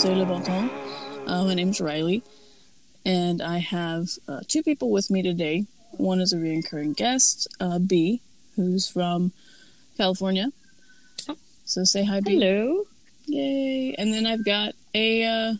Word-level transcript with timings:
C'est 0.00 0.14
Le 0.14 0.24
Temps. 0.24 0.70
Uh, 1.26 1.44
my 1.44 1.52
name's 1.52 1.78
Riley, 1.78 2.22
and 3.04 3.42
I 3.42 3.58
have 3.58 4.08
uh, 4.26 4.40
two 4.48 4.62
people 4.62 4.90
with 4.90 5.10
me 5.10 5.20
today. 5.20 5.66
One 5.90 6.22
is 6.22 6.32
a 6.32 6.38
recurring 6.38 6.94
guest, 6.94 7.46
uh, 7.60 7.78
B, 7.78 8.22
who's 8.56 8.88
from 8.88 9.32
California. 9.98 10.52
So 11.66 11.84
say 11.84 12.06
hi, 12.06 12.20
B. 12.20 12.32
Hello. 12.32 12.84
Yay! 13.26 13.94
And 13.98 14.14
then 14.14 14.24
I've 14.24 14.42
got 14.42 14.72
a 14.94 15.22
uh, 15.22 15.52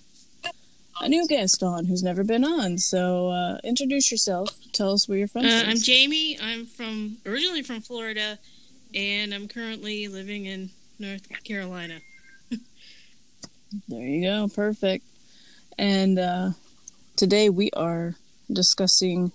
a 1.03 1.09
new 1.11 1.29
guest 1.29 1.63
on 1.63 1.85
who's 1.85 2.03
never 2.03 2.25
been 2.25 2.43
on. 2.43 2.79
So 2.79 3.29
uh, 3.29 3.59
introduce 3.63 4.11
yourself. 4.11 4.49
Tell 4.73 4.93
us 4.93 5.07
where 5.07 5.19
you're 5.19 5.29
from. 5.29 5.45
Uh. 5.45 5.65
I'm 5.67 5.77
Jamie. 5.77 6.39
I'm 6.43 6.65
from 6.65 7.19
originally 7.27 7.61
from 7.61 7.83
Florida, 7.83 8.39
and 8.95 9.35
I'm 9.35 9.49
currently 9.49 10.09
living 10.09 10.47
in 10.47 10.71
North 10.99 11.29
Carolina. 11.45 12.01
There 13.89 14.01
you 14.03 14.23
go. 14.23 14.49
Perfect. 14.49 15.05
And 15.79 16.19
uh, 16.19 16.51
today 17.17 17.49
we 17.49 17.71
are 17.73 18.15
discussing 18.53 19.33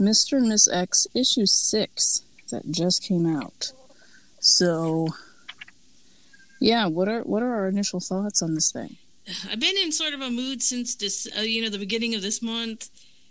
Mr. 0.00 0.38
and 0.38 0.48
Miss 0.48 0.68
X 0.68 1.06
issue 1.14 1.46
six 1.46 2.22
that 2.50 2.70
just 2.70 3.02
came 3.02 3.26
out. 3.26 3.72
So, 4.40 5.08
yeah, 6.60 6.86
what 6.86 7.08
are 7.08 7.22
what 7.22 7.42
are 7.42 7.54
our 7.54 7.68
initial 7.68 8.00
thoughts 8.00 8.42
on 8.42 8.54
this 8.54 8.72
thing? 8.72 8.96
I've 9.50 9.60
been 9.60 9.76
in 9.76 9.92
sort 9.92 10.14
of 10.14 10.20
a 10.22 10.30
mood 10.30 10.62
since 10.62 10.94
this, 10.94 11.28
uh, 11.36 11.42
you 11.42 11.62
know, 11.62 11.68
the 11.68 11.78
beginning 11.78 12.14
of 12.14 12.22
this 12.22 12.40
month, 12.40 12.88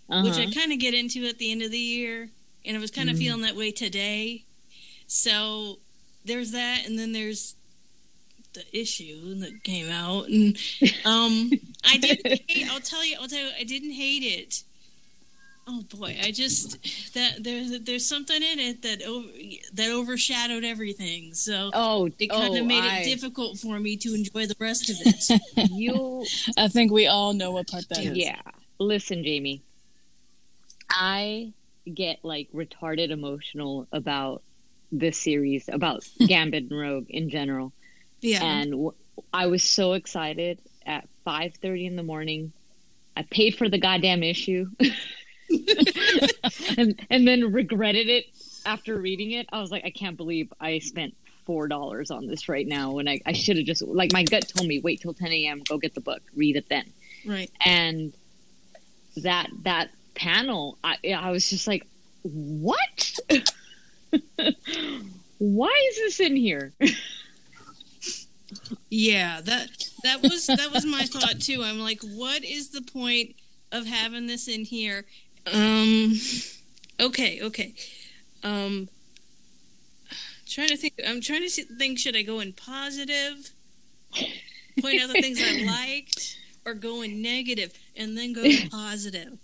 Uh-huh. 0.09 0.23
which 0.29 0.38
I 0.38 0.52
kind 0.52 0.71
of 0.71 0.79
get 0.79 0.93
into 0.93 1.25
at 1.25 1.38
the 1.39 1.52
end 1.52 1.61
of 1.63 1.71
the 1.71 1.79
year, 1.79 2.29
and 2.66 2.77
I 2.77 2.79
was 2.79 2.91
kind 2.91 3.09
of 3.09 3.16
Mhm. 3.16 3.19
feeling 3.19 3.41
that 3.41 3.55
way 3.55 3.72
today. 3.72 4.44
So 5.07 5.79
there's 6.23 6.52
that, 6.52 6.85
and 6.85 7.00
then 7.00 7.13
there's 7.13 7.55
the 8.58 8.80
issue 8.80 9.36
that 9.36 9.63
came 9.63 9.89
out, 9.89 10.27
and 10.27 10.58
um, 11.05 11.52
I 11.86 11.97
didn't. 11.97 12.41
hate, 12.47 12.67
I'll 12.72 12.80
tell 12.80 13.05
you. 13.05 13.17
I'll 13.19 13.27
tell 13.27 13.39
you. 13.39 13.52
I 13.59 13.63
didn't 13.63 13.91
hate 13.91 14.23
it. 14.23 14.63
Oh 15.69 15.83
boy, 15.95 16.17
I 16.23 16.31
just 16.31 17.13
that 17.13 17.44
there's 17.44 17.80
there's 17.81 18.08
something 18.08 18.41
in 18.41 18.59
it 18.59 18.81
that 18.83 19.03
over, 19.03 19.28
that 19.73 19.91
overshadowed 19.91 20.63
everything. 20.63 21.33
So 21.33 21.72
oh, 21.73 22.09
it 22.19 22.30
kind 22.30 22.55
of 22.55 22.63
oh, 22.63 22.66
made 22.66 22.83
I- 22.83 23.00
it 23.00 23.03
difficult 23.05 23.58
for 23.58 23.78
me 23.80 23.97
to 23.97 24.13
enjoy 24.13 24.47
the 24.47 24.55
rest 24.59 24.89
of 24.89 24.95
it. 25.02 25.41
You, 25.72 26.25
I 26.58 26.69
think 26.69 26.91
we 26.91 27.08
all 27.08 27.33
know 27.33 27.52
what 27.52 27.67
part 27.67 27.88
that 27.89 28.00
is. 28.00 28.17
yeah. 28.17 28.41
Listen, 28.80 29.23
Jamie. 29.23 29.61
I 30.89 31.52
get 31.94 32.19
like 32.23 32.50
retarded 32.53 33.09
emotional 33.09 33.88
about 33.91 34.41
this 34.91 35.19
series, 35.19 35.69
about 35.72 36.08
Gambit 36.28 36.69
and 36.69 36.80
Rogue 36.80 37.08
in 37.09 37.30
general, 37.30 37.73
yeah. 38.21 38.43
and 38.43 38.71
w- 38.71 38.93
I 39.33 39.47
was 39.47 39.63
so 39.63 39.93
excited 39.93 40.59
at 40.85 41.07
five 41.23 41.55
thirty 41.55 41.85
in 41.85 41.95
the 41.95 42.03
morning. 42.03 42.51
I 43.15 43.23
paid 43.23 43.55
for 43.55 43.69
the 43.69 43.77
goddamn 43.77 44.23
issue, 44.23 44.69
and 46.77 46.99
and 47.09 47.27
then 47.27 47.51
regretted 47.51 48.09
it 48.09 48.25
after 48.65 48.97
reading 48.97 49.31
it. 49.31 49.47
I 49.51 49.59
was 49.59 49.71
like, 49.71 49.85
I 49.85 49.89
can't 49.89 50.17
believe 50.17 50.51
I 50.59 50.79
spent 50.79 51.15
four 51.47 51.67
dollars 51.69 52.11
on 52.11 52.27
this 52.27 52.49
right 52.49 52.67
now 52.67 52.91
when 52.91 53.07
I, 53.07 53.21
I 53.25 53.31
should 53.31 53.55
have 53.55 53.65
just 53.65 53.81
like 53.81 54.11
my 54.11 54.23
gut 54.23 54.51
told 54.53 54.67
me 54.67 54.79
wait 54.79 54.99
till 54.99 55.13
ten 55.13 55.31
a.m. 55.31 55.63
go 55.63 55.77
get 55.77 55.95
the 55.95 56.01
book 56.01 56.21
read 56.35 56.57
it 56.57 56.67
then 56.67 56.83
right. 57.25 57.49
and 57.61 58.11
that 59.15 59.47
that 59.63 59.89
panel 60.13 60.77
I 60.83 60.97
I 61.17 61.31
was 61.31 61.49
just 61.49 61.65
like 61.65 61.88
what 62.23 63.13
why 65.38 65.88
is 65.89 65.95
this 65.95 66.19
in 66.19 66.35
here 66.35 66.73
Yeah, 68.89 69.41
that 69.41 69.69
that 70.03 70.22
was 70.22 70.47
that 70.47 70.72
was 70.73 70.85
my 70.85 71.03
thought 71.03 71.39
too. 71.41 71.63
I'm 71.63 71.79
like, 71.79 72.01
what 72.01 72.44
is 72.44 72.69
the 72.69 72.81
point 72.81 73.35
of 73.72 73.85
having 73.85 74.28
this 74.28 74.47
in 74.47 74.66
here? 74.66 75.05
Um 75.53 76.13
okay, 77.00 77.41
okay. 77.41 77.73
Um 78.44 78.89
trying 80.47 80.69
to 80.69 80.77
think 80.77 80.94
I'm 81.06 81.22
trying 81.22 81.47
to 81.47 81.50
think 81.50 82.00
should 82.00 82.16
I 82.16 82.22
go 82.22 82.39
in 82.39 82.53
positive? 82.53 83.51
positive, 84.11 84.33
point 84.81 85.01
out 85.01 85.07
the 85.09 85.22
things 85.22 85.41
I 85.44 85.63
liked, 85.66 86.38
or 86.66 86.73
go 86.73 87.01
in 87.01 87.22
negative 87.22 87.73
and 87.95 88.17
then 88.17 88.33
go 88.33 88.44
positive. 88.72 89.38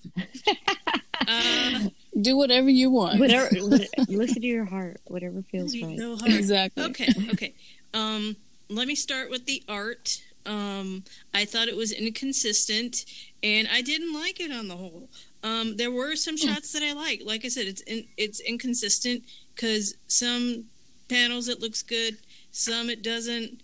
Uh, 1.28 1.80
Do 2.20 2.36
whatever 2.38 2.70
you 2.70 2.90
want. 2.92 3.20
whatever 3.20 3.50
listen 4.08 4.42
to 4.42 4.48
your 4.48 4.66
heart 4.66 5.00
whatever 5.06 5.42
feels 5.52 5.74
right 5.82 5.98
no 5.98 6.16
hard. 6.18 6.32
Exactly. 6.34 6.84
Okay, 6.86 7.08
okay. 7.32 7.54
Um, 7.94 8.36
let 8.76 8.88
me 8.88 8.96
start 8.96 9.30
with 9.30 9.46
the 9.46 9.64
art. 9.68 10.22
Um, 10.46 11.04
I 11.34 11.46
thought 11.46 11.68
it 11.68 11.78
was 11.78 11.92
inconsistent, 11.92 13.06
and 13.42 13.68
I 13.72 13.82
didn't 13.82 14.14
like 14.14 14.40
it 14.40 14.52
on 14.52 14.68
the 14.68 14.76
whole. 14.76 15.10
Um, 15.44 15.78
there 15.78 15.92
were 15.92 16.16
some 16.16 16.38
shots 16.38 16.72
that 16.74 16.84
I 16.84 16.94
like. 16.94 17.22
Like 17.26 17.46
I 17.46 17.50
said, 17.50 17.68
it's 17.68 17.82
in, 17.82 18.06
it's 18.18 18.40
inconsistent 18.40 19.24
because 19.56 19.96
some 20.08 20.66
panels 21.10 21.48
it 21.48 21.62
looks 21.62 21.82
good, 21.82 22.18
some 22.52 22.90
it 22.90 23.04
doesn't. 23.04 23.62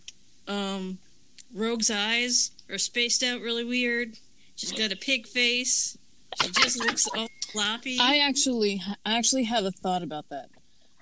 Um, 0.48 0.98
Rogue's 1.54 1.90
eyes 1.90 2.52
are 2.70 2.78
spaced 2.78 3.24
out 3.24 3.42
really 3.42 3.64
weird. 3.64 4.18
She's 4.56 4.72
got 4.72 4.92
a 4.92 4.96
pig 4.96 5.26
face. 5.26 5.98
She 6.42 6.50
just 6.52 6.80
looks 6.80 7.08
all 7.16 7.28
floppy. 7.52 7.98
I 8.00 8.20
actually, 8.20 8.82
I 9.06 9.18
actually 9.18 9.46
have 9.46 9.66
a 9.66 9.72
thought 9.72 10.04
about 10.04 10.30
that. 10.30 10.50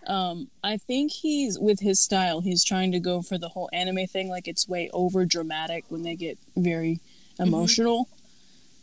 Um, 0.08 0.48
I 0.64 0.78
think 0.78 1.12
he's 1.12 1.60
with 1.60 1.82
his 1.82 2.00
style. 2.00 2.40
He's 2.42 2.64
trying 2.64 2.94
to 2.94 3.00
go 3.00 3.22
for 3.22 3.38
the 3.38 3.50
whole 3.50 3.70
anime 3.74 4.08
thing, 4.08 4.30
like 4.30 4.48
it's 4.48 4.68
way 4.68 4.90
over 4.94 5.26
dramatic 5.26 5.86
when 5.90 6.04
they 6.04 6.16
get 6.16 6.38
very 6.56 7.02
emotional. 7.40 8.08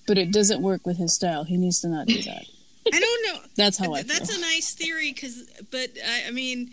But 0.06 0.18
it 0.18 0.30
doesn't 0.30 0.60
work 0.60 0.86
with 0.86 0.98
his 0.98 1.14
style. 1.14 1.44
He 1.44 1.56
needs 1.56 1.80
to 1.80 1.88
not 1.88 2.06
do 2.06 2.20
that. 2.22 2.44
I 2.92 3.00
don't 3.00 3.26
know. 3.26 3.40
That's 3.56 3.78
how 3.78 3.94
I 3.94 4.02
Th- 4.02 4.18
That's 4.18 4.36
a 4.36 4.40
nice 4.40 4.74
theory, 4.74 5.12
because, 5.12 5.44
but 5.70 5.88
I, 6.06 6.28
I 6.28 6.30
mean, 6.30 6.72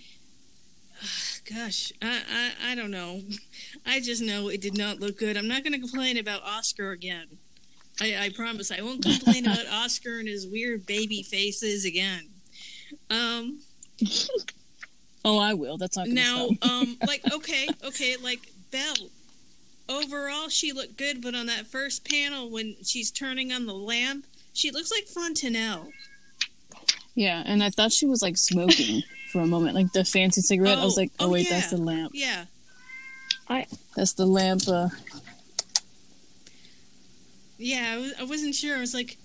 gosh, 1.50 1.94
I, 2.01 2.22
I, 2.29 2.72
I 2.72 2.75
don't 2.75 2.91
know. 2.91 3.22
I 3.85 4.01
just 4.01 4.22
know 4.22 4.50
it 4.50 4.59
did 4.59 4.78
not 4.78 5.00
look 5.00 5.17
good. 5.17 5.38
I'm 5.38 5.47
not 5.47 5.63
going 5.63 5.73
to 5.73 5.79
complain 5.79 6.17
about 6.17 6.44
Oscar 6.44 6.91
again. 6.91 7.28
I, 8.01 8.25
I 8.25 8.29
promise 8.29 8.72
I 8.72 8.81
won't 8.81 9.03
complain 9.03 9.45
about 9.47 9.67
Oscar 9.72 10.19
and 10.19 10.28
his 10.28 10.45
weird 10.45 10.85
baby 10.85 11.23
faces 11.23 11.85
again. 11.85 12.28
Um, 13.09 13.59
oh, 15.25 15.38
I 15.39 15.53
will. 15.53 15.78
That's 15.78 15.97
not 15.97 16.07
now, 16.07 16.50
um, 16.62 16.97
like, 17.07 17.22
okay, 17.31 17.67
okay, 17.85 18.16
like 18.22 18.51
Belle. 18.72 18.95
Overall, 19.89 20.47
she 20.50 20.72
looked 20.72 20.97
good, 20.97 21.22
but 21.22 21.35
on 21.35 21.47
that 21.47 21.67
first 21.67 22.07
panel 22.09 22.50
when 22.50 22.75
she's 22.84 23.11
turning 23.11 23.51
on 23.51 23.66
the 23.66 23.73
lamp, 23.73 24.25
she 24.53 24.72
looks 24.72 24.90
like 24.91 25.06
Fontanelle. 25.06 25.90
Yeah, 27.13 27.44
and 27.45 27.61
I 27.61 27.69
thought 27.69 27.91
she 27.91 28.06
was 28.06 28.22
like 28.22 28.38
smoking 28.38 29.03
for 29.31 29.41
a 29.41 29.47
moment, 29.47 29.75
like 29.75 29.91
the 29.91 30.06
fancy 30.06 30.40
cigarette. 30.41 30.78
I 30.78 30.85
was 30.85 30.97
Oh, 30.97 31.01
like, 31.01 31.11
oh, 31.19 31.25
oh, 31.25 31.29
wait, 31.31 31.50
yeah. 31.50 31.56
that's 31.59 31.72
the 31.72 31.78
lamp. 31.78 32.11
Yeah, 32.16 32.45
I. 33.50 33.66
That's 33.97 34.13
the 34.13 34.25
lamp. 34.25 34.61
Uh, 34.67 34.90
Yeah, 37.57 37.94
I, 37.94 37.97
was, 37.97 38.13
I 38.19 38.23
wasn't 38.23 38.56
sure. 38.56 38.75
I 38.78 38.79
was 38.79 38.94
like, 38.94 39.17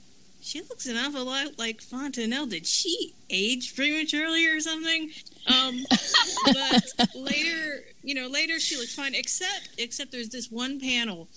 she 0.46 0.60
looks 0.62 0.86
an 0.86 0.96
awful 0.96 1.24
lot 1.24 1.58
like 1.58 1.80
Fontanelle. 1.80 2.46
Did 2.46 2.66
she 2.66 3.14
age 3.28 3.74
prematurely 3.74 4.46
or 4.46 4.60
something? 4.60 5.10
Um, 5.48 5.84
but 6.44 7.08
later, 7.16 7.84
you 8.04 8.14
know, 8.14 8.28
later 8.28 8.60
she 8.60 8.76
looks 8.76 8.94
fine. 8.94 9.14
Except, 9.14 9.70
except 9.76 10.12
there's 10.12 10.28
this 10.28 10.50
one 10.50 10.78
panel. 10.78 11.28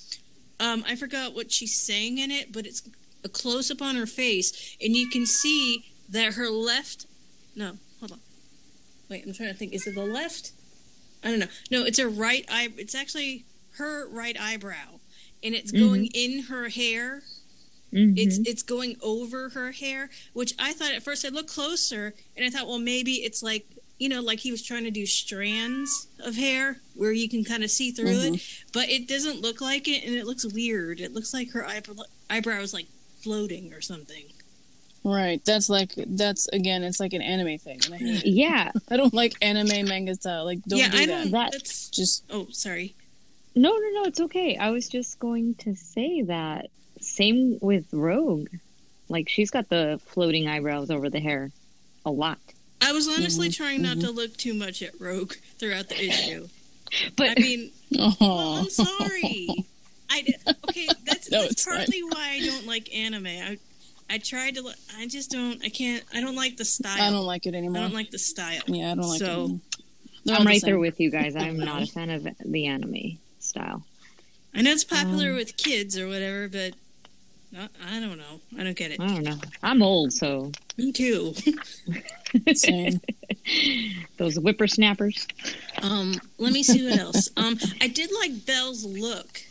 Um, 0.60 0.84
I 0.88 0.96
forgot 0.96 1.34
what 1.34 1.52
she's 1.52 1.76
saying 1.76 2.20
in 2.20 2.30
it, 2.30 2.54
but 2.54 2.68
it's 2.68 2.88
a 3.24 3.30
close 3.30 3.72
up 3.72 3.82
on 3.82 3.96
her 3.96 4.06
face, 4.06 4.78
and 4.80 4.96
you 4.96 5.10
can 5.10 5.26
see 5.26 5.86
that 6.10 6.34
her 6.36 6.50
left. 6.50 7.08
No, 7.56 7.78
hold 8.00 8.12
on. 8.12 8.20
Wait, 9.10 9.26
I'm 9.26 9.34
trying 9.34 9.50
to 9.50 9.56
think. 9.56 9.74
Is 9.74 9.88
it 9.88 9.96
the 9.96 10.06
left? 10.06 10.52
I 11.24 11.30
don't 11.32 11.40
know. 11.40 11.48
No, 11.72 11.84
it's 11.84 12.00
her 12.00 12.10
right 12.10 12.46
eye. 12.52 12.70
It's 12.78 12.94
actually 12.94 13.46
her 13.78 14.08
right 14.08 14.40
eyebrow, 14.40 15.00
and 15.44 15.56
it's 15.56 15.72
going 15.72 16.06
in 16.14 16.44
her 16.44 16.70
hair. 16.70 17.24
It's 17.92 18.38
Mhm. 18.40 18.48
it's 18.48 18.62
going 18.64 18.98
over 19.02 19.50
her 19.50 19.72
hair, 19.72 20.10
which 20.34 20.54
I 20.60 20.74
thought 20.74 20.92
at 20.94 21.02
first 21.04 21.26
I 21.26 21.30
looked 21.30 21.50
closer 21.50 22.14
and 22.38 22.46
I 22.46 22.50
thought, 22.50 22.68
well, 22.68 22.80
maybe 22.80 23.14
it's 23.24 23.42
like 23.44 23.66
you 23.98 24.08
know, 24.08 24.22
like 24.22 24.40
he 24.40 24.50
was 24.50 24.62
trying 24.64 24.86
to 24.86 24.92
do 24.92 25.06
strands 25.06 26.08
of 26.22 26.38
hair 26.38 26.80
where 26.96 27.12
you 27.12 27.28
can 27.28 27.44
kind 27.44 27.66
of 27.66 27.70
see 27.70 27.92
through 27.92 28.08
it, 28.18 28.42
but 28.72 28.88
it 28.90 29.10
doesn't 29.10 29.42
look 29.42 29.60
like 29.60 29.90
it, 29.90 30.06
and 30.06 30.16
it 30.16 30.26
looks 30.26 30.46
weird. 30.46 31.02
It 31.02 31.14
looks 31.14 31.34
like 31.34 31.52
her 31.52 31.66
eyebrow 31.68 31.96
eyebrow 32.30 32.62
is 32.62 32.74
like 32.74 32.86
floating 33.22 33.74
or 33.74 33.82
something. 33.82 34.24
right. 35.04 35.44
That's 35.44 35.70
like 35.70 35.92
that's 35.98 36.48
again. 36.50 36.84
It's 36.84 37.00
like 37.00 37.14
an 37.14 37.22
anime 37.22 37.58
thing. 37.58 37.80
And 37.86 37.94
I, 37.96 37.98
hate 37.98 38.26
yeah 38.26 38.72
I 38.90 38.96
don't 38.98 39.14
like 39.14 39.34
anime 39.42 39.88
manga 39.88 40.16
style. 40.16 40.46
Like, 40.46 40.64
don't 40.66 40.80
yeah, 40.80 40.90
do 40.90 40.98
I 40.98 41.06
that. 41.06 41.24
don't. 41.24 41.32
That- 41.32 41.52
That's 41.52 41.90
Just 41.90 42.24
oh, 42.30 42.48
sorry. 42.52 42.96
no 43.56 43.72
no 43.72 43.90
no 43.96 44.04
it's 44.06 44.20
okay 44.22 44.56
i 44.58 44.70
was 44.70 44.88
just 44.88 45.18
going 45.20 45.56
to 45.56 45.76
say 45.76 46.22
that 46.22 46.70
same 47.10 47.58
with 47.62 47.86
rogue 47.94 48.48
like 49.10 49.28
she's 49.30 49.50
got 49.52 49.68
the 49.70 50.00
floating 50.06 50.48
eyebrows 50.48 50.90
over 50.92 51.10
the 51.10 51.20
hair 51.20 51.52
a 52.06 52.12
lot 52.12 52.38
I 52.82 52.94
was 52.94 53.08
honestly 53.10 53.50
Mhm, 53.50 53.56
trying 53.56 53.82
not 53.82 54.00
to 54.00 54.10
look 54.12 54.38
too 54.38 54.54
much 54.54 54.82
at 54.82 55.00
Rogue 55.02 55.34
throughout 55.58 55.90
the 55.90 56.00
issue. 56.02 56.48
but 57.18 57.38
I 57.38 57.42
mean, 57.42 57.72
oh, 58.00 58.16
well, 58.22 58.40
I'm 58.60 58.70
sorry. 58.70 59.66
I 60.10 60.22
did- 60.22 60.36
okay. 60.70 60.88
That's, 61.06 61.30
No, 61.30 61.42
that's 61.42 61.52
it's 61.52 61.66
fine. 61.66 61.76
partly 61.76 62.04
why 62.04 62.38
I 62.42 62.46
don't 62.46 62.66
like 62.66 62.96
anime. 62.96 63.28
I 63.28 63.58
I 64.10 64.18
tried 64.18 64.56
to. 64.56 64.62
li- 64.62 64.74
I 64.98 65.08
just 65.08 65.30
don't. 65.30 65.62
I 65.62 65.68
can't. 65.68 66.06
I 66.14 66.22
don't 66.22 66.38
like 66.38 66.56
the 66.56 66.64
style. 66.64 67.02
I 67.02 67.10
don't 67.12 67.26
like 67.26 67.46
it 67.48 67.54
anymore. 67.54 67.80
I 67.80 67.82
don't 67.82 67.94
like 67.94 68.12
the 68.12 68.18
style. 68.18 68.62
yeah, 68.68 68.94
I 68.94 68.96
don't 68.96 69.10
like 69.10 69.22
it. 69.22 69.26
So- 69.26 69.32
anymore. 69.42 69.60
I'm 70.30 70.40
the 70.40 70.46
right 70.46 70.62
there 70.64 70.80
with 70.80 71.02
you 71.02 71.12
guys. 71.12 71.36
I'm 71.46 71.58
not 71.60 71.82
a 71.84 71.86
fan 71.86 72.10
of 72.10 72.26
the 72.46 72.66
anime 72.68 73.20
style. 73.40 73.84
I 74.56 74.62
know 74.62 74.72
it's 74.72 74.86
popular 74.86 75.32
Um, 75.32 75.36
with 75.36 75.58
kids 75.58 75.98
or 76.00 76.08
whatever, 76.08 76.48
but 76.48 76.70
not, 76.70 76.78
I 77.56 78.00
don't 78.00 78.18
know. 78.18 78.40
I 78.58 78.64
don't 78.64 78.76
get 78.76 78.92
it. 78.92 79.00
I 79.00 79.08
don't 79.08 79.24
know. 79.24 79.38
I'm 79.64 79.82
old, 79.82 80.14
so 80.14 80.52
Me 80.78 80.92
too. 80.92 81.34
Same. 82.54 83.02
those 84.18 84.36
whippersnappers. 84.38 85.28
Um, 85.82 86.14
let 86.38 86.54
me 86.54 86.62
see 86.62 86.88
what 86.88 87.00
else. 87.00 87.30
Um, 87.38 87.58
I 87.82 87.88
did 87.88 88.12
like 88.20 88.46
Belle's 88.46 88.86
look. 88.86 89.42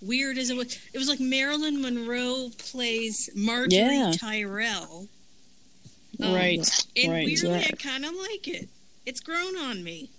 Weird 0.00 0.38
as 0.38 0.50
it 0.50 0.56
was, 0.56 0.78
it 0.92 0.98
was 0.98 1.08
like 1.08 1.20
Marilyn 1.20 1.80
Monroe 1.80 2.50
plays 2.58 3.30
Margaery 3.36 3.70
Yeah. 3.72 4.12
Tyrell. 4.14 5.08
Um, 6.22 6.34
right. 6.34 6.86
And 6.96 7.12
right. 7.12 7.26
weirdly, 7.26 7.50
yeah. 7.50 7.66
I 7.68 7.70
kind 7.72 8.04
of 8.04 8.14
like 8.14 8.48
it. 8.48 8.68
It's 9.06 9.20
grown 9.20 9.56
on 9.56 9.82
me. 9.84 10.10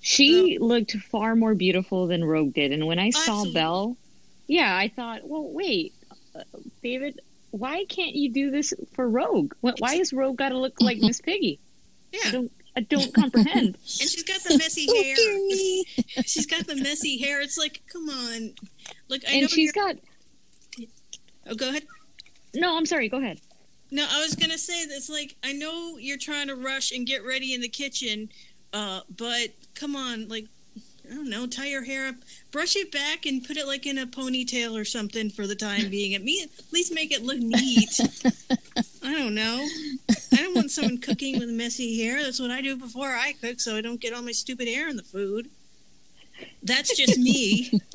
She 0.00 0.58
looked 0.60 0.92
far 1.10 1.36
more 1.36 1.54
beautiful 1.54 2.06
than 2.06 2.24
Rogue 2.24 2.54
did, 2.54 2.72
and 2.72 2.86
when 2.86 2.98
I 2.98 3.10
saw 3.10 3.20
Absolutely. 3.20 3.52
Belle, 3.52 3.96
yeah, 4.46 4.74
I 4.74 4.88
thought, 4.88 5.28
well, 5.28 5.44
wait, 5.52 5.92
David, 6.82 7.20
why 7.50 7.84
can't 7.88 8.14
you 8.14 8.30
do 8.30 8.50
this 8.50 8.72
for 8.92 9.08
Rogue? 9.08 9.54
Why 9.60 9.94
is 9.94 10.12
Rogue 10.12 10.36
got 10.36 10.50
to 10.50 10.58
look 10.58 10.80
like 10.80 10.98
Miss 10.98 11.20
Piggy? 11.20 11.58
I 12.24 12.30
don't, 12.30 12.52
I 12.76 12.80
don't 12.80 13.12
comprehend. 13.14 13.66
and 13.76 13.78
she's 13.86 14.22
got 14.24 14.40
the 14.42 14.58
messy 14.58 14.86
hair. 16.16 16.24
She's 16.26 16.46
got 16.46 16.66
the 16.66 16.76
messy 16.76 17.18
hair. 17.18 17.40
It's 17.40 17.58
like, 17.58 17.82
come 17.92 18.08
on. 18.08 18.54
Look, 19.08 19.22
I 19.28 19.32
know 19.34 19.40
and 19.42 19.50
she's 19.50 19.72
you're- 19.74 19.94
got 19.94 19.96
Oh, 21.46 21.54
go 21.54 21.68
ahead. 21.70 21.84
no. 22.54 22.76
I'm 22.76 22.86
sorry. 22.86 23.08
Go 23.08 23.18
ahead. 23.18 23.40
No, 23.90 24.06
I 24.08 24.20
was 24.20 24.36
gonna 24.36 24.58
say 24.58 24.84
that 24.86 24.94
it's 24.94 25.10
like 25.10 25.34
I 25.42 25.52
know 25.52 25.96
you're 25.98 26.18
trying 26.18 26.46
to 26.46 26.54
rush 26.54 26.92
and 26.92 27.04
get 27.06 27.24
ready 27.24 27.54
in 27.54 27.60
the 27.60 27.68
kitchen, 27.68 28.28
uh, 28.72 29.00
but 29.16 29.48
come 29.74 29.96
on, 29.96 30.28
like 30.28 30.46
I 31.10 31.14
don't 31.14 31.28
know, 31.28 31.46
tie 31.46 31.66
your 31.66 31.82
hair 31.84 32.06
up, 32.06 32.14
brush 32.52 32.76
it 32.76 32.92
back, 32.92 33.26
and 33.26 33.44
put 33.44 33.56
it 33.56 33.66
like 33.66 33.84
in 33.84 33.98
a 33.98 34.06
ponytail 34.06 34.80
or 34.80 34.84
something 34.84 35.28
for 35.28 35.46
the 35.46 35.56
time 35.56 35.90
being. 35.90 36.14
At 36.14 36.22
me, 36.22 36.42
at 36.42 36.72
least 36.72 36.94
make 36.94 37.12
it 37.12 37.24
look 37.24 37.38
neat. 37.38 37.98
I 39.02 39.18
don't 39.18 39.34
know. 39.34 39.66
I 40.32 40.36
don't 40.36 40.54
want 40.54 40.70
someone 40.70 40.98
cooking 40.98 41.38
with 41.38 41.48
messy 41.48 42.00
hair. 42.00 42.22
That's 42.22 42.38
what 42.40 42.50
I 42.50 42.60
do 42.60 42.76
before 42.76 43.08
I 43.08 43.34
cook, 43.40 43.60
so 43.60 43.76
I 43.76 43.80
don't 43.80 44.00
get 44.00 44.14
all 44.14 44.22
my 44.22 44.32
stupid 44.32 44.68
hair 44.68 44.88
in 44.88 44.96
the 44.96 45.02
food. 45.02 45.50
That's 46.62 46.96
just 46.96 47.18
me. 47.18 47.80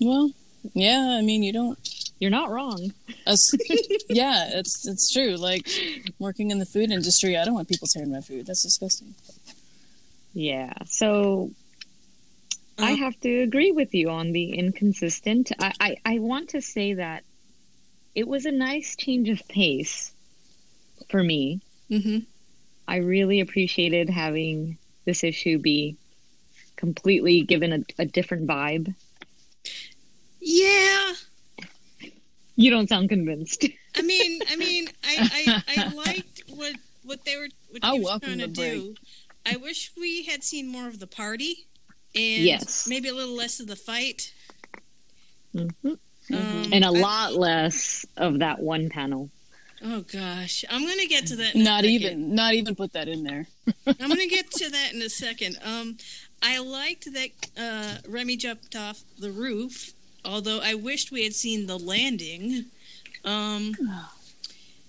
Well, 0.00 0.30
yeah. 0.74 1.16
I 1.18 1.22
mean, 1.22 1.42
you 1.42 1.52
don't. 1.52 1.78
You're 2.20 2.30
not 2.30 2.50
wrong. 2.50 2.92
Us, 3.26 3.52
yeah, 4.08 4.48
it's 4.52 4.86
it's 4.86 5.12
true. 5.12 5.36
Like 5.36 5.68
working 6.18 6.50
in 6.50 6.58
the 6.58 6.66
food 6.66 6.90
industry, 6.90 7.36
I 7.36 7.44
don't 7.44 7.54
want 7.54 7.68
people 7.68 7.88
tearing 7.88 8.12
my 8.12 8.20
food. 8.20 8.46
That's 8.46 8.62
disgusting. 8.62 9.14
Yeah. 10.32 10.72
So 10.86 11.52
I 12.80 12.90
Uh, 12.90 12.96
have 12.96 13.20
to 13.20 13.42
agree 13.42 13.70
with 13.70 13.94
you 13.94 14.10
on 14.10 14.32
the 14.32 14.52
inconsistent. 14.54 15.52
I, 15.60 15.72
I, 15.78 15.96
I 16.04 16.18
want 16.18 16.48
to 16.50 16.60
say 16.60 16.94
that 16.94 17.24
it 18.14 18.28
was 18.28 18.46
a 18.46 18.52
nice 18.52 18.96
change 18.96 19.28
of 19.30 19.46
pace 19.48 20.14
for 21.08 21.22
me. 21.22 21.62
hmm 21.90 22.18
I 22.88 22.96
really 22.96 23.38
appreciated 23.38 24.10
having 24.10 24.78
this 25.04 25.22
issue 25.22 25.58
be 25.60 25.96
completely 26.76 27.42
given 27.42 27.72
a, 27.72 28.02
a 28.02 28.06
different 28.06 28.46
vibe. 28.48 28.94
Yeah. 30.40 31.14
You 32.56 32.70
don't 32.70 32.88
sound 32.88 33.08
convinced. 33.08 33.66
I 33.94 34.02
mean, 34.02 34.42
I 34.48 34.56
mean, 34.56 34.88
I, 35.04 35.22
I, 35.68 35.76
I 35.76 35.82
liked 35.84 36.42
what 36.46 36.74
what 37.02 37.24
they 37.24 37.36
were 37.36 37.48
what 37.70 37.82
I'll 37.82 37.94
he 37.94 38.00
was 38.00 38.16
trying 38.18 38.38
to 38.38 38.46
do. 38.48 38.96
I 39.50 39.56
wish 39.56 39.92
we 39.96 40.24
had 40.24 40.44
seen 40.44 40.68
more 40.68 40.86
of 40.88 40.98
the 40.98 41.06
party, 41.06 41.66
and 42.14 42.44
Yes. 42.44 42.86
maybe 42.86 43.08
a 43.08 43.14
little 43.14 43.34
less 43.34 43.60
of 43.60 43.66
the 43.66 43.76
fight. 43.76 44.32
Mhm. 45.54 45.98
Um, 46.30 46.72
And 46.72 46.84
a 46.84 46.88
I- 46.88 46.90
lot 46.90 47.34
less 47.34 48.04
of 48.16 48.40
that 48.40 48.60
one 48.60 48.90
panel. 48.90 49.30
Oh 49.80 50.00
gosh, 50.02 50.64
I'm 50.68 50.84
gonna 50.86 51.06
get 51.06 51.26
to 51.28 51.36
that. 51.36 51.54
In 51.54 51.62
Not 51.62 51.84
second. 51.84 51.90
even, 51.94 52.34
not 52.34 52.54
even 52.54 52.74
put 52.74 52.92
that 52.94 53.08
in 53.08 53.22
there. 53.22 53.46
I'm 53.86 54.08
gonna 54.08 54.26
get 54.26 54.50
to 54.52 54.68
that 54.70 54.92
in 54.92 55.00
a 55.02 55.08
second. 55.08 55.56
Um, 55.62 55.96
I 56.42 56.58
liked 56.58 57.12
that 57.12 57.30
uh, 57.56 57.98
Remy 58.08 58.36
jumped 58.36 58.74
off 58.76 59.02
the 59.18 59.30
roof, 59.30 59.92
although 60.24 60.58
I 60.60 60.74
wished 60.74 61.12
we 61.12 61.22
had 61.24 61.34
seen 61.34 61.66
the 61.66 61.78
landing. 61.78 62.66
Um, 63.24 63.74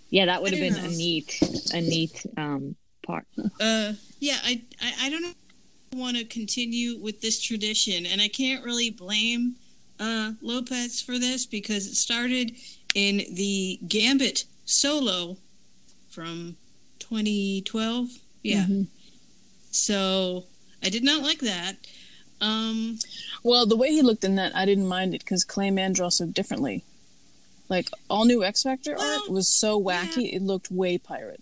Yeah, 0.09 0.25
that 0.25 0.41
would 0.41 0.51
have 0.53 0.59
been 0.59 0.73
don't 0.73 0.91
a 0.93 0.97
neat, 0.97 1.39
a 1.71 1.81
neat 1.81 2.25
um, 2.35 2.75
part. 3.09 3.25
uh, 3.59 3.93
yeah, 4.19 4.37
I, 4.43 4.61
I, 4.81 4.93
I 5.03 5.09
don't. 5.09 5.35
Want 5.91 6.17
to 6.17 6.23
continue 6.23 6.99
with 6.99 7.19
this 7.21 7.41
tradition, 7.41 8.05
and 8.05 8.21
I 8.21 8.27
can't 8.27 8.63
really 8.63 8.91
blame 8.91 9.55
uh, 9.99 10.33
Lopez 10.39 11.01
for 11.01 11.17
this 11.17 11.47
because 11.47 11.87
it 11.87 11.95
started 11.95 12.55
in 12.93 13.23
the 13.33 13.79
Gambit 13.87 14.45
solo 14.65 15.37
from 16.11 16.57
2012. 16.99 18.09
Yeah, 18.43 18.65
Mhm. 18.69 18.85
so 19.71 20.45
I 20.83 20.89
did 20.89 21.03
not 21.03 21.23
like 21.23 21.39
that. 21.39 21.77
Um, 22.39 22.99
Well, 23.41 23.65
the 23.65 23.75
way 23.75 23.89
he 23.91 24.03
looked 24.03 24.23
in 24.23 24.35
that, 24.35 24.55
I 24.55 24.65
didn't 24.65 24.87
mind 24.87 25.15
it 25.15 25.21
because 25.21 25.43
Clay 25.43 25.71
Mann 25.71 25.93
draws 25.93 26.17
so 26.17 26.27
differently. 26.27 26.83
Like 27.67 27.89
all 28.11 28.25
new 28.25 28.43
X 28.43 28.61
Factor 28.61 28.93
Well, 28.95 29.21
art 29.21 29.31
was 29.31 29.47
so 29.47 29.81
wacky; 29.81 30.31
it 30.33 30.43
looked 30.43 30.69
way 30.69 30.99
pirate. 30.99 31.41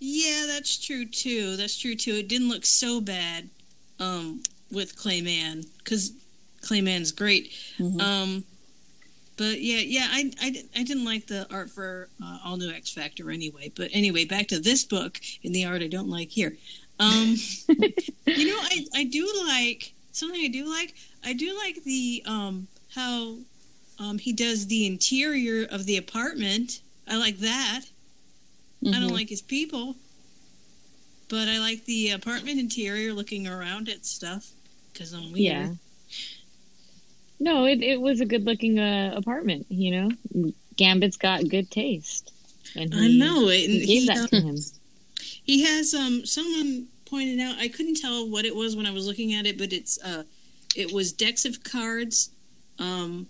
Yeah, 0.00 0.46
that's 0.46 0.78
true 0.78 1.04
too. 1.04 1.56
That's 1.56 1.78
true 1.78 1.94
too. 1.94 2.14
It 2.14 2.28
didn't 2.28 2.48
look 2.48 2.64
so 2.64 3.00
bad 3.00 3.50
um, 3.98 4.42
with 4.72 4.96
Clay 4.96 5.20
Mann 5.20 5.64
because 5.78 6.12
Clay 6.62 6.80
Mann's 6.80 7.12
great. 7.12 7.52
Mhm. 7.78 8.00
Um, 8.00 8.44
but 9.36 9.60
yeah, 9.62 9.78
yeah, 9.78 10.08
I, 10.10 10.30
I, 10.40 10.64
I 10.76 10.82
didn't 10.82 11.04
like 11.04 11.26
the 11.26 11.46
art 11.50 11.70
for 11.70 12.08
uh, 12.22 12.38
All 12.44 12.56
New 12.56 12.70
X 12.70 12.90
Factor 12.92 13.30
anyway. 13.30 13.72
But 13.74 13.90
anyway, 13.92 14.24
back 14.24 14.48
to 14.48 14.58
this 14.58 14.84
book 14.84 15.18
and 15.44 15.54
the 15.54 15.64
art 15.64 15.82
I 15.82 15.86
don't 15.86 16.10
like 16.10 16.28
here. 16.30 16.56
Um, 16.98 17.36
you 18.26 18.46
know, 18.46 18.58
I, 18.60 18.86
I 18.94 19.04
do 19.04 19.26
like 19.46 19.94
something 20.12 20.40
I 20.42 20.48
do 20.48 20.68
like. 20.68 20.94
I 21.24 21.32
do 21.32 21.56
like 21.56 21.82
the 21.84 22.22
um, 22.26 22.68
how 22.94 23.36
um, 23.98 24.18
he 24.18 24.32
does 24.32 24.66
the 24.66 24.86
interior 24.86 25.66
of 25.70 25.86
the 25.86 25.96
apartment. 25.96 26.80
I 27.08 27.16
like 27.16 27.38
that. 27.38 27.82
I 28.86 28.92
don't 28.92 29.10
Mhm. 29.10 29.12
like 29.12 29.28
his 29.28 29.42
people, 29.42 29.96
but 31.28 31.48
I 31.48 31.58
like 31.58 31.84
the 31.84 32.10
apartment 32.10 32.58
interior, 32.58 33.12
looking 33.12 33.46
around 33.46 33.88
at 33.88 34.06
stuff 34.06 34.52
because 34.92 35.12
I'm 35.12 35.32
weird. 35.32 35.36
Yeah. 35.38 35.74
No, 37.38 37.64
it, 37.66 37.82
it 37.82 38.00
was 38.00 38.20
a 38.20 38.26
good 38.26 38.44
looking 38.44 38.78
uh, 38.78 39.12
apartment, 39.16 39.66
you 39.68 39.90
know? 39.92 40.52
Gambit's 40.76 41.16
got 41.16 41.48
good 41.48 41.70
taste. 41.70 42.32
And 42.76 42.94
I 42.94 43.08
know 43.08 43.48
it. 43.48 43.68
He 43.68 43.78
gave 43.80 44.02
he, 44.02 44.06
that 44.06 44.18
um, 44.18 44.26
to 44.28 44.40
him. 44.40 44.56
He 45.42 45.64
has 45.64 45.94
um 45.94 46.24
someone 46.24 46.86
pointed 47.06 47.40
out 47.40 47.58
I 47.58 47.68
couldn't 47.68 47.96
tell 47.96 48.28
what 48.28 48.44
it 48.44 48.54
was 48.54 48.76
when 48.76 48.86
I 48.86 48.90
was 48.92 49.06
looking 49.06 49.34
at 49.34 49.46
it, 49.46 49.58
but 49.58 49.72
it's 49.72 49.98
uh 50.02 50.22
it 50.76 50.92
was 50.92 51.12
decks 51.12 51.44
of 51.44 51.64
cards 51.64 52.30
um 52.78 53.26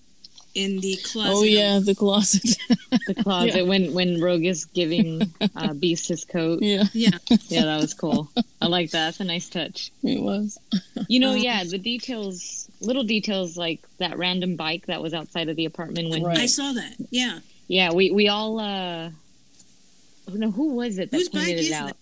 in 0.55 0.81
the 0.81 0.97
closet. 0.97 1.33
Oh 1.33 1.43
yeah, 1.43 1.79
the 1.83 1.95
closet. 1.95 2.57
The 3.07 3.15
closet 3.23 3.67
when, 3.67 3.93
when 3.95 4.21
Rogue 4.21 4.45
is 4.45 4.65
giving 4.67 5.23
uh, 5.57 5.73
Beast 5.81 6.09
his 6.09 6.25
coat. 6.25 6.61
yeah, 6.63 6.85
Yeah. 6.93 7.11
Yeah, 7.49 7.65
that 7.65 7.81
was 7.81 7.95
cool. 7.95 8.29
I 8.61 8.67
like 8.67 8.91
that. 8.91 9.07
That's 9.07 9.21
a 9.21 9.25
nice 9.25 9.49
touch. 9.49 9.91
it 10.03 10.21
was. 10.23 10.59
You 11.09 11.19
know, 11.21 11.33
Um, 11.33 11.39
yeah, 11.39 11.65
the 11.65 11.79
details, 11.79 12.69
little 12.81 13.03
details 13.05 13.57
like 13.57 13.81
that 13.99 14.19
random 14.19 14.57
bike 14.57 14.87
that 14.87 15.01
was 15.03 15.15
outside 15.15 15.49
of 15.49 15.57
the 15.57 15.65
apartment 15.67 16.11
when 16.11 16.23
Right. 16.25 16.39
I 16.39 16.47
saw 16.47 16.73
that. 16.73 16.95
Yeah. 17.11 17.41
Yeah, 17.69 17.93
we 17.93 18.11
we 18.11 18.29
all 18.29 18.59
uh 18.61 19.11
oh, 20.29 20.33
no, 20.35 20.51
who 20.51 20.75
was 20.75 20.99
it 20.99 21.11
that 21.11 21.17
Whose 21.17 21.29
pointed 21.29 21.47
bike 21.47 21.57
it 21.57 21.61
is 21.67 21.73
out? 21.73 21.87
that? 21.89 21.97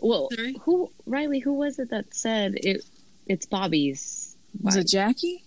Well, 0.00 0.28
Sorry? 0.34 0.56
who 0.62 0.90
Riley? 1.06 1.38
Who 1.40 1.54
was 1.54 1.78
it 1.78 1.90
that 1.90 2.14
said 2.14 2.54
it? 2.56 2.84
It's 3.26 3.46
Bobby's. 3.46 4.36
Was 4.62 4.76
it 4.76 4.88
Jackie? 4.88 5.44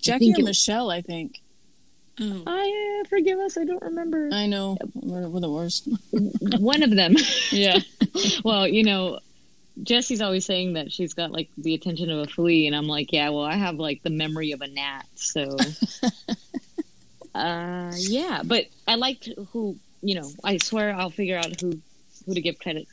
Jackie 0.00 0.26
think 0.26 0.38
or 0.38 0.40
it- 0.40 0.44
Michelle? 0.46 0.90
I 0.90 1.00
think. 1.02 1.41
Oh. 2.20 2.42
I 2.46 3.00
uh, 3.00 3.08
forgive 3.08 3.38
us. 3.38 3.56
I 3.56 3.64
don't 3.64 3.82
remember 3.82 4.28
I 4.32 4.46
know. 4.46 4.76
We're, 4.94 5.28
we're 5.28 5.40
the 5.40 5.50
worst. 5.50 5.88
one 6.58 6.82
of 6.82 6.90
them. 6.90 7.16
yeah. 7.50 7.78
well, 8.44 8.68
you 8.68 8.84
know, 8.84 9.18
Jesse's 9.82 10.20
always 10.20 10.44
saying 10.44 10.74
that 10.74 10.92
she's 10.92 11.14
got 11.14 11.32
like 11.32 11.48
the 11.56 11.74
attention 11.74 12.10
of 12.10 12.18
a 12.18 12.26
flea, 12.26 12.66
and 12.66 12.76
I'm 12.76 12.86
like, 12.86 13.12
yeah, 13.12 13.30
well, 13.30 13.44
I 13.44 13.54
have 13.54 13.76
like 13.76 14.02
the 14.02 14.10
memory 14.10 14.52
of 14.52 14.60
a 14.60 14.68
gnat. 14.68 15.06
So, 15.14 15.56
uh, 17.34 17.92
yeah, 17.96 18.42
but 18.44 18.66
I 18.86 18.96
liked 18.96 19.28
who. 19.52 19.76
You 20.04 20.16
know, 20.16 20.28
I 20.42 20.58
swear 20.58 20.92
I'll 20.92 21.10
figure 21.10 21.38
out 21.38 21.60
who 21.60 21.80
who 22.26 22.34
to 22.34 22.40
give 22.40 22.58
credit 22.58 22.88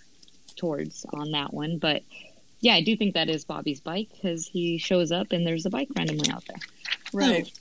towards 0.56 1.06
on 1.12 1.32
that 1.32 1.54
one. 1.54 1.80
But 1.80 2.04
yeah, 2.62 2.76
I 2.76 2.82
do 2.82 2.96
think 2.96 3.16
that 3.16 3.30
is 3.30 3.46
Bobby's 3.46 3.80
bike 3.80 4.10
because 4.14 4.48
he 4.48 4.78
shows 4.78 5.12
up 5.12 5.32
and 5.32 5.46
there's 5.46 5.66
a 5.66 5.70
bike 5.70 5.90
randomly 5.96 6.30
out 6.30 6.46
there. 6.46 6.60
Right. 7.12 7.52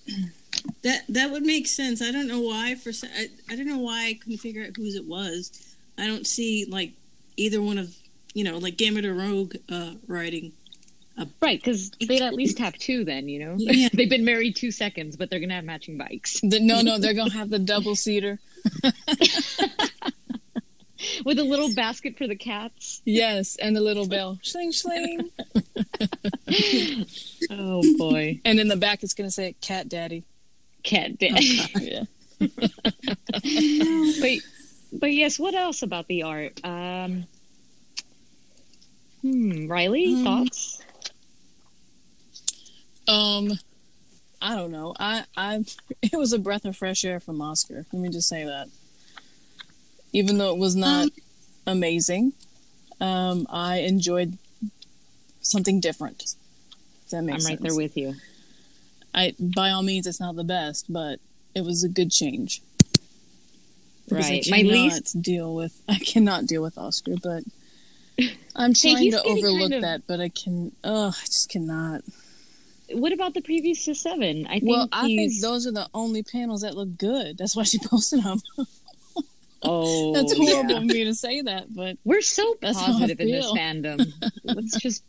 That 0.83 1.03
that 1.09 1.31
would 1.31 1.43
make 1.45 1.67
sense. 1.67 2.01
I 2.03 2.11
don't 2.13 2.29
know 2.29 2.41
why. 2.41 2.75
For 2.75 2.91
I, 3.17 3.29
I 3.51 3.57
don't 3.57 3.67
know 3.67 3.79
why 3.79 4.07
I 4.09 4.15
couldn't 4.15 4.39
figure 4.39 4.65
out 4.65 4.77
whose 4.77 4.95
it 4.95 5.05
was. 5.07 5.75
I 5.97 6.07
don't 6.07 6.27
see 6.27 6.65
like 6.69 6.93
either 7.37 7.61
one 7.63 7.79
of 7.79 7.95
you 8.35 8.45
know 8.45 8.59
like 8.59 8.77
Gambit 8.77 9.05
or 9.05 9.15
Rogue 9.15 9.57
uh, 9.71 9.93
riding. 10.07 10.53
Right, 11.43 11.59
because 11.59 11.91
they'd 12.07 12.23
at 12.23 12.35
least 12.35 12.61
have 12.61 12.75
two 12.75 13.05
then, 13.05 13.29
you 13.29 13.41
know? 13.41 13.55
Yeah. 13.59 13.89
They've 13.93 14.09
been 14.09 14.25
married 14.25 14.55
two 14.55 14.71
seconds, 14.71 15.17
but 15.17 15.31
they're 15.31 15.41
going 15.41 15.49
to 15.49 15.57
have 15.57 15.65
matching 15.65 15.99
bikes. 15.99 16.39
The- 16.43 16.61
no, 16.61 16.81
no, 16.81 16.97
they're 17.01 17.13
gonna 17.13 17.33
have 17.33 17.51
the 17.51 17.59
double 17.59 17.97
seater. 17.97 18.39
With 21.25 21.39
a 21.39 21.45
little 21.45 21.73
basket 21.75 22.17
for 22.19 22.27
the 22.29 22.37
cats. 22.37 23.03
Yes, 23.05 23.57
and 23.57 23.75
the 23.75 23.81
little 23.81 24.07
bell, 24.07 24.39
sling 24.43 24.71
sling. 24.73 25.31
Oh, 27.51 27.83
boy. 27.97 28.41
And 28.45 28.59
in 28.61 28.69
the 28.69 28.77
back, 28.77 29.03
it's 29.03 29.15
gonna 29.15 29.31
say 29.31 29.55
"Cat 29.61 29.89
Daddy." 29.89 30.25
Cat 30.83 31.19
dad. 31.19 31.39
Yeah. 31.81 32.05
but, 32.41 34.39
but 34.93 35.13
yes, 35.13 35.39
what 35.39 35.55
else 35.55 35.83
about 35.83 36.07
the 36.07 36.23
art? 36.23 36.61
Um, 36.65 37.25
hmm, 39.23 39.67
Riley, 39.67 40.15
Um, 40.15 40.25
thoughts? 40.25 40.81
Um, 43.09 43.53
I 44.41 44.55
don't 44.55 44.71
know. 44.71 44.95
I, 44.99 45.25
I, 45.37 45.65
it 46.03 46.17
was 46.17 46.33
a 46.33 46.39
breath 46.39 46.65
of 46.65 46.77
fresh 46.77 47.05
air 47.05 47.19
from 47.21 47.41
Oscar. 47.43 47.87
Let 47.93 48.01
me 48.03 48.09
just 48.09 48.29
say 48.29 48.45
that. 48.45 48.69
Even 50.13 50.39
though 50.39 50.55
it 50.55 50.59
was 50.59 50.77
not 50.77 51.05
Um, 51.05 51.11
amazing, 51.67 52.33
um, 53.01 53.47
I 53.51 53.79
enjoyed 53.79 54.39
something 55.41 55.81
different. 55.81 56.35
That 57.11 57.19
I'm 57.19 57.27
right 57.29 57.41
sense? 57.43 57.61
there 57.63 57.75
with 57.75 57.97
you. 57.97 58.15
I, 59.19 59.35
by 59.39 59.71
all 59.71 59.83
means, 59.83 60.07
it's 60.07 60.21
not 60.21 60.37
the 60.37 60.45
best, 60.45 60.93
but 60.93 61.19
it 61.55 61.65
was 61.65 61.83
a 61.85 61.89
good 61.89 62.11
change. 62.11 62.63
Because 64.09 64.29
Right. 64.31 64.47
I 64.47 64.51
My 64.51 64.57
cannot 64.63 64.73
least- 64.73 65.23
deal 65.23 65.55
with. 65.55 65.81
I 65.89 65.99
cannot 65.99 66.47
deal 66.47 66.63
with 66.63 66.79
Oscar, 66.79 67.15
but 67.23 67.43
I'm 68.57 68.75
trying 68.81 68.97
he's 68.99 69.15
to 69.15 69.23
overlook 69.23 69.61
kind 69.71 69.75
of- 69.75 69.83
that. 69.83 70.03
But 70.07 70.21
I 70.21 70.29
can. 70.31 70.73
Oh, 70.85 71.09
I 71.09 71.27
just 71.27 71.49
cannot. 71.51 72.03
What 72.93 73.13
about 73.13 73.35
the 73.35 73.43
previous 73.43 73.85
to 73.85 73.95
seven? 73.95 74.47
I 74.47 74.61
think 74.61 74.71
Well, 74.71 74.89
I 74.93 75.05
think 75.07 75.41
those 75.43 75.67
are 75.67 75.73
the 75.73 75.89
only 75.93 76.23
panels 76.23 76.63
that 76.63 76.75
look 76.75 76.97
good. 76.97 77.37
That's 77.37 77.55
why 77.55 77.65
she 77.65 77.79
posted 77.85 78.23
them. 78.23 78.41
Oh, 79.63 80.15
That's 80.15 80.33
horrible 80.37 80.71
yeah. 80.71 80.77
of 80.79 80.85
me 80.85 81.05
to 81.05 81.15
say 81.15 81.43
that, 81.43 81.75
but 81.75 81.99
We're 82.05 82.21
so 82.23 82.55
positive 82.63 83.19
in 83.21 83.29
this 83.31 83.45
fandom. 83.47 84.07
Let's 84.45 84.77
just 84.81 85.03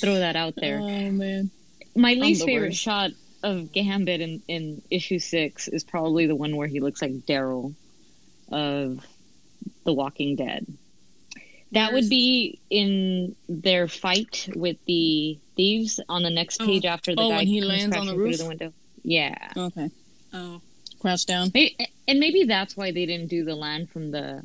throw 0.00 0.14
that 0.14 0.36
out 0.36 0.54
there. 0.56 0.78
oh 0.78 1.10
man, 1.10 1.50
My 1.96 2.14
least 2.14 2.44
favorite 2.46 2.68
worst. 2.68 2.78
shot 2.80 3.10
of 3.42 3.72
Gambit 3.72 4.20
in, 4.20 4.42
in 4.48 4.82
issue 4.90 5.18
six 5.18 5.68
is 5.68 5.84
probably 5.84 6.26
the 6.26 6.34
one 6.36 6.56
where 6.56 6.66
he 6.68 6.80
looks 6.80 7.00
like 7.02 7.12
Daryl 7.26 7.74
of 8.50 9.04
The 9.84 9.92
Walking 9.92 10.36
Dead. 10.36 10.66
That 11.72 11.92
Where's- 11.92 12.04
would 12.04 12.10
be 12.10 12.58
in 12.70 13.36
their 13.48 13.88
fight 13.88 14.48
with 14.56 14.76
the 14.86 15.38
thieves 15.56 16.00
on 16.08 16.22
the 16.22 16.30
next 16.30 16.60
Oh. 16.62 16.66
page 16.66 16.84
after 16.86 17.14
the 17.14 17.20
Oh, 17.22 17.28
guy 17.30 17.36
when 17.38 17.46
he 17.46 17.60
comes 17.60 17.68
lands 17.68 17.96
on 17.96 18.06
the 18.06 18.14
crashing 18.14 18.16
through 18.32 18.36
the 18.36 18.48
window. 18.48 18.72
Yeah, 19.04 19.52
okay, 19.56 19.90
Oh, 20.32 20.60
crouch 20.98 21.26
down. 21.26 21.50
Maybe, 21.54 21.76
and 22.08 22.18
maybe 22.18 22.44
that's 22.44 22.76
why 22.76 22.90
they 22.90 23.06
didn't 23.06 23.28
do 23.28 23.44
the 23.44 23.54
land 23.54 23.90
from 23.90 24.10
the 24.10 24.42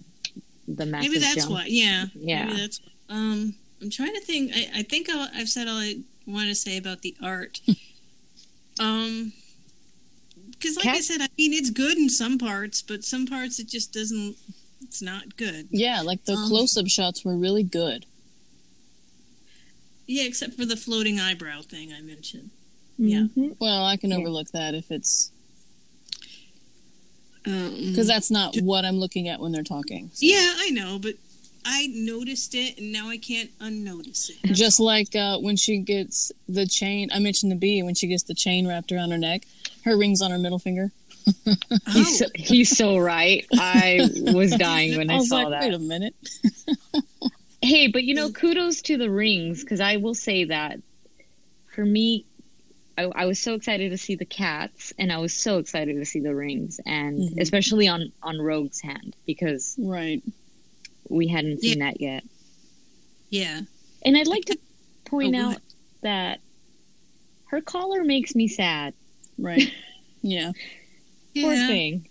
the 0.67 0.85
massive 0.85 1.11
maybe 1.11 1.19
that's 1.19 1.35
jump. 1.35 1.51
why. 1.51 1.65
Yeah. 1.67 2.05
Yeah. 2.15 2.45
Maybe 2.45 2.59
that's. 2.61 2.79
Um, 3.09 3.55
I'm 3.81 3.89
trying 3.89 4.13
to 4.13 4.21
think. 4.21 4.51
I, 4.55 4.69
I 4.79 4.83
think 4.83 5.09
i 5.09 5.27
I've 5.33 5.49
said 5.49 5.67
all 5.67 5.75
I 5.77 5.95
want 6.25 6.47
to 6.47 6.55
say 6.55 6.77
about 6.77 7.01
the 7.01 7.15
art. 7.21 7.59
um, 8.79 9.33
because 10.51 10.77
like 10.77 10.87
I 10.87 10.99
said, 11.01 11.21
I 11.21 11.27
mean 11.37 11.53
it's 11.53 11.69
good 11.69 11.97
in 11.97 12.09
some 12.09 12.37
parts, 12.37 12.81
but 12.81 13.03
some 13.03 13.25
parts 13.27 13.59
it 13.59 13.67
just 13.67 13.93
doesn't. 13.93 14.35
It's 14.81 15.01
not 15.01 15.37
good. 15.37 15.67
Yeah, 15.71 16.01
like 16.01 16.25
the 16.25 16.33
Um, 16.33 16.47
close-up 16.49 16.87
shots 16.87 17.23
were 17.23 17.37
really 17.37 17.63
good. 17.63 18.05
Yeah, 20.07 20.23
except 20.23 20.55
for 20.55 20.65
the 20.65 20.75
floating 20.75 21.19
eyebrow 21.19 21.61
thing 21.61 21.93
I 21.93 22.01
mentioned. 22.01 22.49
Yeah. 22.97 23.27
Mhm. 23.35 23.55
Well, 23.59 23.85
I 23.85 23.95
can 23.97 24.09
Yeah. 24.11 24.17
overlook 24.17 24.51
that 24.51 24.75
if 24.75 24.91
it's 24.91 25.31
Um, 27.45 27.75
because 27.89 28.07
that's 28.07 28.31
not 28.31 28.55
what 28.61 28.85
I'm 28.85 28.97
looking 28.97 29.27
at 29.27 29.39
when 29.41 29.51
they're 29.51 29.63
talking. 29.63 30.09
So. 30.13 30.25
yeah, 30.25 30.53
I 30.57 30.69
know, 30.69 30.97
but 30.99 31.15
I 31.65 31.87
noticed 31.93 32.55
it, 32.55 32.77
and 32.77 32.91
now 32.91 33.09
I 33.09 33.17
can't 33.17 33.49
unnotice 33.59 34.29
it. 34.29 34.37
Just 34.53 34.79
like 34.79 35.15
uh, 35.15 35.37
when 35.39 35.55
she 35.55 35.77
gets 35.79 36.31
the 36.49 36.65
chain, 36.65 37.09
I 37.13 37.19
mentioned 37.19 37.51
the 37.51 37.55
bee. 37.55 37.83
When 37.83 37.95
she 37.95 38.07
gets 38.07 38.23
the 38.23 38.33
chain 38.33 38.67
wrapped 38.67 38.91
around 38.91 39.11
her 39.11 39.17
neck, 39.17 39.43
her 39.85 39.97
ring's 39.97 40.21
on 40.21 40.31
her 40.31 40.37
middle 40.37 40.59
finger. 40.59 40.91
oh, 41.47 41.55
He's 41.93 42.19
so, 42.19 42.25
he's 42.35 42.69
so 42.77 42.97
right. 42.97 43.45
I 43.53 44.09
was 44.33 44.51
dying 44.57 44.97
when 44.97 45.09
I 45.09 45.13
I, 45.13 45.17
was 45.19 45.29
saw 45.29 45.37
like, 45.43 45.49
that. 45.51 45.61
wait 45.61 45.73
a 45.73 45.79
minute. 45.79 46.15
Hey, 47.61 47.87
but 47.87 48.03
you 48.03 48.13
know, 48.13 48.29
kudos 48.29 48.81
to 48.83 48.97
the 48.97 49.09
rings 49.09 49.63
because 49.63 49.79
I 49.79 49.95
will 49.95 50.15
say 50.15 50.43
that 50.43 50.79
for 51.73 51.85
me, 51.85 52.25
I, 52.97 53.03
I 53.15 53.25
was 53.25 53.39
so 53.39 53.53
excited 53.53 53.89
to 53.91 53.97
see 53.97 54.15
the 54.15 54.25
cats, 54.25 54.91
and 54.99 55.13
I 55.13 55.17
was 55.19 55.33
so 55.33 55.59
excited 55.59 55.95
to 55.95 56.03
see 56.05 56.19
the 56.19 56.35
rings, 56.35 56.81
and 56.85 57.19
Mhm. 57.19 57.39
especially 57.39 57.87
on 57.87 58.11
on 58.21 58.41
Rogue's 58.41 58.81
hand 58.81 59.15
because 59.25 59.75
Right. 59.79 60.21
We 61.09 61.27
hadn't 61.27 61.61
seen 61.61 61.79
that 61.79 61.99
yet. 62.01 62.23
yeah. 63.29 63.61
And 64.05 64.17
I'd 64.17 64.27
like 64.27 64.45
to 64.45 64.57
point 65.05 65.35
Oh, 65.35 65.51
out 65.51 65.57
that 66.01 66.39
her 67.45 67.61
collar 67.61 68.03
makes 68.03 68.35
me 68.35 68.47
sad. 68.47 68.93
Right. 69.37 69.71
yeah. 70.21 70.51
Poor 71.35 71.53
Yeah. 71.53 71.67
thing. 71.67 72.07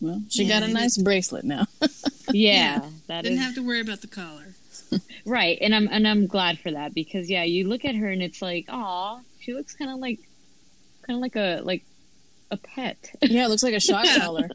Well, 0.00 0.22
she 0.28 0.44
Yeah, 0.44 0.60
got 0.60 0.68
a 0.68 0.72
nice 0.72 0.96
bracelet 0.98 1.44
now. 1.44 1.66
Yeah, 2.34 2.88
that 3.08 3.22
Didn't 3.24 3.38
is 3.38 3.44
have 3.44 3.54
to 3.56 3.62
worry 3.62 3.80
about 3.80 4.00
the 4.00 4.06
collar. 4.06 4.54
right, 5.26 5.58
and 5.60 5.74
I'm 5.74 5.86
and 5.88 6.08
I'm 6.08 6.26
glad 6.26 6.58
for 6.58 6.70
that 6.70 6.94
because 6.94 7.28
yeah, 7.28 7.42
you 7.44 7.68
look 7.68 7.84
at 7.84 7.94
her 7.94 8.08
and 8.08 8.22
it's 8.22 8.40
like, 8.40 8.66
aw, 8.70 9.20
she 9.40 9.52
looks 9.52 9.74
kind 9.74 9.90
of 9.90 9.98
like, 9.98 10.18
kind 11.06 11.18
of 11.18 11.20
like 11.20 11.36
a 11.36 11.60
like 11.62 11.84
a 12.50 12.56
pet. 12.56 13.10
yeah, 13.20 13.44
it 13.44 13.48
looks 13.48 13.62
like 13.62 13.74
a 13.74 13.80
shock 13.80 14.06
collar. 14.16 14.48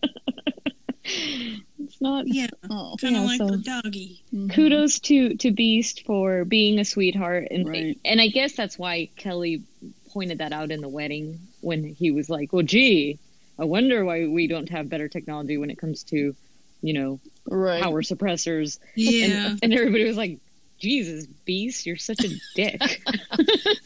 It's 1.98 2.02
not. 2.02 2.28
Yeah, 2.28 2.48
Oh. 2.70 2.96
kind 3.02 3.16
of 3.16 3.24
Yeah, 3.24 3.28
like 3.28 3.38
so- 3.40 3.48
the 3.50 3.58
doggy. 3.58 4.22
Mhm. 4.34 4.54
Kudos 4.54 5.00
to 5.00 5.36
to 5.36 5.52
Beast 5.52 6.04
for 6.06 6.46
being 6.46 6.80
a 6.80 6.86
sweetheart, 6.86 7.48
and 7.52 7.68
Right. 7.68 7.98
and 8.06 8.22
I 8.22 8.28
guess 8.28 8.54
that's 8.54 8.78
why 8.78 9.10
Kelly 9.16 9.64
pointed 10.10 10.38
that 10.38 10.52
out 10.54 10.72
in 10.72 10.82
the 10.82 10.90
wedding 10.90 11.40
when 11.62 11.84
he 11.84 12.12
was 12.12 12.30
like, 12.30 12.54
well, 12.54 12.64
gee, 12.64 13.18
I 13.60 13.66
wonder 13.66 14.06
why 14.06 14.28
we 14.28 14.48
don't 14.48 14.70
have 14.70 14.90
better 14.90 15.08
technology 15.08 15.58
when 15.58 15.70
it 15.72 15.78
comes 15.78 16.04
to, 16.06 16.36
you 16.82 16.94
know, 16.94 17.20
Right. 17.46 17.82
power 17.82 18.02
suppressors. 18.04 18.80
Yeah, 18.96 19.48
And, 19.52 19.60
and 19.64 19.74
everybody 19.74 20.06
was 20.06 20.18
like, 20.18 20.40
Jesus, 20.80 21.26
Beast, 21.46 21.86
you're 21.88 21.98
such 21.98 22.24
a 22.24 22.30
dick. 22.56 22.80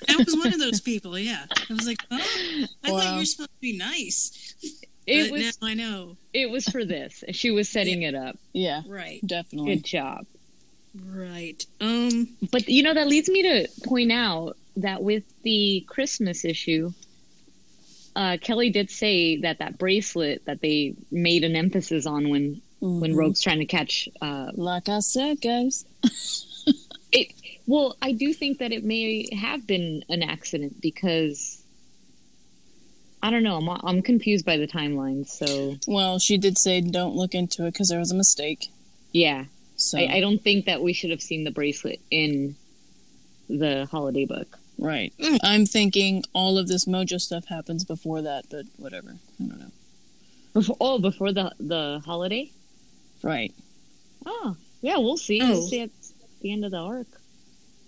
I 0.10 0.15
was 0.18 0.36
one 0.36 0.53
of 0.53 0.60
those 0.60 0.82
people. 0.82 1.18
Yeah, 1.18 1.46
I 1.70 1.74
was 1.74 1.88
like, 1.88 2.00
oh, 2.12 2.18
I 2.84 2.89
thought 2.89 3.12
you 3.13 3.20
were 3.20 3.25
supposed 3.25 3.50
to 3.50 3.62
be 3.62 3.77
nice. 3.77 4.53
It 5.12 5.24
but 5.30 5.32
was 5.32 5.62
now 5.62 5.68
I 5.68 5.74
know. 5.74 6.18
it 6.34 6.50
was 6.50 6.65
for 6.65 6.84
this. 6.86 7.24
She 7.32 7.51
was 7.51 7.68
setting 7.70 8.01
it 8.03 8.15
up. 8.15 8.38
Yeah, 8.53 8.82
Right, 8.88 9.20
definitely. 9.25 9.75
Good 9.75 9.84
job. 9.86 10.25
right. 11.06 11.65
Um, 11.80 12.30
But 12.51 12.68
you 12.68 12.84
know 12.84 12.94
that 12.94 13.08
leads 13.08 13.30
me 13.30 13.44
to 13.44 13.68
point 13.84 14.12
out 14.12 14.58
that 14.77 15.03
with 15.03 15.24
the 15.44 15.86
Christmas 15.88 16.44
issue, 16.46 16.91
uh, 18.15 18.38
Kelly 18.41 18.70
did 18.70 18.89
say 18.89 19.38
that 19.38 19.60
that 19.60 19.77
bracelet 19.77 20.44
that 20.46 20.62
they 20.62 20.96
made 21.12 21.44
an 21.44 21.56
emphasis 21.56 22.06
on 22.06 22.30
when 22.30 22.62
when 22.82 23.13
Mhm. 23.13 23.18
Rogue's 23.18 23.41
trying 23.41 23.60
to 23.60 23.65
catch. 23.65 24.10
Uh, 24.22 24.51
Like 24.56 24.89
I 24.89 25.00
said, 25.01 25.39
guys. 25.39 25.86
it 27.12 27.32
well, 27.68 27.96
I 28.01 28.12
do 28.12 28.34
think 28.34 28.58
that 28.58 28.72
it 28.72 28.84
may 28.84 29.30
have 29.36 29.65
been 29.68 30.03
an 30.10 30.24
accident 30.24 30.82
because 30.82 31.61
I 33.24 33.30
don't 33.30 33.44
know. 33.44 33.58
I'm 33.58 33.70
I'm 33.70 34.01
confused 34.01 34.46
by 34.46 34.58
the 34.58 34.68
timeline. 34.68 35.28
So 35.28 35.75
Well, 35.88 36.18
she 36.20 36.38
did 36.38 36.58
say 36.58 36.82
don't 36.82 37.16
look 37.16 37.34
into 37.36 37.66
it 37.66 37.74
because 37.74 37.90
there 37.90 38.00
was 38.00 38.12
a 38.12 38.16
mistake. 38.16 38.70
yeah, 39.12 39.46
So 39.75 39.98
I, 40.00 40.16
I 40.16 40.20
don't 40.20 40.42
think 40.42 40.66
that 40.66 40.82
we 40.82 40.94
should 40.94 41.12
have 41.12 41.22
seen 41.22 41.44
the 41.44 41.51
bracelet 41.51 42.00
in 42.10 42.56
the 43.50 43.88
holiday 43.92 44.25
book. 44.25 44.58
right. 44.80 45.13
Mm. 45.20 45.38
I'm 45.44 45.66
thinking 45.66 46.24
all 46.34 46.58
of 46.58 46.68
this 46.68 46.86
Mojo 46.86 47.20
stuff 47.20 47.46
happens 47.48 47.84
before 47.84 48.22
that, 48.24 48.46
but 48.50 48.66
whatever. 48.78 49.16
I 49.40 49.44
don't 49.46 49.60
know. 49.60 49.72
Before, 50.54 50.78
oh, 50.82 51.00
before 51.00 51.32
the 51.32 51.54
the 51.60 52.01
holiday. 52.06 52.51
Right. 53.24 53.54
Oh, 54.25 54.56
yeah, 54.82 54.98
we'll 54.98 55.18
see. 55.18 55.42
Oh. 55.42 55.50
We'll 55.50 55.68
see 55.68 55.82
at 55.82 55.92
the 56.42 56.51
end 56.51 56.66
of 56.66 56.72
the 56.72 56.78
arc. 56.78 57.08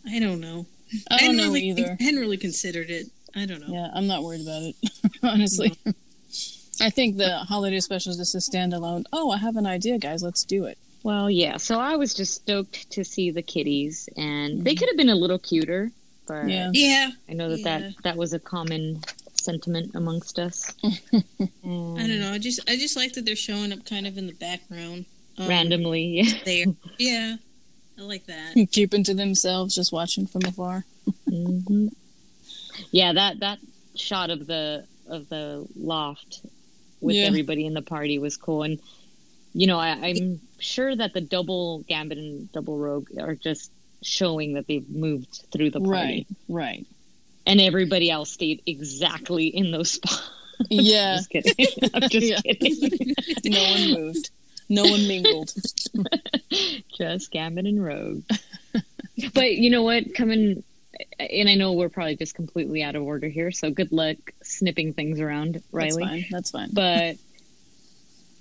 I 0.05 0.19
don't 0.19 0.39
know. 0.41 0.67
I 1.09 1.17
don't 1.17 1.19
hadn't 1.21 1.37
know 1.37 1.43
really, 1.45 1.69
either. 1.69 1.97
I 1.99 2.03
hadn't 2.03 2.19
really 2.19 2.37
considered 2.37 2.89
it. 2.91 3.07
I 3.35 3.45
don't 3.45 3.67
know. 3.67 3.73
Yeah, 3.73 3.89
I'm 3.93 4.07
not 4.07 4.23
worried 4.23 4.41
about 4.41 4.61
it. 4.63 4.75
Honestly. 5.23 5.75
I 6.81 6.89
think 6.89 7.17
the 7.17 7.37
holiday 7.39 7.79
special 7.79 8.11
is 8.11 8.17
just 8.17 8.35
a 8.35 8.37
standalone. 8.39 9.05
Oh, 9.13 9.31
I 9.31 9.37
have 9.37 9.55
an 9.57 9.65
idea, 9.65 9.97
guys. 9.99 10.23
Let's 10.23 10.43
do 10.43 10.65
it. 10.65 10.77
Well, 11.03 11.29
yeah. 11.29 11.57
So 11.57 11.79
I 11.79 11.95
was 11.95 12.13
just 12.13 12.33
stoked 12.35 12.89
to 12.91 13.03
see 13.03 13.29
the 13.31 13.41
kitties, 13.41 14.07
and 14.17 14.63
they 14.63 14.73
Mhm. 14.73 14.79
could 14.79 14.89
have 14.89 14.97
been 14.97 15.09
a 15.09 15.15
little 15.15 15.39
cuter, 15.39 15.91
but 16.27 16.47
Yeah. 16.49 16.71
Yeah, 16.73 17.11
I 17.29 17.33
know 17.33 17.49
that 17.49 17.59
Yeah. 17.59 17.79
that 17.79 17.93
that 18.03 18.17
was 18.17 18.33
a 18.33 18.39
common 18.39 19.01
sentiment 19.33 19.91
amongst 19.95 20.39
us. 20.39 20.73
I 20.83 21.23
don't 21.63 22.19
know. 22.19 22.31
I 22.33 22.37
just 22.37 22.59
I 22.69 22.77
just 22.77 22.95
like 22.95 23.13
that 23.13 23.25
they're 23.25 23.35
showing 23.35 23.73
up 23.73 23.85
kind 23.85 24.07
of 24.07 24.17
in 24.17 24.27
the 24.27 24.33
background. 24.33 25.05
Um, 25.37 25.47
Randomly, 25.47 26.21
yeah. 26.21 26.33
There. 26.45 26.65
Yeah, 26.99 27.35
I 27.97 28.01
like 28.01 28.25
that. 28.27 28.55
Keeping 28.71 29.03
to 29.05 29.13
themselves, 29.13 29.75
just 29.75 29.91
watching 29.91 30.25
from 30.27 30.43
afar. 30.45 30.85
hmm 31.29 31.87
Yeah, 32.91 33.13
that 33.13 33.39
that 33.39 33.59
shot 33.95 34.29
of 34.29 34.45
the 34.47 34.85
of 35.07 35.29
the 35.29 35.67
loft 35.75 36.41
with 37.01 37.15
Yeah. 37.15 37.23
everybody 37.25 37.65
in 37.65 37.73
the 37.73 37.81
party 37.81 38.19
was 38.19 38.37
cool, 38.37 38.63
and 38.63 38.79
you 39.53 39.67
know, 39.67 39.77
I, 39.79 39.89
I'm 39.91 40.39
sure 40.59 40.95
that 40.95 41.13
the 41.13 41.21
double 41.21 41.79
Gambit 41.87 42.17
and 42.17 42.51
double 42.51 42.77
Rogue 42.77 43.09
are 43.19 43.35
just 43.35 43.71
showing 44.01 44.53
that 44.53 44.67
they've 44.67 44.89
moved 44.89 45.45
through 45.51 45.69
the 45.71 45.79
party, 45.79 46.25
Right, 46.47 46.65
right. 46.65 46.85
and 47.45 47.61
everybody 47.61 48.09
else 48.09 48.31
stayed 48.31 48.61
exactly 48.65 49.47
in 49.47 49.71
those 49.71 49.91
spots. 49.91 50.29
Yeah, 50.69 51.15
just 51.17 51.29
kidding. 51.31 51.55
I'm 51.95 52.09
just 52.09 52.27
Yeah. 52.27 52.39
kidding. 52.41 53.15
no 53.45 53.63
one 53.71 53.91
moved. 54.01 54.29
No 54.69 54.83
one 54.83 55.07
mingled. 55.07 55.51
just 56.97 57.31
Gambit 57.31 57.65
and 57.65 57.83
Rogue. 57.83 58.21
but 59.33 59.53
you 59.55 59.69
know 59.71 59.81
what? 59.83 60.13
Coming, 60.13 60.63
and 61.19 61.49
I 61.49 61.55
know 61.55 61.73
we're 61.73 61.89
probably 61.89 62.15
just 62.15 62.35
completely 62.35 62.83
out 62.83 62.95
of 62.95 63.03
order 63.03 63.27
here, 63.27 63.51
so 63.51 63.69
good 63.71 63.91
luck 63.91 64.17
snipping 64.43 64.93
things 64.93 65.19
around, 65.19 65.61
Riley. 65.71 66.03
That's 66.03 66.09
fine. 66.11 66.25
That's 66.31 66.51
fine. 66.51 66.69
But 66.73 67.17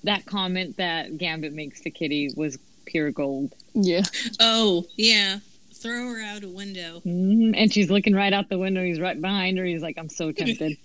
that 0.04 0.26
comment 0.26 0.76
that 0.78 1.16
Gambit 1.16 1.52
makes 1.52 1.80
to 1.82 1.90
Kitty 1.90 2.30
was 2.36 2.58
pure 2.84 3.10
gold. 3.10 3.54
Yeah. 3.74 4.02
Oh 4.40 4.84
yeah, 4.96 5.38
throw 5.74 6.08
her 6.12 6.20
out 6.22 6.42
a 6.44 6.48
window. 6.48 7.00
hmm 7.00 7.52
And 7.54 7.72
she's 7.72 7.90
looking 7.90 8.14
right 8.14 8.32
out 8.32 8.48
the 8.48 8.58
window. 8.58 8.82
He's 8.84 9.00
right 9.00 9.18
behind 9.20 9.58
her. 9.58 9.64
He's 9.64 9.82
like, 9.82 9.96
I'm 9.98 10.08
so 10.08 10.32
tempted. 10.32 10.76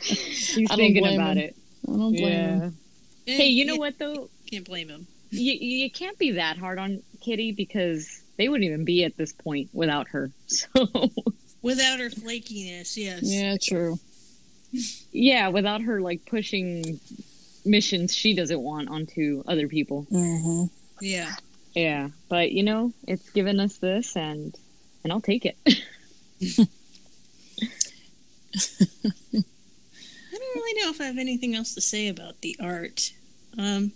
He's 0.00 0.70
I 0.70 0.76
thinking 0.76 1.06
about 1.14 1.36
him. 1.36 1.38
it. 1.38 1.56
I 1.88 1.90
don't 1.92 2.12
blame 2.12 2.18
Yeah. 2.18 2.58
him. 2.60 2.76
Hey, 3.26 3.46
you 3.48 3.64
know 3.64 3.74
Yeah, 3.74 3.78
what 3.78 3.98
though? 3.98 4.30
Can't 4.50 4.64
blame 4.64 4.88
him. 4.88 5.06
You 5.30 5.52
you 5.54 5.90
can't 5.90 6.18
be 6.18 6.32
that 6.32 6.58
hard 6.58 6.78
on 6.78 7.02
Kitty 7.20 7.52
because 7.52 8.21
they 8.36 8.48
wouldn't 8.48 8.64
even 8.66 8.84
be 8.84 9.04
at 9.04 9.16
this 9.16 9.32
point 9.32 9.70
without 9.72 10.08
her. 10.08 10.30
So 10.48 11.10
Without 11.62 12.00
her 12.00 12.10
flakiness, 12.10 12.96
yes. 12.96 13.20
Yeah, 13.22 13.56
true. 13.62 13.98
yeah, 15.12 15.48
without 15.48 15.80
her 15.82 16.00
like 16.00 16.26
pushing 16.26 16.98
missions 17.64 18.12
she 18.14 18.34
doesn't 18.34 18.60
want 18.60 18.88
onto 18.88 19.44
other 19.46 19.68
people. 19.68 20.02
hmm 20.10 20.64
Yeah. 21.00 21.30
Yeah, 21.74 22.08
but 22.28 22.50
you 22.52 22.64
know, 22.64 22.92
it's 23.06 23.30
given 23.30 23.60
us 23.60 23.76
this, 23.78 24.16
and 24.16 24.54
and 25.04 25.12
I'll 25.12 25.20
take 25.20 25.46
it. 25.46 25.56
I 25.66 26.66
don't 30.32 30.54
really 30.54 30.82
know 30.82 30.90
if 30.90 31.00
I 31.00 31.04
have 31.04 31.18
anything 31.18 31.54
else 31.54 31.74
to 31.74 31.80
say 31.80 32.08
about 32.08 32.40
the 32.40 32.56
art. 32.60 33.12
Um, 33.58 33.92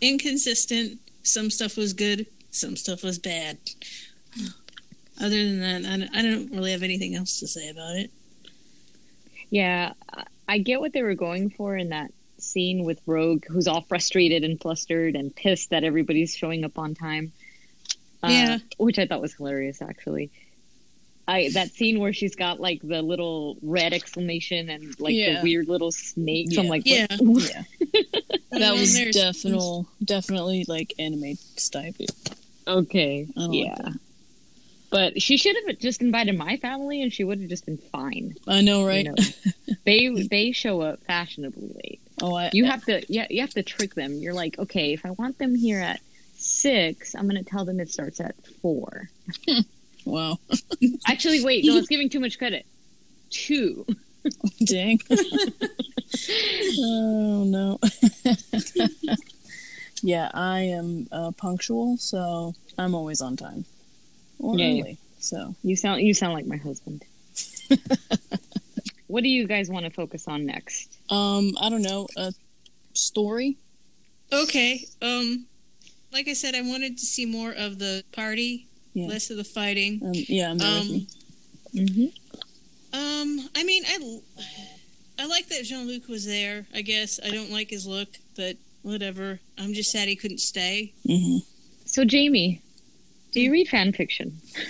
inconsistent. 0.00 0.98
Some 1.22 1.50
stuff 1.50 1.76
was 1.76 1.92
good. 1.92 2.26
Some 2.56 2.76
stuff 2.76 3.02
was 3.02 3.18
bad. 3.18 3.58
Other 5.20 5.44
than 5.44 5.60
that, 5.60 5.84
I 5.90 5.96
don't, 5.98 6.16
I 6.16 6.22
don't 6.22 6.50
really 6.52 6.72
have 6.72 6.82
anything 6.82 7.14
else 7.14 7.38
to 7.40 7.46
say 7.48 7.68
about 7.68 7.96
it. 7.96 8.10
yeah, 9.50 9.92
I- 10.12 10.24
I 10.48 10.58
get 10.58 10.80
what 10.80 10.92
they 10.92 11.02
were 11.02 11.14
going 11.16 11.50
for 11.50 11.76
in 11.76 11.88
that 11.88 12.12
scene 12.38 12.84
with 12.84 13.00
Rogue, 13.06 13.44
who's 13.48 13.66
all 13.66 13.80
frustrated 13.82 14.44
and 14.44 14.60
flustered 14.60 15.16
and 15.16 15.34
pissed 15.34 15.70
that 15.70 15.82
everybody's 15.82 16.36
showing 16.36 16.64
up 16.64 16.78
on 16.78 16.94
time. 16.94 17.32
Uh, 18.22 18.28
Yeah. 18.30 18.58
which 18.78 18.98
I 19.00 19.06
thought 19.06 19.20
was 19.20 19.34
hilarious, 19.34 19.82
actually. 19.82 20.30
I 21.26 21.50
that 21.54 21.72
scene 21.72 21.98
where 21.98 22.12
she's 22.12 22.36
got 22.36 22.60
like 22.60 22.80
the 22.82 23.02
little 23.02 23.56
red 23.60 23.92
exclamation 23.92 24.68
and 24.70 24.98
like 25.00 25.14
Yeah. 25.14 25.38
the 25.38 25.42
weird 25.42 25.66
little 25.68 25.90
snakes. 25.90 26.56
I'm 26.56 26.68
like, 26.68 26.82
Yeah. 26.86 27.08
what? 27.18 27.50
Yeah. 27.92 28.02
And 28.52 28.62
That 28.62 28.74
was 28.74 28.94
there's- 28.94 29.14
definitely, 29.16 29.86
definitely 30.04 30.64
like 30.68 30.94
anime 31.00 31.34
style. 31.56 31.92
Okay, 32.66 33.26
don't 33.34 33.50
like 33.50 33.54
yeah. 33.54 33.92
But 34.88 35.20
she 35.20 35.36
should 35.36 35.56
have 35.66 35.78
just 35.78 36.00
invited 36.00 36.38
my 36.38 36.56
family, 36.58 37.02
and 37.02 37.12
she 37.12 37.24
would 37.24 37.40
have 37.40 37.48
just 37.48 37.66
been 37.66 37.78
fine. 37.78 38.36
I 38.46 38.60
know, 38.60 38.80
you 38.80 38.86
right? 38.86 39.06
know? 39.06 39.14
they 39.84 40.08
they 40.08 40.52
show 40.52 40.80
up 40.80 41.02
fashionably 41.04 41.72
late. 41.82 42.00
Oh, 42.22 42.34
I. 42.34 42.50
You 42.52 42.64
have 42.66 42.84
to 42.84 43.04
yeah 43.12 43.26
you 43.28 43.40
have 43.40 43.50
to 43.54 43.62
trick 43.62 43.94
them. 43.94 44.14
You're 44.14 44.34
like, 44.34 44.58
okay, 44.58 44.92
if 44.92 45.04
I 45.04 45.10
want 45.10 45.38
them 45.38 45.54
here 45.54 45.80
at 45.80 46.00
six, 46.36 47.14
I'm 47.14 47.26
gonna 47.26 47.42
tell 47.42 47.64
them 47.64 47.80
it 47.80 47.90
starts 47.90 48.20
at 48.20 48.36
four. 48.62 49.10
Wow. 50.06 50.38
Actually, 51.06 51.44
wait, 51.44 51.64
no, 51.64 51.76
it's 51.76 51.88
giving 51.88 52.08
too 52.08 52.20
much 52.20 52.38
credit. 52.38 52.64
Two. 53.28 53.84
Dang. 54.64 54.98
oh 56.78 57.44
no. 57.44 57.78
Yeah, 60.02 60.30
I 60.34 60.60
am 60.60 61.08
uh, 61.12 61.30
punctual, 61.32 61.96
so 61.96 62.54
I'm 62.78 62.94
always 62.94 63.20
on 63.20 63.36
time. 63.36 63.64
Or 64.38 64.58
Yeah, 64.58 64.66
yeah. 64.68 64.82
early. 64.82 64.98
So 65.18 65.54
You 65.62 65.76
sound 65.76 66.02
you 66.02 66.14
sound 66.14 66.34
like 66.34 66.46
my 66.46 66.56
husband. 66.58 67.02
what 69.08 69.22
do 69.22 69.28
you 69.28 69.46
guys 69.46 69.70
want 69.70 69.84
to 69.84 69.90
focus 69.90 70.28
on 70.28 70.46
next? 70.46 70.96
um 71.10 71.56
I 71.60 71.68
don't 71.70 71.82
know, 71.82 72.06
a 72.16 72.32
story. 72.92 73.56
Okay. 74.32 74.84
Um, 75.02 75.46
like 76.12 76.28
I 76.28 76.32
said, 76.32 76.54
I 76.54 76.62
wanted 76.62 76.98
to 76.98 77.06
see 77.06 77.26
more 77.26 77.52
of 77.52 77.78
the 77.78 78.02
party, 78.12 78.66
Yeah. 78.94 79.06
less 79.08 79.30
of 79.30 79.36
the 79.36 79.44
fighting. 79.44 80.00
Um, 80.04 80.12
yeah, 80.14 80.50
I'm 80.50 80.58
there 80.58 80.80
with 80.80 80.90
Um. 80.90 81.06
Mm-hmm. 81.74 82.06
Um, 82.98 83.48
I 83.54 83.62
mean, 83.64 83.82
I, 83.86 84.20
I 85.18 85.26
like 85.26 85.48
that 85.48 85.64
Jean 85.64 85.86
Luc 85.86 86.08
was 86.08 86.24
there. 86.24 86.66
I 86.74 86.80
guess 86.82 87.20
I 87.22 87.28
don't 87.30 87.50
like 87.50 87.68
his 87.70 87.86
look, 87.86 88.08
but 88.36 88.56
whatever. 88.86 89.40
I'm 89.58 89.74
just 89.74 89.90
sad 89.90 90.08
he 90.08 90.16
couldn't 90.16 90.38
stay. 90.40 90.92
hmm 91.06 91.38
So 91.84 92.04
Jamie, 92.04 92.62
do 93.32 93.40
you 93.40 93.50
read 93.52 93.68
fan 93.68 93.92
fiction? 93.92 94.38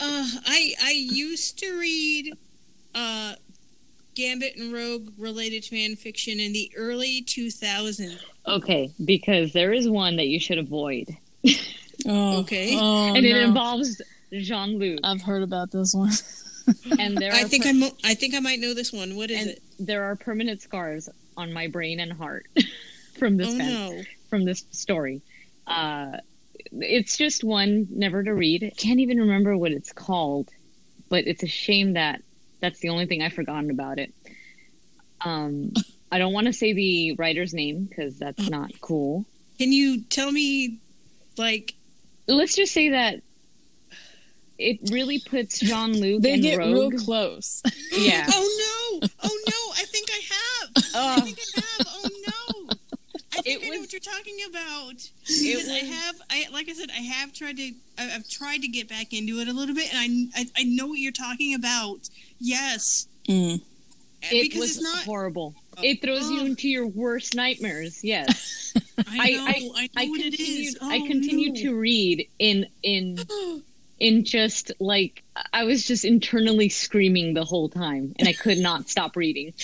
Uh, 0.00 0.26
I 0.46 0.74
I 0.82 0.90
used 0.92 1.58
to 1.60 1.78
read, 1.78 2.36
uh, 2.94 3.34
Gambit 4.16 4.56
and 4.56 4.72
Rogue 4.72 5.10
related 5.16 5.64
fan 5.64 5.94
fiction 5.96 6.40
in 6.40 6.52
the 6.52 6.70
early 6.76 7.22
2000s. 7.22 8.18
Okay, 8.46 8.90
because 9.04 9.52
there 9.52 9.72
is 9.72 9.88
one 9.88 10.16
that 10.16 10.26
you 10.26 10.40
should 10.40 10.58
avoid, 10.58 11.16
Oh, 12.06 12.38
Okay. 12.40 12.76
Oh, 12.76 13.14
and 13.14 13.24
it 13.24 13.30
no. 13.34 13.40
involves 13.48 14.00
Jean 14.32 14.78
Luc. 14.78 14.98
I've 15.04 15.22
heard 15.22 15.42
about 15.44 15.70
this 15.70 15.94
one. 15.94 16.10
and 16.98 17.16
there 17.20 17.32
I 17.32 17.44
think 17.44 17.62
per- 17.62 17.68
I 17.70 17.72
mo- 17.72 17.96
I 18.04 18.14
think 18.14 18.34
I 18.34 18.40
might 18.40 18.58
know 18.58 18.74
this 18.74 18.92
one. 18.92 19.14
What 19.14 19.30
is 19.30 19.40
and 19.40 19.50
it? 19.50 19.62
there 19.78 20.02
are 20.04 20.16
permanent 20.16 20.60
scars 20.62 21.08
on 21.36 21.52
my 21.52 21.66
brain 21.68 22.00
and 22.00 22.12
heart 22.12 22.46
from 23.18 23.36
this 23.36 23.48
Oh 23.48 23.58
fan- 23.58 23.72
no. 23.96 24.02
from 24.30 24.44
this 24.44 24.64
story. 24.70 25.22
Uh, 25.66 26.18
it's 26.72 27.16
just 27.16 27.44
one 27.44 27.86
never 27.90 28.22
to 28.22 28.34
read. 28.34 28.72
Can't 28.76 29.00
even 29.00 29.18
remember 29.20 29.56
what 29.56 29.72
it's 29.72 29.92
called, 29.92 30.48
but 31.08 31.26
it's 31.26 31.42
a 31.42 31.46
shame 31.48 31.94
that 31.94 32.22
that's 32.60 32.80
the 32.80 32.88
only 32.90 33.06
thing 33.06 33.22
I've 33.22 33.32
forgotten 33.32 33.70
about 33.70 33.98
it. 33.98 34.12
Um, 35.20 35.72
I 36.10 36.18
don't 36.18 36.32
want 36.32 36.46
to 36.46 36.52
say 36.52 36.72
the 36.72 37.12
writer's 37.14 37.52
name 37.54 37.84
because 37.84 38.18
that's 38.18 38.48
not 38.50 38.70
cool. 38.80 39.24
Can 39.58 39.72
you 39.72 40.02
tell 40.02 40.30
me, 40.32 40.78
like, 41.36 41.74
Let's 42.28 42.54
just 42.54 42.72
say 42.72 42.90
that 42.90 43.20
it 44.58 44.78
really 44.92 45.18
puts 45.18 45.58
Jean 45.58 45.98
Luc 46.00 46.22
They 46.22 46.34
and 46.34 46.42
get 46.42 46.58
Rogue. 46.58 46.72
real 46.72 46.90
close. 47.04 47.62
Yeah. 47.92 48.26
oh 48.30 48.58
no, 48.58 48.71
have. 50.92 51.18
I 51.18 51.22
Oh, 51.22 51.24
think 51.24 51.38
I 51.56 51.60
have. 51.60 51.86
Oh 51.88 52.08
no. 52.26 52.70
I 53.34 53.40
think 53.42 53.62
It 53.62 53.66
I 53.66 53.68
know 53.68 53.70
was- 53.72 53.80
what 53.80 53.92
you're 53.92 54.00
talking 54.00 54.36
about. 54.48 54.92
it 54.94 55.10
Because 55.26 55.68
I 55.68 55.78
have, 55.78 56.14
I 56.30 56.46
like 56.52 56.68
I 56.68 56.72
said, 56.74 56.90
I 56.90 57.00
have 57.00 57.32
tried 57.32 57.56
to, 57.56 57.72
I- 57.98 58.14
I've 58.14 58.28
tried 58.28 58.58
to 58.62 58.68
get 58.68 58.88
back 58.88 59.12
into 59.12 59.38
it 59.40 59.48
a 59.48 59.52
little 59.52 59.74
bit, 59.74 59.92
and 59.94 60.30
I, 60.36 60.40
I, 60.40 60.46
I 60.58 60.62
know 60.64 60.86
what 60.88 60.98
you're 60.98 61.12
talking 61.12 61.54
about. 61.54 62.08
Yes, 62.38 63.06
Mm. 63.28 63.60
it 64.22 64.42
because 64.42 64.60
was 64.60 64.70
it's 64.76 64.82
not. 64.82 65.04
horrible. 65.04 65.54
It 65.82 66.02
throws 66.02 66.28
you 66.30 66.40
Oh. 66.42 66.46
into 66.46 66.68
your 66.68 66.86
worst 66.86 67.34
nightmares. 67.34 68.04
Yes. 68.04 68.74
I 69.08 69.30
know, 69.30 69.44
I, 69.46 69.58
know 69.60 69.88
I 69.96 70.06
what 70.08 70.20
it 70.20 70.34
continued. 70.36 70.68
is. 70.68 70.78
I 70.82 70.98
Oh, 70.98 71.06
continued 71.06 71.54
no. 71.54 71.60
to 71.62 71.74
read 71.74 72.28
in 72.38 72.66
in 72.82 73.18
in 74.02 74.24
just 74.24 74.72
like 74.80 75.22
I 75.52 75.62
was 75.62 75.86
just 75.86 76.04
internally 76.04 76.68
screaming 76.68 77.34
the 77.34 77.44
whole 77.44 77.68
time, 77.68 78.14
and 78.18 78.28
I 78.28 78.32
could 78.32 78.58
not 78.58 78.88
stop 78.90 79.14
reading. 79.14 79.54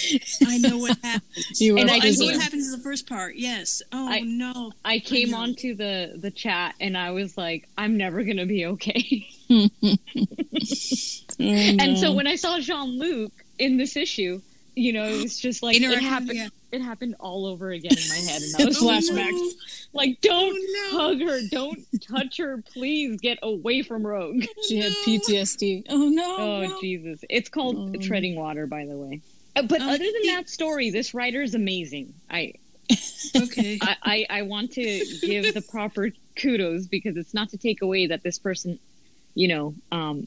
I 0.47 0.59
know 0.59 0.79
what 0.79 0.97
happens. 1.03 1.25
You 1.61 1.75
were 1.75 1.81
And 1.81 1.91
I 1.91 1.97
I 1.97 1.99
know 1.99 2.27
what 2.27 2.41
happens 2.41 2.73
in 2.73 2.79
the 2.79 2.85
first 2.85 3.09
part. 3.09 3.35
Yes. 3.35 3.83
Oh 3.93 4.09
I- 4.09 4.21
no. 4.21 4.73
I 4.85 5.01
came 5.01 5.33
know. 5.33 5.39
onto 5.39 5.75
the 5.75 6.13
the 6.17 6.31
chat, 6.31 6.77
and 6.81 6.97
I 6.97 7.11
was 7.11 7.37
like, 7.37 7.69
"I'm 7.77 7.97
never 7.97 8.23
gonna 8.23 8.47
be 8.47 8.65
okay." 8.67 9.29
Oh, 9.51 9.69
And 11.41 11.99
so 11.99 12.13
mm. 12.13 12.15
when 12.15 12.27
I 12.27 12.37
saw 12.37 12.61
Jean 12.61 12.99
Luc 12.99 13.33
in 13.59 13.77
this 13.77 13.97
issue, 13.97 14.41
you 14.79 14.93
know, 14.93 15.05
it 15.05 15.23
was 15.23 15.39
just 15.39 15.63
like 15.63 15.77
it 15.77 16.01
happened. 16.03 16.35
yeah. 16.35 16.49
It 16.71 16.83
happened 16.83 17.15
all 17.19 17.47
over 17.47 17.71
again 17.71 17.93
in 17.97 18.09
my 18.11 18.31
head, 18.31 18.43
and 18.43 18.55
I 18.59 18.65
was 18.67 18.77
Oh, 18.83 18.87
Flashback. 18.87 19.31
no. 19.33 19.51
like, 19.95 20.21
"Don't 20.21 20.55
Oh, 20.57 20.91
no. 20.93 20.99
hug 20.99 21.21
her! 21.23 21.41
Don't 21.51 21.79
touch 22.03 22.37
her! 22.37 22.63
Please 22.73 23.21
get 23.21 23.39
away 23.43 23.83
from 23.83 24.07
Rogue!" 24.07 24.45
She 24.69 24.77
had 24.79 24.93
PTSD. 25.05 25.85
Oh 25.89 26.09
no. 26.09 26.37
Oh 26.39 26.61
no. 26.69 26.81
Jesus! 26.81 27.25
It's 27.31 27.49
called 27.49 27.77
Um, 27.95 28.01
Treading 28.01 28.37
Water, 28.37 28.67
by 28.67 28.85
the 28.85 28.97
way. 28.97 29.23
Uh, 29.57 29.63
but 29.63 29.81
Um, 29.81 29.89
other 29.89 29.99
than 30.05 30.23
he- 30.23 30.29
that 30.35 30.49
story, 30.51 30.91
this 30.91 31.15
writer 31.15 31.41
is 31.43 31.55
amazing. 31.55 32.13
I, 32.31 32.53
Okay. 33.37 33.79
I, 33.83 33.97
I, 34.03 34.27
I 34.31 34.43
want 34.43 34.73
to 34.73 35.05
give 35.23 35.53
the 35.55 35.63
proper 35.63 36.11
kudos 36.37 36.87
because 36.87 37.17
it's 37.17 37.35
not 37.35 37.51
to 37.51 37.59
take 37.59 37.83
away 37.83 38.07
that 38.07 38.23
this 38.23 38.39
person, 38.39 38.79
you 39.35 39.49
know, 39.49 39.75
um, 39.93 40.27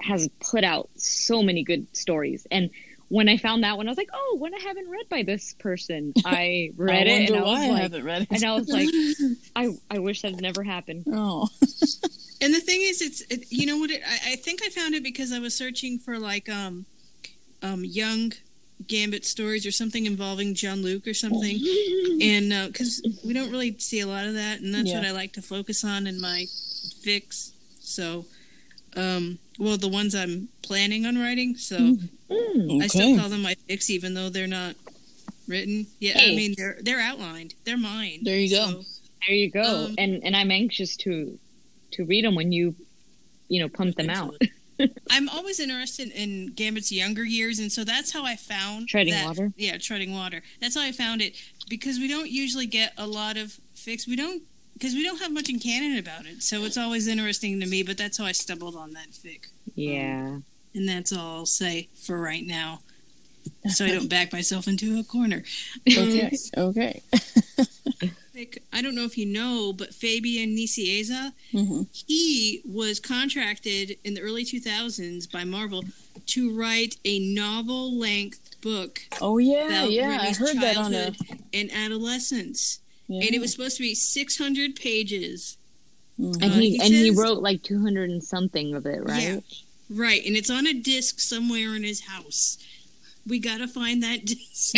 has 0.00 0.28
put 0.40 0.64
out 0.64 0.88
so 0.96 1.42
many 1.42 1.62
good 1.62 1.86
stories. 1.96 2.46
And 2.50 2.68
when 3.14 3.28
I 3.28 3.36
found 3.36 3.62
that 3.62 3.76
one, 3.76 3.86
I 3.86 3.90
was 3.90 3.96
like, 3.98 4.10
oh, 4.12 4.36
what 4.40 4.52
I 4.52 4.60
haven't 4.62 4.90
read 4.90 5.08
by 5.08 5.22
this 5.22 5.54
person. 5.54 6.12
I 6.24 6.70
read 6.76 7.06
I 7.06 7.10
it 7.10 7.28
and 7.30 7.36
I 7.38 7.42
was 7.42 7.48
why 7.48 7.64
I 7.66 7.68
like, 7.70 7.82
haven't 7.82 8.04
read 8.04 8.22
it. 8.22 8.28
and 8.32 8.44
I 8.44 8.54
was 8.54 8.68
like, 8.68 8.88
I, 9.56 9.78
I 9.88 9.98
wish 10.00 10.22
that 10.22 10.32
had 10.32 10.40
never 10.42 10.62
happened. 10.64 11.04
oh. 11.12 11.48
And 12.40 12.52
the 12.52 12.60
thing 12.60 12.80
is, 12.82 13.00
it's 13.00 13.20
it, 13.30 13.46
you 13.50 13.64
know 13.64 13.78
what? 13.78 13.90
It, 13.90 14.02
I, 14.06 14.32
I 14.32 14.36
think 14.36 14.60
I 14.62 14.68
found 14.68 14.94
it 14.94 15.02
because 15.02 15.32
I 15.32 15.38
was 15.38 15.54
searching 15.54 15.98
for 15.98 16.18
like 16.18 16.48
um, 16.50 16.84
um, 17.62 17.84
young 17.84 18.32
Gambit 18.86 19.24
stories 19.24 19.64
or 19.64 19.70
something 19.70 20.04
involving 20.04 20.52
Jean 20.54 20.82
Luc 20.82 21.06
or 21.06 21.14
something, 21.14 21.56
and 22.20 22.52
because 22.70 23.00
we 23.24 23.32
don't 23.32 23.50
really 23.50 23.78
see 23.78 24.00
a 24.00 24.06
lot 24.06 24.26
of 24.26 24.34
that, 24.34 24.60
and 24.60 24.74
that's 24.74 24.88
Yeah. 24.90 24.98
what 24.98 25.06
I 25.06 25.12
like 25.12 25.32
to 25.34 25.42
focus 25.42 25.84
on 25.84 26.06
in 26.06 26.20
my 26.20 26.44
fix. 27.02 27.52
So, 27.80 28.26
um, 28.96 29.38
well, 29.58 29.76
the 29.76 29.88
ones 29.88 30.14
I'm 30.14 30.48
planning 30.62 31.06
on 31.06 31.18
writing, 31.18 31.56
so 31.56 31.76
Mm. 32.30 32.82
I 32.82 32.86
still 32.88 33.16
call 33.18 33.28
them 33.28 33.42
my 33.42 33.54
fix, 33.68 33.90
even 33.90 34.14
though 34.14 34.28
they're 34.30 34.46
not 34.46 34.74
written. 35.46 35.86
Yeah, 36.00 36.18
I 36.18 36.34
mean 36.34 36.54
they're 36.56 36.78
they're 36.80 37.00
outlined, 37.00 37.54
they're 37.64 37.76
mine. 37.76 38.20
There 38.22 38.38
you 38.38 38.50
go. 38.50 38.82
There 39.26 39.36
you 39.36 39.50
go. 39.50 39.86
Um, 39.86 39.94
and 39.98 40.24
and 40.24 40.34
I'm 40.34 40.50
anxious 40.50 40.96
to 40.98 41.38
to 41.92 42.04
read 42.04 42.24
them 42.24 42.34
when 42.34 42.50
you, 42.50 42.74
you 43.48 43.60
know, 43.60 43.68
pump 43.68 43.96
them 43.96 44.10
out. 44.10 44.36
I'm 45.10 45.28
always 45.28 45.60
interested 45.60 46.10
in 46.10 46.52
Gambit's 46.54 46.90
younger 46.90 47.24
years, 47.24 47.58
and 47.60 47.70
so 47.70 47.84
that's 47.84 48.10
how 48.12 48.24
I 48.24 48.34
found 48.36 48.88
Treading 48.88 49.12
that- 49.12 49.26
Water? 49.26 49.52
Yeah, 49.56 49.76
treading 49.78 50.12
water. 50.12 50.42
That's 50.60 50.74
how 50.74 50.82
I 50.82 50.90
found 50.90 51.22
it 51.22 51.36
because 51.68 51.98
we 51.98 52.08
don't 52.08 52.28
usually 52.30 52.66
get 52.66 52.92
a 52.98 53.06
lot 53.06 53.36
of 53.36 53.60
fix. 53.74 54.08
We 54.08 54.16
don't 54.16 54.42
because 54.74 54.94
we 54.94 55.02
don't 55.02 55.20
have 55.20 55.32
much 55.32 55.48
in 55.48 55.58
canon 55.58 55.98
about 55.98 56.26
it, 56.26 56.42
so 56.42 56.64
it's 56.64 56.76
always 56.76 57.06
interesting 57.08 57.58
to 57.60 57.66
me. 57.66 57.82
But 57.82 57.96
that's 57.98 58.18
how 58.18 58.24
I 58.26 58.32
stumbled 58.32 58.76
on 58.76 58.92
that 58.92 59.10
fic, 59.12 59.46
Yeah. 59.74 60.38
and 60.74 60.88
that's 60.88 61.12
all 61.12 61.38
I'll 61.38 61.46
say 61.46 61.88
for 61.94 62.20
right 62.20 62.46
now, 62.46 62.80
so 63.70 63.84
I 63.86 63.88
don't 63.92 64.08
back 64.10 64.32
myself 64.32 64.66
into 64.68 64.98
a 64.98 65.04
corner. 65.04 65.42
Okay. 65.90 66.36
Okay. 66.56 67.02
Fic, 68.34 68.58
I 68.72 68.82
don't 68.82 68.96
know 68.96 69.04
if 69.04 69.16
you 69.16 69.26
know, 69.26 69.72
but 69.72 69.94
Fabian 69.94 70.56
Nicieza, 70.56 71.32
hmm 71.52 71.82
he 71.92 72.60
was 72.64 72.98
contracted 72.98 73.96
in 74.02 74.14
the 74.14 74.20
early 74.20 74.44
2000s 74.44 75.30
by 75.30 75.44
Marvel 75.44 75.84
to 76.26 76.52
write 76.56 76.96
a 77.04 77.20
novel 77.32 77.96
length 77.96 78.60
book 78.60 79.02
Oh 79.20 79.38
yeah, 79.38 79.66
about 79.68 79.90
yeah. 79.92 80.18
I 80.20 80.32
heard 80.32 80.56
that 80.60 80.76
on 80.76 80.92
a. 80.94 81.04
childhood 81.12 81.38
and 81.52 81.70
adolescence. 81.72 82.80
Yeah. 83.20 83.26
And 83.26 83.34
it 83.34 83.40
was 83.40 83.52
supposed 83.52 83.76
to 83.76 83.82
be 83.82 83.94
600 83.94 84.76
pages. 84.76 85.56
Mhm. 86.18 86.34
And 86.42 86.44
Uh, 86.44 86.56
he, 86.56 86.70
he 86.76 86.80
and 86.80 86.92
he 86.94 87.10
wrote 87.10 87.42
like 87.42 87.62
200 87.62 88.10
and 88.10 88.22
something 88.22 88.74
of 88.74 88.86
it, 88.86 89.02
right? 89.04 89.22
Yeah. 89.22 89.40
Right. 89.90 90.24
And 90.24 90.36
it's 90.36 90.50
on 90.50 90.66
a 90.66 90.72
disc 90.74 91.20
somewhere 91.20 91.74
in 91.76 91.82
his 91.84 92.00
house. 92.00 92.58
We 93.26 93.38
got 93.38 93.58
to 93.58 93.68
find 93.68 94.02
that 94.02 94.24
disc. 94.24 94.74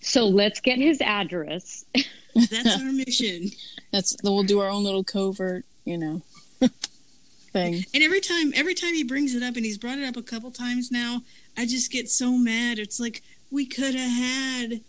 So 0.00 0.26
let's 0.26 0.60
get 0.60 0.78
his 0.78 1.00
address. 1.00 1.84
That's 2.34 2.80
our 2.80 2.92
mission. 2.92 3.50
That's 3.92 4.16
we'll 4.22 4.42
do 4.44 4.60
our 4.60 4.68
own 4.70 4.84
little 4.84 5.04
covert, 5.04 5.64
you 5.84 5.98
know, 5.98 6.22
thing. 7.52 7.84
And 7.94 8.02
every 8.02 8.20
time 8.20 8.52
every 8.54 8.74
time 8.74 8.94
he 8.94 9.02
brings 9.04 9.34
it 9.34 9.42
up 9.42 9.56
and 9.56 9.64
he's 9.64 9.78
brought 9.78 9.98
it 9.98 10.04
up 10.04 10.16
a 10.16 10.22
couple 10.22 10.50
times 10.50 10.90
now, 10.90 11.22
I 11.56 11.66
just 11.66 11.90
get 11.90 12.08
so 12.08 12.32
mad. 12.32 12.78
It's 12.78 13.00
like 13.00 13.22
we 13.50 13.66
could 13.66 13.94
have 13.94 14.10
had 14.10 14.80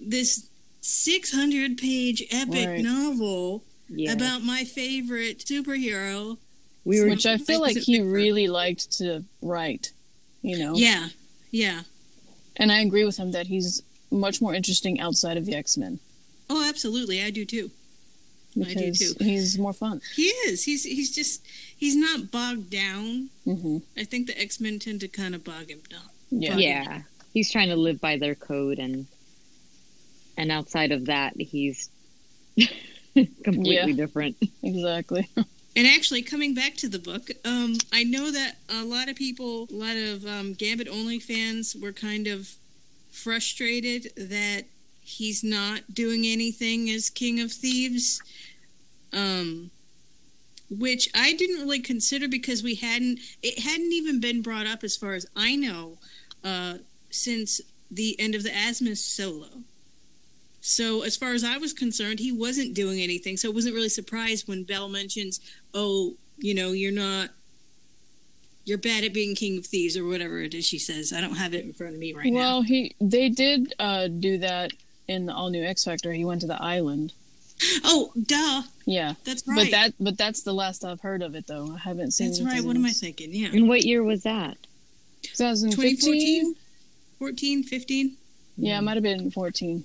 this 0.00 0.48
600 0.84 1.78
page 1.78 2.22
epic 2.30 2.66
Right. 2.68 2.82
novel 2.82 3.64
Yeah. 3.88 4.12
about 4.12 4.42
my 4.44 4.64
favorite 4.64 5.38
superhero. 5.38 6.36
we 6.84 7.00
were 7.00 7.08
Which 7.08 7.24
I 7.24 7.38
feel 7.38 7.60
like 7.62 7.76
Like, 7.76 7.84
he 7.84 8.00
really 8.00 8.46
liked 8.48 8.92
to 8.98 9.24
write, 9.40 9.92
you 10.42 10.58
know. 10.58 10.74
Yeah. 10.76 11.08
Yeah. 11.50 11.84
And 12.58 12.70
I 12.70 12.80
agree 12.82 13.04
with 13.06 13.16
him 13.16 13.30
that 13.32 13.46
he's 13.46 13.82
much 14.10 14.42
more 14.42 14.54
interesting 14.54 15.00
outside 15.00 15.38
of 15.38 15.46
the 15.46 15.54
X 15.54 15.78
Men 15.78 15.98
Oh, 16.50 16.62
absolutely. 16.68 17.22
I 17.22 17.30
do 17.30 17.46
too. 17.46 17.70
I 18.62 18.74
do 18.74 18.92
too. 18.92 19.14
he's 19.20 19.58
more 19.58 19.72
fun. 19.72 20.02
He 20.14 20.26
is. 20.46 20.64
He's 20.64 20.84
he's 20.84 21.10
just 21.14 21.40
he's 21.74 21.96
not 21.96 22.30
bogged 22.30 22.68
down. 22.68 23.30
hmm 23.44 23.78
I 23.96 24.04
think 24.04 24.26
the 24.26 24.38
X 24.38 24.60
Men 24.60 24.78
tend 24.78 25.00
to 25.00 25.08
kind 25.08 25.34
of 25.34 25.42
bog 25.44 25.70
him 25.70 25.80
down. 25.88 26.10
Yeah. 26.30 26.58
yeah. 26.58 27.02
He's 27.32 27.50
trying 27.50 27.70
to 27.70 27.76
live 27.76 28.00
by 28.02 28.18
their 28.18 28.34
code 28.34 28.78
and 28.78 29.06
and 30.36 30.50
outside 30.50 30.92
of 30.92 31.06
that 31.06 31.34
he's 31.40 31.88
completely 33.44 33.74
Yeah. 33.74 33.92
different. 33.92 34.36
Exactly. 34.62 35.28
And 35.76 35.86
actually, 35.88 36.22
coming 36.22 36.54
back 36.54 36.76
to 36.76 36.88
the 36.88 36.98
book, 37.00 37.30
um, 37.44 37.74
I 37.92 38.04
know 38.04 38.30
that 38.30 38.56
a 38.68 38.84
lot 38.84 39.08
of 39.08 39.16
people, 39.16 39.66
a 39.70 39.74
lot 39.74 39.96
of 39.96 40.24
um, 40.24 40.54
Gambit 40.54 40.86
only 40.88 41.18
fans, 41.18 41.74
were 41.74 41.92
kind 41.92 42.28
of 42.28 42.48
frustrated 43.10 44.12
that 44.16 44.62
he's 45.02 45.42
not 45.42 45.92
doing 45.92 46.24
anything 46.26 46.88
as 46.90 47.10
King 47.10 47.40
of 47.40 47.50
Thieves. 47.52 48.22
Um, 49.12 49.70
which 50.70 51.08
I 51.14 51.34
didn't 51.34 51.60
really 51.60 51.80
consider 51.80 52.26
because 52.26 52.62
we 52.62 52.74
hadn't 52.76 53.20
it 53.42 53.58
hadn't 53.60 53.92
even 53.92 54.18
been 54.20 54.42
brought 54.42 54.66
up 54.66 54.82
as 54.82 54.96
far 54.96 55.14
as 55.14 55.26
I 55.36 55.56
know 55.56 55.98
uh, 56.42 56.78
since 57.10 57.60
the 57.90 58.18
end 58.18 58.34
of 58.34 58.42
the 58.42 58.50
Asmus 58.50 58.98
solo. 58.98 59.48
So 60.66 61.02
as 61.02 61.14
far 61.14 61.34
as 61.34 61.44
I 61.44 61.58
was 61.58 61.74
concerned, 61.74 62.20
he 62.20 62.32
wasn't 62.32 62.72
doing 62.72 62.98
anything. 62.98 63.36
So 63.36 63.50
I 63.50 63.52
wasn't 63.52 63.74
really 63.74 63.90
surprised 63.90 64.48
when 64.48 64.64
Belle 64.64 64.88
mentions, 64.88 65.38
"Oh, 65.74 66.14
you 66.38 66.54
know, 66.54 66.72
you're 66.72 66.90
not 66.90 67.28
you're 68.64 68.78
bad 68.78 69.04
at 69.04 69.12
being 69.12 69.34
king 69.34 69.58
of 69.58 69.66
thieves 69.66 69.94
or 69.94 70.06
whatever 70.06 70.40
it 70.40 70.54
is 70.54 70.64
she 70.66 70.78
says." 70.78 71.12
I 71.12 71.20
don't 71.20 71.36
have 71.36 71.52
it 71.52 71.66
in 71.66 71.74
front 71.74 71.92
of 71.92 72.00
me 72.00 72.14
right 72.14 72.32
now. 72.32 72.38
well, 72.38 72.62
he 72.62 72.96
they 72.98 73.28
did 73.28 73.74
uh, 73.78 74.08
do 74.08 74.38
that 74.38 74.70
in 75.06 75.26
the 75.26 75.34
all 75.34 75.50
new 75.50 75.62
X 75.62 75.84
Factor. 75.84 76.14
He 76.14 76.24
went 76.24 76.40
to 76.40 76.46
the 76.46 76.60
island. 76.62 77.12
Oh, 77.84 78.10
duh. 78.26 78.62
Yeah, 78.86 79.14
That's 79.24 79.46
right. 79.46 79.56
but 79.56 79.70
that 79.70 79.92
but 80.00 80.16
that's 80.16 80.44
the 80.44 80.54
last 80.54 80.82
I've 80.82 81.02
heard 81.02 81.20
of 81.20 81.34
it 81.34 81.46
though. 81.46 81.74
I 81.74 81.78
haven't 81.78 82.12
seen. 82.12 82.28
That's 82.28 82.40
right. 82.40 82.52
anything 82.52 82.68
What 82.68 82.76
am 82.76 82.86
I 82.86 82.90
thinking? 82.92 83.34
Yeah. 83.34 83.48
And 83.52 83.68
what 83.68 83.84
year 83.84 84.02
was 84.02 84.22
that? 84.22 84.56
2015. 85.24 85.96
2014? 85.98 86.54
14, 87.18 87.62
15? 87.64 88.16
Yeah, 88.56 88.78
it 88.78 88.82
might 88.82 88.94
have 88.94 89.02
been 89.02 89.30
14 89.30 89.84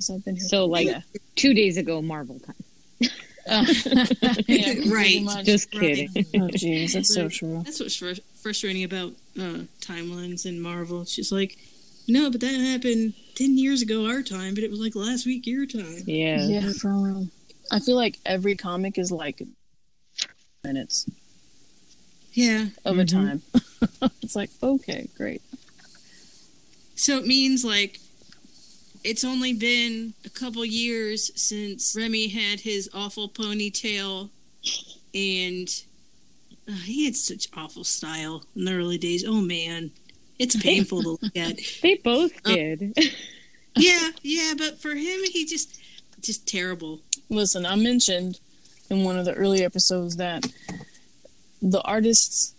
because 0.00 0.10
I've 0.16 0.24
been 0.24 0.36
here. 0.36 0.44
So, 0.48 0.64
like, 0.66 0.86
yeah. 0.86 1.02
Two 1.36 1.52
days 1.54 1.76
ago, 1.76 2.00
Marvel 2.00 2.38
time. 2.40 2.54
Uh, 3.48 3.64
yeah, 4.46 4.74
Right. 4.92 5.22
much. 5.22 5.44
Just 5.44 5.74
Right. 5.74 6.08
kidding. 6.10 6.26
Oh, 6.36 6.48
jeez, 6.48 6.92
that's 6.94 7.12
so 7.14 7.28
true. 7.28 7.62
That's 7.64 7.80
what's 7.80 7.96
fr- 7.96 8.20
frustrating 8.42 8.84
about 8.84 9.12
uh, 9.38 9.64
timelines 9.80 10.46
in 10.46 10.60
Marvel. 10.60 11.02
It's 11.02 11.14
just 11.14 11.32
like, 11.32 11.58
no, 12.08 12.30
but 12.30 12.40
that 12.40 12.54
happened 12.54 13.14
10 13.36 13.58
years 13.58 13.82
ago 13.82 14.06
our 14.06 14.22
time, 14.22 14.54
but 14.54 14.64
it 14.64 14.70
was 14.70 14.80
like 14.80 14.94
last 14.94 15.26
week 15.26 15.46
your 15.46 15.66
time. 15.66 16.02
Yeah. 16.06 16.44
Yeah, 16.46 16.72
for 16.72 16.92
real. 16.92 17.28
I 17.70 17.78
feel 17.80 17.96
like 17.96 18.18
every 18.26 18.56
comic 18.56 18.98
is 18.98 19.12
like 19.12 19.42
minutes 20.64 21.08
Yeah. 22.32 22.66
of 22.84 22.98
a 22.98 23.04
Mhm. 23.04 23.10
time. 23.10 23.42
it's 24.22 24.34
like 24.36 24.50
okay, 24.62 25.08
great. 25.16 25.42
So 26.96 27.16
it 27.18 27.26
means 27.26 27.64
like 27.64 28.00
it's 29.04 29.24
only 29.24 29.52
been 29.52 30.14
a 30.24 30.28
couple 30.30 30.64
years 30.64 31.30
since 31.40 31.94
Remy 31.96 32.28
had 32.28 32.60
his 32.60 32.90
awful 32.94 33.28
ponytail 33.28 34.30
and 35.14 35.82
uh, 36.68 36.72
he 36.72 37.04
had 37.06 37.16
such 37.16 37.48
awful 37.56 37.84
style 37.84 38.44
in 38.54 38.64
the 38.64 38.72
early 38.74 38.98
days. 38.98 39.24
Oh 39.26 39.40
man, 39.40 39.90
it's 40.38 40.56
painful 40.56 41.02
to 41.02 41.08
look 41.22 41.36
at. 41.36 41.58
They 41.82 41.96
both 41.96 42.32
Uh, 42.44 42.54
did. 42.54 42.98
Yeah, 43.76 44.10
yeah, 44.22 44.54
but 44.58 44.80
for 44.80 44.90
him, 44.90 45.20
he 45.32 45.46
just 45.46 45.80
just 46.20 46.46
terrible. 46.46 47.00
Listen, 47.28 47.64
I 47.64 47.76
mentioned 47.76 48.40
in 48.90 49.04
one 49.04 49.16
of 49.16 49.24
the 49.24 49.32
early 49.34 49.64
episodes 49.64 50.16
that 50.16 50.44
the 51.62 51.80
artists 51.82 52.52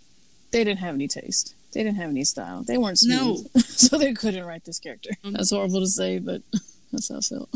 they 0.52 0.64
didn't 0.64 0.78
have 0.80 0.94
any 0.94 1.08
taste. 1.08 1.54
They 1.72 1.82
didn't 1.82 1.96
have 1.96 2.10
any 2.10 2.24
style. 2.24 2.62
They 2.62 2.78
weren't 2.78 2.98
smooth, 2.98 3.46
so 3.64 3.96
they 3.98 4.12
couldn't 4.12 4.44
write 4.44 4.64
this 4.64 4.78
character. 4.78 5.10
Um, 5.24 5.32
That's 5.32 5.50
horrible 5.50 5.80
to 5.80 5.86
say, 5.86 6.18
but 6.18 6.42
that's 6.92 7.08
how 7.08 7.16
I 7.16 7.20
felt. 7.20 7.48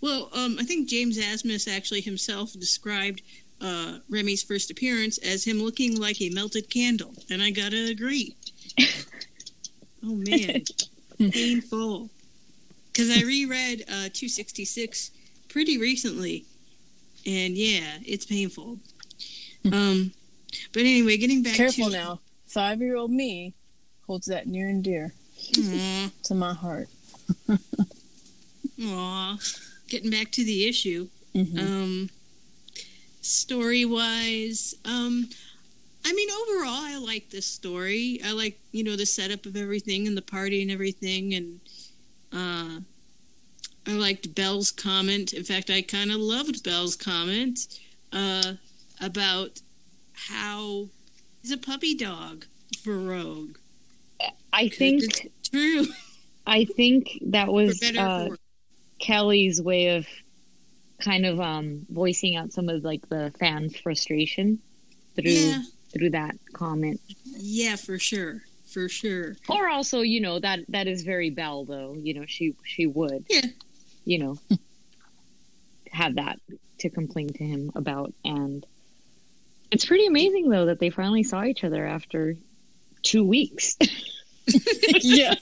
Well, 0.00 0.30
um, 0.32 0.56
I 0.60 0.64
think 0.64 0.88
James 0.88 1.18
Asmus 1.18 1.72
actually 1.72 2.00
himself 2.00 2.52
described 2.52 3.22
uh, 3.60 3.98
Remy's 4.08 4.42
first 4.42 4.70
appearance 4.70 5.18
as 5.18 5.44
him 5.44 5.60
looking 5.60 6.00
like 6.00 6.20
a 6.20 6.30
melted 6.30 6.70
candle, 6.70 7.14
and 7.30 7.42
I 7.42 7.50
gotta 7.50 7.86
agree. 7.90 8.36
oh 10.04 10.14
man, 10.14 10.62
painful. 11.18 12.10
Because 12.92 13.10
I 13.10 13.24
reread 13.24 13.82
uh, 13.82 14.10
266 14.12 15.12
pretty 15.48 15.78
recently, 15.78 16.44
and 17.24 17.54
yeah, 17.54 17.98
it's 18.04 18.26
painful. 18.26 18.78
Um, 19.72 20.12
but 20.72 20.80
anyway, 20.80 21.16
getting 21.16 21.42
back 21.42 21.54
Careful 21.54 21.90
to 21.90 21.92
now. 21.92 22.20
Five 22.58 22.80
year 22.80 22.96
old 22.96 23.12
me 23.12 23.54
holds 24.08 24.26
that 24.26 24.48
near 24.48 24.68
and 24.68 24.82
dear 24.82 25.14
to 26.24 26.34
my 26.34 26.52
heart. 26.52 26.88
aw. 28.82 29.38
Getting 29.88 30.10
back 30.10 30.32
to 30.32 30.44
the 30.44 30.66
issue. 30.66 31.06
Mhm. 31.36 31.56
Um, 31.56 32.10
story 33.20 33.84
wise, 33.84 34.74
um, 34.84 35.30
I 36.04 36.12
mean, 36.12 36.28
overall, 36.30 36.82
I 36.82 36.96
like 36.96 37.30
this 37.30 37.46
story. 37.46 38.20
I 38.24 38.32
like, 38.32 38.58
you 38.72 38.82
know, 38.82 38.96
the 38.96 39.06
setup 39.06 39.46
of 39.46 39.54
everything 39.54 40.08
and 40.08 40.16
the 40.16 40.20
party 40.20 40.60
and 40.60 40.68
everything. 40.72 41.34
And 41.34 41.60
uh, 42.32 42.80
I 43.86 43.92
liked 43.92 44.34
Belle's 44.34 44.72
comment. 44.72 45.32
In 45.32 45.44
fact, 45.44 45.70
I 45.70 45.80
kind 45.80 46.10
of 46.10 46.16
loved 46.16 46.64
Belle's 46.64 46.96
comment 46.96 47.78
uh, 48.12 48.54
about 49.00 49.60
how 50.12 50.88
he's 51.42 51.52
a 51.52 51.58
puppy 51.58 51.94
dog 51.94 52.46
for 52.82 52.98
Rogue. 52.98 53.56
I 54.52 54.68
think 54.68 55.30
true. 55.50 55.86
I 56.46 56.64
think 56.64 57.18
that 57.26 57.48
was 57.52 57.82
uh. 57.82 58.28
Kelly's 58.98 59.62
way 59.62 59.96
of 59.96 60.06
kind 61.00 61.24
of 61.24 61.40
um 61.40 61.86
voicing 61.90 62.34
out 62.36 62.52
some 62.52 62.68
of 62.68 62.82
like 62.84 63.08
the 63.08 63.32
fans' 63.38 63.76
frustration 63.76 64.58
through 65.14 65.30
Yeah. 65.30 65.62
through 65.92 66.10
that 66.10 66.36
comment. 66.52 67.00
Yeah, 67.24 67.76
for 67.76 67.98
sure. 67.98 68.42
For 68.66 68.88
sure. 68.88 69.36
Or 69.48 69.68
also, 69.68 70.00
you 70.00 70.20
know, 70.20 70.38
that 70.40 70.60
that 70.68 70.86
is 70.88 71.02
very 71.02 71.30
Belle 71.30 71.64
though. 71.64 71.94
You 71.94 72.14
know, 72.14 72.24
she 72.26 72.54
she 72.64 72.86
would, 72.86 73.24
Yeah. 73.30 73.42
you 74.04 74.18
know, 74.18 74.38
have 75.92 76.16
that 76.16 76.40
to 76.78 76.90
complain 76.90 77.28
to 77.32 77.44
him 77.44 77.72
about 77.74 78.12
and 78.24 78.64
it's 79.70 79.84
pretty 79.84 80.06
amazing 80.06 80.48
though 80.48 80.66
that 80.66 80.78
they 80.78 80.90
finally 80.90 81.22
saw 81.22 81.44
each 81.44 81.64
other 81.64 81.84
after 81.86 82.36
2 83.02 83.24
weeks. 83.24 83.76
yeah. 84.86 85.34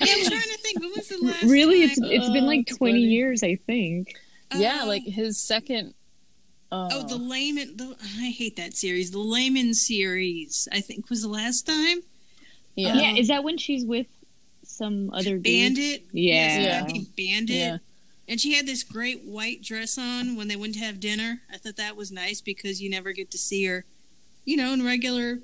Yeah, 0.00 0.12
I'm 0.12 0.24
trying 0.26 0.40
to 0.42 0.58
think. 0.62 0.80
When 0.80 0.90
was 0.96 1.08
the 1.08 1.18
last 1.22 1.44
really 1.44 1.82
it's 1.82 1.98
time- 1.98 2.10
it's 2.10 2.28
been 2.30 2.44
Oh, 2.44 2.48
like 2.48 2.66
20 2.66 2.76
funny. 2.78 3.00
years, 3.00 3.42
I 3.42 3.56
think. 3.56 4.14
Yeah, 4.54 4.80
Uh, 4.82 4.86
like 4.86 5.04
his 5.04 5.38
second. 5.38 5.94
Uh, 6.70 6.88
Oh, 6.92 7.02
the 7.08 7.16
layman. 7.16 7.76
The, 7.76 7.96
I 8.20 8.30
hate 8.30 8.56
that 8.56 8.74
series. 8.74 9.10
The 9.12 9.18
layman 9.18 9.72
series. 9.74 10.68
I 10.72 10.80
think 10.80 11.08
was 11.10 11.22
the 11.22 11.28
last 11.28 11.66
time. 11.66 11.98
yeah. 12.76 12.94
yeah, 12.94 13.14
is 13.16 13.28
that 13.28 13.44
when 13.44 13.56
she's 13.58 13.84
with 13.84 14.06
some 14.64 15.10
other 15.12 15.38
dude? 15.38 15.42
Bandit. 15.44 16.04
Yeah. 16.12 16.32
Yes, 16.32 16.60
Yeah. 16.66 16.82
I 16.84 16.90
think 16.92 17.16
Bandit. 17.16 17.56
Yeah. 17.56 17.78
And 18.28 18.40
she 18.40 18.54
had 18.54 18.66
this 18.66 18.82
great 18.82 19.22
white 19.24 19.62
dress 19.62 19.98
on 19.98 20.36
when 20.36 20.48
they 20.48 20.56
went 20.56 20.74
to 20.74 20.80
have 20.80 20.98
dinner. 21.00 21.42
I 21.52 21.58
thought 21.58 21.76
that 21.76 21.96
was 21.96 22.10
nice 22.10 22.40
because 22.40 22.80
you 22.80 22.88
never 22.88 23.12
get 23.12 23.30
to 23.32 23.38
see 23.38 23.64
her, 23.66 23.84
you 24.44 24.56
know, 24.56 24.72
in 24.72 24.84
regular 24.84 25.40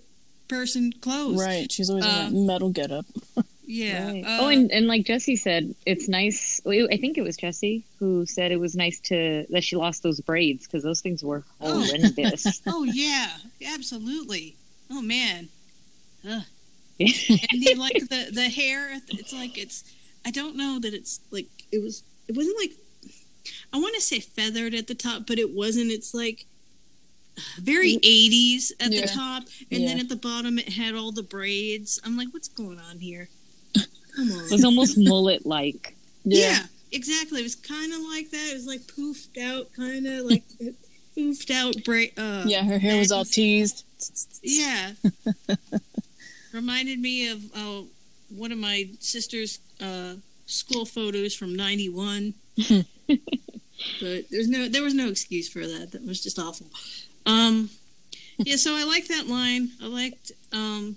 person 0.49 0.93
clothes. 1.01 1.39
Right. 1.39 1.71
She's 1.71 1.91
always 1.91 2.05
Uh, 2.07 2.25
in 2.29 2.35
that 2.35 2.41
metal 2.53 2.71
getup. 2.71 3.07
Yeah. 3.73 4.09
Right. 4.11 4.25
Uh, 4.25 4.39
oh, 4.41 4.49
and, 4.49 4.69
and 4.73 4.89
like 4.89 5.05
Jesse 5.05 5.37
said, 5.37 5.77
it's 5.87 6.09
nice. 6.09 6.61
I 6.67 6.97
think 6.97 7.17
it 7.19 7.23
was 7.23 7.37
Jesse 7.37 7.85
who 8.01 8.27
said 8.27 8.51
it 8.51 8.59
was 8.59 8.75
nice 8.75 8.99
to 9.03 9.47
that 9.51 9.63
she 9.63 9.77
lost 9.77 10.03
those 10.03 10.19
braids 10.21 10.67
because 10.67 10.83
those 10.83 11.01
things 11.01 11.23
were 11.23 11.45
Oh. 11.61 11.81
horrendous. 11.85 12.61
oh 12.67 12.83
yeah, 12.83 13.29
absolutely. 13.73 14.57
Oh 14.91 15.01
man. 15.01 15.51
Ugh. 16.29 16.43
And 16.99 17.63
the 17.63 17.77
like 17.79 17.93
the 18.09 18.31
the 18.33 18.49
hair 18.49 18.91
it's 19.09 19.33
like 19.33 19.57
it's 19.57 19.85
i 20.27 20.33
don't 20.33 20.57
know 20.57 20.81
that 20.81 20.93
it's 20.93 21.21
like 21.31 21.47
it 21.71 21.81
was 21.81 22.03
it 22.31 22.37
wasn't 22.37 22.57
like 22.59 22.73
i 23.73 23.79
want 23.79 23.95
to 23.97 24.01
say 24.01 24.21
feathered 24.21 24.73
at 24.75 24.87
the 24.87 24.95
top 24.95 25.27
but 25.27 25.39
it 25.39 25.51
wasn't 25.51 25.91
it's 25.91 26.15
like 26.15 26.47
very 27.59 27.97
80s 27.97 28.73
at 28.81 28.93
Yeah. 28.93 29.01
the 29.03 29.07
top 29.09 29.43
and 29.73 29.87
then 29.87 29.99
at 29.99 30.09
the 30.09 30.17
bottom 30.17 30.59
it 30.59 30.69
had 30.69 30.95
all 30.95 31.11
the 31.13 31.23
braids 31.23 32.01
i'm 32.05 32.17
like 32.17 32.29
what's 32.33 32.49
going 32.49 32.79
on 32.79 32.99
here 33.01 33.29
come 33.75 34.31
on 34.33 34.45
it 34.47 34.53
was 34.53 34.65
almost 34.65 34.97
mullet 34.99 35.45
like. 35.47 35.95
yeah. 36.25 36.67
exactly 36.93 37.41
it 37.41 37.45
was 37.45 37.57
kind 37.57 37.93
of 37.93 38.01
like 38.01 38.31
that 38.31 38.49
it 38.51 38.55
was 38.55 38.67
like 38.67 38.81
poofed 38.83 39.39
out 39.43 39.73
kind 39.75 40.07
of 40.07 40.27
like 40.27 40.45
poofed 41.17 41.51
out 41.51 41.75
braid 41.85 42.13
uh 42.19 42.45
Yeah, 42.47 42.63
her 42.65 42.79
hair 42.79 42.99
was 42.99 43.11
all 43.13 43.25
teased. 43.25 43.85
Yeah. 44.43 44.93
Reminded 46.53 46.99
me 46.99 47.29
of 47.29 47.43
uh, 47.55 47.83
one 48.29 48.51
of 48.53 48.59
my 48.59 48.89
sister's 48.99 49.61
uh, 49.81 50.15
school 50.51 50.85
photos 50.85 51.35
from 51.35 51.55
'91. 51.55 52.35
but 54.01 54.25
there's 54.31 54.49
no, 54.49 54.69
there 54.69 54.83
was 54.83 54.95
no 54.95 55.09
excuse 55.09 55.49
for 55.49 55.61
that. 55.67 55.93
That 55.93 56.05
was 56.07 56.23
just 56.23 56.39
awful. 56.39 56.67
Um, 57.27 57.71
yeah, 58.39 58.57
so 58.57 58.75
I 58.75 58.85
like 58.85 59.09
that 59.09 59.27
line. 59.27 59.71
I 59.83 59.87
liked, 59.87 60.33
um, 60.53 60.97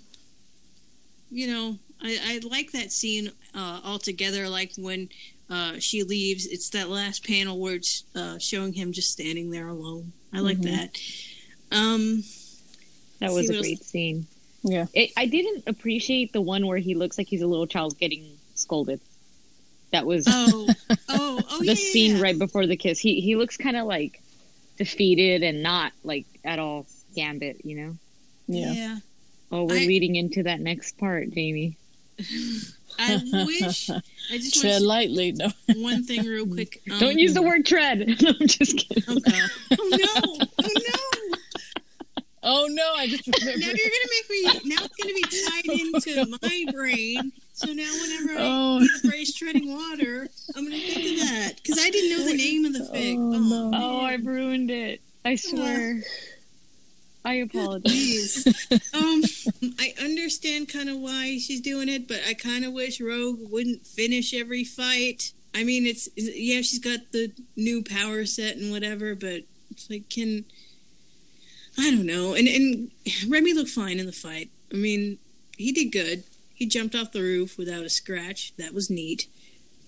you 1.30 1.46
know, 1.46 1.78
I, 2.02 2.18
I 2.44 2.46
like 2.48 2.72
that 2.72 2.92
scene 2.92 3.30
uh, 3.54 3.80
altogether. 3.84 4.48
Like 4.48 4.72
when 4.76 5.08
uh, 5.50 5.78
she 5.78 6.02
leaves, 6.02 6.46
it's 6.46 6.70
that 6.70 6.88
last 6.90 7.24
panel 7.26 7.58
where 7.58 7.74
it's 7.74 8.04
uh, 8.14 8.38
showing 8.38 8.72
him 8.72 8.92
just 8.92 9.10
standing 9.12 9.50
there 9.50 9.68
alone. 9.68 10.12
I 10.32 10.40
like 10.40 10.58
Mhm. 10.58 10.64
that. 10.64 11.76
Um, 11.76 12.24
That 13.20 13.32
was 13.32 13.48
a 13.48 13.52
what 13.52 13.56
else- 13.58 13.66
great 13.66 13.84
scene. 13.84 14.26
Yeah. 14.62 14.86
It, 14.94 15.10
I 15.16 15.26
didn't 15.26 15.64
appreciate 15.66 16.32
the 16.32 16.40
one 16.40 16.66
where 16.66 16.78
he 16.78 16.94
looks 16.94 17.18
like 17.18 17.28
he's 17.28 17.42
a 17.42 17.46
little 17.46 17.66
child 17.66 17.98
getting 17.98 18.24
scolded. 18.54 18.98
That 19.94 20.06
was 20.06 20.26
Oh, 20.28 20.68
oh, 21.08 21.40
oh, 21.50 21.58
the 21.60 21.66
yeah, 21.66 21.74
scene 21.74 22.16
yeah. 22.16 22.22
right 22.22 22.36
before 22.38 22.66
the 22.66 22.76
kiss. 22.76 22.98
He 22.98 23.20
he 23.20 23.36
looks 23.36 23.56
kind 23.56 23.76
of 23.76 23.86
like 23.86 24.20
defeated 24.76 25.44
and 25.44 25.62
not 25.62 25.92
like 26.02 26.26
at 26.44 26.58
all 26.58 26.86
Gambit, 27.14 27.64
you 27.64 27.76
know. 27.76 27.96
Yeah. 28.48 28.72
Yeah. 28.72 28.96
Oh, 29.52 29.64
we're 29.64 29.76
I- 29.76 29.86
leading 29.86 30.16
into 30.16 30.42
that 30.42 30.58
next 30.58 30.98
part, 30.98 31.30
Jamie. 31.30 31.76
I 32.98 33.20
wish. 33.46 33.88
I 33.90 34.02
just 34.32 34.60
Tread 34.60 34.72
want 34.82 34.84
lightly. 34.84 35.30
No. 35.32 35.48
one 35.76 36.02
thing 36.02 36.24
real 36.24 36.46
quick. 36.46 36.80
Um, 36.90 36.98
Don't 36.98 37.18
use 37.18 37.34
the 37.34 37.42
word 37.42 37.64
tread. 37.64 37.98
No, 38.20 38.30
I'm 38.40 38.46
just 38.48 38.76
kidding. 38.76 39.04
Oh, 39.08 39.20
oh 39.78 39.88
no! 39.90 40.46
Oh 40.58 40.68
no! 40.88 41.36
Oh 42.42 42.66
no! 42.68 42.92
I 42.96 43.06
just 43.08 43.26
Now 43.28 43.34
remembered. 43.40 43.78
you're 43.78 43.90
gonna 43.90 44.10
make 44.10 44.30
me. 44.30 44.70
Now 44.74 44.84
it's 44.84 44.96
gonna 44.96 45.14
be 45.14 45.22
tied 45.46 45.66
into 45.80 46.38
my 46.42 46.72
brain. 46.72 47.32
So 47.56 47.72
now 47.72 47.88
whenever 48.02 48.32
I 48.32 48.36
Oh. 48.44 48.78
hear 48.80 48.88
the 49.02 49.08
phrase 49.08 49.32
"treading 49.32 49.68
water," 49.72 50.28
I'm 50.56 50.64
gonna 50.64 50.76
think 50.76 51.20
of 51.20 51.26
that 51.28 51.52
because 51.62 51.78
I 51.78 51.88
didn't 51.88 52.10
know 52.18 52.24
the 52.26 52.36
name 52.36 52.64
of 52.64 52.72
the 52.72 52.80
fic. 52.80 53.16
Oh, 53.16 53.34
Oh, 53.34 53.38
no. 53.38 53.70
Oh. 53.72 54.00
I've 54.00 54.26
ruined 54.26 54.70
it. 54.72 55.00
I 55.24 55.36
swear. 55.36 56.02
I 57.24 57.34
apologize. 57.34 58.44
Um, 58.92 59.22
I 59.78 59.94
understand 60.02 60.68
kind 60.68 60.90
of 60.90 60.98
why 60.98 61.38
she's 61.38 61.60
doing 61.60 61.88
it, 61.88 62.06
but 62.06 62.20
I 62.28 62.34
kind 62.34 62.64
of 62.64 62.72
wish 62.74 63.00
Rogue 63.00 63.38
wouldn't 63.50 63.86
finish 63.86 64.34
every 64.34 64.62
fight. 64.64 65.32
I 65.54 65.62
mean, 65.64 65.86
it's 65.86 66.08
yeah, 66.16 66.60
she's 66.60 66.80
got 66.80 67.12
the 67.12 67.32
new 67.56 67.82
power 67.84 68.26
set 68.26 68.56
and 68.56 68.70
whatever, 68.72 69.14
but 69.14 69.44
it's 69.70 69.88
like, 69.88 70.08
can 70.10 70.44
I 71.78 71.90
don't 71.92 72.04
know. 72.06 72.34
And 72.34 72.48
and 72.48 72.90
Remy 73.28 73.54
looked 73.54 73.70
fine 73.70 73.98
in 74.00 74.06
the 74.06 74.12
fight. 74.12 74.50
I 74.72 74.76
mean, 74.76 75.18
he 75.56 75.70
did 75.72 75.92
good. 75.92 76.24
He 76.54 76.66
jumped 76.66 76.94
off 76.94 77.12
the 77.12 77.20
roof 77.20 77.58
without 77.58 77.84
a 77.84 77.90
scratch. 77.90 78.54
That 78.56 78.72
was 78.72 78.88
neat. 78.88 79.26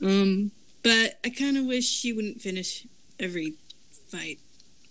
Um, 0.03 0.51
but 0.83 1.19
I 1.25 1.31
kind 1.31 1.57
of 1.57 1.65
wish 1.65 1.89
she 1.89 2.13
wouldn't 2.13 2.41
finish 2.41 2.87
every 3.19 3.55
fight. 4.11 4.41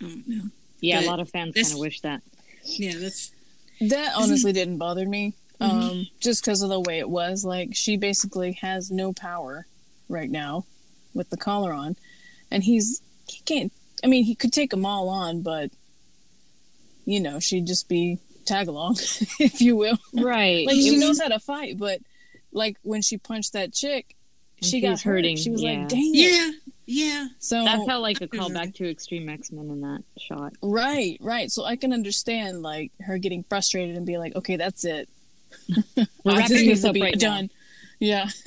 I 0.02 0.06
don't 0.06 0.28
know. 0.28 0.50
Yeah, 0.80 1.00
But 1.00 1.06
a 1.06 1.10
lot 1.10 1.20
of 1.20 1.30
fans 1.30 1.56
kind 1.56 1.74
of 1.74 1.80
wish 1.80 2.02
that. 2.02 2.22
Yeah, 2.64 2.94
that's 2.98 3.32
That 3.82 4.14
honestly 4.16 4.52
didn't 4.54 4.78
bother 4.78 5.08
me. 5.08 5.34
Mm-hmm. 5.62 5.78
Um, 5.78 6.08
just 6.20 6.44
because 6.44 6.62
of 6.62 6.70
the 6.70 6.80
way 6.82 7.00
it 7.00 7.10
was. 7.10 7.46
Like 7.46 7.70
she 7.74 7.98
basically 7.98 8.54
has 8.54 8.92
no 8.92 9.14
power 9.14 9.66
right 10.10 10.30
now 10.30 10.66
with 11.14 11.30
the 11.30 11.38
collar 11.38 11.72
on, 11.72 11.96
and 12.52 12.64
he's 12.64 13.02
he 13.28 13.42
can't. 13.46 13.72
I 14.04 14.08
mean, 14.08 14.26
he 14.26 14.36
could 14.36 14.52
take 14.52 14.72
them 14.72 14.86
all 14.86 15.08
on, 15.10 15.42
but 15.42 15.72
you 17.06 17.20
know, 17.20 17.40
she'd 17.40 17.68
just 17.68 17.88
be 17.88 18.20
tag 18.46 18.68
along, 18.68 18.96
if 19.40 19.62
you 19.62 19.76
will. 19.76 19.98
Right. 20.14 20.66
Like 20.66 20.76
she 20.76 20.98
knows 20.98 21.20
how 21.22 21.28
to 21.30 21.40
fight, 21.40 21.78
but 21.78 22.00
like 22.52 22.78
when 22.84 23.02
she 23.02 23.18
punched 23.18 23.54
that 23.54 23.74
chick, 23.74 24.16
And 24.58 24.66
she 24.66 24.72
she 24.78 24.82
got 24.82 24.92
was 24.92 25.02
hurt. 25.04 25.12
hurting, 25.16 25.38
She 25.38 25.50
was 25.50 25.62
yeah. 25.62 25.80
like, 25.80 25.90
"Dang 25.90 26.12
it!" 26.16 26.18
yeah, 26.32 26.52
yeah. 26.86 27.28
So 27.40 27.64
that 27.66 27.86
felt 27.86 28.02
like 28.02 28.22
a 28.22 28.28
callback 28.28 28.76
to 28.76 28.90
X-Treme 28.90 29.30
X 29.34 29.52
Men 29.52 29.70
in 29.70 29.82
that 29.82 30.04
shot. 30.18 30.54
right, 30.62 31.18
right. 31.22 31.52
So 31.52 31.66
I 31.66 31.76
can 31.76 31.92
understand 31.94 32.62
like 32.62 32.92
her 33.02 33.18
getting 33.18 33.44
frustrated 33.44 33.96
and 33.98 34.06
be 34.06 34.18
like, 34.18 34.36
"Okay, 34.36 34.56
that's 34.56 34.86
it. 34.86 35.10
We're 35.98 36.06
wrapping 36.38 36.66
this 36.68 36.84
up 36.86 36.94
be 36.94 37.02
right 37.02 37.20
done." 37.20 37.50
Yeah, 38.00 38.30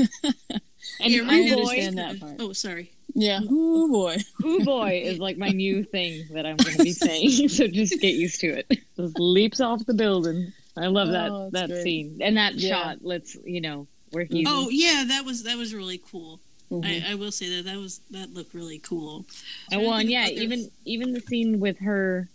And 1.00 1.12
Yeah, 1.12 1.22
Who 1.22 1.28
Remy 1.30 1.50
I 1.50 1.54
Boy, 1.54 1.60
understand 1.62 1.98
that 1.98 2.20
part. 2.20 2.36
Oh, 2.38 2.52
sorry. 2.52 2.92
Yeah. 3.14 3.40
Oh 3.48 3.88
boy. 3.90 4.16
Who 4.38 4.64
Boy 4.64 5.02
is 5.04 5.18
like 5.18 5.36
my 5.38 5.48
new 5.48 5.82
thing 5.84 6.26
that 6.32 6.46
I'm 6.46 6.56
going 6.56 6.76
to 6.76 6.82
be 6.84 6.92
saying. 6.92 7.48
so 7.48 7.66
just 7.68 8.00
get 8.00 8.14
used 8.14 8.40
to 8.40 8.48
it. 8.58 8.66
Just 8.96 9.18
leaps 9.18 9.60
off 9.60 9.84
the 9.86 9.94
building. 9.94 10.52
I 10.76 10.86
love 10.86 11.08
Oh, 11.08 11.50
that 11.50 11.52
that 11.52 11.68
great. 11.70 11.82
scene 11.82 12.18
and 12.20 12.36
that 12.36 12.54
Yeah. 12.54 12.70
shot. 12.70 12.98
Let's 13.02 13.36
you 13.44 13.60
know 13.60 13.86
where 14.12 14.24
he. 14.24 14.44
Oh 14.46 14.68
yeah, 14.70 15.04
that 15.08 15.24
was 15.24 15.42
that 15.44 15.56
was 15.56 15.74
really 15.74 15.98
cool. 16.10 16.40
Mhm. 16.70 16.84
I, 17.08 17.12
I 17.12 17.14
will 17.14 17.32
say 17.32 17.56
that 17.56 17.64
that 17.64 17.78
was 17.78 18.00
that 18.10 18.32
looked 18.34 18.54
really 18.54 18.78
cool. 18.78 19.24
And 19.72 19.82
well, 19.82 19.94
and 19.94 20.08
yeah, 20.10 20.26
think 20.26 20.36
of 20.36 20.42
even 20.44 20.70
even 20.84 21.12
the 21.14 21.20
scene 21.20 21.58
with 21.60 21.78
her, 21.80 22.28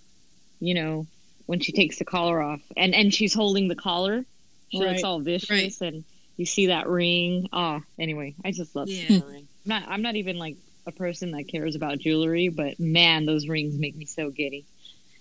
you 0.59 0.73
know, 0.73 1.05
when 1.45 1.59
she 1.59 1.71
takes 1.71 1.99
the 1.99 2.05
collar 2.05 2.41
off 2.41 2.61
and 2.75 2.93
and 2.95 3.13
she's 3.13 3.33
holding 3.33 3.67
the 3.67 3.75
collar, 3.75 4.25
she 4.69 4.79
looks 4.79 4.91
Right. 4.93 5.03
all 5.03 5.19
vicious, 5.19 5.49
Right. 5.49 5.93
and 5.93 6.03
you 6.35 6.45
see 6.45 6.65
that 6.67 6.87
ring. 6.89 7.47
Ah, 7.53 7.81
anyway, 7.99 8.33
I 8.43 8.51
just 8.51 8.75
love 8.75 8.89
Yeah. 8.89 9.19
the 9.19 9.25
ring. 9.25 9.47
I'm 9.65 9.69
not 9.69 9.83
I'm 9.87 10.01
not 10.01 10.15
even 10.15 10.37
like 10.37 10.57
a 10.85 10.91
person 10.91 11.31
that 11.31 11.47
cares 11.47 11.75
about 11.75 11.99
jewelry, 11.99 12.49
but 12.49 12.79
man, 12.79 13.25
those 13.25 13.47
rings 13.47 13.77
make 13.77 13.95
me 13.95 14.05
so 14.05 14.29
giddy. 14.29 14.65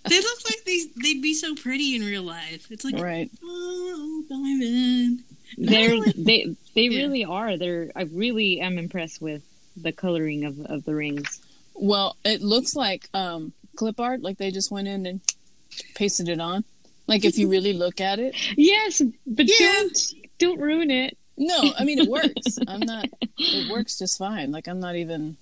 They 0.09 0.21
look 0.21 0.39
like 0.45 0.63
they 0.65 0.83
they'd 1.03 1.21
be 1.21 1.35
so 1.35 1.57
pretty 1.57 1.97
in 1.97 2.03
real 2.03 2.23
life. 2.23 2.71
It's 2.71 2.85
like 2.85 2.95
Right. 2.97 3.29
oh 3.43 4.23
diamond. 4.29 5.25
They're 5.59 5.97
they 6.17 6.55
they 6.77 6.83
Yeah. 6.83 6.99
really 7.03 7.25
are. 7.25 7.57
They're 7.57 7.91
I 7.97 8.03
really 8.03 8.61
am 8.61 8.79
impressed 8.79 9.21
with 9.21 9.43
the 9.77 9.91
coloring 9.91 10.45
of 10.45 10.61
of 10.61 10.85
the 10.85 10.95
rings. 10.95 11.41
Well, 11.75 12.17
it 12.25 12.41
looks 12.41 12.77
like 12.77 13.09
um, 13.15 13.53
clip 13.75 13.99
art, 13.99 14.23
like 14.23 14.39
they 14.39 14.53
just 14.53 14.71
went 14.71 14.87
in 14.87 15.07
and 15.07 15.21
pasted 15.97 16.29
it 16.29 16.41
on. 16.41 16.63
Like 17.09 17.25
if 17.25 17.37
you 17.37 17.49
really 17.51 17.73
look 17.73 18.01
at 18.01 18.21
it. 18.21 18.37
Yes, 18.57 19.03
but 19.27 19.47
Yeah. 19.49 19.73
don't 19.73 19.99
don't 20.39 20.61
ruin 20.61 20.93
it. 20.93 21.19
No, 21.39 21.73
I 21.79 21.85
mean 21.85 21.99
it 21.99 22.09
works. 22.09 22.59
I'm 22.67 22.81
not. 22.81 23.07
It 23.39 23.71
works 23.71 23.99
just 23.99 24.19
fine. 24.19 24.51
Like 24.53 24.69
I'm 24.69 24.81
not 24.81 24.97
even. 24.97 25.37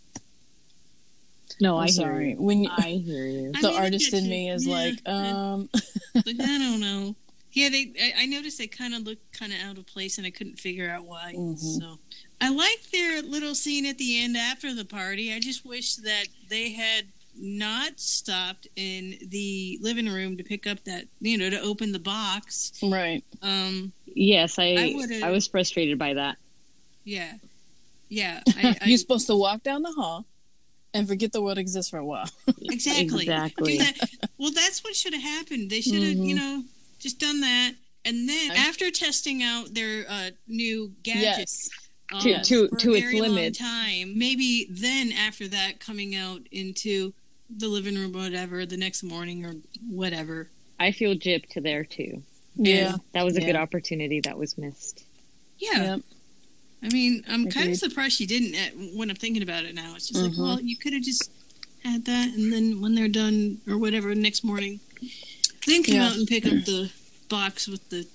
No, 1.61 1.77
I'm 1.77 1.85
I 1.85 1.87
sorry. 1.87 2.25
hear 2.31 2.35
you. 2.37 2.43
When 2.43 2.65
you, 2.65 2.71
I 2.77 3.01
hear 3.05 3.27
you. 3.27 3.53
I 3.55 3.61
the 3.61 3.69
mean, 3.69 3.81
artist 3.81 4.13
in 4.13 4.25
you. 4.25 4.31
me 4.31 4.51
is 4.51 4.67
Yeah, 4.67 4.75
like, 4.75 4.99
I- 5.07 5.11
um, 5.29 5.69
Like 6.15 6.41
I 6.41 6.59
don't 6.59 6.81
know. 6.81 7.15
Yeah, 7.53 7.69
they. 7.69 7.93
I, 8.01 8.23
I 8.23 8.27
noticed 8.27 8.59
they 8.59 8.67
kind 8.67 8.95
of 8.95 9.03
looked 9.03 9.39
kind 9.39 9.53
of 9.53 9.61
out 9.61 9.79
of 9.79 9.87
place, 9.87 10.19
and 10.19 10.27
I 10.27 10.31
couldn't 10.31 10.59
figure 10.59 10.91
out 10.91 11.05
why. 11.05 11.35
Mhm. 11.37 11.57
So, 11.59 11.99
I 12.41 12.49
like 12.51 12.91
their 12.91 13.23
little 13.23 13.55
scene 13.55 13.87
at 13.87 13.99
the 13.99 14.21
end 14.25 14.37
after 14.37 14.75
the 14.75 14.85
party. 14.85 15.33
I 15.33 15.39
just 15.39 15.65
wish 15.65 15.95
that 15.97 16.25
they 16.49 16.73
had 16.73 17.05
not 17.37 18.01
stopped 18.01 18.67
in 18.75 19.17
the 19.29 19.79
living 19.81 20.09
room 20.09 20.37
to 20.39 20.43
pick 20.45 20.67
up 20.67 20.83
that, 20.85 21.05
you 21.21 21.39
know, 21.39 21.49
to 21.51 21.61
open 21.61 21.93
the 21.93 21.99
box. 22.01 22.73
right. 22.83 23.23
Um, 23.43 23.93
Yes, 24.15 24.59
I 24.59 24.65
I 25.23 25.27
I, 25.27 25.31
was 25.31 25.47
frustrated 25.49 25.99
by 25.99 26.15
that. 26.15 26.37
yeah, 27.05 27.33
yeah. 28.09 28.41
I, 28.57 28.77
I, 28.81 28.87
You're 28.87 28.99
supposed 28.99 29.27
to 29.27 29.37
walk 29.37 29.63
down 29.63 29.83
the 29.83 29.93
hall 29.93 30.25
and 30.93 31.09
forget 31.09 31.33
the 31.33 31.43
world 31.43 31.59
exists 31.59 31.91
for 31.91 31.99
a 31.99 32.05
while. 32.05 32.29
Exactly. 32.63 33.23
Exactly. 33.23 33.79
Do 33.79 33.85
that. 33.85 34.09
Well, 34.39 34.53
that's 34.53 34.85
what 34.85 34.95
should 34.95 35.15
have 35.15 35.23
happened. 35.23 35.71
They 35.71 35.81
should 35.81 36.03
have, 36.03 36.17
you 36.17 36.35
Mhm. 36.35 36.39
know, 36.39 36.63
just 37.01 37.19
done 37.19 37.41
that. 37.41 37.73
And 38.05 38.29
then 38.29 38.51
after 38.53 38.91
testing 38.91 39.43
out 39.43 39.73
their 39.75 40.05
uh, 40.09 40.31
new 40.47 40.93
gadgets 41.03 41.69
um, 42.13 42.21
To- 42.21 42.43
to- 42.45 42.69
for 42.69 42.77
a 42.77 42.79
to 42.79 42.93
its 42.95 43.01
very 43.03 43.21
long 43.21 43.31
limit. 43.31 43.59
time, 43.59 44.17
maybe 44.19 44.69
then 44.71 45.11
after 45.11 45.49
that 45.49 45.81
coming 45.81 46.15
out 46.15 46.43
into 46.53 47.13
the 47.51 47.67
living 47.69 47.95
room, 47.97 48.15
or 48.15 48.21
whatever, 48.21 48.65
the 48.67 48.77
next 48.77 49.03
morning 49.03 49.45
or 49.45 49.55
whatever. 49.89 50.49
I 50.79 50.93
feel 50.93 51.15
gypped 51.15 51.61
there 51.63 51.85
too. 51.85 52.23
Yeah. 52.57 52.97
That 53.13 53.25
was 53.25 53.37
a 53.37 53.41
good 53.41 53.57
opportunity 53.57 54.21
that 54.21 54.39
was 54.39 54.57
missed. 54.59 55.05
Yeah. 55.59 55.83
Yep. 55.97 56.01
I 56.83 56.89
mean, 56.89 57.25
I'm 57.29 57.45
kind 57.45 57.57
Agreed. 57.65 57.71
of 57.73 57.79
surprised 57.79 58.17
she 58.17 58.27
didn't 58.27 58.55
uh, 58.55 58.97
when 58.97 59.09
I'm 59.11 59.17
thinking 59.17 59.43
about 59.43 59.65
it 59.65 59.75
now. 59.75 59.95
It's 59.97 60.09
just 60.09 60.21
like, 60.21 60.33
Mhm. 60.33 60.39
well, 60.39 60.61
you 60.61 60.77
could 60.77 60.93
have 60.93 61.03
just 61.03 61.31
had 61.83 62.05
that, 62.05 62.35
and 62.35 62.53
then 62.53 62.81
when 62.81 62.95
they're 62.95 63.09
done 63.09 63.61
or 63.67 63.79
whatever, 63.79 64.15
next 64.15 64.45
morning, 64.45 64.81
then 65.67 65.83
come 65.83 65.95
Yeah. 65.95 66.09
out 66.09 66.17
and 66.17 66.27
pick 66.29 66.45
up 66.47 66.53
the 66.65 66.91
box 67.29 67.67
with 67.69 67.89
the 67.89 68.07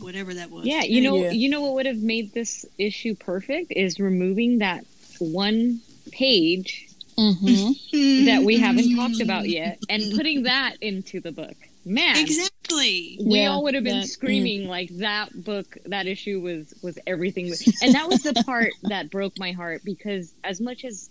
whatever 0.00 0.34
that 0.34 0.50
was. 0.50 0.66
Yeah, 0.66 0.82
you 0.82 1.00
know, 1.00 1.16
Yeah. 1.22 1.30
you 1.30 1.48
know 1.48 1.60
what 1.60 1.74
would 1.74 1.86
have 1.86 1.98
made 2.02 2.32
this 2.34 2.66
issue 2.76 3.14
perfect 3.14 3.72
is 3.72 4.00
removing 4.00 4.58
that 4.58 4.84
one 5.18 5.80
page 6.10 6.88
Mm-hmm. 7.16 8.24
that 8.26 8.42
we 8.42 8.58
haven't 8.58 8.94
talked 8.94 9.22
about 9.22 9.48
yet 9.48 9.78
and 9.88 10.14
putting 10.14 10.42
that 10.42 10.76
into 10.82 11.18
the 11.18 11.32
book. 11.32 11.56
Man, 11.88 12.16
Exactly. 12.16 13.16
we 13.24 13.38
Yeah, 13.40 13.50
all 13.52 13.62
would 13.62 13.74
have 13.74 13.84
been 13.84 14.00
that- 14.00 14.06
mm. 14.06 14.10
screaming 14.10 14.66
like 14.66 14.90
that 14.98 15.44
book 15.44 15.78
that 15.86 16.06
issue 16.08 16.40
was 16.40 16.74
was 16.82 16.98
everything 17.06 17.46
and 17.80 17.94
that 17.94 18.08
was 18.08 18.22
the 18.24 18.34
part 18.44 18.72
that 18.82 19.08
broke 19.08 19.38
my 19.38 19.52
heart 19.52 19.82
because 19.84 20.34
as 20.42 20.60
much 20.60 20.84
as 20.84 21.08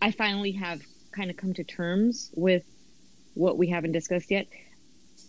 i 0.00 0.10
finally 0.10 0.52
have 0.52 0.80
kind 1.12 1.30
of 1.30 1.36
come 1.36 1.52
to 1.52 1.64
terms 1.64 2.30
with 2.34 2.64
what 3.34 3.58
we 3.58 3.68
haven't 3.68 3.92
discussed 3.92 4.30
yet 4.30 4.46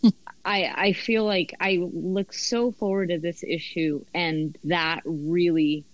i 0.44 0.72
i 0.74 0.92
feel 0.94 1.24
like 1.26 1.54
i 1.60 1.76
look 1.92 2.32
so 2.32 2.72
forward 2.72 3.10
to 3.10 3.18
this 3.18 3.44
issue 3.44 4.02
and 4.14 4.56
that 4.64 5.02
really 5.04 5.84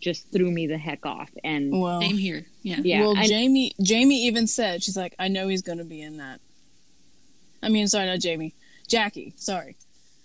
just 0.00 0.32
threw 0.32 0.50
me 0.50 0.66
the 0.66 0.78
heck 0.78 1.04
off 1.04 1.28
and 1.44 1.78
Well, 1.78 2.00
Same 2.00 2.16
here. 2.16 2.46
Yeah. 2.62 2.76
yeah 2.82 3.00
well, 3.02 3.18
and- 3.18 3.26
Jamie. 3.28 3.74
Jamie 3.82 4.24
even 4.28 4.46
said 4.46 4.82
she's 4.82 4.96
like, 4.96 5.14
I 5.18 5.28
know 5.28 5.46
he's 5.48 5.60
going 5.60 5.76
to 5.76 5.84
be 5.84 6.00
in 6.00 6.16
that. 6.16 6.40
I 7.62 7.68
mean, 7.68 7.86
sorry, 7.88 8.06
not 8.06 8.20
Jamie. 8.20 8.54
Jackie. 8.88 9.32
Sorry. 9.36 9.76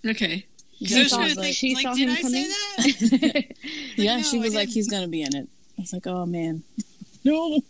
Okay. 0.04 0.46
Jackie 0.82 0.94
I 0.96 1.02
was 1.02 1.10
saw- 1.10 1.16
trying 1.18 1.36
like, 1.36 1.54
she 1.54 1.74
like, 1.74 1.82
saw 1.84 1.94
did 1.94 2.08
him 2.08 2.16
I 2.16 2.22
coming? 2.22 2.44
say 2.44 3.08
that? 3.18 3.44
yeah, 3.96 4.16
no, 4.18 4.22
she 4.22 4.38
was 4.38 4.54
like, 4.54 4.68
he's 4.68 4.88
going 4.90 5.02
to 5.02 5.08
be 5.08 5.22
in 5.22 5.34
it. 5.34 5.48
I 5.78 5.80
was 5.82 5.92
like, 5.92 6.06
oh 6.06 6.26
man, 6.26 6.62
no. 7.24 7.60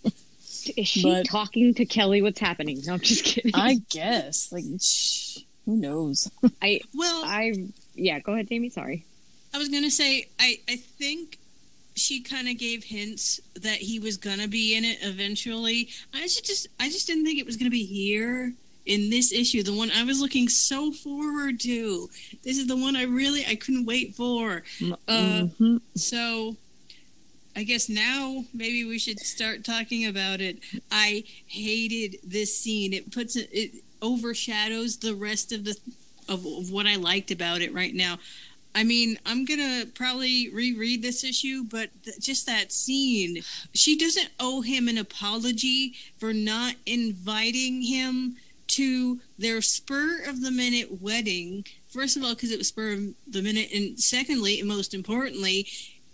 is 0.77 0.89
she 0.89 1.03
But- 1.03 1.27
talking 1.27 1.75
to 1.75 1.85
kelly 1.87 2.23
what's 2.23 2.41
happening 2.41 2.81
no 2.87 2.95
i'm 2.95 3.01
just 3.01 3.25
kidding 3.25 3.53
I 3.55 3.77
guess 3.91 4.51
like, 4.51 4.65
shh, 4.81 5.39
who 5.65 5.77
knows? 5.77 6.29
i 6.61 6.81
Well, 6.93 7.23
i 7.25 7.53
yeah 7.95 8.19
go 8.19 8.33
ahead 8.33 8.49
jamie 8.49 8.71
sorry 8.71 9.05
I 9.55 9.59
was 9.59 9.69
gonna 9.71 9.91
say, 9.91 10.29
I 10.41 10.59
I 10.69 10.77
think 10.77 11.39
she 11.95 12.21
kind 12.21 12.47
of 12.49 12.59
gave 12.59 12.85
hints 12.85 13.41
that 13.55 13.79
he 13.79 13.99
was 13.99 14.17
gonna 14.19 14.49
be 14.49 14.77
in 14.77 14.85
it 14.85 14.99
eventually. 15.03 15.89
I 16.13 16.27
should 16.27 16.45
just, 16.45 16.67
I 16.79 16.91
just 16.91 17.07
didn't 17.07 17.25
think 17.25 17.39
it 17.39 17.47
was 17.47 17.57
gonna 17.57 17.71
be 17.71 17.85
here 17.87 18.53
in 18.87 19.11
this 19.11 19.33
issue, 19.33 19.63
the 19.63 19.73
one 19.75 19.91
I 19.91 20.05
was 20.05 20.21
looking 20.21 20.49
so 20.49 20.93
forward 20.93 21.59
to. 21.61 22.09
This 22.43 22.57
is 22.59 22.67
the 22.67 22.77
one 22.77 22.97
I 22.97 23.03
really, 23.03 23.45
I 23.47 23.57
couldn't 23.57 23.85
wait 23.85 24.15
for. 24.15 24.63
Uh, 25.09 25.49
Mhm. 25.61 25.81
So, 25.97 26.57
I 27.57 27.63
guess 27.65 27.89
now 27.89 28.45
maybe 28.55 28.85
we 28.85 28.99
should 28.99 29.19
start 29.21 29.65
talking 29.65 30.07
about 30.07 30.41
it. 30.41 30.59
I 30.91 31.25
hated 31.47 32.19
this 32.23 32.57
scene. 32.57 32.93
It 32.93 33.11
puts 33.11 33.35
it, 33.37 33.49
it 33.53 33.71
overshadows 34.03 34.99
the 34.99 35.15
rest 35.15 35.53
of 35.53 35.65
the 35.65 35.77
of, 36.29 36.45
of 36.45 36.71
what 36.71 36.87
I 36.87 36.97
liked 36.97 37.31
about 37.31 37.63
it 37.63 37.73
right 37.73 37.95
now. 37.95 38.19
I 38.75 38.85
mean, 38.85 39.19
I'm 39.25 39.47
gonna 39.47 39.87
probably 39.95 40.51
reread 40.51 41.01
this 41.01 41.25
issue, 41.25 41.65
but 41.65 41.89
th- 42.05 42.19
just 42.21 42.45
that 42.47 42.73
scene, 42.73 43.43
she 43.73 43.97
doesn't 43.97 44.29
owe 44.39 44.61
him 44.61 44.87
an 44.89 44.99
apology 44.99 45.95
for 46.19 46.35
not 46.35 46.75
inviting 46.85 47.81
him 47.81 48.37
to 48.77 49.21
their 49.39 49.61
spur 49.63 50.23
of 50.27 50.41
the 50.41 50.51
minute 50.51 51.01
wedding. 51.01 51.65
First 51.89 52.17
of 52.17 52.23
all, 52.25 52.35
because 52.35 52.51
it 52.51 52.59
was 52.59 52.69
spur 52.69 52.93
of 52.93 53.01
the 53.27 53.43
minute, 53.43 53.69
and 53.73 53.99
secondly, 53.99 54.61
and 54.61 54.69
most 54.69 54.95
importantly, 54.95 55.67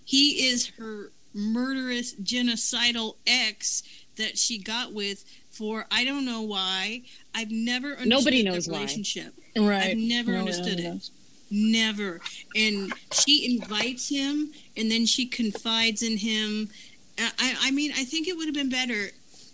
he 0.05 0.46
is 0.48 0.68
her 0.79 1.11
murderous, 1.35 2.14
genocidal 2.16 3.16
ex 3.27 3.83
that 4.16 4.37
she 4.37 4.59
got 4.59 4.92
with 4.92 5.25
for 5.51 5.87
I 5.90 6.05
don't 6.05 6.25
know 6.25 6.42
why. 6.42 7.03
I've 7.35 7.51
never 7.51 7.88
understood 7.88 8.09
Nobody 8.09 8.42
knows 8.42 8.68
why. 8.68 8.79
relationship. 8.79 9.35
Right. 9.57 9.90
I've 9.90 9.98
never 9.98 10.33
No, 10.33 10.38
no, 10.38 10.40
understood 10.40 10.79
no, 10.83 10.92
it. 10.94 11.11
Never. 11.51 12.20
And 12.57 12.92
she 13.12 13.55
invites 13.55 14.09
him, 14.09 14.53
and 14.77 14.90
then 14.90 15.05
she 15.05 15.27
confides 15.27 16.03
in 16.03 16.16
him. 16.16 16.70
I, 17.18 17.31
I 17.38 17.57
I 17.64 17.70
mean, 17.70 17.92
I 17.92 18.05
think 18.05 18.29
it 18.29 18.37
would 18.37 18.46
have 18.46 18.55
been 18.55 18.70
better 18.70 19.11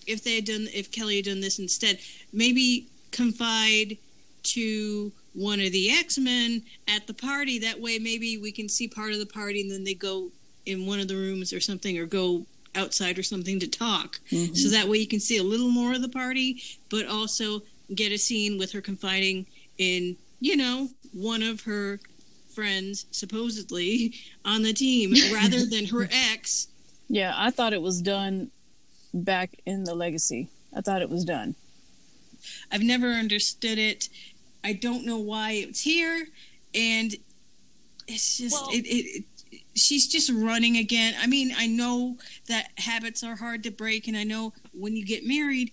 if 0.06 0.22
they 0.22 0.36
had 0.36 0.44
done, 0.44 0.68
if 0.72 0.90
Kelly 0.92 1.16
had 1.16 1.24
done 1.26 1.40
this 1.40 1.58
instead. 1.58 1.98
Maybe 2.32 2.86
confide 3.10 3.96
to 4.44 5.12
one 5.34 5.60
of 5.60 5.72
the 5.72 5.90
X 5.90 6.18
Men 6.18 6.62
at 6.88 7.06
the 7.06 7.14
party. 7.14 7.58
That 7.58 7.80
way, 7.80 7.98
maybe 7.98 8.38
we 8.38 8.52
can 8.52 8.68
see 8.68 8.88
part 8.88 9.12
of 9.12 9.18
the 9.18 9.26
party, 9.26 9.60
and 9.60 9.70
then 9.70 9.84
they 9.84 9.94
go 9.94 10.30
in 10.66 10.86
one 10.86 11.00
of 11.00 11.08
the 11.08 11.16
rooms 11.16 11.52
or 11.52 11.60
something, 11.60 11.98
or 11.98 12.06
go 12.06 12.46
outside 12.74 13.18
or 13.18 13.22
something 13.22 13.58
to 13.60 13.66
talk. 13.66 14.20
Mhm. 14.30 14.56
So 14.56 14.68
that 14.68 14.88
way, 14.88 14.98
you 14.98 15.06
can 15.06 15.20
see 15.20 15.36
a 15.38 15.42
little 15.42 15.70
more 15.70 15.94
of 15.94 16.02
the 16.02 16.08
party, 16.08 16.62
but 16.88 17.06
also 17.06 17.62
get 17.94 18.12
a 18.12 18.18
scene 18.18 18.58
with 18.58 18.72
her 18.72 18.80
confiding 18.80 19.46
in, 19.78 20.16
you 20.40 20.56
know, 20.56 20.90
one 21.12 21.42
of 21.42 21.62
her 21.62 22.00
friends, 22.48 23.06
supposedly 23.10 24.14
on 24.44 24.62
the 24.62 24.72
team, 24.72 25.14
rather 25.32 25.64
than 25.64 25.86
her 25.86 26.08
ex. 26.32 26.68
Yeah, 27.08 27.32
I 27.36 27.50
thought 27.50 27.72
it 27.72 27.80
was 27.82 28.02
done 28.02 28.50
back 29.14 29.54
in 29.64 29.84
the 29.84 29.94
legacy. 29.94 30.48
I 30.76 30.82
thought 30.82 31.00
it 31.00 31.08
was 31.08 31.24
done. 31.24 31.54
I've 32.70 32.82
never 32.82 33.08
understood 33.08 33.78
it. 33.78 34.08
I 34.64 34.72
don't 34.72 35.04
know 35.06 35.18
why 35.18 35.52
it's 35.52 35.80
here, 35.80 36.26
and 36.74 37.14
it's 38.06 38.38
just 38.38 38.54
Well- 38.60 38.70
it, 38.72 38.86
it, 38.86 39.06
it. 39.18 39.24
She's 39.74 40.08
just 40.08 40.30
running 40.30 40.76
again. 40.76 41.14
I 41.20 41.26
mean, 41.26 41.52
I 41.56 41.68
know 41.68 42.16
that 42.48 42.70
habits 42.78 43.22
are 43.22 43.36
hard 43.36 43.62
to 43.62 43.70
break, 43.70 44.08
and 44.08 44.16
I 44.16 44.24
know 44.24 44.52
when 44.72 44.96
you 44.96 45.04
get 45.06 45.24
married, 45.24 45.70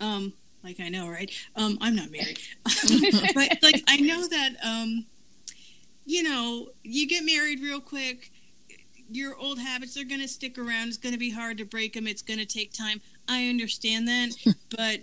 um, 0.00 0.32
like 0.62 0.80
I 0.80 0.88
know, 0.88 1.08
right? 1.08 1.30
Um, 1.56 1.76
I'm 1.80 1.96
not 1.96 2.10
married, 2.10 2.38
but 3.34 3.58
like 3.62 3.82
I 3.88 3.96
know 3.96 4.26
that 4.28 4.50
um, 4.64 5.06
you 6.06 6.22
know, 6.22 6.70
you 6.82 7.06
get 7.06 7.24
married 7.24 7.60
real 7.60 7.80
quick. 7.80 8.30
Your 9.10 9.36
old 9.36 9.58
habits 9.58 9.96
are 9.98 10.04
going 10.04 10.20
to 10.22 10.28
stick 10.28 10.56
around. 10.56 10.88
It's 10.88 10.96
going 10.96 11.12
to 11.12 11.18
be 11.18 11.30
hard 11.30 11.58
to 11.58 11.64
break 11.64 11.92
them. 11.92 12.06
It's 12.06 12.22
going 12.22 12.38
to 12.38 12.46
take 12.46 12.72
time. 12.72 13.00
I 13.28 13.48
understand 13.48 14.08
that, 14.08 14.30
but 14.76 15.00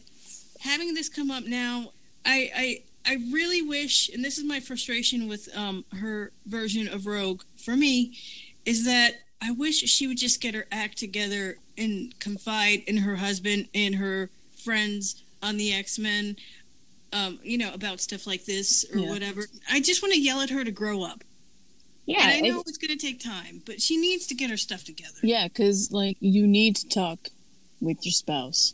having 0.65 0.93
this 0.93 1.09
come 1.09 1.31
up 1.31 1.45
now, 1.45 1.91
I, 2.25 2.51
I 2.55 2.83
I 3.07 3.13
really 3.31 3.61
wish, 3.61 4.09
and 4.09 4.23
this 4.25 4.37
is 4.37 4.43
my 4.43 4.59
frustration 4.59 5.27
with 5.27 5.47
um, 5.55 5.85
her 6.01 6.31
version 6.47 6.87
of 6.87 7.05
Rogue 7.05 7.43
for 7.55 7.75
me, 7.75 8.17
is 8.65 8.83
that 8.85 9.11
I 9.41 9.51
wish 9.51 9.75
she 9.77 10.07
would 10.07 10.17
just 10.17 10.41
get 10.41 10.55
her 10.55 10.65
act 10.71 10.97
together 10.97 11.57
and 11.77 12.17
confide 12.19 12.81
in 12.87 12.97
her 12.97 13.17
husband 13.17 13.67
and 13.75 13.95
her 13.95 14.29
friends 14.63 15.23
on 15.43 15.57
the 15.57 15.71
X 15.73 15.99
Men, 15.99 16.35
um, 17.13 17.39
you 17.43 17.57
know, 17.59 17.71
about 17.73 17.99
stuff 17.99 18.25
like 18.25 18.45
this 18.45 18.83
or 18.91 18.99
Yeah. 18.99 19.09
whatever. 19.09 19.45
I 19.69 19.79
just 19.81 20.01
want 20.01 20.13
to 20.15 20.19
yell 20.19 20.41
at 20.41 20.49
her 20.49 20.63
to 20.63 20.71
grow 20.71 21.03
up. 21.03 21.23
Yeah, 22.07 22.21
and 22.21 22.31
I 22.31 22.39
know 22.49 22.63
it's 22.65 22.77
going 22.77 22.97
to 22.97 23.03
take 23.03 23.19
time, 23.19 23.61
but 23.65 23.81
she 23.81 23.97
needs 23.97 24.27
to 24.27 24.35
get 24.35 24.49
her 24.49 24.57
stuff 24.57 24.83
together. 24.83 25.19
Yeah, 25.23 25.47
because 25.47 25.91
like 25.91 26.17
you 26.19 26.47
need 26.47 26.75
to 26.77 26.87
talk 26.87 27.29
with 27.81 28.03
your 28.05 28.13
spouse. 28.13 28.73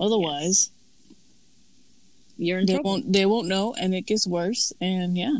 Otherwise, 0.00 0.70
you're 2.36 2.58
in 2.60 2.66
they 2.66 2.74
trouble. 2.74 2.90
won't 2.90 3.12
they 3.12 3.26
won't 3.26 3.48
know, 3.48 3.74
and 3.74 3.94
it 3.94 4.02
gets 4.06 4.26
worse. 4.26 4.72
And 4.80 5.16
yeah, 5.16 5.38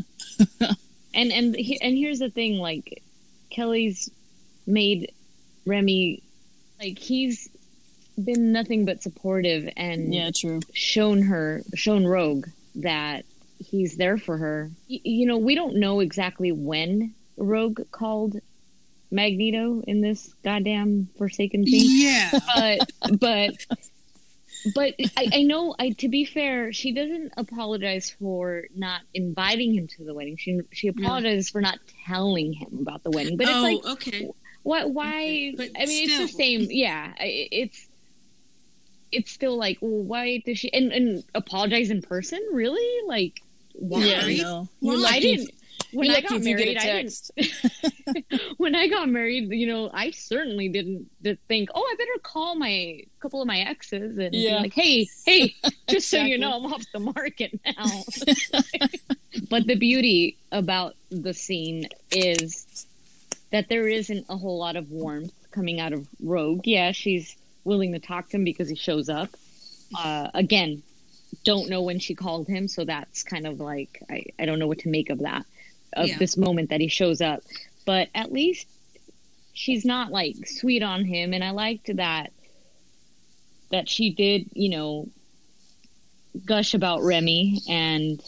And 1.13 1.31
and 1.31 1.55
he- 1.55 1.79
and 1.81 1.97
here's 1.97 2.19
the 2.19 2.29
thing, 2.29 2.57
like 2.57 3.01
Kelly's 3.49 4.09
made 4.67 5.11
Remy 5.65 6.21
like 6.79 6.99
he's 6.99 7.49
been 8.21 8.51
nothing 8.51 8.85
but 8.85 9.01
supportive 9.03 9.69
and 9.77 10.13
yeah, 10.13 10.31
true. 10.35 10.61
shown 10.73 11.21
her 11.23 11.61
shown 11.75 12.05
Rogue 12.05 12.47
that 12.75 13.25
he's 13.59 13.95
there 13.97 14.17
for 14.17 14.37
her. 14.37 14.69
Y- 14.89 14.99
you 15.03 15.25
know, 15.25 15.37
we 15.37 15.55
don't 15.55 15.77
know 15.77 15.99
exactly 16.01 16.51
when 16.51 17.13
Rogue 17.37 17.81
called 17.91 18.39
Magneto 19.11 19.81
in 19.87 20.01
this 20.01 20.33
goddamn 20.43 21.07
Forsaken 21.17 21.63
thing 21.65 21.81
Yeah. 21.85 22.31
but 22.55 22.91
but 23.19 23.51
but 24.73 24.95
I, 25.17 25.29
I 25.33 25.41
know 25.43 25.75
I 25.77 25.91
to 25.91 26.09
be 26.09 26.25
fair, 26.25 26.73
she 26.73 26.91
doesn't 26.91 27.33
apologize 27.37 28.09
for 28.09 28.63
not 28.75 29.01
inviting 29.13 29.73
him 29.73 29.87
to 29.87 30.03
the 30.03 30.13
wedding. 30.13 30.37
She 30.37 30.61
she 30.71 30.87
apologizes 30.87 31.49
for 31.49 31.61
not 31.61 31.79
telling 32.05 32.53
him 32.53 32.79
about 32.81 33.03
the 33.03 33.11
wedding. 33.11 33.37
But 33.37 33.47
it's 33.47 33.55
oh, 33.55 33.61
like 33.61 33.85
okay. 33.85 34.29
why 34.63 34.85
why 34.85 35.53
But 35.55 35.69
I 35.79 35.85
mean 35.85 36.09
it's 36.09 36.17
the 36.17 36.27
same 36.27 36.67
yeah, 36.69 37.13
it's 37.19 37.87
it's 39.11 39.31
still 39.31 39.57
like 39.57 39.77
well, 39.81 40.03
why 40.03 40.41
does 40.45 40.59
she 40.59 40.71
and, 40.73 40.91
and 40.91 41.23
apologize 41.33 41.89
in 41.89 42.01
person? 42.01 42.41
Really? 42.51 43.07
Like 43.07 43.41
why? 43.73 43.99
Yeah, 43.99 44.21
Right? 44.25 44.37
no. 44.37 44.69
Well, 44.81 45.05
I 45.05 45.19
didn't 45.19 45.51
when 45.91 46.07
you're 46.07 46.17
I 46.17 46.21
got 46.21 46.41
married 46.41 46.77
I 46.77 47.03
didn't 47.03 47.31
when 48.57 48.75
I 48.75 48.87
got 48.87 49.07
married, 49.09 49.49
you 49.51 49.67
know, 49.67 49.89
I 49.93 50.11
certainly 50.11 50.67
didn't 50.69 51.09
think, 51.47 51.69
oh, 51.73 51.81
I 51.81 51.95
better 51.97 52.19
call 52.21 52.55
my 52.55 53.01
couple 53.19 53.41
of 53.41 53.47
my 53.47 53.59
exes 53.59 54.17
and 54.17 54.33
Yeah. 54.35 54.57
be 54.57 54.63
like, 54.63 54.73
hey, 54.73 55.07
hey, 55.25 55.55
just 55.89 56.09
so 56.09 56.17
you 56.21 56.37
know, 56.37 56.53
I'm 56.53 56.71
off 56.73 56.83
the 56.93 56.99
market 56.99 57.59
now. 57.65 58.03
but 59.49 59.65
the 59.67 59.75
beauty 59.75 60.37
about 60.51 60.95
the 61.09 61.33
scene 61.33 61.87
is 62.11 62.85
that 63.51 63.69
there 63.69 63.87
isn't 63.87 64.25
a 64.29 64.37
whole 64.37 64.57
lot 64.59 64.75
of 64.75 64.91
warmth 64.91 65.33
coming 65.51 65.79
out 65.79 65.93
of 65.93 66.07
Rogue. 66.21 66.67
Yeah, 66.67 66.91
she's 66.91 67.35
willing 67.63 67.93
to 67.93 67.99
talk 67.99 68.29
to 68.29 68.37
him 68.37 68.43
because 68.43 68.69
he 68.69 68.75
shows 68.75 69.09
up. 69.09 69.29
Uh, 69.97 70.29
again, 70.33 70.83
don't 71.43 71.69
know 71.69 71.81
when 71.81 71.99
she 71.99 72.15
called 72.15 72.47
him, 72.47 72.67
so 72.67 72.85
that's 72.85 73.23
kind 73.23 73.45
of 73.47 73.59
like 73.59 74.01
I, 74.09 74.25
I 74.39 74.45
don't 74.45 74.59
know 74.59 74.67
what 74.67 74.79
to 74.79 74.89
make 74.89 75.09
of 75.09 75.19
that 75.19 75.45
of 75.95 76.07
Yeah. 76.07 76.17
this 76.17 76.37
moment 76.37 76.69
that 76.69 76.81
he 76.81 76.87
shows 76.87 77.21
up. 77.21 77.41
But 77.85 78.09
at 78.15 78.31
least 78.31 78.67
she's 79.53 79.85
not 79.85 80.11
like 80.11 80.35
sweet 80.47 80.83
on 80.83 81.05
him, 81.05 81.33
and 81.33 81.43
I 81.43 81.51
liked 81.51 81.95
that 81.95 82.31
that 83.71 83.89
she 83.89 84.11
did, 84.11 84.47
you 84.53 84.69
know, 84.69 85.07
gush 86.45 86.73
about 86.73 87.01
Remy 87.01 87.61
and 87.69 88.21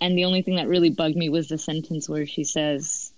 and 0.00 0.18
the 0.18 0.24
only 0.24 0.42
thing 0.42 0.56
that 0.56 0.66
really 0.66 0.90
bugged 0.90 1.16
me 1.16 1.28
was 1.28 1.48
the 1.48 1.56
sentence 1.58 2.08
where 2.08 2.26
she 2.26 2.42
says 2.42 3.12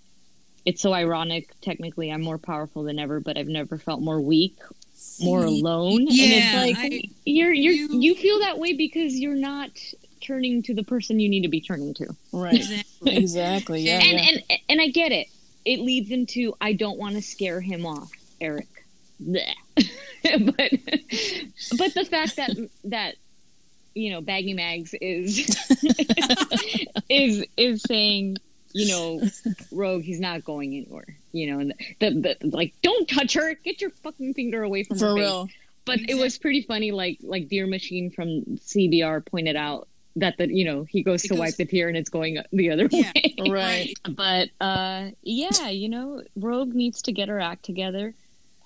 it's 0.67 0.83
so 0.83 0.93
ironic 0.93 1.49
technically 1.63 2.13
I'm 2.13 2.21
more 2.23 2.37
powerful 2.39 2.83
than 2.83 2.99
ever 2.99 3.21
but 3.21 3.39
I've 3.39 3.49
never 3.49 3.79
felt 3.79 4.03
more 4.03 4.21
weak 4.21 4.59
more 5.21 5.45
alone 5.45 6.03
and 6.03 6.13
Yeah, 6.13 6.65
it's 6.65 6.79
like 6.79 6.93
I- 6.93 7.03
you're 7.25 7.55
you're 7.55 7.73
you- 7.73 8.01
you 8.03 8.15
feel 8.15 8.39
that 8.41 8.59
way 8.59 8.75
because 8.75 9.19
you're 9.19 9.35
not 9.35 9.71
turning 10.25 10.63
to 10.63 10.75
the 10.75 10.83
person 10.83 11.21
you 11.21 11.29
need 11.29 11.43
to 11.43 11.49
be 11.49 11.61
turning 11.61 11.95
to 11.95 12.09
Right. 12.33 12.55
Exactly. 12.55 12.85
Exactly. 13.17 13.81
Yeah. 13.83 14.01
and 14.03 14.19
yeah. 14.19 14.41
and 14.49 14.61
and 14.69 14.81
I 14.81 14.89
get 14.89 15.13
it. 15.13 15.29
It 15.65 15.81
leads 15.81 16.11
into 16.11 16.55
I 16.61 16.73
don't 16.73 16.99
want 16.99 17.15
to 17.15 17.23
scare 17.23 17.61
him 17.61 17.87
off, 17.87 18.11
Eric. 18.41 18.69
Blech. 19.23 19.55
but 19.77 20.71
but 21.79 21.95
the 21.95 22.07
fact 22.09 22.37
that 22.37 22.51
that 22.85 23.17
you 23.95 24.11
know 24.11 24.21
Baggy 24.21 24.55
Mags 24.55 24.95
is 25.01 25.39
is 27.09 27.45
is 27.57 27.83
saying 27.83 28.39
you 28.73 28.89
know 28.89 29.23
Rogue 29.71 30.03
he's 30.03 30.21
not 30.21 30.45
going 30.45 30.75
anywhere. 30.75 31.17
You 31.33 31.53
know, 31.53 31.59
and 31.61 31.75
the, 32.01 32.37
the 32.41 32.57
like 32.57 32.75
don't 32.83 33.09
touch 33.09 33.35
her. 33.35 33.55
Get 33.55 33.81
your 33.81 33.91
fucking 33.91 34.35
finger 34.35 34.63
away 34.63 34.85
from 34.85 34.99
her 34.99 35.17
For 35.17 35.47
face. 35.47 35.57
But 35.85 36.01
it 36.09 36.15
was 36.15 36.39
pretty 36.39 36.63
funny. 36.63 36.93
Like 36.93 37.19
like 37.23 37.49
Deer 37.49 37.67
Machine 37.67 38.11
from 38.11 38.45
CBR 38.57 39.27
pointed 39.27 39.57
out 39.57 39.89
that 40.17 40.37
the 40.39 40.47
you 40.49 40.65
know 40.65 40.85
he 40.85 41.03
goes 41.03 41.25
It 41.25 41.29
to 41.29 41.35
goes- 41.35 41.39
wipe 41.41 41.57
the 41.57 41.65
tear 41.65 41.89
and 41.89 41.97
it's 41.97 42.11
going 42.11 42.39
the 42.53 42.71
other 42.71 42.89
Yeah. 42.91 43.11
way. 43.15 43.35
Right. 43.51 43.95
But 44.09 44.49
uh, 44.61 45.11
yeah, 45.23 45.69
you 45.71 45.89
know, 45.89 46.23
Rogue 46.37 46.75
needs 46.75 47.03
to 47.03 47.13
get 47.13 47.29
her 47.29 47.41
act 47.41 47.65
together. 47.65 48.15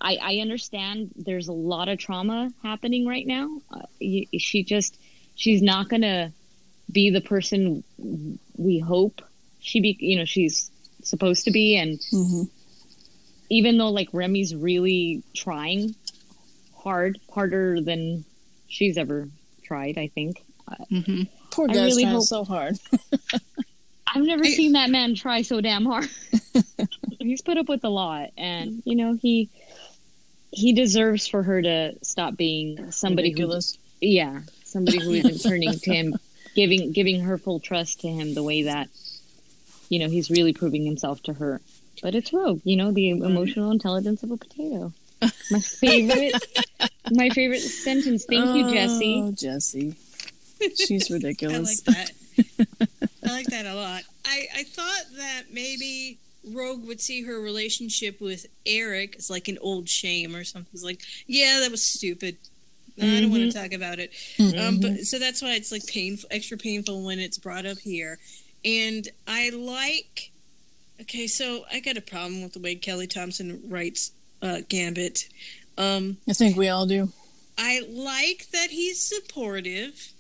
I, 0.00 0.16
I 0.22 0.36
understand 0.38 1.10
there's 1.16 1.48
a 1.48 1.52
lot 1.52 1.88
of 1.88 1.98
trauma 1.98 2.50
happening 2.62 3.06
right 3.06 3.26
now. 3.26 3.60
Uh, 3.72 3.82
she 4.38 4.62
just 4.62 4.98
she's 5.34 5.60
not 5.62 5.88
gonna 5.88 6.32
be 6.92 7.10
the 7.10 7.20
person 7.20 7.82
we 8.56 8.78
hope 8.78 9.22
she 9.60 9.80
be. 9.80 9.96
You 9.98 10.18
know, 10.18 10.24
she's 10.24 10.70
supposed 11.02 11.44
to 11.46 11.50
be, 11.50 11.76
and 11.76 12.00
hmm 12.10 12.42
even 13.50 13.78
though 13.78 13.88
like 13.90 14.10
Remy's 14.12 14.54
really 14.54 15.22
trying 15.34 15.94
hard, 16.76 17.18
harder 17.32 17.80
than 17.80 18.24
she's 18.68 18.98
ever 18.98 19.28
tried, 19.62 19.96
I 19.96 20.08
think. 20.08 20.44
hmm 20.90 21.22
Poor 21.58 21.68
really 21.68 22.04
hope- 22.04 22.22
so 22.22 22.44
hard. 22.44 22.78
I've 24.14 24.22
never 24.22 24.44
I- 24.44 24.50
seen 24.50 24.72
that 24.72 24.90
man 24.90 25.16
try 25.16 25.42
so 25.42 25.60
damn 25.60 25.84
hard. 25.84 26.08
He's 27.18 27.42
put 27.42 27.58
up 27.58 27.68
with 27.68 27.84
a 27.84 27.88
lot, 27.88 28.30
and 28.38 28.80
you 28.84 28.94
know 28.94 29.18
he 29.20 29.50
he 30.52 30.72
deserves 30.72 31.26
for 31.26 31.42
her 31.42 31.60
to 31.60 31.92
stop 32.02 32.36
being 32.36 32.92
somebody 32.92 33.30
Ridiculous. 33.30 33.76
who, 34.00 34.06
yeah, 34.06 34.40
somebody 34.64 35.00
who 35.00 35.10
isn't 35.10 35.50
turning 35.50 35.72
to 35.72 35.92
him, 35.92 36.14
giving 36.54 36.92
giving 36.92 37.20
her 37.22 37.38
full 37.38 37.58
trust 37.58 38.02
to 38.02 38.08
him 38.08 38.34
the 38.34 38.42
way 38.44 38.62
that 38.62 38.88
you 39.88 39.98
know 39.98 40.08
he's 40.08 40.30
really 40.30 40.52
proving 40.52 40.84
himself 40.84 41.20
to 41.24 41.32
her. 41.34 41.60
But 42.00 42.14
it's 42.14 42.32
Rogue, 42.32 42.60
you 42.62 42.76
know, 42.76 42.92
the 42.92 43.10
mm-hmm. 43.10 43.24
emotional 43.24 43.72
intelligence 43.72 44.22
of 44.22 44.30
a 44.30 44.36
potato. 44.36 44.92
My 45.50 45.58
favorite, 45.58 46.34
my 47.10 47.30
favorite 47.30 47.60
sentence. 47.60 48.24
Thank 48.24 48.54
you, 48.54 48.72
Jesse. 48.72 49.22
Oh, 49.24 49.32
Jesse. 49.32 49.96
She's 50.76 51.10
ridiculous. 51.10 51.82
I 51.88 51.90
like 51.90 51.96
that. 51.96 53.08
I 53.24 53.32
like 53.32 53.46
that 53.46 53.66
a 53.66 53.74
lot. 53.74 54.02
I, 54.24 54.46
I 54.56 54.62
thought 54.64 55.04
that 55.16 55.44
maybe 55.52 56.18
Rogue 56.52 56.86
would 56.86 57.00
see 57.00 57.22
her 57.22 57.40
relationship 57.40 58.20
with 58.20 58.46
Eric 58.66 59.16
as 59.18 59.30
like 59.30 59.48
an 59.48 59.58
old 59.60 59.88
shame 59.88 60.34
or 60.34 60.44
something. 60.44 60.70
It's 60.72 60.84
like, 60.84 61.00
yeah, 61.26 61.60
that 61.60 61.70
was 61.70 61.84
stupid. 61.84 62.36
I 63.00 63.20
don't 63.20 63.30
want 63.30 63.44
to 63.44 63.52
talk 63.52 63.72
about 63.72 63.98
it. 64.00 64.12
Um, 64.58 64.80
but 64.80 64.98
so 65.02 65.18
that's 65.18 65.40
why 65.40 65.52
it's 65.52 65.70
like 65.70 65.86
painful, 65.86 66.28
extra 66.32 66.58
painful 66.58 67.04
when 67.04 67.20
it's 67.20 67.38
brought 67.38 67.66
up 67.66 67.78
here. 67.78 68.18
And 68.64 69.06
I 69.26 69.50
like. 69.50 70.32
Okay, 71.00 71.28
so 71.28 71.64
I 71.72 71.78
got 71.78 71.96
a 71.96 72.00
problem 72.00 72.42
with 72.42 72.54
the 72.54 72.58
way 72.58 72.74
Kelly 72.74 73.06
Thompson 73.06 73.62
writes 73.68 74.10
uh, 74.42 74.62
Gambit. 74.68 75.28
Um, 75.76 76.16
I 76.28 76.32
think 76.32 76.56
we 76.56 76.68
all 76.68 76.86
do. 76.86 77.10
I 77.56 77.82
like 77.88 78.48
that 78.52 78.70
he's 78.70 79.00
supportive 79.00 80.12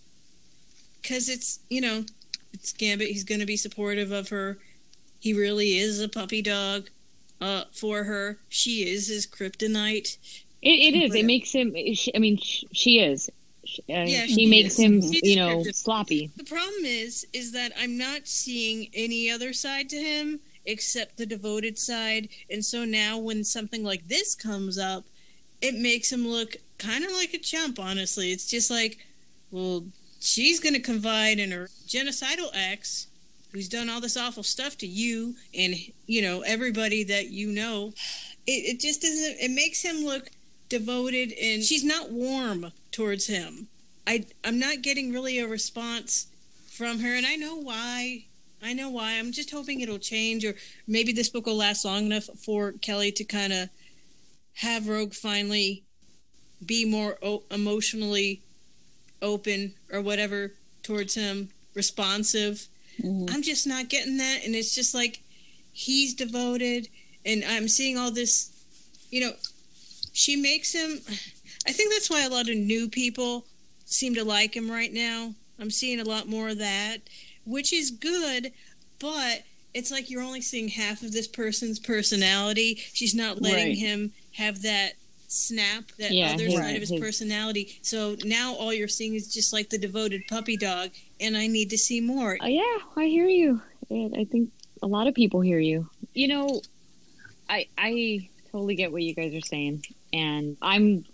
because 1.08 1.28
it's 1.28 1.60
you 1.68 1.80
know 1.80 2.04
it's 2.52 2.72
Gambit. 2.72 3.08
He's 3.08 3.24
going 3.24 3.40
to 3.40 3.46
be 3.46 3.56
supportive 3.56 4.12
of 4.12 4.28
her. 4.28 4.58
He 5.20 5.32
really 5.32 5.78
is 5.78 6.00
a 6.00 6.08
puppy 6.08 6.42
dog 6.42 6.88
uh, 7.40 7.64
for 7.72 8.04
her. 8.04 8.38
She 8.48 8.88
is 8.88 9.08
his 9.08 9.26
kryptonite. 9.26 10.16
It, 10.62 10.68
it 10.94 10.96
is. 10.96 11.10
But- 11.10 11.18
It 11.20 11.24
makes 11.24 11.52
him. 11.52 11.74
She, 11.94 12.14
I 12.14 12.18
mean, 12.18 12.38
sh- 12.38 12.64
she 12.72 13.00
is. 13.00 13.30
She, 13.64 13.82
uh, 13.82 14.04
Yeah, 14.06 14.26
she 14.26 14.46
makes 14.46 14.74
is. 14.74 14.80
him, 14.80 15.02
She's 15.02 15.22
you 15.22 15.36
know, 15.36 15.62
sloppy. 15.72 16.30
The 16.36 16.44
problem 16.44 16.84
is, 16.84 17.26
is 17.32 17.52
that 17.52 17.72
I'm 17.78 17.98
not 17.98 18.26
seeing 18.26 18.88
any 18.94 19.30
other 19.30 19.52
side 19.52 19.88
to 19.90 19.96
him 19.96 20.40
except 20.64 21.16
the 21.16 21.26
devoted 21.26 21.78
side. 21.78 22.28
And 22.50 22.64
so 22.64 22.84
now 22.84 23.18
when 23.18 23.44
something 23.44 23.84
like 23.84 24.08
this 24.08 24.34
comes 24.34 24.78
up, 24.78 25.04
it 25.60 25.74
makes 25.74 26.10
him 26.12 26.26
look 26.26 26.56
kind 26.78 27.04
of 27.04 27.12
like 27.12 27.34
a 27.34 27.38
chump. 27.38 27.78
Honestly, 27.78 28.32
it's 28.32 28.48
just 28.48 28.70
like, 28.70 28.98
well, 29.50 29.84
she's 30.18 30.60
going 30.60 30.74
to 30.74 30.80
confide 30.80 31.38
in 31.38 31.50
her 31.50 31.68
genocidal 31.86 32.50
ex 32.54 33.08
who's 33.52 33.68
done 33.68 33.88
all 33.88 34.00
this 34.00 34.16
awful 34.16 34.42
stuff 34.42 34.76
to 34.78 34.86
you 34.86 35.34
and 35.54 35.74
you 36.06 36.22
know 36.22 36.42
everybody 36.42 37.04
that 37.04 37.28
you 37.30 37.48
know. 37.48 37.92
It, 38.46 38.74
it 38.76 38.80
just 38.80 39.02
doesn't 39.02 39.36
it 39.40 39.50
makes 39.50 39.82
him 39.82 40.04
look 40.04 40.30
devoted 40.68 41.32
and 41.32 41.62
she's 41.62 41.84
not 41.84 42.10
warm 42.10 42.72
towards 42.92 43.26
him. 43.26 43.68
I 44.06 44.26
i'm 44.44 44.58
not 44.58 44.82
getting 44.82 45.12
really 45.12 45.38
a 45.38 45.46
response 45.46 46.28
from 46.66 47.00
her 47.00 47.14
and 47.14 47.26
i 47.26 47.36
know 47.36 47.56
why. 47.56 48.24
I 48.60 48.72
know 48.72 48.90
why. 48.90 49.12
I'm 49.12 49.30
just 49.30 49.52
hoping 49.52 49.80
it'll 49.80 49.98
change 49.98 50.44
or 50.44 50.54
maybe 50.86 51.12
this 51.12 51.28
book 51.28 51.46
will 51.46 51.56
last 51.56 51.84
long 51.84 52.06
enough 52.06 52.28
for 52.44 52.72
kelly 52.72 53.12
to 53.12 53.24
kind 53.24 53.52
of 53.52 53.68
have 54.54 54.88
rogue 54.88 55.14
finally 55.14 55.84
be 56.64 56.84
more 56.84 57.18
o- 57.22 57.44
emotionally 57.50 58.42
open 59.22 59.74
or 59.92 60.00
whatever 60.00 60.52
towards 60.82 61.14
him 61.14 61.50
responsive 61.74 62.68
Mhm. 63.02 63.30
I'm 63.32 63.42
just 63.42 63.64
not 63.66 63.88
getting 63.88 64.16
that. 64.16 64.44
And 64.44 64.56
it's 64.56 64.74
just 64.74 64.92
like 64.92 65.20
he's 65.72 66.14
devoted, 66.14 66.88
and 67.24 67.44
I'm 67.44 67.68
seeing 67.68 67.96
all 67.96 68.10
this, 68.10 68.50
you 69.12 69.20
know, 69.20 69.34
she 70.12 70.34
makes 70.34 70.72
him. 70.72 71.00
I 71.64 71.70
think 71.72 71.92
that's 71.92 72.10
why 72.10 72.24
a 72.24 72.28
lot 72.28 72.48
of 72.48 72.56
new 72.56 72.88
people 72.88 73.46
seem 73.84 74.14
to 74.16 74.24
like 74.24 74.56
him 74.56 74.68
right 74.68 74.92
now. 74.92 75.32
I'm 75.60 75.70
seeing 75.70 76.00
a 76.00 76.04
lot 76.04 76.28
more 76.28 76.48
of 76.48 76.58
that, 76.58 77.02
which 77.44 77.72
is 77.72 77.92
good, 77.92 78.52
but 78.98 79.44
it's 79.74 79.92
like 79.92 80.10
you're 80.10 80.22
only 80.22 80.40
seeing 80.40 80.66
half 80.66 81.02
of 81.04 81.12
this 81.12 81.28
person's 81.28 81.78
personality. 81.78 82.82
She's 82.94 83.14
not 83.14 83.40
letting 83.40 83.68
Right. 83.68 83.78
him 83.78 84.12
have 84.32 84.62
that 84.62 84.94
snap, 85.28 85.84
that 85.98 86.10
Yeah, 86.10 86.32
other 86.34 86.50
side 86.50 86.74
of 86.74 86.80
his 86.80 86.90
his- 86.90 87.00
personality. 87.00 87.78
So 87.82 88.16
now 88.24 88.54
all 88.54 88.72
you're 88.72 88.88
seeing 88.88 89.14
is 89.14 89.32
just 89.32 89.52
like 89.52 89.68
the 89.70 89.78
devoted 89.78 90.22
puppy 90.28 90.56
dog, 90.56 90.90
and 91.20 91.36
I 91.36 91.46
need 91.46 91.70
to 91.70 91.78
see 91.78 92.00
more. 92.00 92.36
Uh, 92.42 92.46
yeah, 92.46 92.78
I 92.96 93.04
hear 93.06 93.28
you. 93.28 93.62
And 93.90 94.16
I 94.16 94.24
think 94.24 94.50
a 94.82 94.86
lot 94.86 95.06
of 95.06 95.14
people 95.14 95.40
hear 95.40 95.58
you. 95.60 95.88
You 96.14 96.28
know, 96.28 96.62
I 97.48 97.66
I 97.78 98.28
totally 98.50 98.74
get 98.74 98.90
what 98.90 99.02
you 99.02 99.14
guys 99.14 99.34
are 99.34 99.40
saying, 99.46 99.84
and 100.12 100.56
I'm 100.62 101.04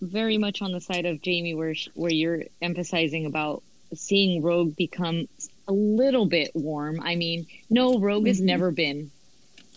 very 0.00 0.36
much 0.38 0.60
on 0.62 0.72
the 0.72 0.80
side 0.80 1.06
of 1.06 1.22
Jamie, 1.22 1.54
where 1.54 1.74
where 1.94 2.12
you're 2.12 2.44
emphasizing 2.60 3.26
about 3.26 3.62
seeing 3.94 4.42
Rogue 4.42 4.74
become 4.76 5.28
a 5.68 5.72
little 5.72 6.26
bit 6.26 6.50
warm. 6.54 7.00
I 7.00 7.14
mean, 7.14 7.46
no, 7.70 7.98
Rogue 7.98 8.26
has 8.26 8.40
Mhm. 8.40 8.44
never 8.44 8.70
been 8.70 9.10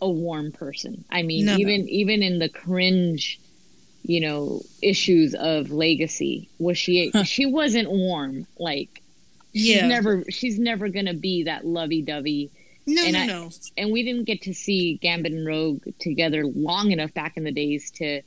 a 0.01 0.09
warm 0.09 0.51
person. 0.51 1.03
I 1.09 1.21
mean, 1.23 1.45
No, 1.45 1.53
no. 1.53 1.59
even 1.59 1.87
even 1.89 2.23
in 2.23 2.39
the 2.39 2.49
cringe, 2.49 3.39
you 4.07 4.21
know, 4.21 4.61
issues 4.81 5.33
of 5.35 5.71
Legacy, 5.71 6.47
was 6.59 6.77
she 6.77 7.09
Huh. 7.11 7.23
she 7.23 7.45
wasn't 7.45 7.89
warm 7.89 8.45
like 8.59 9.01
she's 9.53 9.67
Yeah. 9.67 9.87
never 9.87 10.23
she's 10.29 10.59
never 10.59 10.89
gonna 10.89 11.13
be 11.13 11.43
that 11.43 11.65
lovey-dovey 11.65 12.49
No, 12.85 13.03
and 13.03 13.13
no, 13.13 13.19
I- 13.19 13.25
no. 13.25 13.49
and 13.77 13.91
we 13.91 14.03
didn't 14.03 14.25
get 14.25 14.41
to 14.43 14.53
see 14.53 14.95
gambit 15.01 15.31
and 15.31 15.45
rogue 15.47 15.83
together 15.99 16.45
long 16.45 16.91
enough 16.91 17.13
back 17.13 17.35
in 17.37 17.43
the 17.43 17.51
days 17.51 17.89
to 17.91 18.21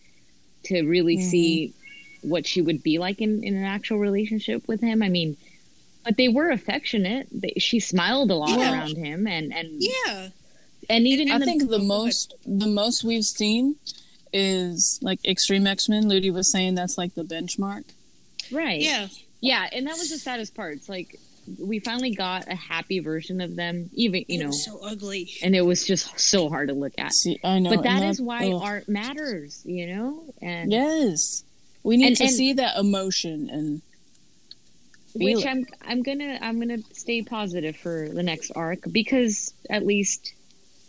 to 0.64 0.83
really 0.83 1.16
Mhm. 1.18 1.31
see 1.31 1.72
what 2.22 2.45
she 2.47 2.61
would 2.61 2.83
be 2.83 2.99
like 2.99 3.20
in, 3.20 3.45
in 3.45 3.55
an 3.57 3.62
actual 3.62 3.99
relationship 3.99 4.66
with 4.66 4.81
him 4.81 5.03
i 5.03 5.09
mean 5.09 5.37
but 6.05 6.16
they 6.16 6.29
were 6.29 6.51
affectionate 6.51 7.29
they, 7.31 7.53
she 7.59 7.79
smiled 7.79 8.31
a 8.33 8.35
lot 8.35 8.59
Yeah. 8.59 8.72
around 8.72 8.97
him 8.97 9.26
and 9.29 9.55
and 9.55 9.68
Yeah. 9.81 10.31
and 10.91 11.07
even 11.07 11.31
I 11.31 11.39
the, 11.39 11.45
think 11.45 11.68
the 11.70 11.79
most 11.79 12.35
the 12.45 12.66
most 12.66 13.05
we've 13.05 13.24
seen 13.24 13.76
is 14.33 14.99
like 15.03 15.20
X-Treme 15.24 15.66
X 15.66 15.89
Men. 15.89 16.09
Ludi 16.09 16.31
was 16.31 16.51
saying 16.53 16.74
that's 16.74 16.99
like 16.99 17.14
the 17.14 17.22
benchmark. 17.24 17.85
right 18.53 18.81
Yeah. 18.81 19.09
yeah 19.41 19.68
and 19.72 19.87
that 19.87 19.97
was 19.99 20.11
the 20.11 20.18
saddest 20.18 20.55
part 20.55 20.74
it's 20.74 20.89
like 20.89 21.18
we 21.59 21.79
finally 21.79 22.14
got 22.14 22.47
a 22.49 22.55
happy 22.55 22.99
version 23.01 23.41
of 23.41 23.57
them 23.57 23.89
even 23.95 24.24
you 24.29 24.39
It 24.39 24.43
know 24.43 24.47
was 24.49 24.64
so 24.64 24.81
ugly. 24.83 25.31
and 25.43 25.57
it 25.57 25.62
was 25.62 25.85
just 25.87 26.18
so 26.20 26.49
hard 26.51 26.68
to 26.68 26.74
look 26.74 26.93
at 26.99 27.12
See, 27.12 27.39
I 27.43 27.59
know, 27.59 27.70
but 27.70 27.83
that 27.85 28.03
and 28.03 28.11
is 28.11 28.20
why 28.20 28.51
ugh. 28.53 28.61
art 28.62 28.89
matters 28.89 29.62
you 29.64 29.87
know 29.87 30.24
and 30.43 30.70
yes, 30.70 31.43
we 31.83 31.97
need 31.97 32.09
And- 32.09 32.16
to 32.18 32.24
and- 32.24 32.33
see 32.33 32.53
that 32.55 32.76
emotion 32.79 33.49
and 33.51 33.83
feel 35.12 35.37
which 35.37 35.45
it. 35.47 35.49
I'm 35.49 35.66
I'm 35.87 36.03
gonna 36.03 36.39
I'm 36.43 36.59
gonna 36.61 36.83
stay 36.93 37.22
positive 37.22 37.76
for 37.76 38.09
the 38.11 38.22
next 38.22 38.51
arc 38.55 38.81
because 38.93 39.55
at 39.70 39.87
least 39.87 40.35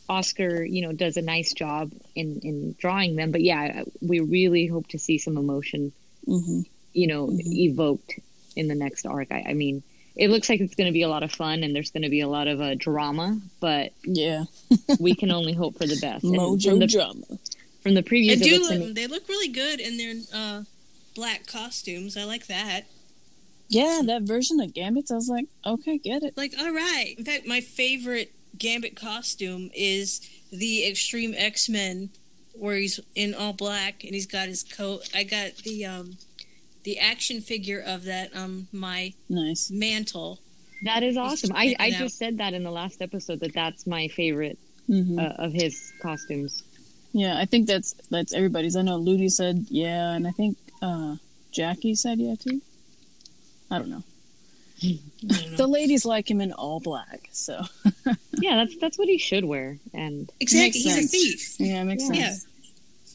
Oscar 0.10 0.64
you 0.64 0.82
know 0.82 0.92
does 0.92 1.16
a 1.18 1.22
nice 1.22 1.54
job 1.54 1.92
in 2.16 2.40
in 2.44 2.76
drawing 2.80 3.16
them. 3.16 3.32
But 3.32 3.42
yeah, 3.42 3.84
we 4.02 4.20
really 4.20 4.66
hope 4.68 4.88
to 4.90 5.00
see 5.00 5.18
some 5.18 5.38
emotion 5.38 5.92
hmm 6.26 6.62
you 6.94 7.08
know 7.08 7.28
Mhm. 7.28 7.42
evoked 7.70 8.20
in 8.56 8.68
the 8.68 8.76
next 8.76 9.06
arc. 9.06 9.32
I, 9.32 9.46
I 9.50 9.54
mean, 9.54 9.84
it 10.16 10.30
looks 10.32 10.50
like 10.50 10.60
it's 10.60 10.74
going 10.76 10.88
to 10.88 10.92
be 10.94 11.04
a 11.04 11.08
lot 11.08 11.22
of 11.24 11.32
fun 11.32 11.64
and 11.64 11.74
there's 11.76 11.92
going 11.92 12.02
to 12.04 12.10
be 12.10 12.22
a 12.22 12.28
lot 12.28 12.48
of 12.48 12.60
uh, 12.60 12.74
drama, 12.76 13.40
but 13.62 13.94
yeah, 14.04 14.46
we 15.00 15.14
can 15.16 15.30
only 15.32 15.54
hope 15.54 15.78
for 15.78 15.86
the 15.86 15.98
best. 16.02 16.24
And 16.26 16.34
mojo 16.34 16.64
from 16.72 16.80
the 16.80 16.88
drama. 16.88 17.26
from 17.84 17.94
the 17.94 18.02
previews, 18.04 18.32
I 18.32 18.36
do. 18.36 18.60
Look, 18.60 18.72
ama- 18.72 18.94
they 18.94 19.06
look 19.08 19.30
really 19.30 19.48
good 19.50 19.80
in 19.80 19.98
their 19.98 20.16
uh, 20.34 20.64
black 21.16 21.46
costumes. 21.46 22.18
I 22.18 22.24
like 22.24 22.48
that. 22.48 22.86
Yeah, 23.70 24.02
that 24.06 24.24
version 24.24 24.60
of 24.60 24.74
Gambit, 24.74 25.12
I 25.12 25.14
was 25.14 25.30
like, 25.30 25.46
okay, 25.64 26.00
get 26.00 26.24
it. 26.24 26.36
Like, 26.36 26.54
all 26.60 26.74
right. 26.74 27.14
In 27.20 27.24
fact, 27.24 27.46
my 27.46 27.62
favorite 27.62 28.34
Gambit 28.58 28.96
costume 28.96 29.70
is 29.74 30.22
the 30.52 30.86
X-Treme 30.86 31.34
X 31.38 31.70
Men, 31.70 32.10
where 32.54 32.76
he's 32.76 33.00
in 33.16 33.34
all 33.34 33.54
black 33.54 34.04
and 34.04 34.14
he's 34.14 34.26
got 34.26 34.48
his 34.48 34.64
coat. 34.64 35.10
I 35.16 35.24
got 35.24 35.56
the 35.64 35.86
um, 35.86 36.18
the 36.84 37.00
action 37.00 37.42
figure 37.42 37.80
of 37.86 38.04
that 38.06 38.36
um 38.36 38.68
my 38.72 39.14
Nice. 39.30 39.70
mantle. 39.72 40.40
that 40.84 41.04
is 41.04 41.18
awesome. 41.18 41.52
I, 41.54 41.76
I 41.80 41.92
just 41.92 42.18
said 42.18 42.38
that 42.40 42.54
in 42.54 42.64
the 42.64 42.72
last 42.72 43.02
episode 43.02 43.40
that 43.42 43.54
that's 43.54 43.86
my 43.86 44.08
favorite 44.10 44.58
hmm 44.88 45.20
uh, 45.20 45.34
of 45.38 45.54
his 45.54 45.92
costumes. 46.02 46.64
Yeah, 47.14 47.38
I 47.38 47.46
think 47.46 47.68
that's 47.68 47.94
that's 48.10 48.34
everybody's. 48.34 48.76
I 48.76 48.82
know 48.82 48.98
Ludi 48.98 49.30
said 49.30 49.66
yeah, 49.70 50.12
and 50.14 50.28
I 50.28 50.32
think 50.32 50.58
uh, 50.82 51.16
Jackie 51.52 51.96
said 51.96 52.20
yeah 52.20 52.36
too. 52.36 52.62
I 53.72 53.78
don't 53.78 53.90
know. 53.90 54.04
I 54.84 54.98
don't 55.28 55.52
know. 55.52 55.58
The 55.58 55.68
ladies 55.68 56.06
like 56.06 56.30
him 56.32 56.40
in 56.42 56.52
all 56.54 56.80
black, 56.80 57.30
so 57.32 57.62
yeah, 58.42 58.56
that's 58.58 58.78
that's 58.78 58.98
what 58.98 59.08
he 59.08 59.18
should 59.18 59.46
wear, 59.46 59.78
and 59.94 60.32
exactly, 60.40 60.80
he's 60.82 60.94
sense. 60.94 61.06
a 61.06 61.18
thief. 61.18 61.56
yeah, 61.60 61.82
it 61.82 61.86
makes 61.86 62.04
Yeah. 62.12 62.30
sense. 62.32 62.46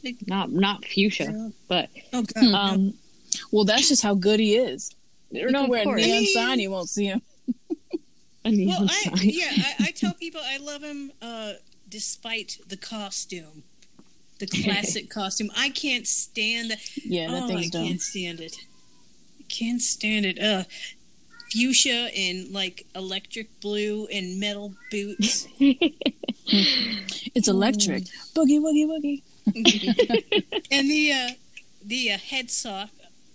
Yeah. 0.03 0.11
not 0.27 0.51
not 0.51 0.85
fuchsia, 0.85 1.51
but 1.67 1.89
Oh 2.13 2.21
God. 2.23 2.53
um, 2.53 2.93
Well, 3.51 3.65
that's 3.65 3.89
just 3.89 4.03
how 4.03 4.13
good 4.15 4.39
he 4.39 4.55
is. 4.55 4.91
You 5.31 5.47
no, 5.51 5.61
can 5.61 5.63
of 5.65 5.69
wear 5.69 5.81
a 5.81 5.85
neon 5.95 5.99
I 6.17 6.19
mean- 6.21 6.33
sign, 6.33 6.59
you 6.59 6.71
won't 6.71 6.89
see 6.89 7.05
him. 7.05 7.21
A 8.45 8.51
neon 8.51 8.85
Well, 8.85 8.89
I, 8.91 9.03
sign. 9.17 9.29
yeah, 9.29 9.51
I, 9.79 9.85
I 9.87 9.91
tell 9.91 10.13
people 10.13 10.39
I 10.43 10.57
love 10.57 10.83
him 10.83 11.11
uh, 11.21 11.53
despite 11.89 12.59
the 12.67 12.77
costume, 12.77 13.63
the 14.37 14.45
classic 14.63 15.09
costume. 15.09 15.49
I 15.57 15.69
can't 15.69 16.05
stand 16.05 16.69
that. 16.69 16.79
Yeah, 17.03 17.31
that 17.31 17.43
oh, 17.43 17.47
thing's 17.47 17.65
I 17.67 17.69
dumb. 17.69 17.87
can't 17.87 18.01
stand 18.01 18.39
it. 18.41 18.55
I 19.39 19.43
can't 19.49 19.81
stand 19.81 20.25
it. 20.27 20.39
Uh, 20.39 20.63
fuchsia 21.55 22.09
in 22.13 22.51
like 22.51 22.85
electric 22.95 23.59
blue 23.61 24.05
and 24.07 24.39
metal 24.39 24.73
boots. 24.91 25.47
It's 26.47 27.47
electric. 27.47 28.03
Boogie 28.35 28.59
woogie 28.59 28.85
woogie. 28.85 29.21
and 30.71 30.89
the 30.89 31.11
uh, 31.11 31.29
the 31.83 32.11
uh, 32.11 32.17
head 32.17 32.51
sock, 32.51 32.89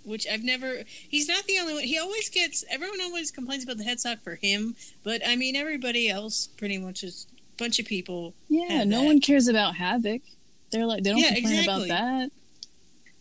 which 0.05 0.27
I've 0.33 0.45
never. 0.45 0.83
He's 0.87 1.29
not 1.29 1.45
the 1.45 1.59
only 1.59 1.75
one. 1.75 1.83
He 1.83 1.99
always 1.99 2.29
gets. 2.29 2.65
Everyone 2.71 3.01
always 3.03 3.31
complains 3.31 3.65
about 3.65 3.79
the 3.79 3.85
head 3.85 4.01
sock 4.01 4.21
for 4.23 4.37
him, 4.37 4.77
but 5.03 5.23
I 5.27 5.37
mean 5.37 5.57
everybody 5.57 6.09
else 6.09 6.47
pretty 6.57 6.79
much 6.79 7.03
is 7.03 7.27
a 7.33 7.57
bunch 7.63 7.79
of 7.81 7.87
people. 7.87 8.33
Yeah, 8.49 8.85
no 8.85 9.01
that. 9.01 9.07
one 9.07 9.21
cares 9.21 9.49
about 9.49 9.75
Havoc. 9.77 10.23
They're 10.71 10.87
like 10.87 11.03
they 11.03 11.11
don't 11.11 11.19
Yeah, 11.19 11.35
complain 11.35 11.59
exactly. 11.61 11.91
about 11.91 11.99
that. 12.21 12.31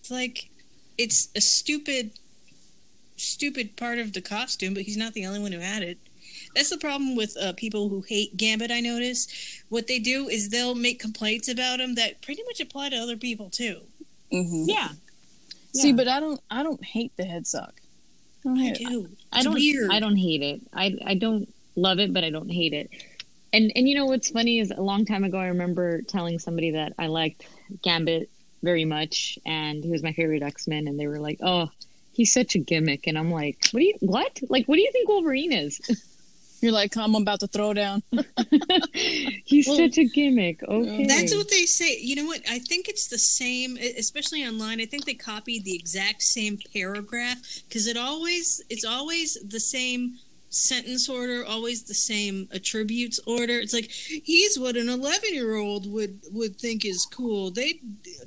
It's 0.02 0.12
like 0.12 0.50
it's 1.00 1.30
a 1.36 1.42
stupid, 1.42 2.12
stupid 3.20 3.76
part 3.76 4.00
of 4.00 4.14
the 4.14 4.22
costume, 4.22 4.74
but 4.74 4.84
he's 4.84 4.98
not 4.98 5.14
the 5.14 5.26
only 5.26 5.40
one 5.40 5.52
who 5.52 5.60
had 5.60 5.84
it. 5.84 5.98
That's 6.56 6.70
the 6.70 6.78
problem 6.78 7.16
with 7.16 7.36
uh, 7.38 7.54
people 7.54 7.90
who 7.90 8.02
hate 8.02 8.36
Gambit. 8.38 8.72
I 8.72 8.80
notice 8.80 9.28
what 9.70 9.88
they 9.88 10.00
do 10.00 10.28
is 10.30 10.50
they'll 10.50 10.76
make 10.76 11.00
complaints 11.00 11.48
about 11.48 11.80
him 11.80 11.96
that 11.96 12.22
pretty 12.22 12.44
much 12.44 12.60
apply 12.60 12.90
to 12.90 12.96
other 12.98 13.18
people 13.18 13.50
too. 13.50 13.82
hmm 14.32 14.66
yeah, 14.68 14.90
See, 15.74 15.94
but 15.94 16.08
I 16.08 16.20
don't. 16.20 16.42
I 16.50 16.64
don't 16.64 16.84
hate 16.84 17.16
the 17.16 17.26
head 17.26 17.46
sock. 17.46 17.80
I 18.46 18.50
don't 18.50 18.58
I 18.60 18.64
hate 18.64 18.82
it. 18.82 18.88
do. 18.88 19.10
I, 19.32 19.44
don't 19.44 19.54
weird. 19.54 19.92
I 19.92 20.00
don't 20.00 20.16
hate 20.16 20.42
it. 20.42 20.62
I 20.74 20.98
I 21.06 21.14
don't 21.16 21.54
love 21.76 22.00
it, 22.00 22.14
but 22.14 22.24
I 22.24 22.30
don't 22.30 22.50
hate 22.50 22.74
it. 22.74 22.90
And 23.54 23.72
and 23.76 23.88
you 23.88 23.96
know 23.96 24.06
what's 24.06 24.32
funny 24.32 24.60
is 24.60 24.72
a 24.72 24.82
long 24.82 25.06
time 25.06 25.24
ago 25.24 25.38
I 25.38 25.48
remember 25.48 26.02
telling 26.02 26.40
somebody 26.40 26.72
that 26.72 26.94
I 26.98 27.08
liked 27.08 27.48
Gambit 27.84 28.30
very 28.64 28.86
much, 28.86 29.38
and 29.46 29.84
he 29.84 29.92
was 29.92 30.04
my 30.04 30.14
favorite 30.14 30.42
X 30.44 30.68
Men, 30.68 30.88
and 30.88 31.00
they 31.00 31.08
were 31.08 31.20
like, 31.20 31.40
"Oh, 31.42 31.70
he's 32.12 32.34
such 32.34 32.56
a 32.56 32.60
gimmick," 32.60 33.08
and 33.08 33.18
I'm 33.18 33.32
like, 33.32 33.58
"What 33.72 33.80
do 33.80 33.86
you 33.86 33.96
what? 34.00 34.40
Like, 34.50 34.66
what 34.68 34.76
do 34.76 34.82
you 34.82 34.92
think 34.92 35.10
Wolverine 35.10 35.54
is? 35.54 35.80
You're 36.62 36.74
like, 36.74 36.98
I'm 36.98 37.16
about 37.16 37.40
to 37.40 37.48
throw 37.48 37.74
down. 37.74 38.04
he's 39.46 39.66
Well, 39.66 39.78
such 39.78 39.98
a 39.98 40.06
gimmick." 40.06 40.62
Okay, 40.64 41.06
That's 41.06 41.34
what 41.34 41.50
they 41.50 41.66
say. 41.66 41.98
You 42.00 42.18
know 42.18 42.26
what? 42.26 42.42
I 42.50 42.60
think 42.60 42.90
it's 42.90 43.08
the 43.08 43.18
same, 43.18 43.78
e, 43.78 43.94
especially 43.98 44.44
online. 44.46 44.82
I 44.82 44.86
think 44.86 45.06
they 45.06 45.14
copied 45.14 45.64
the 45.64 45.76
exact 45.76 46.22
same 46.22 46.60
paragraph 46.74 47.38
because 47.68 47.88
it 47.88 47.98
always 47.98 48.62
it's 48.70 48.86
always 48.86 49.38
the 49.48 49.60
same 49.60 50.18
sentence 50.50 51.08
order, 51.08 51.46
always 51.46 51.84
the 51.84 51.94
same 51.94 52.50
attributes 52.52 53.20
order. 53.26 53.60
It's 53.60 53.74
like 53.74 53.90
he's 53.92 54.58
what 54.60 54.78
an 54.78 54.90
eleven-year-old 54.90 55.92
would 55.92 56.20
would 56.32 56.56
think 56.58 56.86
is 56.86 57.06
cool. 57.06 57.52
They 57.52 57.82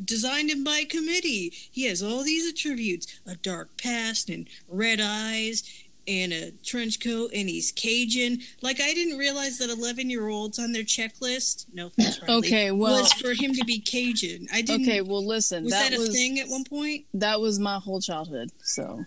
designed 0.05 0.51
him 0.51 0.65
by 0.65 0.85
committee. 0.85 1.53
He 1.71 1.87
has 1.87 2.03
all 2.03 2.23
these 2.23 2.49
attributes: 2.49 3.21
a 3.27 3.37
dark 3.37 3.77
past 3.77 4.29
and 4.31 4.49
red 4.69 5.01
eyes 5.01 5.63
and 6.09 6.33
a 6.33 6.51
trench 6.65 6.99
coat, 7.01 7.31
and 7.33 7.49
he's 7.49 7.71
Cajun. 7.73 8.41
Like 8.61 8.81
I 8.81 8.93
didn't 8.93 9.19
realize 9.19 9.59
that 9.59 9.71
eleven-year-olds 9.71 10.59
on 10.59 10.73
their 10.73 10.83
checklist. 10.83 11.67
No 11.73 11.87
offense, 11.89 12.21
Riley, 12.21 12.35
Okay, 12.39 12.71
well, 12.73 13.03
was 13.03 13.13
for 13.15 13.35
him 13.35 13.55
to 13.55 13.65
be 13.65 13.79
Cajun. 13.79 14.49
I 14.53 14.63
didn't. 14.63 14.89
okay, 14.89 15.01
well, 15.01 15.25
listen. 15.25 15.65
was 15.65 15.73
that, 15.73 15.91
that, 15.91 15.97
a 15.97 16.01
was 16.01 16.11
thing 16.11 16.39
at 16.41 16.49
one 16.49 16.65
point? 16.65 17.05
that 17.15 17.41
was 17.41 17.59
my 17.59 17.79
whole 17.79 18.01
childhood. 18.01 18.51
So 18.63 19.05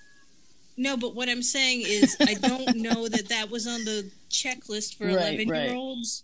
No, 0.78 0.98
but 0.98 1.16
what 1.16 1.30
I'm 1.30 1.42
saying 1.42 1.84
is, 1.86 2.18
I 2.20 2.34
don't 2.34 2.78
know 2.78 3.08
that 3.08 3.30
that 3.30 3.50
was 3.50 3.66
on 3.66 3.86
the 3.86 4.10
checklist 4.30 4.98
for 4.98 5.06
Right, 5.08 5.40
11 5.40 5.48
year 5.48 5.74
olds. 5.76 6.24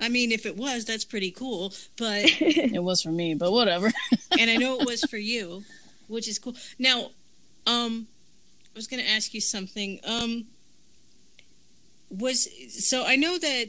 I 0.00 0.08
mean, 0.08 0.32
if 0.32 0.46
it 0.46 0.56
was, 0.56 0.84
that's 0.84 1.04
pretty 1.04 1.30
cool. 1.30 1.72
But, 1.96 2.24
it 2.40 2.82
was 2.82 3.02
for 3.02 3.10
me, 3.10 3.34
but 3.34 3.52
whatever. 3.52 3.90
and 4.38 4.50
I 4.50 4.56
know 4.56 4.80
it 4.80 4.86
was 4.86 5.04
for 5.04 5.16
you, 5.16 5.64
which 6.06 6.28
is 6.28 6.38
cool. 6.38 6.54
Now, 6.78 7.10
um, 7.66 8.06
I 8.64 8.76
was 8.76 8.86
going 8.86 9.02
to 9.02 9.10
ask 9.10 9.34
you 9.34 9.40
something. 9.40 10.00
Um, 10.04 10.46
was, 12.10 12.48
so 12.70 13.04
I 13.04 13.16
know 13.16 13.38
that 13.38 13.68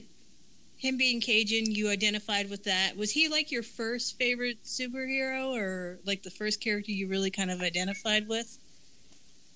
him 0.77 0.97
being 0.97 1.19
Cajun, 1.19 1.71
you 1.71 1.89
identified 1.89 2.49
with 2.49 2.63
that. 2.63 2.95
Was 2.95 3.11
he 3.11 3.27
like 3.27 3.51
your 3.51 3.63
first 3.63 4.17
favorite 4.17 4.63
superhero 4.63 5.51
or 5.51 5.99
like 6.05 6.23
the 6.23 6.29
first 6.29 6.61
character 6.61 6.91
you 6.91 7.07
really 7.09 7.31
kind 7.31 7.51
of 7.51 7.59
identified 7.59 8.29
with? 8.29 8.57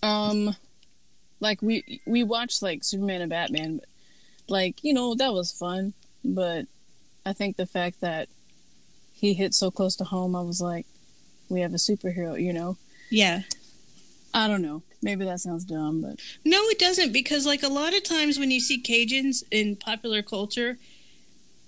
Um, 0.03 0.55
like 1.39 1.61
we 1.61 2.01
we 2.05 2.23
watched 2.23 2.61
like 2.61 2.83
Superman 2.83 3.21
and 3.21 3.29
Batman, 3.29 3.77
but 3.77 3.87
like 4.47 4.83
you 4.83 4.93
know 4.93 5.15
that 5.15 5.33
was 5.33 5.51
fun. 5.51 5.93
But 6.23 6.65
I 7.25 7.33
think 7.33 7.55
the 7.57 7.65
fact 7.65 8.01
that 8.01 8.27
he 9.13 9.33
hit 9.33 9.53
so 9.53 9.71
close 9.71 9.95
to 9.97 10.03
home, 10.03 10.35
I 10.35 10.41
was 10.41 10.61
like, 10.61 10.85
we 11.49 11.61
have 11.61 11.73
a 11.73 11.77
superhero. 11.77 12.41
You 12.41 12.53
know, 12.53 12.77
Yeah. 13.09 13.41
I 14.35 14.47
don't 14.47 14.61
know. 14.63 14.81
Maybe 15.03 15.25
that 15.25 15.39
sounds 15.41 15.63
dumb, 15.63 16.01
but 16.01 16.19
No, 16.43 16.57
it 16.69 16.79
doesn't 16.79 17.11
because 17.13 17.45
like 17.45 17.61
a 17.63 17.67
lot 17.67 17.93
of 17.95 18.03
times 18.03 18.39
when 18.39 18.51
you 18.51 18.59
see 18.59 18.81
Cajuns 18.81 19.43
in 19.51 19.75
popular 19.75 20.21
culture, 20.23 20.77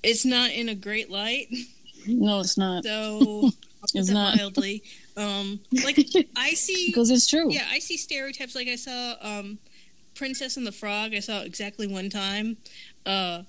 it's 0.03 0.25
not 0.25 0.51
in 0.51 0.67
a 0.69 0.75
great 0.75 1.11
light. 1.11 1.47
no, 2.07 2.39
it's 2.39 2.57
not 2.57 2.83
So 2.83 3.51
It's 3.93 4.09
not. 4.09 4.37
mildly. 4.37 4.83
Um, 5.17 5.59
like 5.83 5.99
I 6.35 6.53
see, 6.53 6.87
because 6.87 7.09
it's 7.09 7.27
true. 7.27 7.51
yeah, 7.51 7.65
I 7.69 7.79
see 7.79 7.97
stereotypes. 7.97 8.55
Like 8.55 8.67
I 8.67 8.75
saw 8.75 9.15
um, 9.21 9.59
Princess 10.15 10.57
and 10.57 10.65
the 10.65 10.71
Frog. 10.71 11.13
I 11.13 11.19
saw 11.19 11.41
exactly 11.41 11.87
one 11.87 12.09
time. 12.09 12.57
Uh, 13.05 13.43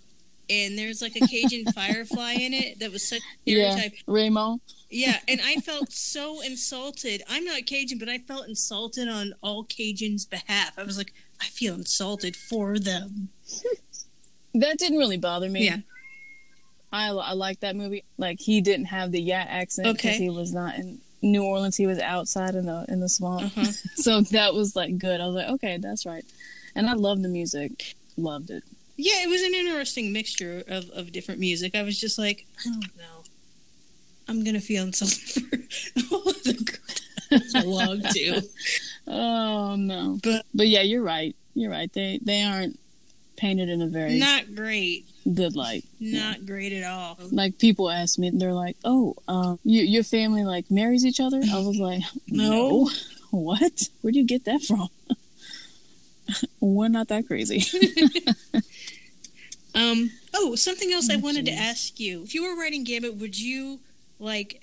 and 0.49 0.79
there's 0.79 1.03
like 1.03 1.17
a 1.17 1.27
Cajun 1.27 1.65
firefly 1.75 2.35
in 2.35 2.53
it 2.53 2.79
that 2.81 2.93
was 2.93 3.09
such 3.09 3.21
a 3.21 3.51
yeah. 3.51 3.71
stereotype. 3.71 3.99
Raymo. 4.07 4.61
Yeah, 4.91 5.19
and 5.27 5.41
I 5.45 5.57
felt 5.57 5.93
so 5.93 6.41
insulted. 6.43 7.23
I'm 7.29 7.45
not 7.45 7.67
Cajun, 7.67 7.99
but 7.99 8.09
I 8.09 8.19
felt 8.19 8.49
insulted 8.49 9.09
on 9.09 9.35
all 9.43 9.65
Cajuns' 9.65 10.29
behalf. 10.29 10.79
I 10.79 10.85
was 10.85 10.97
like, 10.97 11.13
I 11.41 11.47
feel 11.47 11.75
insulted 11.75 12.37
for 12.37 12.79
them. 12.79 13.31
That 14.61 14.79
didn't 14.79 14.97
really 14.97 15.19
bother 15.19 15.51
me. 15.51 15.67
Yeah. 15.67 15.79
I 16.97 17.09
I 17.09 17.33
like 17.33 17.61
that 17.61 17.77
movie. 17.77 18.05
Like 18.19 18.41
he 18.41 18.61
didn't 18.61 18.87
have 18.87 19.13
the 19.13 19.21
yeah 19.21 19.45
accent 19.49 19.87
because 19.97 20.11
Okay. 20.15 20.19
he 20.25 20.31
was 20.31 20.53
not 20.53 20.77
in 20.77 20.99
New 21.23 21.45
Orleans. 21.45 21.77
He 21.77 21.87
was 21.87 21.99
outside 21.99 22.55
in 22.55 22.67
the 22.67 22.85
in 22.89 23.01
the 23.01 23.09
swamp. 23.09 23.43
Uh-huh. 23.57 23.65
so 23.97 24.21
that 24.23 24.55
was 24.55 24.75
like 24.77 24.99
good. 24.99 25.21
I 25.21 25.27
was 25.27 25.35
like, 25.35 25.49
okay, 25.57 25.79
that's 25.79 26.07
right. 26.07 26.25
And 26.75 26.89
I 26.89 26.93
love 26.95 27.23
the 27.23 27.29
music. 27.29 27.95
Loved 28.17 28.51
it. 28.51 28.63
Yeah, 28.97 29.23
it 29.25 29.29
was 29.29 29.43
an 29.43 29.55
interesting 29.55 30.13
mixture 30.13 30.63
of, 30.69 30.89
of 30.91 31.13
different 31.13 31.39
music. 31.41 31.75
I 31.75 31.83
was 31.83 32.01
just 32.01 32.19
like, 32.19 32.47
I 32.65 32.71
don't 32.71 32.97
know. 32.97 33.25
I'm 34.29 34.43
gonna 34.45 34.61
feel 34.61 34.85
insulted 34.85 35.73
for 36.09 36.15
all 36.15 36.29
of 36.29 36.43
the 36.45 36.55
good 36.55 37.43
I 37.55 37.61
belong 37.63 38.01
to. 38.03 38.43
Oh 39.09 39.77
no. 39.77 40.19
But- 40.23 40.47
but 40.53 40.67
yeah, 40.67 40.83
you're 40.83 41.03
right. 41.03 41.37
You're 41.55 41.71
right. 41.71 41.93
They 41.93 42.19
they 42.23 42.43
aren't 42.43 42.79
painted 43.37 43.69
in 43.69 43.81
a 43.83 43.87
very 43.87 44.19
Not 44.19 44.55
great. 44.55 45.05
Good 45.35 45.57
like 45.57 45.85
Not 46.01 46.47
great 46.47 46.73
at 46.73 46.85
all. 46.85 47.19
Like 47.33 47.59
people 47.59 47.91
ask 47.91 48.19
me, 48.19 48.31
they're 48.33 48.53
like, 48.53 48.77
"Oh, 48.85 49.15
um, 49.29 49.59
you, 49.65 49.83
your 49.83 50.03
family 50.05 50.45
like 50.45 50.71
marries 50.71 51.05
each 51.05 51.21
other?" 51.21 51.41
I 51.53 51.59
was 51.59 51.79
like, 51.79 52.03
No. 52.29 52.85
"No, 52.85 52.91
what? 53.31 53.89
Where 54.03 54.13
do 54.13 54.19
you 54.19 54.25
get 54.27 54.45
that 54.45 54.63
from?" 54.63 54.89
We're 56.61 56.89
not 56.89 57.09
that 57.09 57.27
crazy. 57.27 57.65
Um. 59.75 60.11
Oh, 60.35 60.55
something 60.55 60.93
else 60.93 61.11
I 61.11 61.17
Oh, 61.17 61.21
wanted 61.21 61.45
to 61.47 61.53
ask 61.53 62.01
you. 62.01 62.23
If 62.23 62.35
you 62.35 62.43
were 62.45 62.59
writing 62.61 62.83
Gambit, 62.85 63.17
would 63.17 63.39
you 63.39 63.81
like 64.19 64.63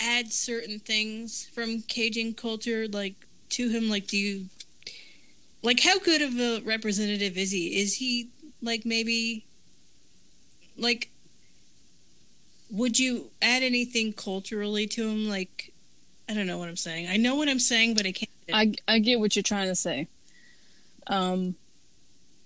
add 0.00 0.32
certain 0.32 0.78
things 0.78 1.46
from 1.54 1.82
Cajun 1.82 2.34
culture, 2.34 2.88
like 2.88 3.14
to 3.50 3.68
him? 3.68 3.88
Like, 3.90 4.06
do 4.06 4.16
you 4.16 4.46
like 5.62 5.80
how 5.80 5.98
good 5.98 6.22
of 6.22 6.38
a 6.38 6.60
representative 6.64 7.36
is 7.36 7.50
he? 7.50 7.78
Is 7.80 7.94
he 7.96 8.30
like 8.62 8.86
maybe 8.86 9.44
like? 10.78 11.10
Would 12.70 12.98
you 12.98 13.30
add 13.40 13.62
anything 13.62 14.12
culturally 14.12 14.86
to 14.88 15.08
him? 15.08 15.28
Like, 15.28 15.72
I 16.28 16.34
don't 16.34 16.46
know 16.46 16.58
what 16.58 16.68
I'm 16.68 16.76
saying. 16.76 17.08
I 17.08 17.16
know 17.16 17.34
what 17.34 17.48
I'm 17.48 17.58
saying, 17.58 17.94
but 17.94 18.04
I 18.06 18.12
can't 18.12 18.30
I 18.52 18.74
I 18.86 18.98
get 18.98 19.20
what 19.20 19.34
you're 19.36 19.42
trying 19.42 19.68
to 19.68 19.74
say. 19.74 20.08
Um, 21.06 21.54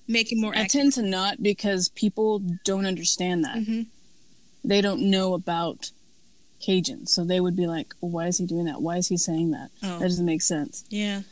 make 0.06 0.30
it 0.32 0.38
more 0.38 0.54
I 0.56 0.66
tend 0.68 0.92
to 0.94 1.02
not 1.02 1.42
because 1.42 1.88
people 1.88 2.40
don't 2.64 2.86
understand 2.86 3.44
that. 3.44 3.56
Mhm. 3.56 3.86
They 4.64 4.80
don't 4.80 5.02
know 5.10 5.34
about 5.34 5.90
Cajun, 6.60 7.06
so 7.08 7.24
they 7.24 7.40
would 7.40 7.56
be 7.56 7.66
like, 7.66 7.92
well, 8.00 8.12
"Why 8.12 8.28
is 8.28 8.38
he 8.38 8.46
doing 8.46 8.66
that? 8.66 8.80
Why 8.80 8.98
is 8.98 9.08
he 9.08 9.16
saying 9.16 9.50
that? 9.50 9.70
Oh, 9.82 9.98
That 9.98 10.04
doesn't 10.06 10.24
make 10.26 10.42
sense." 10.42 10.84
yeah. 10.90 11.22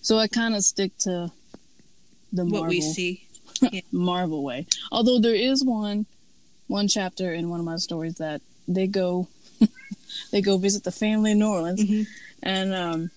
So 0.00 0.16
I 0.18 0.26
kind 0.28 0.54
of 0.54 0.64
stick 0.64 0.96
to 0.98 1.30
the 2.32 2.44
Marvel, 2.44 2.60
What 2.60 2.68
we 2.70 2.80
see. 2.80 3.26
Marvel 3.92 4.42
way. 4.42 4.66
Although 4.90 5.18
there 5.20 5.34
is 5.34 5.62
one 5.62 6.06
one 6.68 6.86
chapter 6.88 7.32
in 7.34 7.50
one 7.50 7.58
of 7.60 7.66
my 7.66 7.76
stories 7.76 8.14
that 8.16 8.40
they 8.68 8.86
go 8.86 9.26
they 10.32 10.40
go 10.40 10.56
visit 10.58 10.84
the 10.84 10.92
family 10.92 11.32
in 11.32 11.38
New 11.40 11.48
Orleans, 11.48 11.80
Mhm. 11.82 12.06
and 12.42 12.74
um, 12.74 13.10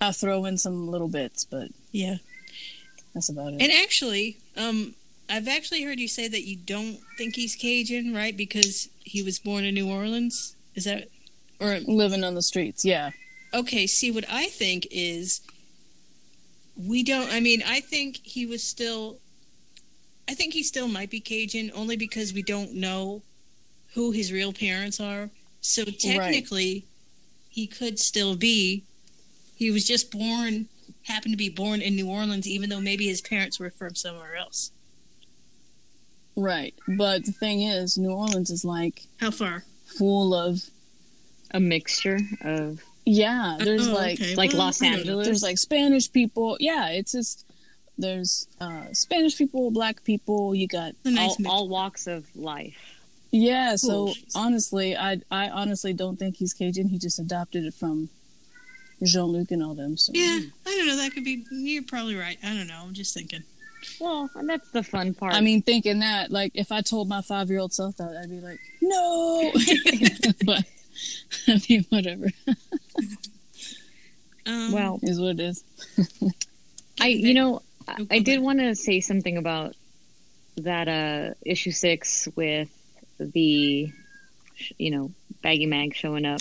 I 0.00 0.12
throw 0.12 0.44
in 0.44 0.58
some 0.58 0.88
little 0.88 1.08
bits, 1.08 1.44
but 1.44 1.68
Yeah. 1.92 2.18
that's 3.14 3.28
about 3.30 3.54
it. 3.54 3.62
And 3.62 3.72
actually, 3.72 4.36
um, 4.56 4.94
I've 5.30 5.48
actually 5.48 5.82
heard 5.82 5.98
you 5.98 6.08
say 6.08 6.28
that 6.28 6.46
you 6.46 6.56
don't 6.56 6.98
think 7.16 7.34
he's 7.36 7.56
Cajun, 7.56 8.12
right? 8.14 8.36
Because 8.36 8.88
he 9.02 9.22
was 9.22 9.38
born 9.38 9.64
in 9.64 9.74
New 9.74 9.88
Orleans. 9.88 10.54
Is 10.74 10.84
that 10.84 11.08
or 11.58 11.80
Living 11.80 12.22
on 12.22 12.34
the 12.34 12.42
streets, 12.42 12.84
yeah. 12.84 13.10
okay? 13.54 13.86
See, 13.86 14.10
what 14.10 14.24
I 14.28 14.46
think 14.46 14.86
is 14.90 15.40
we 16.76 17.02
don't. 17.02 17.32
I 17.32 17.40
mean, 17.40 17.62
I 17.66 17.80
think 17.80 18.18
he 18.22 18.44
was 18.46 18.62
still. 18.62 19.18
I 20.28 20.34
think 20.34 20.52
he 20.54 20.62
still 20.62 20.88
might 20.88 21.10
be 21.10 21.20
Cajun, 21.20 21.70
only 21.74 21.96
because 21.96 22.32
we 22.32 22.42
don't 22.42 22.74
know 22.74 23.22
who 23.94 24.10
his 24.10 24.32
real 24.32 24.52
parents 24.52 24.98
are. 25.00 25.30
So 25.60 25.84
technically, 25.84 26.84
he 27.48 27.66
could 27.66 27.98
still 27.98 28.36
be. 28.36 28.82
He 29.54 29.70
was 29.70 29.86
just 29.86 30.10
born, 30.10 30.66
happened 31.04 31.32
to 31.32 31.38
be 31.38 31.48
born 31.48 31.80
in 31.80 31.94
New 31.96 32.08
Orleans, 32.08 32.46
even 32.46 32.68
though 32.70 32.80
maybe 32.80 33.06
his 33.06 33.20
parents 33.20 33.58
were 33.58 33.70
from 33.70 33.94
somewhere 33.94 34.36
else. 34.36 34.70
Right. 36.36 36.74
But 36.86 37.24
the 37.24 37.32
thing 37.32 37.62
is, 37.62 37.96
New 37.96 38.10
Orleans 38.12 38.50
is 38.50 38.64
like 38.64 39.04
How 39.20 39.30
far? 39.30 39.64
full 39.86 40.34
of 40.34 40.64
A 41.52 41.60
mixture 41.60 42.18
of 42.42 42.82
yeah, 43.08 43.56
there's 43.60 43.86
Oh, 43.88 43.92
like 43.94 44.20
okay. 44.20 44.34
like 44.34 44.50
Well, 44.50 44.58
Los 44.66 44.82
I 44.82 44.86
don't 44.86 44.92
know. 44.94 44.98
Angeles. 45.00 45.26
there's 45.26 45.42
like 45.42 45.58
Spanish 45.58 46.12
people. 46.12 46.56
Yeah, 46.60 46.88
it's 46.90 47.12
just 47.12 47.44
there's 47.98 48.46
uh 48.60 48.92
Spanish 48.92 49.36
people, 49.36 49.70
black 49.70 50.04
people, 50.04 50.54
you 50.54 50.66
got 50.68 50.92
nice 51.04 51.36
all, 51.44 51.52
all 51.52 51.68
walks 51.68 52.06
of 52.06 52.24
life. 52.36 52.76
Yeah, 53.30 53.76
so 53.76 54.12
honestly, 54.34 54.96
I 54.96 55.20
I 55.30 55.48
honestly 55.48 55.92
don't 55.92 56.18
think 56.18 56.36
he's 56.36 56.54
Cajun. 56.54 56.88
He 56.88 56.98
just 56.98 57.18
adopted 57.18 57.64
it 57.64 57.74
from 57.74 58.08
Jean 59.02 59.24
Luc 59.24 59.50
and 59.50 59.62
all 59.62 59.74
them. 59.74 59.96
So 59.96 60.12
Yeah, 60.14 60.40
I 60.66 60.70
don't 60.70 60.86
know. 60.86 60.96
That 60.96 61.12
could 61.12 61.24
be. 61.24 61.44
You're 61.50 61.82
probably 61.82 62.14
right. 62.16 62.38
I 62.42 62.54
don't 62.54 62.66
know. 62.66 62.82
I'm 62.82 62.94
just 62.94 63.12
thinking. 63.14 63.42
Well, 64.00 64.30
and 64.34 64.48
that's 64.48 64.70
the 64.70 64.82
fun 64.82 65.14
part. 65.14 65.34
I 65.34 65.40
mean, 65.40 65.62
thinking 65.62 66.00
that, 66.00 66.30
like, 66.30 66.52
if 66.54 66.72
I 66.72 66.80
told 66.80 67.08
my 67.08 67.20
five 67.20 67.50
year 67.50 67.60
old 67.60 67.72
self 67.72 67.96
that, 67.98 68.16
I'd 68.16 68.30
be 68.30 68.40
like, 68.40 68.58
no. 68.80 69.52
but 70.46 70.64
I 71.48 71.60
mean, 71.68 71.84
whatever 71.90 72.26
Um, 74.46 74.72
well, 74.72 74.98
is 75.02 75.20
what 75.20 75.30
it 75.30 75.40
is. 75.40 75.64
I 77.00 77.08
you 77.08 77.34
know 77.34 77.62
I, 77.88 78.18
did 78.18 78.40
want 78.40 78.58
to 78.58 78.74
say 78.74 79.00
something 79.00 79.36
about 79.36 79.74
that 80.58 80.88
uh 80.88 81.34
issue 81.44 81.70
six 81.70 82.26
with 82.34 82.70
the 83.18 83.92
you 84.78 84.90
know 84.90 85.10
baggy 85.42 85.66
mag 85.66 85.94
showing 85.94 86.24
up. 86.26 86.40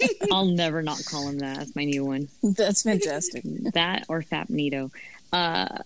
I'll 0.32 0.46
never 0.46 0.82
not 0.82 1.04
call 1.04 1.28
him 1.28 1.38
that. 1.40 1.58
That's 1.58 1.76
my 1.76 1.84
new 1.84 2.04
one. 2.04 2.28
That's 2.42 2.82
fantastic. 2.82 3.42
That 3.74 4.04
or 4.08 4.22
Fapnito. 4.22 4.90
Uh, 5.32 5.78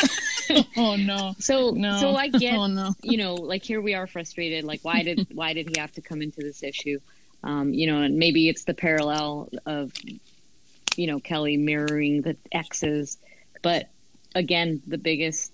oh 0.76 0.96
no. 0.96 1.34
So 1.38 1.70
No. 1.70 1.98
so 2.00 2.16
I 2.16 2.28
get 2.28 2.54
Oh 2.54 2.66
no. 2.66 2.94
you 3.02 3.18
know, 3.18 3.34
like 3.34 3.62
here 3.62 3.80
we 3.80 3.94
are 3.94 4.06
frustrated. 4.06 4.64
Like, 4.64 4.80
why 4.82 5.02
did 5.02 5.28
why 5.34 5.52
did 5.52 5.68
he 5.68 5.80
have 5.80 5.92
to 5.92 6.00
come 6.00 6.22
into 6.22 6.40
this 6.40 6.62
issue? 6.62 6.98
Um, 7.44 7.72
you 7.72 7.86
know, 7.86 8.02
and 8.02 8.16
maybe 8.18 8.48
it's 8.48 8.64
the 8.64 8.74
parallel 8.74 9.48
of, 9.64 9.92
you 10.96 11.06
know, 11.06 11.20
Kelly 11.20 11.56
mirroring 11.56 12.22
the 12.22 12.36
exes, 12.52 13.16
but 13.62 13.88
again, 14.34 14.82
the 14.86 14.98
biggest 14.98 15.52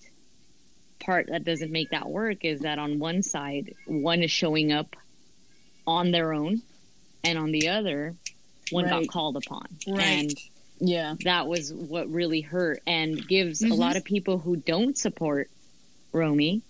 part 1.01 1.27
that 1.29 1.45
doesn't 1.45 1.71
make 1.71 1.91
that 1.91 2.09
work 2.09 2.45
is 2.45 2.61
that 2.61 2.79
on 2.79 2.99
one 2.99 3.23
side, 3.23 3.75
one 3.87 4.23
is 4.23 4.31
showing 4.31 4.73
up 4.73 4.97
on 5.87 6.11
their 6.11 6.33
own, 6.33 6.63
and 7.25 7.39
on 7.39 7.53
the 7.53 7.69
other, 7.69 8.15
one 8.71 8.85
Right. 8.85 8.91
got 9.03 9.09
called 9.09 9.37
upon, 9.37 9.67
Right. 9.87 10.03
and 10.03 10.35
Yeah. 10.81 11.15
that 11.25 11.47
was 11.47 11.73
what 11.73 12.11
really 12.11 12.41
hurt 12.41 12.83
and 12.87 13.27
gives 13.29 13.63
a 13.63 13.67
Mhm. 13.69 13.79
lot 13.79 13.97
of 13.97 14.05
people 14.05 14.39
who 14.39 14.57
don't 14.57 14.97
support 14.99 15.49
Romy, 16.13 16.63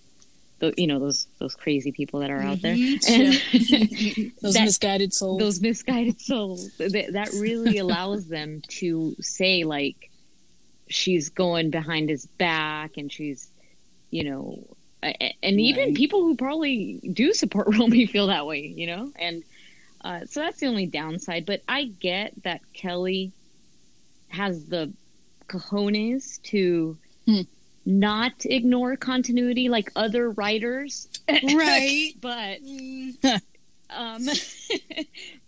the, 0.59 0.73
you 0.77 0.87
know 0.87 0.99
those 0.99 1.27
those 1.39 1.55
crazy 1.55 1.91
people 1.91 2.19
that 2.19 2.29
are 2.31 2.41
out 2.41 2.61
there, 2.61 2.75
Mhm. 2.75 3.09
and 3.09 4.31
Those 4.41 4.53
that- 4.55 4.65
misguided 4.65 5.13
souls. 5.13 5.39
those 5.39 5.61
misguided 5.61 6.19
souls. 6.21 6.69
That, 6.77 7.09
that 7.13 7.29
really 7.33 7.77
allows 7.77 8.27
them 8.27 8.61
to 8.79 9.15
say 9.21 9.63
like 9.63 10.09
she's 10.89 11.29
going 11.29 11.69
behind 11.69 12.09
his 12.09 12.25
back 12.25 12.97
and 12.97 13.11
she's, 13.11 13.49
you 14.11 14.23
know, 14.23 14.63
and 15.03 15.59
even 15.59 15.87
Right. 15.89 15.95
people 15.95 16.21
who 16.21 16.35
probably 16.35 16.99
do 17.13 17.33
support 17.33 17.67
Romy 17.77 18.05
feel 18.05 18.27
that 18.27 18.45
way, 18.45 18.61
you 18.61 18.87
know, 18.87 19.11
and 19.17 19.43
uh, 20.01 20.21
so 20.25 20.39
that's 20.41 20.59
the 20.59 20.67
only 20.67 20.85
downside. 20.85 21.45
But 21.45 21.61
I 21.67 21.85
get 21.85 22.33
that 22.43 22.61
Kelly 22.73 23.31
has 24.29 24.65
the 24.65 24.91
cojones 25.47 26.41
to. 26.43 26.97
Hmm. 27.25 27.41
Not 27.89 28.45
ignore 28.45 28.97
continuity 28.97 29.69
like 29.69 29.93
other 29.95 30.31
writers, 30.31 31.07
right. 31.29 32.11
but 32.19 32.61
Mm, 32.61 33.13
um, 33.89 34.27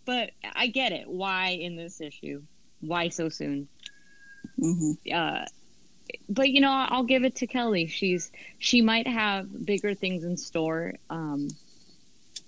but 0.05 0.31
I 0.55 0.67
get 0.67 0.93
it. 0.93 1.09
Why 1.09 1.49
in 1.49 1.75
this 1.75 1.99
issue? 1.99 2.41
Why 2.79 3.09
so 3.09 3.27
soon? 3.27 3.67
Hmm 4.59 4.91
Uh, 5.13 5.45
but 6.27 6.49
you 6.49 6.59
know, 6.61 6.71
I'll 6.71 7.03
give 7.03 7.23
it 7.23 7.35
to 7.35 7.47
Kelly. 7.47 7.85
She's 7.87 8.31
she 8.57 8.81
might 8.81 9.07
have 9.07 9.65
bigger 9.65 9.93
things 9.93 10.23
in 10.23 10.37
store. 10.37 10.93
Um, 11.09 11.49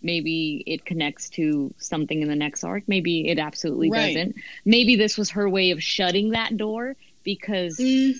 maybe 0.01 0.64
it 0.66 0.84
connects 0.84 1.30
to 1.30 1.74
something 1.78 2.22
in 2.22 2.28
the 2.28 2.36
next 2.36 2.64
arc. 2.64 2.84
Maybe 2.88 3.28
it 3.30 3.38
absolutely 3.38 3.91
Right. 3.91 4.14
doesn't. 4.16 4.36
Maybe 4.66 4.95
this 4.95 5.18
was 5.18 5.30
her 5.32 5.47
way 5.47 5.72
of 5.72 5.82
shutting 5.84 6.32
that 6.32 6.57
door 6.57 6.95
because 7.24 7.78
mm, 7.78 8.16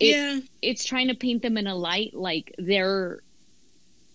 It- 0.00 0.16
yeah. 0.16 0.40
it's 0.62 0.84
trying 0.84 1.08
to 1.08 1.14
paint 1.14 1.42
them 1.42 1.58
in 1.58 1.66
a 1.66 1.74
light 1.74 2.14
like 2.14 2.54
they're 2.58 3.20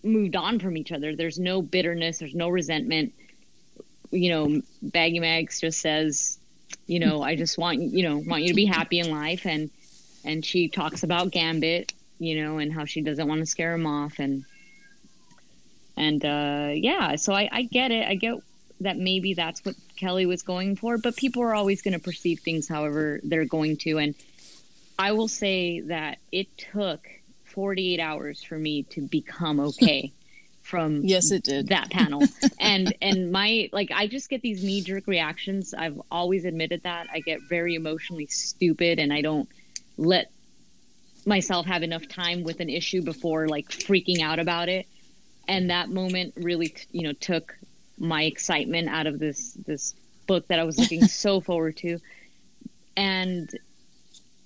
moved 0.02 0.34
on 0.34 0.58
from 0.58 0.76
each 0.76 0.90
other. 0.90 1.14
There's 1.14 1.38
no 1.38 1.62
bitterness, 1.62 2.18
there's 2.18 2.34
no 2.34 2.48
resentment. 2.48 3.12
You 4.10 4.30
know, 4.30 4.62
Baggy 4.82 5.20
Mags 5.20 5.60
just 5.60 5.80
says, 5.80 6.38
you 6.86 6.98
know, 6.98 7.22
I 7.22 7.36
just 7.36 7.58
want 7.58 7.80
you 7.80 8.02
know 8.02 8.18
want 8.18 8.42
you 8.42 8.48
to 8.48 8.54
be 8.54 8.64
happy 8.64 8.98
in 8.98 9.10
life, 9.10 9.46
and 9.46 9.70
and 10.24 10.44
she 10.44 10.68
talks 10.68 11.02
about 11.02 11.30
Gambit, 11.30 11.92
you 12.18 12.42
know, 12.42 12.58
and 12.58 12.72
how 12.72 12.84
she 12.84 13.00
doesn't 13.00 13.26
want 13.26 13.40
to 13.40 13.46
scare 13.46 13.74
him 13.74 13.86
off, 13.86 14.18
and 14.18 14.44
and 15.96 16.24
uh, 16.24 16.70
yeah, 16.74 17.16
so 17.16 17.32
I, 17.32 17.48
I 17.50 17.62
get 17.62 17.90
it. 17.90 18.06
I 18.06 18.14
get 18.14 18.34
that 18.80 18.98
maybe 18.98 19.34
that's 19.34 19.64
what 19.64 19.76
Kelly 19.96 20.26
was 20.26 20.42
going 20.42 20.76
for, 20.76 20.98
but 20.98 21.16
people 21.16 21.42
are 21.42 21.54
always 21.54 21.82
going 21.82 21.94
to 21.94 22.00
perceive 22.00 22.40
things 22.40 22.68
however 22.68 23.20
they're 23.22 23.44
going 23.44 23.76
to, 23.78 23.98
and 23.98 24.14
I 24.98 25.12
will 25.12 25.28
say 25.28 25.80
that 25.80 26.18
it 26.30 26.48
took 26.58 27.06
48 27.44 28.00
hours 28.00 28.42
for 28.42 28.58
me 28.58 28.84
to 28.84 29.00
become 29.02 29.60
okay 29.60 30.12
from 30.62 31.02
Yes, 31.04 31.30
it 31.30 31.42
did. 31.42 31.68
that 31.68 31.90
panel. 31.90 32.22
and 32.60 32.94
and 33.02 33.30
my 33.32 33.68
like 33.72 33.90
I 33.92 34.06
just 34.06 34.30
get 34.30 34.42
these 34.42 34.62
knee 34.64 34.80
jerk 34.80 35.06
reactions. 35.06 35.74
I've 35.74 36.00
always 36.10 36.44
admitted 36.44 36.82
that. 36.84 37.08
I 37.12 37.20
get 37.20 37.40
very 37.48 37.74
emotionally 37.74 38.26
stupid 38.26 38.98
and 38.98 39.12
I 39.12 39.20
don't 39.20 39.48
let 39.96 40.30
myself 41.26 41.66
have 41.66 41.82
enough 41.82 42.08
time 42.08 42.42
with 42.42 42.60
an 42.60 42.68
issue 42.68 43.02
before 43.02 43.48
like 43.48 43.68
freaking 43.68 44.22
out 44.22 44.38
about 44.38 44.68
it. 44.68 44.86
And 45.48 45.70
that 45.70 45.90
moment 45.90 46.34
really, 46.36 46.74
you 46.92 47.02
know, 47.02 47.12
took 47.12 47.56
my 47.98 48.22
excitement 48.24 48.88
out 48.88 49.06
of 49.06 49.18
this 49.18 49.52
this 49.66 49.94
book 50.26 50.46
that 50.48 50.58
I 50.58 50.64
was 50.64 50.78
looking 50.78 51.04
so 51.06 51.40
forward 51.40 51.76
to. 51.78 51.98
And 52.96 53.50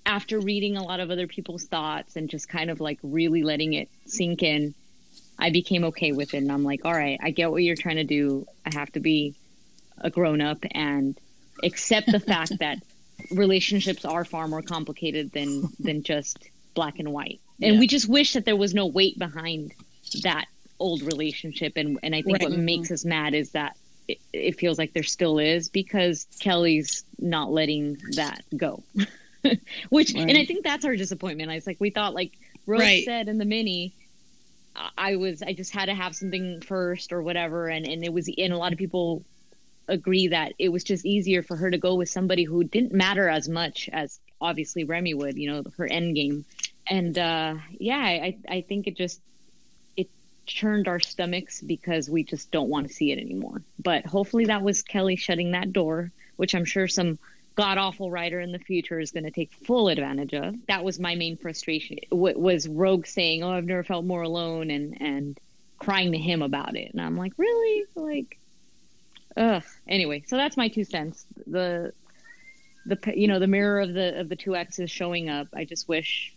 after 0.04 0.38
reading 0.38 0.76
a 0.76 0.82
lot 0.82 1.00
of 1.00 1.10
other 1.10 1.26
people's 1.26 1.64
thoughts 1.64 2.16
and 2.16 2.30
just 2.30 2.48
kind 2.48 2.70
of 2.70 2.80
like 2.80 2.98
really 3.02 3.42
letting 3.42 3.72
it 3.74 3.88
sink 4.06 4.42
in, 4.42 4.74
I 5.38 5.50
became 5.50 5.84
okay 5.84 6.12
with 6.12 6.34
it. 6.34 6.38
And 6.38 6.50
I'm 6.52 6.64
like, 6.64 6.80
all 6.84 6.94
right, 6.94 7.18
I 7.22 7.30
get 7.30 7.50
what 7.50 7.62
you're 7.62 7.76
trying 7.76 7.96
to 7.96 8.04
do. 8.04 8.46
I 8.64 8.70
have 8.70 8.90
to 8.92 9.00
be 9.00 9.34
a 9.98 10.10
grown 10.10 10.40
up 10.40 10.58
and 10.70 11.18
accept 11.62 12.10
the 12.10 12.20
fact 12.20 12.52
that 12.60 12.78
relationships 13.30 14.04
are 14.04 14.24
far 14.24 14.48
more 14.48 14.62
complicated 14.62 15.30
than 15.32 15.68
than 15.78 16.02
just 16.02 16.50
black 16.74 16.98
and 16.98 17.12
white. 17.12 17.40
And 17.62 17.74
Yeah. 17.74 17.78
we 17.78 17.86
just 17.86 18.08
wish 18.08 18.34
that 18.34 18.44
there 18.44 18.56
was 18.56 18.74
no 18.74 18.86
weight 18.86 19.18
behind 19.18 19.72
that 20.22 20.46
old 20.78 21.02
relationship. 21.02 21.72
And 21.76 21.98
and 22.02 22.14
I 22.14 22.22
think 22.22 22.40
Right. 22.40 22.50
what 22.50 22.52
makes 22.52 22.90
us 22.90 23.04
mad 23.04 23.34
is 23.34 23.52
that 23.52 23.76
it, 24.08 24.18
it 24.32 24.58
feels 24.58 24.78
like 24.78 24.92
there 24.94 25.02
still 25.02 25.38
is 25.38 25.68
because 25.68 26.26
Kelly's 26.40 27.04
not 27.18 27.50
letting 27.50 27.96
that 28.14 28.42
go. 28.56 28.84
Which 29.90 30.14
and 30.14 30.36
I 30.36 30.44
think 30.44 30.64
that's 30.64 30.84
our 30.84 30.96
disappointment. 30.96 31.50
I 31.50 31.54
was 31.54 31.66
like, 31.66 31.78
we 31.80 31.90
thought 31.90 32.14
like 32.14 32.32
Rose 32.66 32.80
Right. 32.80 33.04
said 33.04 33.28
in 33.28 33.38
the 33.38 33.44
mini, 33.44 33.94
I- 34.96 35.16
was 35.16 35.42
I 35.42 35.52
just 35.52 35.72
had 35.72 35.86
to 35.86 35.94
have 35.94 36.14
something 36.14 36.60
first 36.60 37.12
or 37.12 37.22
whatever, 37.22 37.68
and 37.68 37.86
and 37.86 38.04
it 38.04 38.12
was 38.12 38.28
and 38.36 38.52
a 38.52 38.58
lot 38.58 38.72
of 38.72 38.78
people 38.78 39.24
agree 39.88 40.28
that 40.28 40.52
it 40.58 40.70
was 40.70 40.82
just 40.82 41.06
easier 41.06 41.42
for 41.42 41.56
her 41.56 41.70
to 41.70 41.78
go 41.78 41.94
with 41.94 42.08
somebody 42.08 42.42
who 42.44 42.64
didn't 42.64 42.92
matter 42.92 43.28
as 43.28 43.48
much 43.48 43.88
as 43.92 44.18
obviously 44.40 44.84
Remy 44.84 45.14
would, 45.14 45.38
you 45.38 45.50
know, 45.50 45.62
her 45.76 45.86
end 45.86 46.14
game, 46.16 46.44
and 46.88 47.16
uh, 47.18 47.54
yeah, 47.78 47.98
I 47.98 48.38
I 48.48 48.60
think 48.62 48.86
it 48.86 48.96
just 48.96 49.20
it 49.96 50.08
churned 50.46 50.88
our 50.88 51.00
stomachs 51.00 51.60
because 51.60 52.10
we 52.10 52.24
just 52.24 52.50
don't 52.50 52.68
want 52.68 52.88
to 52.88 52.92
see 52.92 53.12
it 53.12 53.18
anymore. 53.18 53.62
But 53.78 54.06
hopefully 54.06 54.46
that 54.46 54.62
was 54.62 54.82
Kelly 54.82 55.16
shutting 55.16 55.52
that 55.52 55.72
door, 55.72 56.10
which 56.36 56.54
I'm 56.54 56.64
sure 56.64 56.88
some 56.88 57.18
god 57.56 57.78
awful 57.78 58.10
writer 58.10 58.38
in 58.40 58.52
the 58.52 58.58
future 58.58 59.00
is 59.00 59.10
going 59.10 59.24
to 59.24 59.30
take 59.30 59.52
full 59.52 59.88
advantage 59.88 60.34
of. 60.34 60.54
That 60.68 60.84
was 60.84 61.00
my 61.00 61.14
main 61.14 61.36
frustration. 61.36 61.98
W- 62.10 62.38
was 62.38 62.68
Rogue 62.68 63.06
saying, 63.06 63.42
"Oh, 63.42 63.50
I've 63.50 63.64
never 63.64 63.82
felt 63.82 64.04
more 64.04 64.22
alone," 64.22 64.70
and 64.70 65.00
and 65.00 65.40
crying 65.78 66.12
to 66.12 66.18
him 66.18 66.42
about 66.42 66.76
it, 66.76 66.92
and 66.92 67.00
I'm 67.00 67.16
like, 67.16 67.32
really, 67.36 67.84
like, 67.94 68.38
ugh. 69.36 69.64
Anyway, 69.88 70.22
so 70.26 70.36
that's 70.36 70.56
my 70.56 70.68
two 70.68 70.84
cents. 70.84 71.26
The 71.46 71.92
the 72.84 72.98
you 73.16 73.26
know 73.26 73.38
the 73.38 73.46
mirror 73.46 73.80
of 73.80 73.92
the 73.92 74.20
of 74.20 74.28
the 74.28 74.36
two 74.36 74.54
X's 74.54 74.90
showing 74.90 75.28
up. 75.28 75.48
I 75.54 75.64
just 75.64 75.88
wish 75.88 76.34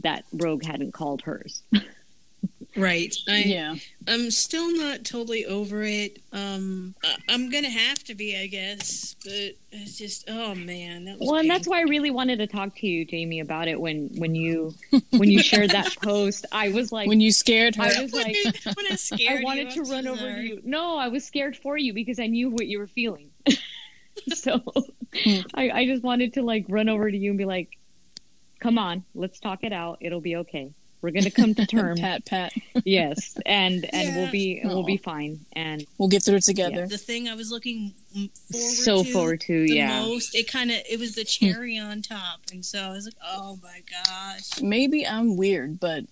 that 0.00 0.24
Rogue 0.32 0.64
hadn't 0.64 0.92
called 0.92 1.22
hers. 1.22 1.62
Right. 2.76 3.14
I, 3.28 3.38
yeah. 3.44 3.74
I'm 4.06 4.30
still 4.30 4.70
not 4.76 5.04
totally 5.04 5.46
over 5.46 5.82
it. 5.82 6.20
Um, 6.32 6.94
I, 7.02 7.16
I'm 7.30 7.50
gonna 7.50 7.70
have 7.70 8.02
to 8.04 8.14
be, 8.14 8.36
I 8.36 8.46
guess. 8.46 9.16
But 9.24 9.54
it's 9.72 9.96
just, 9.98 10.28
oh 10.28 10.54
man, 10.54 11.06
that 11.06 11.18
was. 11.18 11.28
Well, 11.28 11.40
and 11.40 11.48
that's 11.50 11.66
why 11.66 11.78
I 11.78 11.82
really 11.82 12.10
wanted 12.10 12.38
to 12.40 12.46
talk 12.46 12.76
to 12.76 12.86
you, 12.86 13.04
Jamie, 13.04 13.40
about 13.40 13.68
it 13.68 13.80
when 13.80 14.10
when 14.18 14.34
you 14.34 14.74
when 15.10 15.30
you 15.30 15.42
shared 15.42 15.70
that 15.70 15.96
post. 16.02 16.46
I 16.52 16.68
was 16.68 16.92
like, 16.92 17.08
When 17.08 17.20
you 17.20 17.32
scared 17.32 17.76
her. 17.76 17.82
I 17.84 18.02
was 18.02 18.12
when, 18.12 18.24
like, 18.24 18.36
when 18.76 18.86
I 18.90 18.94
scared 18.96 19.40
I 19.40 19.44
wanted 19.44 19.74
you, 19.74 19.84
to 19.84 19.90
I'm 19.90 19.90
run 19.90 20.04
so 20.04 20.10
over 20.12 20.20
to 20.20 20.32
sorry. 20.32 20.48
you. 20.48 20.60
No, 20.64 20.96
I 20.98 21.08
was 21.08 21.24
scared 21.24 21.56
for 21.56 21.76
you 21.76 21.92
because 21.94 22.18
I 22.18 22.26
knew 22.26 22.50
what 22.50 22.66
you 22.66 22.78
were 22.78 22.86
feeling. 22.88 23.30
so 24.34 24.60
Hmm. 25.24 25.40
I, 25.54 25.70
I 25.70 25.86
just 25.86 26.02
wanted 26.02 26.34
to 26.34 26.42
like 26.42 26.66
run 26.68 26.88
over 26.90 27.10
to 27.10 27.16
you 27.16 27.30
and 27.30 27.38
be 27.38 27.44
like, 27.46 27.78
"Come 28.60 28.76
on, 28.76 29.04
let's 29.14 29.40
talk 29.40 29.64
it 29.64 29.72
out. 29.72 29.98
It'll 30.02 30.20
be 30.20 30.36
okay. 30.36 30.72
We're 31.06 31.12
gonna 31.12 31.30
come 31.30 31.54
to 31.54 31.64
terms. 31.76 32.00
pat, 32.00 32.24
pat. 32.26 32.52
yes, 32.84 33.38
and 33.46 33.84
and 33.94 34.08
Yeah. 34.08 34.16
we'll 34.16 34.30
be 34.32 34.60
we'll 34.64 34.82
be 34.82 34.96
fine. 34.96 35.38
And 35.52 35.86
We'll 35.98 36.08
get 36.08 36.24
through 36.24 36.38
it 36.38 36.42
together. 36.42 36.88
The 36.88 36.98
thing 36.98 37.28
I 37.28 37.34
was 37.34 37.52
looking 37.52 37.94
forward 38.12 38.34
so 38.74 39.04
to 39.04 39.12
forward 39.12 39.40
to 39.42 39.68
the 39.68 39.74
yeah. 39.74 40.00
most, 40.04 40.34
it 40.34 40.50
kind 40.50 40.72
of 40.72 40.78
it 40.90 40.98
was 40.98 41.14
the 41.14 41.22
cherry 41.24 41.78
on 41.78 42.02
top, 42.02 42.40
and 42.50 42.64
so 42.66 42.80
I 42.80 42.88
was 42.88 43.04
like, 43.04 43.14
oh 43.24 43.56
my 43.62 43.82
gosh. 44.04 44.60
Maybe 44.60 45.06
I'm 45.06 45.36
weird, 45.36 45.78
but 45.78 46.02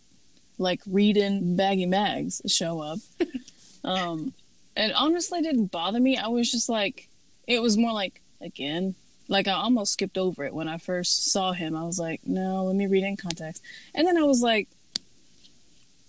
like 0.59 0.81
reading 0.87 1.57
baggy 1.57 1.87
mags 1.87 2.41
show 2.47 2.81
up. 2.81 3.01
um, 3.85 4.33
it 4.77 4.93
honestly 4.95 5.43
didn't 5.43 5.73
bother 5.73 5.99
me. 5.99 6.17
I 6.19 6.29
was 6.29 6.49
just 6.53 6.69
like, 6.69 7.09
it 7.49 7.61
was 7.61 7.77
more 7.77 7.93
like, 7.93 8.21
again, 8.41 8.95
like 9.29 9.49
I 9.49 9.53
almost 9.53 9.95
skipped 9.95 10.19
over 10.19 10.45
it 10.45 10.53
when 10.55 10.69
I 10.69 10.79
first 10.79 11.33
saw 11.33 11.53
him. 11.53 11.75
I 11.75 11.85
was 11.85 11.99
like, 11.99 12.21
no, 12.27 12.65
let 12.65 12.77
me 12.77 12.87
read 12.87 13.05
in 13.05 13.17
context. 13.17 13.63
And 13.95 14.07
then 14.07 14.19
I 14.19 14.23
was 14.23 14.43
like, 14.43 14.69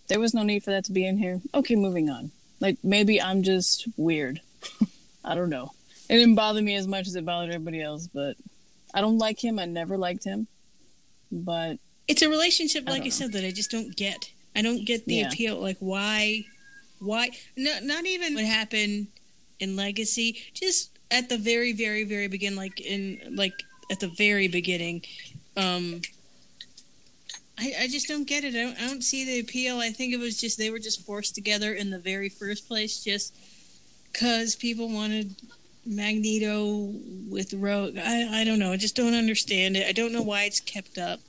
there 0.08 0.20
was 0.20 0.34
no 0.34 0.44
need 0.44 0.64
for 0.64 0.72
that 0.72 0.86
to 0.86 0.92
be 0.92 1.06
in 1.06 1.18
here. 1.18 1.42
Okay, 1.54 1.76
moving 1.76 2.10
on. 2.10 2.32
Like 2.60 2.78
maybe 2.84 3.22
I'm 3.22 3.44
just 3.44 3.88
weird. 3.98 4.42
I 5.24 5.36
don't 5.36 5.50
know. 5.50 5.72
It 6.10 6.14
didn't 6.16 6.36
bother 6.36 6.62
me 6.62 6.76
as 6.76 6.88
much 6.88 7.08
as 7.08 7.16
it 7.16 7.26
bothered 7.26 7.54
everybody 7.54 7.82
else, 7.82 8.08
but 8.08 8.38
I 8.94 9.02
don't 9.02 9.18
like 9.18 9.44
him. 9.44 9.58
I 9.60 9.66
never 9.66 9.98
liked 9.98 10.24
him. 10.24 10.48
But 11.32 11.80
it's 12.08 12.22
a 12.22 12.30
relationship, 12.30 12.88
like 12.88 13.04
I, 13.04 13.10
said, 13.10 13.32
that 13.34 13.44
I 13.44 13.52
just 13.52 13.72
don't 13.72 13.96
get. 13.96 14.32
I 14.56 14.62
don't 14.62 14.86
get 14.86 15.06
the 15.06 15.16
Yeah. 15.16 15.28
appeal. 15.28 15.60
Like 15.60 15.78
why, 15.80 16.46
why? 17.00 17.32
No, 17.58 17.78
not 17.82 18.06
even 18.06 18.36
what 18.36 18.46
happened 18.46 19.08
in 19.60 19.76
Legacy. 19.76 20.42
Just 20.54 20.92
at 21.12 21.30
the 21.30 21.38
very, 21.38 21.74
very, 21.74 22.04
very 22.04 22.28
beginning, 22.28 22.58
like 22.58 22.80
in 22.80 23.36
like 23.36 23.64
at 23.92 24.00
the 24.00 24.08
very 24.08 24.48
beginning. 24.48 25.04
Um, 25.58 26.02
I, 27.58 27.74
I 27.82 27.88
just 27.88 28.08
don't 28.08 28.28
get 28.28 28.44
it. 28.44 28.54
I 28.56 28.64
don't, 28.64 28.78
I 28.78 28.88
don't 28.88 29.04
see 29.04 29.26
the 29.26 29.40
appeal. 29.40 29.80
I 29.80 29.90
think 29.90 30.14
it 30.14 30.20
was 30.20 30.40
just 30.40 30.58
they 30.58 30.70
were 30.70 30.80
just 30.80 31.06
forced 31.06 31.36
together 31.36 31.74
in 31.74 31.90
the 31.90 32.00
very 32.00 32.30
first 32.30 32.68
place, 32.68 33.04
just 33.04 33.36
because 34.12 34.56
people 34.56 34.90
wanted 34.90 35.36
Magneto 35.86 36.92
with 37.30 37.54
Rogue. 37.54 37.98
I, 37.98 38.42
I 38.42 38.44
don't 38.44 38.60
know. 38.60 38.72
I 38.72 38.78
just 38.78 38.96
don't 38.96 39.14
understand 39.14 39.78
it. 39.78 39.88
I 39.88 39.92
don't 39.92 40.12
know 40.12 40.22
why 40.22 40.44
it's 40.44 40.60
kept 40.60 40.98
up. 40.98 41.20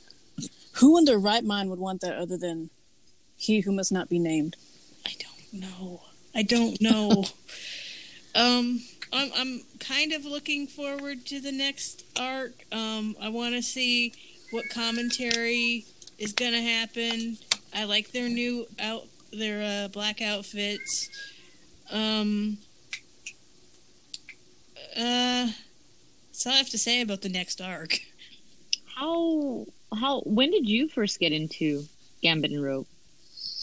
Who 0.75 0.99
in 0.99 1.05
their 1.05 1.19
right 1.19 1.45
mind 1.45 1.71
would 1.71 1.79
want 1.79 2.01
that 2.01 2.17
other 2.17 2.37
than 2.37 2.71
he 3.37 3.61
who 3.61 3.73
must 3.73 3.93
not 3.93 4.09
be 4.09 4.19
named? 4.19 4.57
I 5.07 5.13
don't 5.19 5.61
know. 5.61 6.03
I 6.35 6.43
don't 6.43 6.81
know. 6.81 7.25
um, 8.35 8.83
I'm 9.13 9.31
I'm 9.37 9.61
kind 9.79 10.13
of 10.13 10.25
looking 10.25 10.67
forward 10.67 11.25
to 11.27 11.41
the 11.41 11.53
next 11.53 12.05
arc. 12.19 12.65
Um, 12.73 13.17
I 13.21 13.29
want 13.29 13.55
to 13.55 13.63
see 13.63 14.13
what 14.51 14.69
commentary 14.71 15.87
is 16.19 16.33
gonna 16.33 16.63
happen. 16.63 17.37
I 17.75 17.85
like 17.85 18.13
their 18.13 18.29
new 18.29 18.67
out 18.81 19.05
their 19.33 19.85
uh, 19.85 19.89
black 19.89 20.21
outfits. 20.23 21.09
Um. 21.91 22.59
Uh, 24.97 25.49
that's 26.33 26.47
all 26.47 26.53
I 26.53 26.57
have 26.57 26.71
to 26.71 26.79
say 26.79 27.01
about 27.03 27.23
the 27.23 27.29
next 27.29 27.61
arc. 27.61 27.99
How 28.95 29.67
how 29.99 30.21
when 30.21 30.51
did 30.51 30.69
you 30.69 30.89
first 30.89 31.21
get 31.21 31.33
into 31.33 31.85
Gambit 32.23 32.51
and 32.53 32.63
Rogue? 32.63 32.87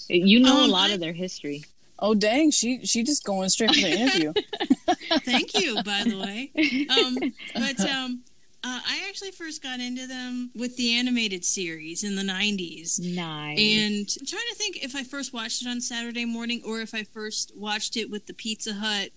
You 0.10 0.40
know 0.40 0.62
a 0.62 0.64
Um, 0.66 0.70
lot 0.70 0.90
I- 0.92 0.94
of 0.94 1.00
their 1.00 1.14
history. 1.14 1.64
Oh 2.00 2.14
dang, 2.14 2.52
she 2.52 2.86
she 2.86 3.04
just 3.04 3.24
going 3.24 3.50
straight 3.50 3.74
for 3.74 3.82
the 3.82 3.92
interview. 3.92 4.34
Thank 5.24 5.54
you, 5.60 5.76
by 5.84 6.04
the 6.04 6.20
way. 6.20 6.52
um, 6.90 7.18
but 7.56 7.90
um, 7.90 8.22
uh, 8.64 8.80
I 8.88 9.06
actually 9.10 9.32
first 9.32 9.62
got 9.62 9.82
into 9.82 10.08
them 10.08 10.52
with 10.56 10.78
the 10.78 10.94
animated 10.94 11.44
series 11.44 12.04
in 12.04 12.16
the 12.16 12.22
90s. 12.22 12.98
Nice. 13.00 13.60
And 13.60 14.08
I'm 14.20 14.26
trying 14.26 14.50
to 14.50 14.56
think 14.56 14.84
if 14.84 14.96
I 14.96 15.04
first 15.04 15.34
watched 15.34 15.62
it 15.62 15.68
on 15.68 15.82
Saturday 15.82 16.24
morning 16.24 16.62
or 16.66 16.80
if 16.80 16.96
I 16.96 17.04
first 17.04 17.52
watched 17.58 17.98
it 17.98 18.10
with 18.10 18.26
the 18.26 18.34
Pizza 18.34 18.74
Hut 18.74 19.10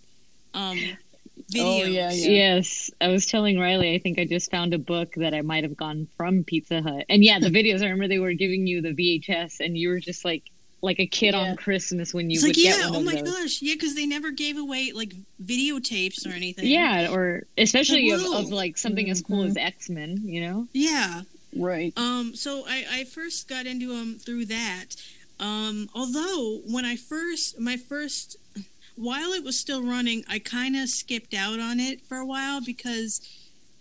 um, 0.53 0.77
videos. 1.53 1.61
Oh, 1.61 1.85
yeah, 1.85 2.11
yeah. 2.11 2.29
Yes, 2.29 2.91
I 3.01 3.07
was 3.07 3.27
telling 3.27 3.59
Riley. 3.59 3.95
I 3.95 3.99
think 3.99 4.19
I 4.19 4.25
just 4.25 4.51
found 4.51 4.75
a 4.75 4.79
book 4.79 5.15
that 5.15 5.33
I 5.33 5.43
might 5.43 5.63
have 5.63 5.77
gone 5.77 6.09
from 6.17 6.43
Pizza 6.43 6.83
Hut, 6.83 7.05
and 7.09 7.23
yeah, 7.23 7.39
the 7.39 7.51
videos. 7.51 7.83
I 7.83 7.85
remember 7.85 8.09
they 8.09 8.19
were 8.19 8.33
giving 8.33 8.67
you 8.67 8.83
the 8.83 8.95
VHS, 8.95 9.61
and 9.61 9.79
you 9.79 9.91
were 9.91 10.01
just 10.01 10.25
like 10.25 10.43
like 10.87 10.99
a 10.99 11.07
kid 11.07 11.35
Yeah. 11.35 11.41
on 11.41 11.57
Christmas 11.57 12.15
when 12.15 12.31
you 12.31 12.37
It's 12.37 12.43
would 12.45 12.57
like, 12.57 12.65
get 12.65 12.79
yeah, 12.79 12.87
one 12.87 12.97
oh 12.97 12.99
of 13.01 13.05
my 13.05 13.21
those. 13.21 13.35
gosh. 13.35 13.63
Yeah, 13.63 13.75
because 13.75 13.95
they 13.95 14.07
never 14.07 14.31
gave 14.31 14.57
away 14.57 14.93
like 14.95 15.13
videotapes 15.45 16.27
or 16.27 16.31
anything. 16.35 16.67
Yeah, 16.67 17.13
or 17.13 17.43
especially 17.59 18.11
of, 18.13 18.23
of 18.23 18.47
like 18.51 18.79
something 18.79 19.11
as 19.11 19.21
cool 19.21 19.43
as 19.43 19.57
X 19.57 19.91
Men. 19.91 20.23
You 20.25 20.41
know. 20.41 20.69
Yeah. 20.73 21.23
right. 21.55 21.93
Um, 21.99 22.35
so 22.35 22.65
I, 22.67 22.87
I 22.91 23.05
first 23.05 23.49
got 23.49 23.67
into 23.67 23.89
them 23.89 24.15
through 24.19 24.47
that. 24.47 24.97
Um, 25.39 25.91
although 25.95 26.61
when 26.67 26.87
I 26.87 26.97
first, 26.97 27.61
my 27.61 27.77
first, 27.77 28.37
while 28.97 29.33
it 29.33 29.45
was 29.45 29.59
still 29.59 29.83
running, 29.83 30.25
I 30.29 30.39
kind 30.39 30.75
of 30.77 30.89
skipped 30.89 31.35
out 31.35 31.61
on 31.61 31.79
it 31.79 32.01
for 32.01 32.17
a 32.17 32.25
while 32.25 32.63
because 32.65 33.21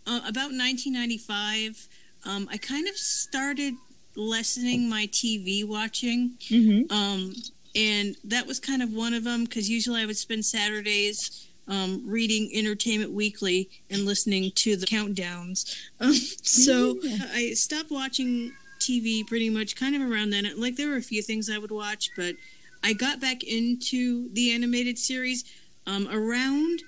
uh, 0.05 0.19
about 0.27 0.51
1995, 0.51 1.87
um, 2.25 2.47
I 2.51 2.57
kind 2.57 2.87
of 2.87 2.95
started 2.97 3.75
lessening 4.15 4.89
my 4.89 5.07
TV 5.07 5.67
watching. 5.67 6.31
Mm-hmm. 6.49 6.91
Um, 6.91 7.33
and 7.75 8.15
that 8.23 8.47
was 8.47 8.59
kind 8.59 8.81
of 8.81 8.93
one 8.93 9.13
of 9.13 9.23
them 9.23 9.43
because 9.43 9.69
usually 9.69 10.01
I 10.01 10.05
would 10.05 10.17
spend 10.17 10.45
Saturdays 10.45 11.47
um, 11.67 12.03
reading 12.05 12.49
Entertainment 12.53 13.11
Weekly 13.11 13.69
and 13.89 14.05
listening 14.05 14.51
to 14.55 14.75
the 14.75 14.85
countdowns. 14.85 15.75
Um, 15.99 16.13
so 16.43 16.97
I 17.33 17.51
stopped 17.53 17.91
watching 17.91 18.53
TV 18.79 19.25
pretty 19.25 19.49
much 19.49 19.75
kind 19.75 19.95
of 19.95 20.01
around 20.01 20.29
then. 20.31 20.47
Like 20.57 20.75
there 20.75 20.89
were 20.89 20.97
a 20.97 21.01
few 21.01 21.21
things 21.21 21.49
I 21.49 21.57
would 21.57 21.71
watch, 21.71 22.11
but 22.15 22.35
I 22.83 22.93
got 22.93 23.19
back 23.19 23.43
into 23.43 24.29
the 24.33 24.51
animated 24.51 24.97
series 24.97 25.43
um, 25.87 26.07
around 26.11 26.83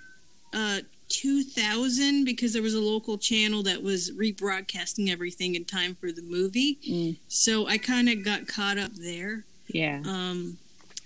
uh, 0.53 0.79
2000 1.09 2.25
because 2.25 2.53
there 2.53 2.61
was 2.61 2.73
a 2.73 2.81
local 2.81 3.17
channel 3.17 3.63
that 3.63 3.81
was 3.81 4.11
rebroadcasting 4.11 5.09
everything 5.09 5.55
in 5.55 5.65
time 5.65 5.95
for 5.95 6.11
the 6.11 6.21
movie. 6.21 6.79
Mm. 6.87 7.17
So 7.27 7.67
I 7.67 7.77
kind 7.77 8.09
of 8.09 8.23
got 8.23 8.47
caught 8.47 8.77
up 8.77 8.91
there. 8.93 9.45
Yeah. 9.67 10.01
Um, 10.05 10.57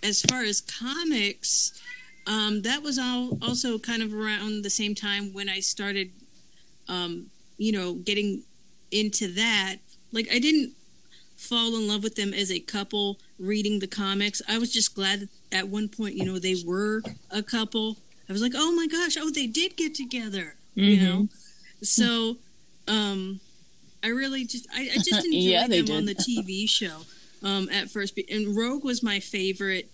as 0.04 0.22
far 0.22 0.44
as 0.44 0.62
comics, 0.62 1.80
um, 2.28 2.62
that 2.64 2.82
was 2.82 2.98
all 2.98 3.38
also 3.42 3.78
kind 3.78 4.02
of 4.02 4.14
around 4.14 4.64
the 4.64 4.70
same 4.70 4.96
time 4.96 5.34
when 5.34 5.50
I 5.50 5.60
started, 5.60 6.12
um, 6.88 7.28
you 7.58 7.72
know, 7.72 7.94
getting 7.94 8.44
into 8.92 9.28
that. 9.34 9.78
Like 10.12 10.28
I 10.32 10.40
didn't 10.40 10.74
fall 11.36 11.76
in 11.76 11.88
love 11.88 12.04
with 12.04 12.16
them 12.16 12.34
as 12.34 12.52
a 12.52 12.60
couple 12.60 13.20
reading 13.40 13.80
the 13.80 13.88
comics. 13.88 14.42
I 14.48 14.58
was 14.58 14.72
just 14.72 14.96
glad 14.96 15.22
that 15.22 15.30
at 15.52 15.68
one 15.68 15.90
point, 15.90 16.16
you 16.16 16.26
know, 16.26 16.40
they 16.40 16.56
were 16.66 17.02
a 17.30 17.42
couple. 17.42 17.98
I 18.32 18.34
was 18.34 18.42
like, 18.42 18.54
oh 18.56 18.72
my 18.72 18.88
gosh, 18.88 19.18
oh 19.20 19.30
they 19.30 19.46
did 19.46 19.76
get 19.76 19.94
together, 19.94 20.56
you 20.74 20.98
Mhm. 20.98 21.02
know. 21.04 21.28
So, 21.84 22.38
um, 22.88 23.42
I 24.02 24.08
really 24.08 24.46
just 24.46 24.68
I, 24.74 24.90
I 24.94 24.98
just 25.00 25.26
enjoyed 25.26 25.42
Yeah, 25.44 25.68
them 25.68 25.92
on 25.92 26.06
the. 26.06 26.16
TV 26.16 26.66
show 26.70 27.02
um, 27.44 27.68
at 27.70 27.90
first, 27.90 28.18
and 28.30 28.56
Rogue 28.56 28.86
was 28.86 29.04
my 29.04 29.20
favorite 29.20 29.90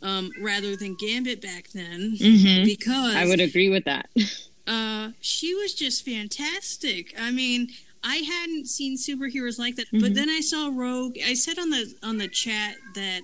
um, 0.00 0.30
rather 0.40 0.74
than 0.74 0.96
Gambit 0.98 1.42
back 1.42 1.68
then 1.74 2.16
Mm-hmm. 2.18 2.64
because 2.64 3.14
I 3.14 3.26
would 3.26 3.40
agree 3.40 3.68
with 3.68 3.84
that. 3.84 4.08
uh, 4.66 5.10
she 5.20 5.54
was 5.54 5.74
just 5.74 6.02
fantastic. 6.04 7.12
I 7.20 7.30
mean, 7.30 7.68
I 8.02 8.16
hadn't 8.16 8.68
seen 8.68 8.96
superheroes 8.96 9.58
like 9.58 9.76
that, 9.76 9.86
Mhm. 9.92 10.00
but 10.00 10.14
then 10.14 10.30
I 10.30 10.40
saw 10.40 10.70
Rogue. 10.72 11.18
I 11.24 11.34
said 11.34 11.58
on 11.58 11.68
the 11.68 11.92
on 12.02 12.16
the 12.16 12.28
chat 12.28 12.76
that 12.94 13.20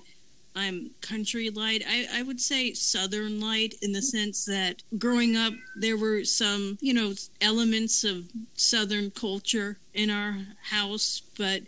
I'm 0.55 0.91
country 1.01 1.49
light. 1.49 1.83
I, 1.87 2.07
I 2.13 2.23
would 2.23 2.39
say 2.41 2.73
southern 2.73 3.39
light 3.39 3.75
in 3.81 3.91
the 3.93 4.01
sense 4.01 4.45
that 4.45 4.81
growing 4.97 5.35
up 5.35 5.53
there 5.75 5.97
were 5.97 6.23
some 6.23 6.77
you 6.81 6.93
know 6.93 7.13
elements 7.41 8.03
of 8.03 8.25
southern 8.55 9.11
culture 9.11 9.77
in 9.93 10.09
our 10.09 10.37
house, 10.71 11.21
but 11.37 11.61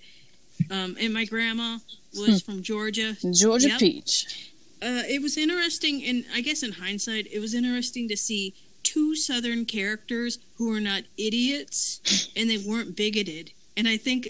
um, 0.70 0.96
and 1.00 1.14
my 1.14 1.26
grandma 1.26 1.78
was 2.18 2.42
from 2.42 2.62
Georgia, 2.62 3.16
Georgia 3.34 3.70
Yep. 3.70 3.80
Peach. 3.80 4.52
uh, 4.82 5.04
it 5.08 5.22
was 5.22 5.38
interesting, 5.38 6.04
and 6.06 6.26
I 6.34 6.42
guess 6.42 6.64
in 6.64 6.74
hindsight, 6.74 7.28
it 7.32 7.40
was 7.40 7.54
interesting 7.54 8.08
to 8.10 8.18
see 8.18 8.54
two 8.84 9.16
Southern 9.16 9.64
characters 9.66 10.40
who 10.58 10.70
were 10.70 10.82
not 10.82 11.04
idiots 11.18 12.02
and 12.36 12.50
they 12.50 12.58
weren't 12.58 12.96
bigoted. 12.96 13.52
And 13.78 13.88
I 13.88 13.96
think 13.98 14.30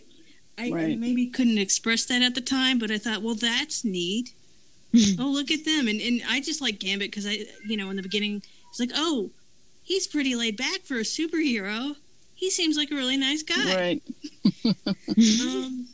I, 0.58 0.68
I 0.68 0.72
Right. 0.72 1.00
maybe 1.00 1.28
couldn't 1.28 1.58
express 1.58 2.06
that 2.06 2.22
at 2.22 2.36
the 2.36 2.42
time, 2.42 2.78
but 2.80 2.92
I 2.92 2.98
thought, 2.98 3.22
well, 3.24 3.34
that's 3.36 3.84
neat. 3.86 4.34
Oh, 5.20 5.28
look 5.32 5.52
at 5.52 5.66
them! 5.66 5.88
And 5.88 6.00
and 6.02 6.22
I 6.30 6.42
just 6.42 6.62
like 6.62 6.80
Gambit 6.80 7.12
because 7.12 7.26
I, 7.28 7.46
you 7.68 7.78
know, 7.78 7.90
in 7.90 7.96
the 7.96 8.02
beginning, 8.04 8.44
it's 8.70 8.80
like, 8.80 8.92
oh, 8.96 9.30
he's 9.84 10.08
pretty 10.08 10.36
laid 10.36 10.58
back 10.58 10.82
for 10.84 10.96
a 10.98 11.02
superhero. 11.04 11.96
He 12.36 12.50
seems 12.50 12.76
like 12.78 12.92
a 12.92 12.96
really 12.96 13.18
nice 13.18 13.44
guy. 13.44 13.76
Right. 13.76 14.04
Um, 15.42 15.88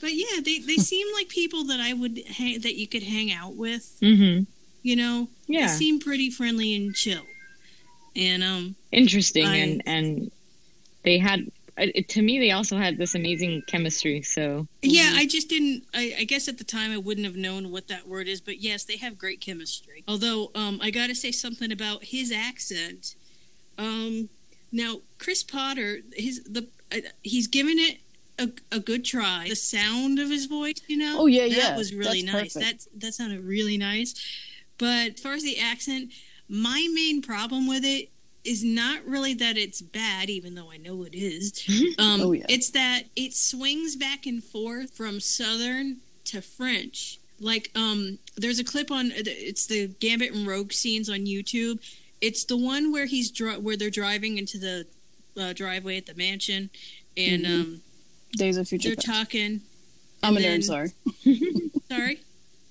but 0.00 0.12
yeah, 0.12 0.40
they 0.44 0.58
they 0.58 0.76
seem 0.76 1.06
like 1.14 1.28
people 1.28 1.64
that 1.64 1.80
I 1.80 1.92
would 1.94 2.18
hang, 2.26 2.60
that 2.60 2.74
you 2.76 2.86
could 2.86 3.02
hang 3.02 3.32
out 3.32 3.54
with. 3.56 3.96
Mm-hmm. 4.02 4.44
You 4.82 4.96
know, 4.96 5.28
Yeah. 5.48 5.66
they 5.66 5.72
seem 5.72 5.98
pretty 6.00 6.30
friendly 6.30 6.74
and 6.76 6.94
chill. 6.94 7.22
And 8.14 8.42
um, 8.44 8.76
Interesting, 8.92 9.46
I- 9.46 9.56
and 9.56 9.82
and 9.86 10.30
they 11.02 11.18
had 11.18 11.50
uh, 11.78 11.86
to 12.08 12.22
me 12.22 12.38
they 12.38 12.50
also 12.50 12.76
had 12.76 12.98
this 12.98 13.14
amazing 13.14 13.62
chemistry. 13.66 14.22
So 14.22 14.66
yeah, 14.82 15.12
I 15.14 15.26
just 15.26 15.48
didn't. 15.48 15.84
I, 15.94 16.14
I 16.20 16.24
guess 16.24 16.48
at 16.48 16.58
the 16.58 16.64
time 16.64 16.92
I 16.92 16.98
wouldn't 16.98 17.26
have 17.26 17.36
known 17.36 17.70
what 17.70 17.88
that 17.88 18.08
word 18.08 18.28
is, 18.28 18.40
but 18.40 18.60
yes, 18.60 18.84
they 18.84 18.96
have 18.96 19.18
great 19.18 19.40
chemistry. 19.40 20.04
Although, 20.08 20.50
um, 20.54 20.80
I 20.82 20.90
got 20.90 21.08
to 21.08 21.14
say 21.14 21.32
something 21.32 21.70
about 21.72 22.04
his 22.04 22.32
accent. 22.32 23.14
Um, 23.78 24.28
now 24.72 25.00
Chris 25.18 25.42
Potter, 25.42 25.98
his 26.14 26.42
the 26.44 26.68
uh, 26.92 26.98
he's 27.22 27.46
given 27.46 27.78
it 27.78 27.98
a, 28.38 28.50
a 28.72 28.80
good 28.80 29.04
try. 29.04 29.46
The 29.48 29.56
sound 29.56 30.18
of 30.18 30.30
his 30.30 30.46
voice, 30.46 30.80
you 30.86 30.96
know, 30.96 31.16
Oh, 31.20 31.26
yeah, 31.26 31.42
that 31.42 31.50
yeah. 31.50 31.68
That 31.70 31.78
was 31.78 31.94
really 31.94 32.22
That's 32.22 32.32
nice. 32.32 32.54
perfect. 32.54 32.84
That 32.92 33.00
that 33.00 33.14
sounded 33.14 33.40
really 33.44 33.76
nice. 33.78 34.14
But 34.78 35.14
as 35.14 35.20
far 35.20 35.32
as 35.34 35.42
the 35.42 35.58
accent, 35.58 36.12
my 36.48 36.88
main 36.94 37.22
problem 37.22 37.66
with 37.66 37.84
it 37.84 38.10
is 38.46 38.62
not 38.64 39.04
really 39.06 39.34
that 39.34 39.56
it's 39.58 39.80
bad, 39.82 40.30
even 40.30 40.54
though 40.54 40.70
I 40.70 40.76
know 40.76 41.02
it 41.02 41.14
is. 41.14 41.64
Um, 41.98 42.20
Oh, 42.22 42.32
yeah. 42.32 42.46
It's 42.48 42.70
that 42.70 43.04
it 43.16 43.34
swings 43.34 43.96
back 43.96 44.26
and 44.26 44.42
forth 44.42 44.90
from 44.96 45.20
Southern 45.20 45.98
to 46.26 46.40
French. 46.40 47.18
Like, 47.40 47.70
um, 47.74 48.18
there's 48.36 48.58
a 48.58 48.64
clip 48.64 48.90
on 48.90 49.12
it's 49.14 49.66
the 49.66 49.88
Gambit 50.00 50.32
and 50.32 50.46
Rogue 50.46 50.72
scenes 50.72 51.10
on 51.10 51.26
YouTube. 51.26 51.80
It's 52.20 52.44
the 52.44 52.56
one 52.56 52.92
where 52.92 53.04
he's 53.06 53.30
dri- 53.30 53.58
where 53.58 53.76
they're 53.76 53.90
driving 53.90 54.38
into 54.38 54.58
the 54.58 54.86
uh, 55.38 55.52
driveway 55.52 55.98
at 55.98 56.06
the 56.06 56.14
mansion, 56.14 56.70
and 57.16 57.44
Mhm. 57.44 57.60
um, 57.60 57.82
Days 58.38 58.56
of 58.56 58.66
Future 58.68 58.88
they're 58.88 58.96
Past. 58.96 59.06
talking. 59.06 59.60
I'm 60.22 60.36
a 60.36 60.40
then- 60.40 60.60
nerd. 60.60 60.64
Sorry, 60.64 60.92
Sorry, 61.90 62.20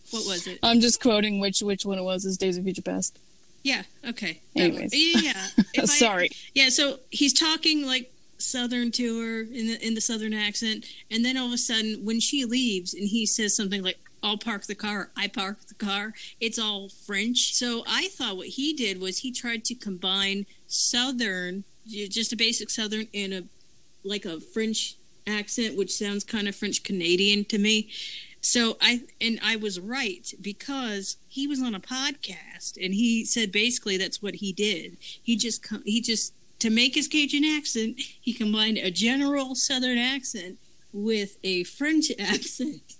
what 0.10 0.26
was 0.26 0.48
it? 0.48 0.58
I'm 0.64 0.80
just 0.82 1.00
quoting 1.00 1.40
which 1.40 1.62
which 1.62 1.86
one 1.86 2.00
it 2.00 2.04
was. 2.04 2.26
Is 2.26 2.38
Days 2.38 2.58
of 2.58 2.64
Future 2.64 2.82
Past. 2.82 3.20
Yeah. 3.66 3.82
Okay. 4.08 4.42
Anyways. 4.56 4.92
Yeah. 4.94 5.22
yeah. 5.22 5.48
If 5.74 5.84
I- 5.84 5.98
sorry. 5.98 6.30
Yeah, 6.54 6.70
so 6.70 7.00
he's 7.10 7.34
talking 7.34 7.86
like 7.86 8.14
southern 8.38 8.92
to 8.92 9.20
her 9.22 9.40
in 9.42 9.68
the 9.68 9.78
in 9.88 9.96
the 9.96 10.02
southern 10.02 10.34
accent, 10.34 10.86
and 11.10 11.26
then 11.26 11.36
all 11.36 11.48
of 11.48 11.54
a 11.54 11.58
sudden, 11.58 12.06
when 12.06 12.20
she 12.20 12.46
leaves, 12.46 12.94
and 12.94 13.08
he 13.10 13.26
says 13.26 13.56
something 13.56 13.82
like, 13.82 13.98
"I'll 14.22 14.38
park 14.38 14.68
the 14.68 14.76
car," 14.76 15.10
"I 15.18 15.28
park 15.28 15.66
the 15.68 15.74
car," 15.74 16.14
it's 16.40 16.60
all 16.60 16.90
French. 16.90 17.56
So 17.56 17.84
I 17.88 18.10
thought 18.10 18.38
what 18.38 18.50
he 18.50 18.72
did 18.74 19.02
was 19.02 19.20
he 19.20 19.32
tried 19.32 19.66
to 19.66 19.74
combine 19.76 20.46
southern, 20.68 21.64
just 21.88 22.32
a 22.34 22.36
basic 22.36 22.70
southern, 22.70 23.08
and 23.16 23.34
a 23.34 23.44
like 24.04 24.26
a 24.26 24.40
French 24.40 24.96
accent, 25.26 25.76
which 25.76 25.92
sounds 25.92 26.24
kind 26.24 26.48
of 26.48 26.56
French 26.56 26.84
Canadian 26.84 27.46
to 27.46 27.58
me. 27.58 27.90
So 28.48 28.78
I 28.80 29.02
and 29.20 29.40
I 29.44 29.56
was 29.56 29.80
right 29.80 30.32
because 30.40 31.18
he 31.28 31.48
was 31.48 31.64
on 31.64 31.74
a 31.74 31.80
podcast 31.80 32.78
and 32.80 32.94
he 32.94 33.26
said 33.26 33.52
basically 33.52 33.98
that's 33.98 34.22
what 34.22 34.36
he 34.36 34.54
did. 34.54 34.98
He 35.02 35.36
just 35.36 35.66
he 35.84 36.00
just 36.00 36.32
to 36.60 36.70
make 36.70 36.94
his 36.94 37.08
Cajun 37.08 37.44
accent, 37.44 38.00
he 38.00 38.34
combined 38.34 38.78
a 38.78 38.92
general 38.92 39.56
Southern 39.56 39.98
accent 39.98 40.60
with 40.94 41.38
a 41.44 41.64
French 41.64 42.12
accent. 42.20 42.98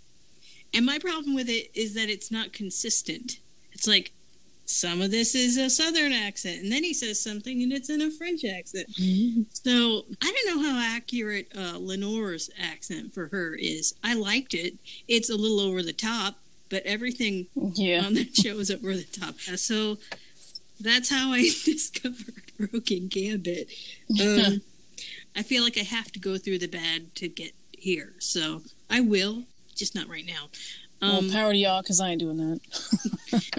And 0.74 0.84
my 0.84 0.98
problem 0.98 1.36
with 1.36 1.48
it 1.48 1.70
is 1.76 1.94
that 1.94 2.10
it's 2.10 2.32
not 2.32 2.52
consistent. 2.52 3.38
It's 3.72 3.86
like 3.86 4.14
some 4.66 5.02
of 5.02 5.12
this 5.12 5.36
is 5.36 5.58
a 5.58 5.70
Southern 5.70 6.12
accent, 6.12 6.62
and 6.64 6.72
then 6.72 6.84
he 6.84 6.94
says 6.94 7.20
something 7.22 7.62
and 7.62 7.72
it's 7.72 7.90
in 7.90 8.02
a 8.02 8.10
French 8.12 8.44
accent. 8.46 8.88
So 9.54 10.06
I 10.22 10.32
don't 10.32 10.58
know 10.64 10.70
how 10.72 10.96
accurate 10.96 11.52
uh, 11.58 11.78
Lenore's 11.80 12.50
accent 12.62 13.14
for 13.14 13.28
her 13.30 13.56
is. 13.56 13.94
I 14.04 14.14
liked 14.14 14.54
it. 14.54 14.76
It's 15.08 15.30
a 15.30 15.36
little 15.36 15.60
over 15.60 15.82
the 15.84 15.94
top, 15.94 16.36
but 16.70 16.84
everything 16.86 17.48
Yeah. 17.56 18.04
on 18.06 18.14
that 18.16 18.36
show 18.42 18.58
is 18.60 18.70
over 18.72 18.96
the 18.96 19.04
top. 19.04 19.36
Uh, 19.52 19.58
So 19.58 19.98
that's 20.80 21.10
how 21.10 21.32
I 21.32 21.42
discovered 21.66 22.44
Broken 22.60 23.08
Gambit. 23.08 23.70
Um, 24.22 24.62
I 25.36 25.42
feel 25.44 25.64
like 25.64 25.78
I 25.78 25.84
have 25.84 26.12
to 26.14 26.20
go 26.20 26.38
through 26.38 26.60
the 26.60 26.68
bad 26.68 27.16
to 27.16 27.28
get 27.28 27.52
here, 27.78 28.14
so 28.20 28.62
I 28.90 29.02
will, 29.02 29.44
just 29.76 29.94
not 29.96 30.08
right 30.08 30.26
now. 30.26 30.50
Um, 31.02 31.28
well, 31.28 31.32
power 31.34 31.52
to 31.52 31.58
y'all, 31.58 31.82
because 31.82 32.00
I 32.00 32.10
ain't 32.12 32.20
doing 32.20 32.38
that. 32.38 32.60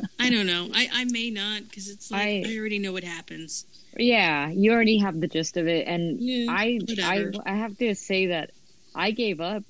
I 0.19 0.31
don't 0.31 0.47
know. 0.47 0.69
I, 0.75 0.89
I 0.93 1.05
may 1.05 1.31
not 1.31 1.65
because 1.65 1.89
it's 1.89 2.11
like 2.11 2.23
I, 2.23 2.45
I- 2.47 2.57
already 2.59 2.79
know 2.79 2.93
what 2.93 3.05
happens. 3.05 3.67
Yeah, 3.99 4.51
you 4.51 4.73
already 4.73 4.99
have 4.99 5.19
the 5.21 5.27
gist 5.29 5.57
of 5.57 5.67
it, 5.67 5.87
and 5.87 6.21
Yeah, 6.21 6.53
I, 6.53 6.79
I, 7.03 7.19
whatever. 7.21 7.33
I 7.47 7.55
have 7.55 7.79
to 7.79 7.95
say 7.95 8.27
that 8.27 8.51
I 8.95 9.11
gave 9.11 9.41
up 9.41 9.63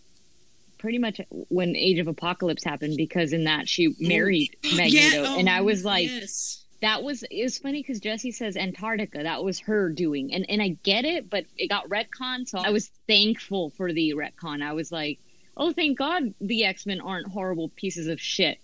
pretty 0.78 0.98
much 0.98 1.20
when 1.48 1.76
Age 1.76 1.98
of 2.00 2.08
Apocalypse 2.08 2.64
happened 2.64 2.96
because 2.96 3.32
in 3.32 3.44
that 3.44 3.68
she 3.68 3.94
married 4.00 4.56
Magneto, 4.76 5.22
Yeah, 5.22 5.36
and 5.38 5.48
I 5.48 5.60
oh, 5.60 5.64
was 5.64 5.84
like, 5.84 6.08
yes. 6.08 6.64
that 6.82 7.02
was 7.04 7.22
it 7.30 7.42
was 7.42 7.58
funny 7.58 7.80
because 7.82 8.00
Jesse 8.00 8.32
says 8.32 8.56
Antarctica, 8.56 9.22
that 9.22 9.44
was 9.44 9.60
her 9.60 9.90
doing, 9.90 10.34
and 10.34 10.44
and 10.48 10.60
I 10.60 10.76
get 10.82 11.04
it, 11.04 11.30
but 11.30 11.44
it 11.56 11.68
got 11.68 11.88
retcon, 11.88 12.48
so 12.48 12.58
I 12.58 12.70
was 12.70 12.90
thankful 13.06 13.70
for 13.70 13.92
the 13.92 14.14
retcon. 14.16 14.60
I 14.62 14.72
was 14.72 14.90
like, 14.90 15.18
oh, 15.56 15.72
thank 15.72 15.98
God 15.98 16.34
the 16.40 16.64
X 16.64 16.86
Men 16.86 17.00
aren't 17.00 17.28
horrible 17.28 17.70
pieces 17.70 18.06
of 18.06 18.20
shit. 18.20 18.58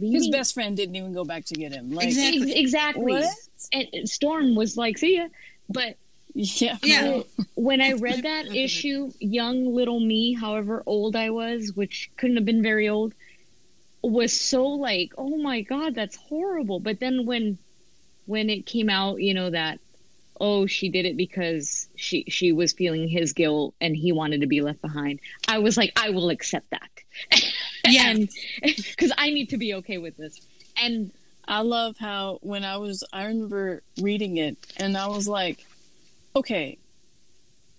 His 0.00 0.28
best 0.28 0.52
friend 0.52 0.76
didn't 0.76 0.94
even 0.94 1.14
go 1.14 1.24
back 1.24 1.46
to 1.46 1.54
get 1.54 1.72
him. 1.72 1.90
Like, 1.94 2.08
Exactly. 2.08 2.58
Exactly. 2.58 3.12
What? 3.12 3.34
And 3.72 4.08
Storm 4.08 4.54
was 4.54 4.76
like, 4.76 4.98
see 4.98 5.16
ya, 5.16 5.28
but 5.68 5.96
Yeah. 6.34 6.76
Yeah. 6.82 7.22
when 7.54 7.80
I 7.80 7.92
read 7.92 8.22
that 8.24 8.54
issue, 8.54 9.10
young 9.20 9.74
little 9.74 9.98
me, 9.98 10.34
however 10.34 10.82
old 10.86 11.16
I 11.16 11.30
was, 11.30 11.72
which 11.74 12.10
couldn't 12.16 12.36
have 12.36 12.44
been 12.44 12.62
very 12.62 12.88
old, 12.88 13.14
was 14.02 14.38
so 14.38 14.66
like, 14.66 15.12
oh 15.16 15.36
my 15.38 15.62
god, 15.62 15.94
that's 15.94 16.16
horrible. 16.16 16.80
But 16.80 17.00
then 17.00 17.26
when 17.26 17.58
when 18.26 18.48
it 18.50 18.66
came 18.66 18.88
out, 18.90 19.20
you 19.20 19.34
know 19.34 19.50
that 19.50 19.80
oh 20.40 20.66
she 20.66 20.88
did 20.88 21.04
it 21.04 21.16
because 21.16 21.88
she 21.96 22.24
she 22.28 22.52
was 22.52 22.72
feeling 22.72 23.08
his 23.08 23.32
guilt 23.32 23.74
and 23.80 23.94
he 23.94 24.10
wanted 24.10 24.40
to 24.40 24.46
be 24.46 24.62
left 24.62 24.80
behind. 24.80 25.20
I 25.46 25.58
was 25.58 25.76
like, 25.76 25.92
I 25.96 26.10
will 26.10 26.30
accept 26.30 26.70
that. 26.70 26.90
Yeah. 27.88 28.14
because 28.62 29.10
I 29.18 29.30
need 29.30 29.48
to 29.48 29.56
be 29.56 29.74
okay 29.74 29.96
with 29.98 30.16
this. 30.16 30.40
And 30.80 31.10
I 31.48 31.62
love 31.62 31.96
how 31.98 32.38
when 32.42 32.62
I 32.62 32.76
was, 32.76 33.02
I 33.12 33.24
remember 33.24 33.82
reading 34.00 34.36
it 34.36 34.58
and 34.76 34.96
I 34.96 35.06
was 35.06 35.26
like, 35.26 35.66
okay, 36.36 36.78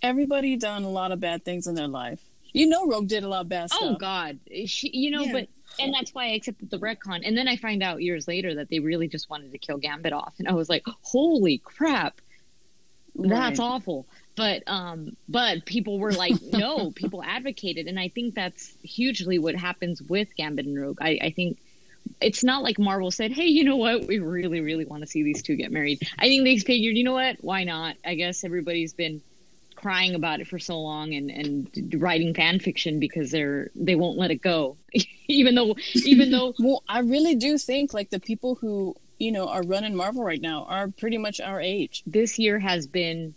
everybody 0.01 0.57
done 0.57 0.84
a 0.84 0.89
lot 0.89 1.12
of 1.12 1.20
bad 1.20 1.45
things 1.45 1.68
in 1.68 1.76
their 1.76 1.88
life. 1.88 2.20
You 2.51 2.68
know, 2.68 2.88
Rogue 2.88 3.07
did 3.07 3.24
a 3.24 3.30
lot 3.30 3.41
of 3.41 3.49
bad 3.49 3.70
oh, 3.72 3.78
stuff. 3.78 3.89
Oh 3.91 3.95
God, 3.95 4.39
she, 4.66 4.89
you 4.89 5.12
know, 5.12 5.22
Yeah. 5.24 5.32
but 5.32 5.47
and 5.80 5.93
that's 5.93 6.14
why 6.14 6.26
I 6.26 6.30
accepted 6.30 6.70
the 6.70 6.80
retcon. 6.80 7.22
And 7.24 7.38
then 7.38 7.47
I 7.47 7.55
find 7.55 7.82
out 7.82 8.01
years 8.01 8.28
later 8.28 8.55
that 8.55 8.70
they 8.70 8.80
really 8.80 9.07
just 9.07 9.30
wanted 9.30 9.51
to 9.51 9.57
kill 9.57 9.78
Gambit 9.78 10.12
off, 10.12 10.34
and 10.39 10.47
I 10.47 10.53
was 10.53 10.68
like, 10.68 10.84
holy 11.01 11.59
crap, 11.59 12.20
that's 13.16 13.59
Right. 13.59 13.59
awful. 13.59 14.07
But 14.36 14.64
um, 14.68 15.16
but 15.28 15.66
people 15.66 15.99
were 15.99 16.14
like, 16.14 16.41
no, 16.53 16.91
people 16.91 17.24
advocated, 17.24 17.88
and 17.88 17.99
I 17.99 18.09
think 18.09 18.36
that's 18.36 18.74
hugely 18.84 19.39
what 19.39 19.55
happens 19.55 20.01
with 20.01 20.36
Gambit 20.36 20.66
and 20.66 20.80
Rogue. 20.80 20.99
I, 21.01 21.20
I 21.22 21.30
think. 21.32 21.59
It's 22.20 22.43
not 22.43 22.64
like 22.64 22.80
Marvel 22.80 23.12
said, 23.12 23.32
"Hey, 23.32 23.45
you 23.45 23.64
know 23.64 23.76
what? 23.76 24.07
We 24.07 24.18
really, 24.20 24.59
really 24.59 24.86
want 24.86 25.01
to 25.03 25.07
see 25.07 25.22
these 25.24 25.43
two 25.43 25.55
get 25.55 25.72
married." 25.72 25.99
I 26.18 26.26
think 26.26 26.43
they 26.43 26.57
figured, 26.57 26.97
you 26.97 27.03
know 27.03 27.14
what? 27.14 27.38
Why 27.41 27.64
not? 27.64 27.95
I 28.03 28.16
guess 28.16 28.43
everybody's 28.43 28.93
been 28.93 29.22
crying 29.76 30.16
about 30.16 30.39
it 30.41 30.47
for 30.47 30.59
so 30.59 30.80
long 30.80 31.14
and 31.14 31.30
and 31.32 31.95
writing 32.01 32.34
fan 32.34 32.59
fiction 32.59 32.99
because 32.99 33.32
they're 33.32 33.72
they 33.76 33.95
won't 33.95 34.18
let 34.18 34.30
it 34.30 34.41
go 34.41 34.78
even 35.28 35.55
though 35.55 35.76
even 36.05 36.30
though 36.30 36.53
Well, 36.59 36.84
I 36.88 36.99
really 36.99 37.36
do 37.36 37.57
think 37.57 37.93
like 37.93 38.09
the 38.09 38.20
people 38.20 38.55
who 38.55 38.95
you 39.22 39.32
know 39.32 39.47
are 39.47 39.63
running 39.63 39.95
Marvel 39.95 40.24
right 40.24 40.41
now 40.41 40.65
are 40.65 40.88
pretty 40.88 41.17
much 41.17 41.39
our 41.39 41.61
age. 41.61 42.03
this 42.05 42.39
year 42.39 42.57
has 42.59 42.88
been 42.88 43.36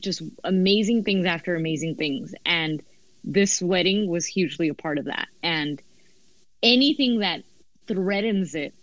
just 0.00 0.22
amazing 0.44 1.02
things 1.02 1.26
after 1.26 1.56
amazing 1.56 1.96
things 1.96 2.34
and 2.44 2.82
this 3.24 3.60
wedding 3.60 4.08
was 4.08 4.26
hugely 4.26 4.68
a 4.68 4.74
part 4.74 4.98
of 4.98 5.06
that 5.06 5.28
and 5.42 5.82
anything 6.62 7.20
that 7.20 7.42
threatens 7.86 8.54
it 8.54 8.74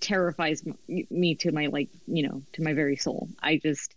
terrifies 0.00 0.62
me 0.88 1.34
to 1.36 1.52
my 1.52 1.66
like 1.66 1.88
you 2.06 2.26
know 2.26 2.42
to 2.52 2.62
my 2.62 2.72
very 2.72 2.96
soul 2.96 3.28
i 3.42 3.56
just 3.58 3.94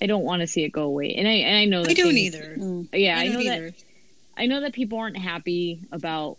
i 0.00 0.06
don't 0.06 0.24
want 0.24 0.40
to 0.40 0.46
see 0.46 0.64
it 0.64 0.70
go 0.70 0.84
away 0.84 1.14
and 1.14 1.28
i 1.28 1.32
and 1.32 1.56
i 1.56 1.64
know 1.66 1.82
that 1.82 1.90
I 1.90 1.94
don't 1.94 2.14
things- 2.14 2.34
either. 2.36 2.56
Mm. 2.58 2.88
yeah 2.92 3.18
i, 3.18 3.22
I 3.22 3.26
know 3.28 3.32
don't 3.34 3.44
that. 3.44 3.74
I 4.34 4.46
know 4.46 4.60
that 4.62 4.72
people 4.72 4.98
aren't 4.98 5.18
happy 5.18 5.82
about 5.92 6.38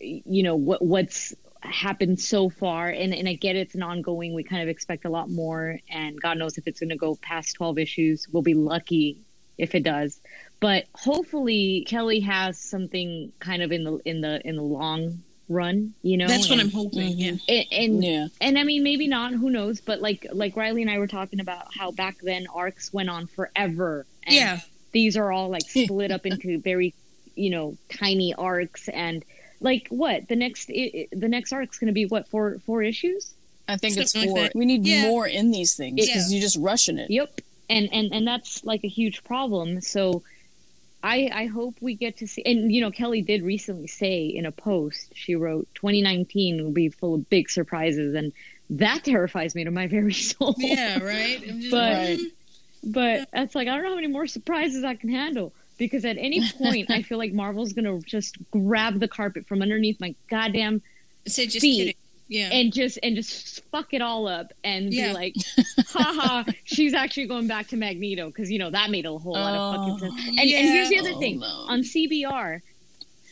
you 0.00 0.42
know 0.42 0.56
what 0.56 0.80
what's 0.80 1.34
happened 1.60 2.20
so 2.20 2.48
far 2.48 2.88
and 2.88 3.14
and 3.14 3.28
I 3.28 3.34
get 3.34 3.56
it's 3.56 3.74
an 3.74 3.82
ongoing 3.82 4.34
we 4.34 4.44
kind 4.44 4.62
of 4.62 4.68
expect 4.68 5.04
a 5.04 5.10
lot 5.10 5.28
more 5.28 5.78
and 5.90 6.20
god 6.20 6.38
knows 6.38 6.56
if 6.56 6.66
it's 6.68 6.80
going 6.80 6.90
to 6.90 6.96
go 6.96 7.16
past 7.16 7.56
12 7.56 7.78
issues 7.78 8.28
we'll 8.30 8.42
be 8.42 8.54
lucky 8.54 9.22
if 9.56 9.74
it 9.74 9.82
does 9.82 10.20
but 10.60 10.84
hopefully 10.94 11.84
Kelly 11.86 12.20
has 12.20 12.58
something 12.58 13.32
kind 13.40 13.62
of 13.62 13.72
in 13.72 13.84
the 13.84 13.98
in 14.04 14.20
the 14.20 14.46
in 14.46 14.56
the 14.56 14.62
long 14.62 15.22
run 15.48 15.94
you 16.02 16.16
know 16.16 16.26
That's 16.26 16.50
what 16.50 16.60
I'm 16.60 16.70
hoping. 16.70 17.16
Mm-hmm. 17.16 17.36
Yeah. 17.48 17.54
and, 17.54 17.66
and 17.72 18.04
Yeah, 18.04 18.26
and 18.40 18.58
I 18.58 18.64
mean, 18.64 18.82
maybe 18.82 19.06
not. 19.08 19.32
Who 19.32 19.50
knows? 19.50 19.80
But 19.80 20.00
like, 20.00 20.26
like 20.32 20.56
Riley 20.56 20.82
and 20.82 20.90
I 20.90 20.98
were 20.98 21.06
talking 21.06 21.40
about 21.40 21.68
how 21.74 21.90
back 21.90 22.16
then 22.22 22.46
arcs 22.54 22.92
went 22.92 23.08
on 23.08 23.26
forever. 23.26 24.06
And 24.24 24.34
Yeah. 24.34 24.60
These 24.92 25.16
are 25.16 25.32
all 25.32 25.48
like 25.48 25.62
split 25.68 26.10
up 26.10 26.26
into 26.26 26.60
very, 26.60 26.94
you 27.34 27.50
know, 27.50 27.76
tiny 27.88 28.34
arcs. 28.34 28.88
And 28.88 29.24
like, 29.60 29.88
what 29.88 30.28
the 30.28 30.36
next 30.36 30.70
i 30.70 30.90
i- 30.94 31.08
the 31.12 31.28
next 31.28 31.52
arc's 31.52 31.78
going 31.78 31.88
to 31.88 31.92
be? 31.94 32.06
What 32.06 32.28
four 32.28 32.58
four 32.66 32.82
issues? 32.82 33.34
I 33.68 33.76
think 33.76 33.96
it's 33.96 34.12
Something 34.12 34.30
four. 34.30 34.38
like 34.42 34.52
that. 34.52 34.58
we 34.58 34.64
need 34.64 34.86
Yeah. 34.86 35.02
more 35.08 35.26
in 35.26 35.50
these 35.50 35.74
things 35.74 35.94
because 35.96 36.30
Yeah. 36.30 36.36
you're 36.36 36.42
just 36.42 36.56
rushing 36.56 36.98
it. 36.98 37.10
Yep. 37.10 37.40
And 37.70 37.88
and 37.92 38.12
and 38.12 38.26
that's 38.26 38.64
like 38.64 38.84
a 38.84 38.88
huge 38.88 39.24
problem. 39.24 39.80
So. 39.80 40.22
I, 41.00 41.30
I 41.32 41.46
hope 41.46 41.76
we 41.80 41.94
get 41.94 42.16
to 42.16 42.26
see, 42.26 42.42
and 42.44 42.72
you 42.72 42.80
know, 42.80 42.90
Kelly 42.90 43.22
did 43.22 43.44
recently 43.44 43.86
say 43.86 44.26
in 44.26 44.44
a 44.46 44.50
post, 44.50 45.12
she 45.14 45.36
wrote, 45.36 45.68
2019 45.76 46.60
will 46.64 46.72
be 46.72 46.88
full 46.88 47.14
of 47.14 47.30
big 47.30 47.48
surprises, 47.50 48.14
and 48.16 48.32
that 48.70 49.04
terrifies 49.04 49.54
me 49.54 49.62
to 49.62 49.70
my 49.70 49.86
very 49.86 50.12
soul. 50.30 50.56
Yeah. 50.58 50.98
Right. 50.98 51.40
I'm 51.48 51.60
just, 51.60 51.70
But- 51.70 51.92
Right. 51.92 52.18
Mm. 52.18 52.92
But 52.92 53.28
it's 53.32 53.54
like 53.54 53.68
I 53.68 53.74
don't 53.76 53.84
know 53.84 53.90
how 53.90 53.94
many 53.94 54.08
more 54.08 54.26
surprises 54.26 54.82
I 54.82 54.96
can 54.96 55.08
handle 55.10 55.52
because 55.78 56.04
at 56.04 56.16
any 56.18 56.42
point 56.58 56.90
I 56.90 57.02
feel 57.02 57.18
like 57.18 57.32
Marvel's 57.32 57.72
gonna 57.72 57.98
just 58.00 58.36
grab 58.50 59.00
the 59.00 59.08
carpet 59.08 59.46
from 59.46 59.62
underneath 59.62 59.98
my 60.00 60.14
goddamn 60.28 60.82
say 61.26 61.46
just 61.46 61.60
feet. 61.60 61.76
kidding. 61.78 61.94
Yeah. 62.30 62.50
and 62.52 62.70
just 62.74 62.98
and 63.02 63.16
just 63.16 63.64
fuck 63.70 63.94
it 63.94 64.02
all 64.02 64.28
up 64.28 64.52
and 64.62 64.92
Yeah. 64.92 65.08
be 65.08 65.14
like, 65.14 65.34
haha, 65.88 66.44
she's 66.64 66.92
actually 66.92 67.26
going 67.26 67.46
back 67.46 67.68
to 67.68 67.76
Magneto 67.78 68.26
because 68.26 68.50
you 68.50 68.58
know 68.58 68.70
that 68.70 68.90
made 68.90 69.06
a 69.06 69.16
whole 69.16 69.32
lot 69.32 69.54
of 69.54 69.60
Oh. 69.60 69.96
fucking 69.96 69.98
sense. 70.10 70.28
And, 70.28 70.38
and 70.40 70.48
here's 70.68 70.90
the 70.90 70.98
other 70.98 71.12
Oh, 71.14 71.20
thing 71.20 71.38
no. 71.40 71.46
on 71.46 71.80
CBR. 71.80 72.60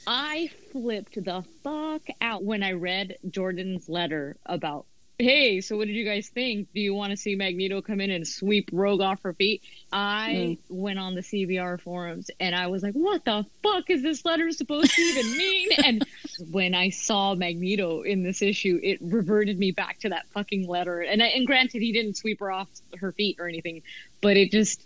I 0.07 0.51
flipped 0.73 1.23
the 1.23 1.45
fuck 1.65 2.03
out 2.21 2.45
when 2.45 2.63
I 2.63 2.73
read 2.73 3.17
Jordan's 3.29 3.89
letter 3.89 4.37
about 4.47 4.87
hey, 5.19 5.61
so 5.63 5.77
what 5.77 5.87
did 5.87 5.95
you 5.95 6.05
guys 6.05 6.29
think? 6.29 6.69
Do 6.75 6.81
you 6.81 6.95
want 6.95 7.11
to 7.11 7.17
see 7.17 7.35
Magneto 7.37 7.81
come 7.81 8.01
in 8.01 8.11
and 8.11 8.27
sweep 8.27 8.69
Rogue 8.73 9.01
off 9.01 9.23
her 9.23 9.33
feet? 9.33 9.63
I 9.91 10.59
mm. 10.59 10.59
went 10.69 10.99
on 10.99 11.15
the 11.15 11.23
CBR 11.23 11.81
forums 11.81 12.31
and 12.39 12.55
I 12.55 12.67
was 12.67 12.83
like, 12.83 12.93
what 12.93 13.25
the 13.25 13.47
fuck 13.63 13.89
is 13.89 14.03
this 14.03 14.25
letter 14.25 14.51
supposed 14.51 14.93
to 14.93 15.01
even 15.01 15.37
mean? 15.37 15.69
and 15.85 16.07
when 16.51 16.75
I 16.75 16.91
saw 16.91 17.35
Magneto 17.35 18.03
in 18.03 18.23
this 18.23 18.43
issue, 18.43 18.79
it 18.83 18.99
reverted 19.01 19.59
me 19.59 19.71
back 19.71 19.99
to 20.01 20.11
that 20.11 20.27
fucking 20.35 20.69
letter. 20.69 21.01
And, 21.01 21.23
and 21.23 21.47
granted, 21.47 21.81
he 21.81 21.93
didn't 21.93 22.17
sweep 22.19 22.41
her 22.41 22.53
off 22.53 22.69
her 22.99 23.13
feet 23.13 23.37
or 23.39 23.49
anything, 23.49 23.83
but 24.21 24.37
it 24.37 24.51
just 24.51 24.86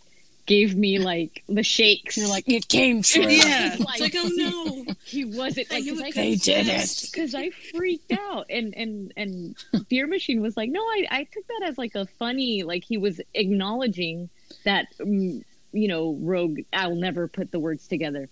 gave 0.51 0.75
me 0.75 0.99
like 0.99 1.45
the 1.49 1.63
shakes. 1.63 2.17
You're 2.17 2.29
like, 2.29 2.49
it 2.49 2.67
came 2.67 3.03
true. 3.03 3.23
Yeah. 3.23 3.77
like, 3.79 4.01
it's 4.01 4.01
like, 4.01 4.15
oh 4.17 4.31
no. 4.35 4.95
He 5.05 5.25
wasn't 5.25 5.71
like, 5.71 5.85
I 5.85 6.11
they 6.11 6.35
did 6.35 6.67
it. 6.67 7.09
Because 7.11 7.37
I 7.37 7.51
freaked 7.51 8.13
out. 8.13 8.47
And, 8.51 8.75
and, 8.77 9.13
and 9.17 9.55
Beer 9.89 10.09
Machine 10.09 10.43
was 10.43 10.57
like, 10.57 10.69
no, 10.71 10.81
I, 10.81 11.07
I 11.11 11.25
took 11.25 11.47
that 11.47 11.63
as 11.67 11.79
like 11.79 11.95
a 11.95 12.05
funny, 12.05 12.65
like 12.65 12.83
he 12.83 12.97
was 12.97 13.21
acknowledging 13.33 14.29
that, 14.65 14.87
um, 15.01 15.45
you 15.73 15.89
know, 15.89 16.19
Rogue, 16.21 16.61
I'll 16.73 16.97
never 16.97 17.29
put 17.29 17.53
the 17.53 17.61
words 17.61 17.87
together. 17.87 18.29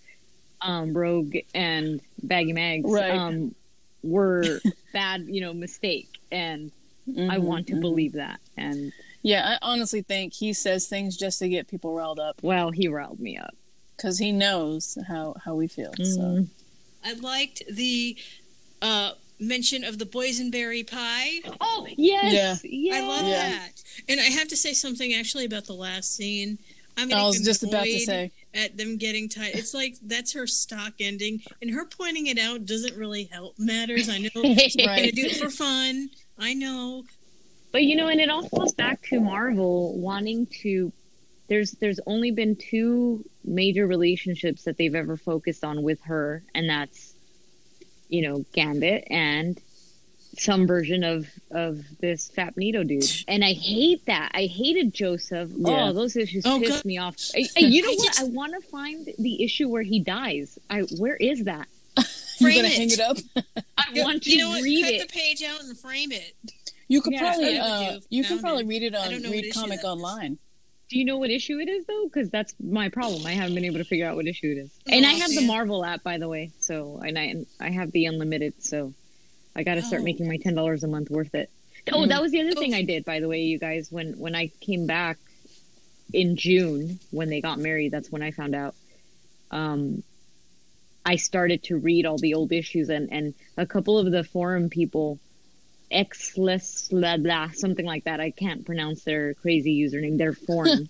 Um, 0.61 0.95
Rogue 0.95 1.37
and 1.55 2.01
Baggy 2.21 2.53
Mags 2.53 2.91
right. 2.91 3.13
um, 3.13 3.55
were 4.03 4.61
bad, 4.93 5.27
you 5.29 5.41
know, 5.41 5.53
mistake. 5.53 6.19
And 6.33 6.73
mm-hmm, 7.09 7.31
I 7.31 7.39
want 7.39 7.69
to 7.69 7.75
mm-hmm. 7.75 7.81
believe 7.81 8.13
that. 8.15 8.41
And 8.57 8.93
yeah, 9.23 9.57
I 9.63 9.67
honestly 9.67 10.03
think 10.03 10.33
he 10.33 10.53
says 10.53 10.87
things 10.87 11.17
just 11.17 11.39
to 11.41 11.49
get 11.49 11.69
people 11.69 11.95
riled 11.95 12.21
up. 12.21 12.41
Well, 12.43 12.71
he 12.71 12.89
riled 12.89 13.21
me 13.21 13.37
up 13.37 13.55
because 13.97 14.19
he 14.19 14.33
knows 14.33 14.97
how 15.09 15.35
how 15.45 15.55
we 15.55 15.67
feel. 15.67 15.93
Mm. 15.93 16.15
So 16.15 16.21
mm-hmm. 16.21 16.45
I 17.05 17.13
liked 17.15 17.63
the 17.71 18.17
uh, 18.81 19.13
mention 19.41 19.85
of 19.85 19.99
the 19.99 20.05
boysenberry 20.05 20.89
pie. 20.89 21.41
Oh 21.61 21.87
yes, 21.97 22.33
yeah. 22.33 22.71
yes. 22.71 22.97
I 22.97 23.07
love 23.07 23.27
yeah. 23.27 23.51
that. 23.51 23.83
And 24.09 24.21
I 24.21 24.25
have 24.25 24.49
to 24.49 24.57
say 24.57 24.73
something 24.73 25.15
actually 25.15 25.45
about 25.45 25.67
the 25.67 25.75
last 25.75 26.15
scene. 26.15 26.59
I, 26.97 27.05
mean, 27.05 27.17
I 27.17 27.25
was 27.25 27.41
just 27.41 27.63
about 27.63 27.85
to 27.85 27.99
say 28.01 28.33
at 28.55 28.77
them 28.77 28.97
getting 28.97 29.29
tied. 29.29 29.55
It's 29.55 29.73
like 29.73 29.97
that's 30.03 30.33
her 30.33 30.49
stock 30.49 30.95
ending, 30.99 31.41
and 31.63 31.71
her 31.71 31.85
pointing 31.85 32.27
it 32.27 32.39
out 32.39 32.67
doesn't 32.67 32.97
really 32.97 33.25
help 33.25 33.57
matters. 33.59 34.09
I 34.09 34.19
know 34.19 34.55
she's 34.57 34.77
right. 34.85 34.97
gonna 34.97 35.13
do 35.13 35.27
it 35.27 35.37
for 35.37 35.51
fun. 35.51 36.11
I 36.39 36.55
know, 36.55 37.05
but 37.73 37.83
you 37.83 37.97
know, 37.97 38.09
and 38.09 38.21
it 38.21 38.31
all 38.31 38.49
goes 38.49 38.73
back 38.73 39.03
to 39.09 39.21
Marvel 39.21 39.99
wanting 39.99 40.47
to. 40.63 40.93
There's 41.49 41.73
there's 41.73 42.01
only 42.07 42.31
been 42.31 42.57
two 42.57 43.25
major 43.45 43.87
relationships 43.87 44.65
that 44.65 44.77
they've 44.77 44.95
ever 44.95 45.17
focused 45.17 45.65
on 45.65 45.83
with 45.83 46.01
her, 46.03 46.43
and 46.55 46.69
that's, 46.69 47.15
you 48.09 48.23
know, 48.23 48.45
Gambit 48.53 49.07
and 49.11 49.59
some 50.37 50.67
version 50.67 51.05
of 51.05 51.27
of 51.51 51.85
this 52.01 52.29
fat 52.29 52.55
Fapnito 52.55 52.87
dude. 52.87 53.05
And 53.27 53.45
I 53.45 53.53
hate 53.53 54.05
that. 54.07 54.31
I 54.35 54.47
hated 54.47 54.95
Joseph. 54.95 55.51
Yeah. 55.55 55.89
Oh, 55.89 55.93
those 55.93 56.17
issues 56.17 56.45
oh, 56.47 56.61
pissed 56.61 56.73
God. 56.73 56.85
me 56.85 56.99
off. 56.99 57.17
I, 57.35 57.47
I, 57.57 57.61
you 57.61 57.83
know 57.83 57.91
I 57.91 57.95
what? 57.97 58.07
Just... 58.07 58.21
I 58.21 58.25
want 58.25 58.53
to 58.53 58.69
find 58.69 59.09
the 59.19 59.43
issue 59.43 59.69
where 59.69 59.83
he 59.83 60.01
dies. 60.01 60.59
I 60.71 60.81
where 60.99 61.17
is 61.17 61.45
that? 61.45 61.69
You're 62.39 62.53
gonna 62.53 62.69
it. 62.69 62.73
hang 62.73 62.91
it 62.91 63.01
up. 63.01 63.17
I 63.77 64.03
want 64.03 64.23
to 64.25 64.31
you 64.31 64.39
know 64.39 64.51
what? 64.51 64.63
read 64.63 64.85
Cut 64.85 64.95
it. 64.95 65.09
the 65.09 65.13
page 65.13 65.43
out 65.43 65.63
and 65.63 65.77
frame 65.77 66.13
it. 66.13 66.35
You 66.89 67.03
could 67.03 67.13
yeah, 67.13 67.21
probably 67.21 67.59
uh, 67.59 68.01
you 68.09 68.25
could 68.25 68.41
probably 68.41 68.65
read 68.65 68.83
it 68.83 68.95
on 68.95 69.11
Read 69.11 69.53
Comic 69.55 69.85
Online. 69.85 70.39
Do 70.89 70.99
you 70.99 71.05
know 71.05 71.19
what 71.19 71.31
issue 71.31 71.59
it 71.59 71.69
is 71.69 71.85
though? 71.85 72.05
Because 72.05 72.31
that's 72.31 72.55
my 72.59 72.89
problem. 72.89 73.27
I 73.27 73.33
haven't 73.33 73.55
been 73.55 73.67
able 73.67 73.79
to 73.79 73.85
figure 73.85 74.07
out 74.07 74.17
what 74.17 74.27
issue 74.27 74.51
it 74.53 74.59
is. 74.59 74.71
Oh, 74.89 74.95
and 74.95 75.05
I 75.05 75.11
have 75.11 75.29
man. 75.29 75.43
the 75.43 75.47
Marvel 75.47 75.85
app, 75.85 76.03
by 76.03 76.17
the 76.17 76.29
way. 76.29 76.51
So 76.61 77.01
and 77.05 77.19
I 77.19 77.35
I 77.61 77.71
have 77.71 77.93
the 77.93 78.07
unlimited. 78.07 78.55
So 78.63 78.95
I 79.55 79.65
got 79.65 79.75
to 79.75 79.83
start 79.83 80.01
oh. 80.01 80.05
making 80.05 80.29
my 80.29 80.39
ten 80.39 80.55
dollars 80.55 80.83
a 80.85 80.89
month 80.89 81.11
worth 81.11 81.35
it. 81.35 81.51
Oh, 81.93 81.99
mm-hmm. 81.99 82.09
that 82.09 82.23
was 82.23 82.33
the 82.33 82.41
other 82.41 82.53
thing 82.53 82.75
I 82.75 82.83
did, 82.83 83.05
by 83.05 83.21
the 83.21 83.29
way, 83.29 83.43
you 83.43 83.59
guys. 83.59 83.93
When 83.93 84.15
when 84.19 84.35
I 84.35 84.51
came 84.61 84.87
back 84.87 85.19
in 86.15 86.37
June 86.37 86.99
when 87.11 87.29
they 87.29 87.43
got 87.43 87.59
married, 87.59 87.93
that's 87.93 88.11
when 88.11 88.23
I 88.23 88.31
found 88.31 88.55
out. 88.55 88.75
Um, 89.51 90.03
I 91.05 91.17
started 91.17 91.65
to 91.65 91.79
read 91.79 92.07
all 92.07 92.19
the 92.19 92.33
old 92.33 92.51
issues, 92.51 92.89
and 92.89 93.13
and 93.13 93.35
a 93.59 93.67
couple 93.67 93.99
of 93.99 94.11
the 94.11 94.25
forum 94.25 94.71
people 94.71 95.19
Xless 95.91 96.91
blah 96.91 97.17
blah 97.17 97.51
something 97.53 97.87
like 97.87 98.05
that. 98.05 98.21
I 98.21 98.31
can't 98.31 98.65
pronounce 98.65 99.05
their 99.05 99.35
crazy 99.35 99.81
username, 99.81 100.19
their 100.19 100.33
form, 100.47 100.89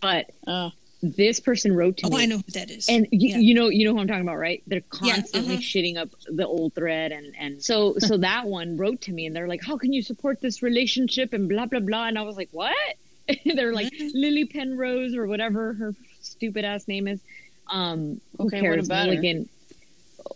but 0.00 0.30
uh, 0.46 0.70
this 1.02 1.38
person 1.38 1.74
wrote 1.76 1.98
to 1.98 2.06
oh, 2.06 2.10
me. 2.10 2.22
I 2.22 2.26
know 2.26 2.38
who 2.38 2.52
that 2.52 2.70
is. 2.70 2.88
And 2.88 3.06
you, 3.10 3.30
yeah. 3.30 3.38
you 3.38 3.54
know, 3.54 3.68
you 3.68 3.84
know 3.84 3.94
who 3.94 4.00
I'm 4.00 4.08
talking 4.08 4.22
about, 4.22 4.38
right? 4.38 4.62
They're 4.66 4.80
constantly 4.88 5.54
yeah, 5.54 5.58
uh-huh. 5.58 5.62
shitting 5.62 5.96
up 5.96 6.08
the 6.26 6.46
old 6.46 6.74
thread, 6.74 7.12
and 7.12 7.34
and 7.38 7.62
so 7.62 7.94
so 7.98 8.16
that 8.18 8.46
one 8.46 8.76
wrote 8.76 9.02
to 9.02 9.12
me, 9.12 9.26
and 9.26 9.36
they're 9.36 9.48
like, 9.48 9.62
"How 9.64 9.76
can 9.76 9.92
you 9.92 10.02
support 10.02 10.40
this 10.40 10.62
relationship?" 10.62 11.32
and 11.32 11.48
blah 11.48 11.66
blah 11.66 11.80
blah, 11.80 12.06
and 12.08 12.18
I 12.18 12.22
was 12.22 12.36
like, 12.36 12.48
"What?" 12.52 12.74
they're 13.44 13.74
like. 13.74 13.92
Lily 14.14 14.46
Penrose 14.46 15.14
or 15.14 15.26
whatever 15.26 15.74
her 15.74 15.94
stupid 16.20 16.64
ass 16.64 16.88
name 16.88 17.06
is. 17.06 17.20
Um, 17.68 18.20
who 18.38 18.46
okay, 18.46 18.60
cares? 18.60 18.76
What 18.76 18.86
about 18.86 19.06
Milligan. 19.06 19.42
Her? 19.42 19.57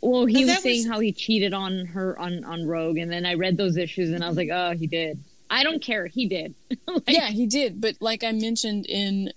Well, 0.01 0.27
he 0.27 0.45
was 0.45 0.63
saying 0.63 0.85
was... 0.85 0.89
how 0.89 1.01
he 1.01 1.13
cheated 1.13 1.53
on 1.53 1.87
her 1.87 2.19
on 2.19 2.45
on 2.45 2.67
Rogue, 2.67 2.99
and 2.99 3.11
then 3.11 3.27
I 3.27 3.35
read 3.35 3.57
those 3.57 3.77
issues, 3.77 4.11
and 4.11 4.25
I 4.25 4.29
was 4.29 4.37
like, 4.37 4.51
oh, 4.53 4.73
he 4.73 4.87
did. 4.87 5.23
I 5.51 5.65
don't 5.65 5.83
care. 5.83 6.07
He 6.07 6.27
did. 6.27 6.55
like, 6.87 7.03
yeah, 7.09 7.29
he 7.29 7.47
did. 7.47 7.81
But 7.81 7.97
like 8.01 8.25
I 8.25 8.33
mentioned 8.33 8.87
in 8.87 9.33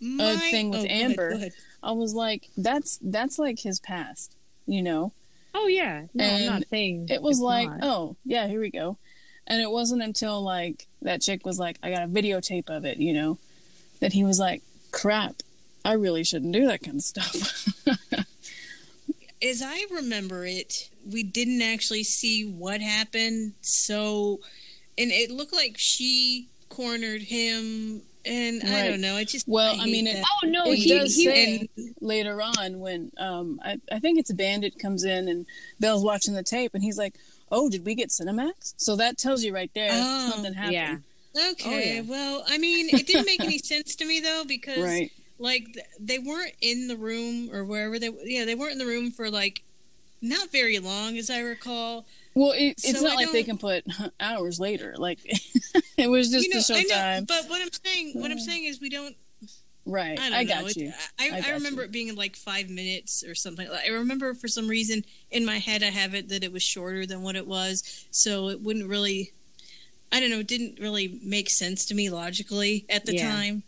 my... 0.00 0.32
a 0.32 0.36
thing 0.38 0.70
with 0.70 0.80
oh, 0.80 0.88
Amber, 0.88 1.30
go 1.30 1.36
ahead, 1.36 1.38
go 1.38 1.38
ahead. 1.38 1.52
I 1.82 1.92
was 1.92 2.14
like, 2.14 2.48
that's 2.56 2.98
that's 3.02 3.38
like 3.38 3.58
his 3.58 3.80
past, 3.80 4.36
you 4.66 4.82
know. 4.82 5.12
Oh 5.54 5.66
yeah, 5.66 6.06
no, 6.14 6.24
and 6.24 6.44
I'm 6.44 6.60
not 6.60 6.68
saying 6.68 7.08
it 7.10 7.22
was 7.22 7.40
like, 7.40 7.68
not. 7.68 7.80
oh 7.82 8.16
yeah, 8.24 8.46
here 8.46 8.60
we 8.60 8.70
go. 8.70 8.96
And 9.46 9.60
it 9.60 9.70
wasn't 9.70 10.02
until 10.02 10.42
like 10.42 10.86
that 11.02 11.22
chick 11.22 11.44
was 11.44 11.58
like, 11.58 11.76
I 11.82 11.90
got 11.90 12.04
a 12.04 12.08
videotape 12.08 12.70
of 12.70 12.84
it, 12.84 12.98
you 12.98 13.12
know, 13.12 13.38
that 13.98 14.12
he 14.12 14.22
was 14.22 14.38
like, 14.38 14.62
crap, 14.92 15.42
I 15.84 15.94
really 15.94 16.24
shouldn't 16.24 16.52
do 16.52 16.66
that 16.66 16.82
kind 16.82 16.96
of 16.96 17.02
stuff. 17.02 17.68
as 19.42 19.62
I 19.62 19.86
remember 19.90 20.44
it, 20.44 20.90
we 21.10 21.22
didn't 21.22 21.62
actually 21.62 22.04
see 22.04 22.44
what 22.44 22.80
happened. 22.80 23.54
So, 23.62 24.40
and 24.98 25.10
it 25.10 25.30
looked 25.30 25.52
like 25.52 25.76
she 25.76 26.48
cornered 26.68 27.22
him. 27.22 28.02
And 28.26 28.62
right. 28.62 28.72
I 28.72 28.88
don't 28.88 29.00
know. 29.00 29.16
It 29.16 29.28
just 29.28 29.48
well, 29.48 29.80
I, 29.80 29.84
I 29.84 29.86
mean, 29.86 30.06
it, 30.06 30.22
oh 30.22 30.46
no, 30.46 30.66
it 30.66 30.76
he, 30.76 30.90
does 30.90 31.16
he, 31.16 31.24
say 31.24 31.68
and, 31.76 31.94
later 32.02 32.42
on 32.42 32.78
when 32.78 33.10
um, 33.16 33.58
I, 33.64 33.80
I 33.90 33.98
think 33.98 34.18
it's 34.18 34.28
a 34.28 34.34
bandit 34.34 34.78
comes 34.78 35.04
in 35.04 35.26
and 35.26 35.46
Belle's 35.80 36.04
watching 36.04 36.34
the 36.34 36.42
tape 36.42 36.74
and 36.74 36.82
he's 36.82 36.98
like, 36.98 37.14
"Oh, 37.50 37.70
did 37.70 37.86
we 37.86 37.94
get 37.94 38.10
Cinemax?" 38.10 38.74
So 38.76 38.94
that 38.96 39.16
tells 39.16 39.42
you 39.42 39.54
right 39.54 39.70
there 39.74 39.88
oh, 39.90 40.30
something 40.34 40.52
happened. 40.52 40.74
Yeah. 40.74 40.96
Okay. 41.52 41.64
Oh, 41.64 41.78
yeah. 41.78 42.00
Well, 42.02 42.44
I 42.46 42.58
mean, 42.58 42.90
it 42.94 43.06
didn't 43.06 43.24
make 43.24 43.40
any 43.40 43.56
sense 43.58 43.96
to 43.96 44.04
me 44.04 44.20
though 44.20 44.44
because 44.46 44.84
right 44.84 45.10
like 45.40 45.76
they 45.98 46.18
weren't 46.18 46.52
in 46.60 46.86
the 46.86 46.96
room 46.96 47.50
or 47.52 47.64
wherever 47.64 47.98
they 47.98 48.10
yeah 48.24 48.44
they 48.44 48.54
weren't 48.54 48.72
in 48.72 48.78
the 48.78 48.86
room 48.86 49.10
for 49.10 49.30
like 49.30 49.62
not 50.22 50.52
very 50.52 50.78
long 50.78 51.16
as 51.16 51.30
i 51.30 51.40
recall. 51.40 52.04
Well 52.34 52.52
it, 52.52 52.74
it's 52.84 53.00
so 53.00 53.06
not 53.06 53.14
I 53.14 53.16
like 53.16 53.32
they 53.32 53.42
can 53.42 53.58
put 53.58 53.84
hours 54.20 54.60
later 54.60 54.94
like 54.98 55.18
it 55.96 56.08
was 56.08 56.30
just 56.30 56.46
you 56.46 56.54
know, 56.54 56.60
to 56.60 56.82
show 56.82 56.94
time 56.94 57.24
but 57.24 57.46
what 57.48 57.60
i'm 57.60 57.70
saying 57.84 58.12
what 58.14 58.30
i'm 58.30 58.38
saying 58.38 58.66
is 58.66 58.80
we 58.80 58.90
don't 58.90 59.16
right 59.86 60.20
i, 60.20 60.40
I 60.40 60.44
got 60.44 60.76
you. 60.76 60.92
I, 61.18 61.30
I, 61.30 61.48
I 61.48 61.52
remember 61.54 61.82
you. 61.82 61.86
it 61.86 61.92
being 61.92 62.14
like 62.14 62.36
five 62.36 62.68
minutes 62.68 63.24
or 63.24 63.34
something 63.34 63.66
i 63.68 63.88
remember 63.88 64.34
for 64.34 64.46
some 64.46 64.68
reason 64.68 65.04
in 65.30 65.44
my 65.44 65.58
head 65.58 65.82
i 65.82 65.86
have 65.86 66.14
it 66.14 66.28
that 66.28 66.44
it 66.44 66.52
was 66.52 66.62
shorter 66.62 67.06
than 67.06 67.22
what 67.22 67.34
it 67.34 67.46
was 67.46 68.06
so 68.10 68.48
it 68.48 68.60
wouldn't 68.60 68.88
really 68.88 69.32
i 70.12 70.20
don't 70.20 70.30
know 70.30 70.40
it 70.40 70.48
didn't 70.48 70.78
really 70.78 71.18
make 71.24 71.50
sense 71.50 71.86
to 71.86 71.94
me 71.94 72.10
logically 72.10 72.84
at 72.88 73.06
the 73.06 73.16
yeah. 73.16 73.28
time 73.28 73.62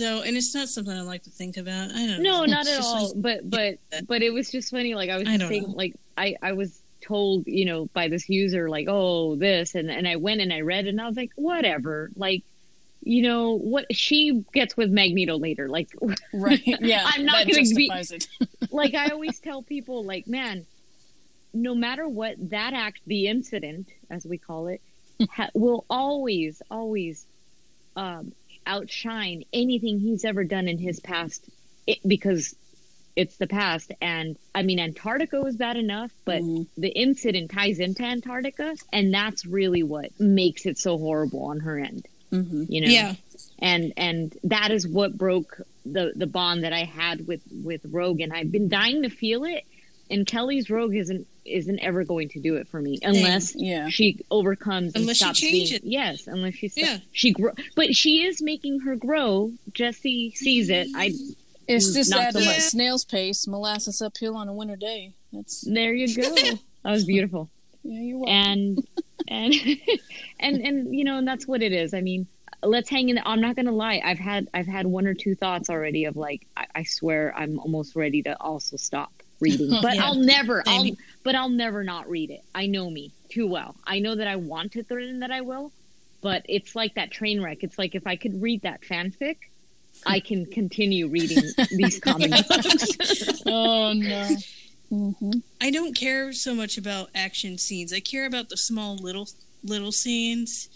so, 0.00 0.22
and 0.22 0.34
it's 0.34 0.54
not 0.54 0.68
something 0.70 0.96
I 0.96 1.02
like 1.02 1.24
to 1.24 1.30
think 1.30 1.58
about. 1.58 1.90
I 1.90 2.06
don't 2.06 2.22
no, 2.22 2.40
know. 2.40 2.44
not 2.46 2.66
at 2.66 2.80
all. 2.80 3.08
Like, 3.08 3.12
but 3.16 3.50
but 3.50 3.78
but 4.06 4.22
it 4.22 4.32
was 4.32 4.50
just 4.50 4.70
funny. 4.70 4.94
Like 4.94 5.10
I 5.10 5.18
was 5.18 5.28
I 5.28 5.36
saying, 5.36 5.64
know. 5.64 5.74
like 5.74 5.94
I 6.16 6.36
I 6.42 6.52
was 6.52 6.80
told, 7.02 7.46
you 7.46 7.66
know, 7.66 7.84
by 7.92 8.08
this 8.08 8.28
user, 8.30 8.70
like, 8.70 8.86
oh, 8.88 9.36
this, 9.36 9.74
and 9.74 9.90
and 9.90 10.08
I 10.08 10.16
went 10.16 10.40
and 10.40 10.54
I 10.54 10.62
read, 10.62 10.86
it 10.86 10.90
and 10.90 11.00
I 11.00 11.06
was 11.06 11.16
like, 11.16 11.32
whatever, 11.36 12.10
like. 12.16 12.42
You 13.02 13.22
know 13.22 13.52
what 13.56 13.86
she 13.96 14.44
gets 14.52 14.76
with 14.76 14.90
Magneto 14.90 15.38
later, 15.38 15.70
like 15.70 15.88
right? 16.34 16.60
Yeah, 16.62 17.02
I'm 17.06 17.24
not 17.24 17.46
going 17.48 17.64
to 17.64 17.74
be 17.74 17.90
like 18.70 18.94
I 18.94 19.08
always 19.08 19.38
tell 19.38 19.62
people, 19.62 20.04
like, 20.04 20.26
man, 20.26 20.66
no 21.54 21.74
matter 21.74 22.06
what 22.06 22.34
that 22.50 22.74
act, 22.74 23.00
the 23.06 23.26
incident, 23.28 23.88
as 24.10 24.26
we 24.26 24.36
call 24.36 24.66
it, 24.66 24.82
ha- 25.30 25.48
will 25.54 25.86
always, 25.88 26.60
always 26.70 27.24
um, 27.96 28.32
outshine 28.66 29.44
anything 29.52 29.98
he's 29.98 30.24
ever 30.24 30.44
done 30.44 30.68
in 30.68 30.78
his 30.78 31.00
past 31.00 31.48
it, 31.86 31.98
because 32.06 32.54
it's 33.16 33.36
the 33.36 33.46
past. 33.46 33.92
And 34.00 34.36
I 34.54 34.62
mean, 34.62 34.78
Antarctica 34.78 35.40
was 35.40 35.56
bad 35.56 35.76
enough, 35.76 36.10
but 36.24 36.42
mm-hmm. 36.42 36.80
the 36.80 36.88
incident 36.88 37.50
ties 37.50 37.78
into 37.78 38.02
Antarctica, 38.02 38.76
and 38.92 39.12
that's 39.12 39.44
really 39.44 39.82
what 39.82 40.18
makes 40.18 40.66
it 40.66 40.78
so 40.78 40.96
horrible 40.98 41.44
on 41.44 41.60
her 41.60 41.78
end. 41.78 42.06
Mm-hmm. 42.32 42.64
You 42.68 42.80
know, 42.82 42.88
yeah. 42.88 43.14
And 43.58 43.92
and 43.96 44.36
that 44.44 44.70
is 44.70 44.86
what 44.86 45.18
broke 45.18 45.60
the 45.84 46.12
the 46.14 46.26
bond 46.26 46.64
that 46.64 46.72
I 46.72 46.84
had 46.84 47.26
with 47.26 47.42
with 47.50 47.80
Rogan. 47.84 48.32
I've 48.32 48.52
been 48.52 48.68
dying 48.68 49.02
to 49.02 49.10
feel 49.10 49.44
it, 49.44 49.64
and 50.10 50.26
Kelly's 50.26 50.68
Rogue 50.70 50.94
isn't 50.94 51.26
isn't 51.44 51.78
ever 51.80 52.04
going 52.04 52.28
to 52.30 52.38
do 52.40 52.56
it 52.56 52.68
for 52.68 52.80
me 52.80 52.98
unless 53.02 53.54
Yeah. 53.56 53.88
she 53.88 54.20
overcomes 54.30 54.94
and 54.94 55.02
Unless 55.02 55.16
she 55.18 55.32
changes. 55.50 55.80
being 55.80 55.92
yes 55.92 56.26
unless 56.26 56.54
she 56.54 56.68
sto- 56.68 56.82
Yeah. 56.82 56.98
she 57.12 57.32
grow 57.32 57.52
but 57.74 57.94
she 57.96 58.24
is 58.24 58.42
making 58.42 58.80
her 58.80 58.94
grow 58.96 59.50
Jesse 59.72 60.32
sees 60.36 60.68
it 60.70 60.88
I 60.94 61.12
It's 61.66 61.90
mm, 61.90 61.94
just 61.94 62.10
Not 62.10 62.20
at 62.20 62.32
so 62.34 62.40
a 62.40 62.44
much. 62.44 62.60
snail's 62.60 63.04
pace, 63.04 63.46
molasses 63.46 64.02
uphill 64.02 64.36
on 64.36 64.48
a 64.48 64.52
winter 64.52 64.76
day. 64.76 65.12
That's 65.32 65.60
there 65.62 65.94
you 65.94 66.14
go 66.14 66.34
that 66.84 66.90
was 66.90 67.04
beautiful 67.04 67.48
yeah, 67.82 68.00
you're 68.00 68.18
welcome. 68.18 68.34
and 68.34 68.86
and 69.28 69.54
and 70.40 70.56
and 70.66 70.94
you 70.94 71.04
know 71.04 71.16
and 71.18 71.26
that's 71.26 71.46
what 71.48 71.62
it 71.62 71.72
is 71.72 71.94
i 71.94 72.00
mean 72.00 72.26
let's 72.62 72.90
hang 72.90 73.08
in 73.08 73.14
there. 73.16 73.26
i'm 73.26 73.40
not 73.40 73.56
gonna 73.56 73.72
lie 73.72 74.00
i've 74.04 74.18
had 74.18 74.46
i've 74.52 74.66
had 74.66 74.86
one 74.86 75.06
or 75.06 75.14
two 75.14 75.34
thoughts 75.34 75.70
already 75.70 76.04
of 76.04 76.16
like 76.16 76.46
i, 76.56 76.66
I 76.74 76.82
swear 76.82 77.34
i'm 77.36 77.58
almost 77.58 77.96
ready 77.96 78.22
to 78.24 78.38
also 78.40 78.76
stop 78.76 79.12
reading 79.40 79.70
but 79.82 79.94
Yeah. 79.94 80.04
i'll 80.04 80.14
never 80.14 80.62
i'll 80.66 80.86
but 81.24 81.34
i'll 81.34 81.48
never 81.48 81.82
not 81.84 82.08
read 82.08 82.30
it 82.30 82.42
i 82.54 82.66
know 82.66 82.90
me 82.90 83.10
too 83.30 83.46
well 83.46 83.74
i 83.86 83.98
know 83.98 84.14
that 84.14 84.26
i 84.26 84.36
want 84.36 84.72
to 84.72 84.82
threaten 84.82 85.20
that 85.20 85.30
i 85.30 85.40
will 85.40 85.72
but 86.22 86.42
it's 86.48 86.74
like 86.76 86.94
that 86.94 87.10
train 87.10 87.42
wreck 87.42 87.58
it's 87.62 87.78
like 87.78 87.94
if 87.94 88.06
i 88.06 88.16
could 88.16 88.40
read 88.42 88.62
that 88.62 88.82
fanfic 88.82 89.36
i 90.06 90.20
can 90.20 90.46
continue 90.46 91.08
reading 91.08 91.52
these 91.70 91.98
comic 92.00 92.30
books 92.48 93.42
oh 93.46 93.92
no. 93.94 94.36
hmm 94.90 95.30
I 95.62 95.70
don't 95.70 95.94
care 95.94 96.32
so 96.32 96.54
much 96.54 96.78
about 96.78 97.10
action 97.14 97.58
scenes. 97.58 97.92
I 97.92 98.00
care 98.00 98.24
about 98.24 98.48
the 98.48 98.56
small 98.56 98.96
little 98.96 99.28
little 99.62 99.92
scenes. 99.92 100.70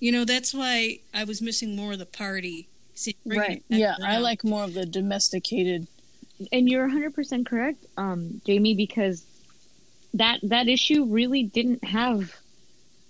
You 0.00 0.12
know, 0.12 0.26
that's 0.26 0.52
why 0.52 0.98
I 1.14 1.24
was 1.24 1.40
missing 1.40 1.74
more 1.74 1.92
of 1.94 1.98
the 1.98 2.04
party. 2.06 2.68
scene. 2.94 3.14
Bringing 3.26 3.40
Right. 3.48 3.56
it 3.56 3.68
back 3.70 3.78
Yeah, 3.80 3.96
I 4.04 4.18
like 4.18 4.44
more 4.44 4.64
of 4.64 4.74
the 4.74 4.84
domesticated. 4.84 5.88
And 6.52 6.68
you're 6.68 6.88
100% 6.88 7.46
correct 7.46 7.84
um 7.96 8.40
jamie 8.44 8.74
because 8.74 9.24
that 10.14 10.40
that 10.42 10.68
issue 10.68 11.04
really 11.04 11.42
didn't 11.42 11.84
have 11.84 12.34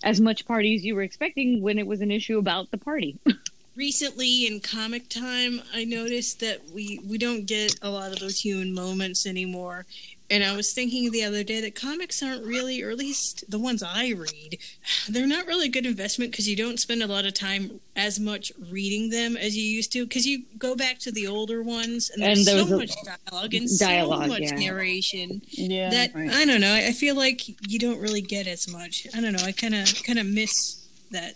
as 0.02 0.20
much 0.20 0.46
party 0.46 0.74
as 0.74 0.84
you 0.84 0.94
were 0.94 1.02
expecting 1.02 1.60
when 1.62 1.78
it 1.78 1.86
was 1.86 2.00
an 2.00 2.10
issue 2.10 2.38
about 2.38 2.70
the 2.70 2.78
party. 2.78 3.18
Recently 3.76 4.46
in 4.46 4.59
comic 4.59 5.09
time 5.09 5.62
i 5.72 5.84
noticed 5.84 6.40
that 6.40 6.68
we 6.74 6.98
we 7.06 7.16
don't 7.16 7.46
get 7.46 7.76
a 7.80 7.88
lot 7.88 8.10
of 8.10 8.18
those 8.18 8.40
human 8.40 8.74
moments 8.74 9.24
anymore 9.24 9.86
and 10.30 10.44
i 10.44 10.55
was 10.55 10.72
thinking 10.72 11.10
the 11.10 11.24
other 11.24 11.42
day 11.42 11.60
that 11.60 11.74
comics 11.74 12.22
aren't 12.22 12.44
really 12.44 12.82
or 12.82 12.90
at 12.90 12.98
least 12.98 13.44
the 13.50 13.59
ones 13.59 13.82
i 13.82 14.10
read 14.10 14.59
they're 15.09 15.26
not 15.26 15.46
really 15.46 15.66
a 15.66 15.70
good 15.70 15.86
investment 15.86 16.30
because 16.30 16.48
you 16.48 16.56
don't 16.56 16.78
spend 16.78 17.02
a 17.02 17.06
lot 17.06 17.24
of 17.24 17.34
time 17.34 17.80
as 17.96 18.20
much 18.20 18.52
reading 18.70 19.10
them 19.10 19.36
as 19.36 19.56
you 19.56 19.62
used 19.64 19.92
to 19.92 20.05
because 20.05 20.26
you 20.26 20.42
go 20.59 20.74
back 20.74 20.98
to 20.98 21.10
the 21.12 21.26
older 21.26 21.62
ones 21.62 22.10
and 22.10 22.22
there's 22.22 22.46
And 22.46 22.59
there 22.59 22.66
so 22.66 22.76
much 22.76 22.92
dialogue 23.05 23.55
and 23.55 23.78
Dialogue, 23.78 24.22
so 24.22 24.28
much 24.28 24.40
yeah. 24.42 24.55
narration 24.56 25.42
Yeah. 25.48 25.90
that 25.90 26.14
right. 26.14 26.30
i 26.30 26.44
don't 26.44 26.60
know 26.60 26.72
i 26.72 26.88
I 26.88 26.92
feel 26.92 27.16
like 27.16 27.46
you 27.70 27.78
don't 27.78 28.00
really 28.00 28.22
get 28.22 28.46
as 28.46 28.70
much 28.70 29.06
i 29.14 29.20
don't 29.20 29.32
know 29.34 29.44
i 29.44 29.52
kind 29.52 29.74
of 29.74 30.02
kind 30.05 30.18
of 30.18 30.26
miss 30.26 30.86
that 31.10 31.34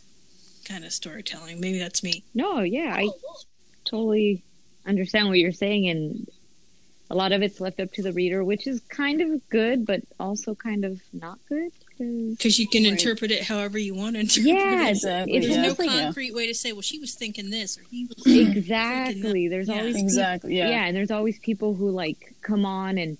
kind 0.65 0.85
of 0.85 0.93
storytelling 0.93 1.61
maybe 1.61 1.79
that's 1.79 2.03
me 2.03 2.25
no 2.35 2.61
yeah 2.61 2.95
i 2.97 3.05
oh, 3.05 3.37
totally 3.85 4.43
understand 4.87 5.29
what 5.29 5.39
you're 5.39 5.53
saying 5.53 5.89
and 5.89 6.27
a 7.13 7.15
lot 7.15 7.31
of 7.33 7.43
it's 7.43 7.61
left 7.61 7.79
up 7.79 7.93
to 7.93 8.03
the 8.03 8.13
reader 8.13 8.43
which 8.43 8.67
is 8.67 8.81
kind 8.89 9.21
of 9.21 9.29
good 9.51 9.85
but 9.87 10.01
also 10.19 10.55
kind 10.55 10.85
of 10.85 10.99
not 11.13 11.39
good. 11.49 11.71
because 11.99 12.59
you 12.59 12.67
can 12.67 12.85
Right. 12.85 12.93
interpret 12.93 13.31
it 13.31 13.43
however 13.45 13.79
you 13.79 13.95
want 13.95 14.17
to 14.17 14.21
interpret 14.21 14.47
yeah 14.47 14.87
it. 14.89 14.91
Exactly, 14.91 15.37
it's 15.37 15.47
There's 15.47 15.57
yeah. 15.57 15.63
no 15.63 15.69
just 15.69 15.79
like 15.81 15.91
concrete 15.91 16.35
way 16.35 16.47
to 16.47 16.55
say, 16.55 16.73
well, 16.73 16.81
she 16.83 16.99
was 16.99 17.15
thinking 17.15 17.51
this 17.51 17.79
or 17.79 17.83
he 17.91 18.07
was 18.07 18.17
thinking 18.25 18.57
exactly 18.57 19.49
there's 19.49 19.69
Yeah. 19.69 19.79
always 19.79 19.97
peop- 19.97 20.05
Exactly. 20.05 20.57
Yeah. 20.57 20.69
yeah 20.71 20.87
and 20.87 20.97
there's 20.97 21.11
always 21.11 21.39
people 21.39 21.75
who 21.75 21.91
like 21.91 22.35
come 22.41 22.65
on 22.65 22.97
and 22.99 23.19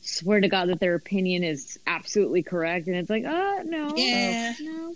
swear 0.00 0.40
to 0.40 0.48
god 0.48 0.68
that 0.70 0.80
their 0.80 0.94
opinion 0.94 1.44
is 1.44 1.78
absolutely 1.86 2.42
correct 2.42 2.86
and 2.88 2.96
it's 2.96 3.10
like 3.10 3.24
uh 3.24 3.62
no 3.64 3.92
Yeah. 3.96 4.54
no 4.60 4.94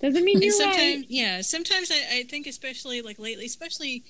doesn't 0.00 0.24
mean 0.24 0.36
And 0.36 0.44
you're 0.44 0.52
sometimes, 0.52 0.96
right 0.96 1.04
yeah, 1.08 1.40
sometimes 1.40 1.90
I, 1.90 2.18
I 2.18 2.22
think, 2.22 2.46
especially 2.46 3.02
like 3.02 3.18
lately, 3.18 3.46
especially 3.46 4.04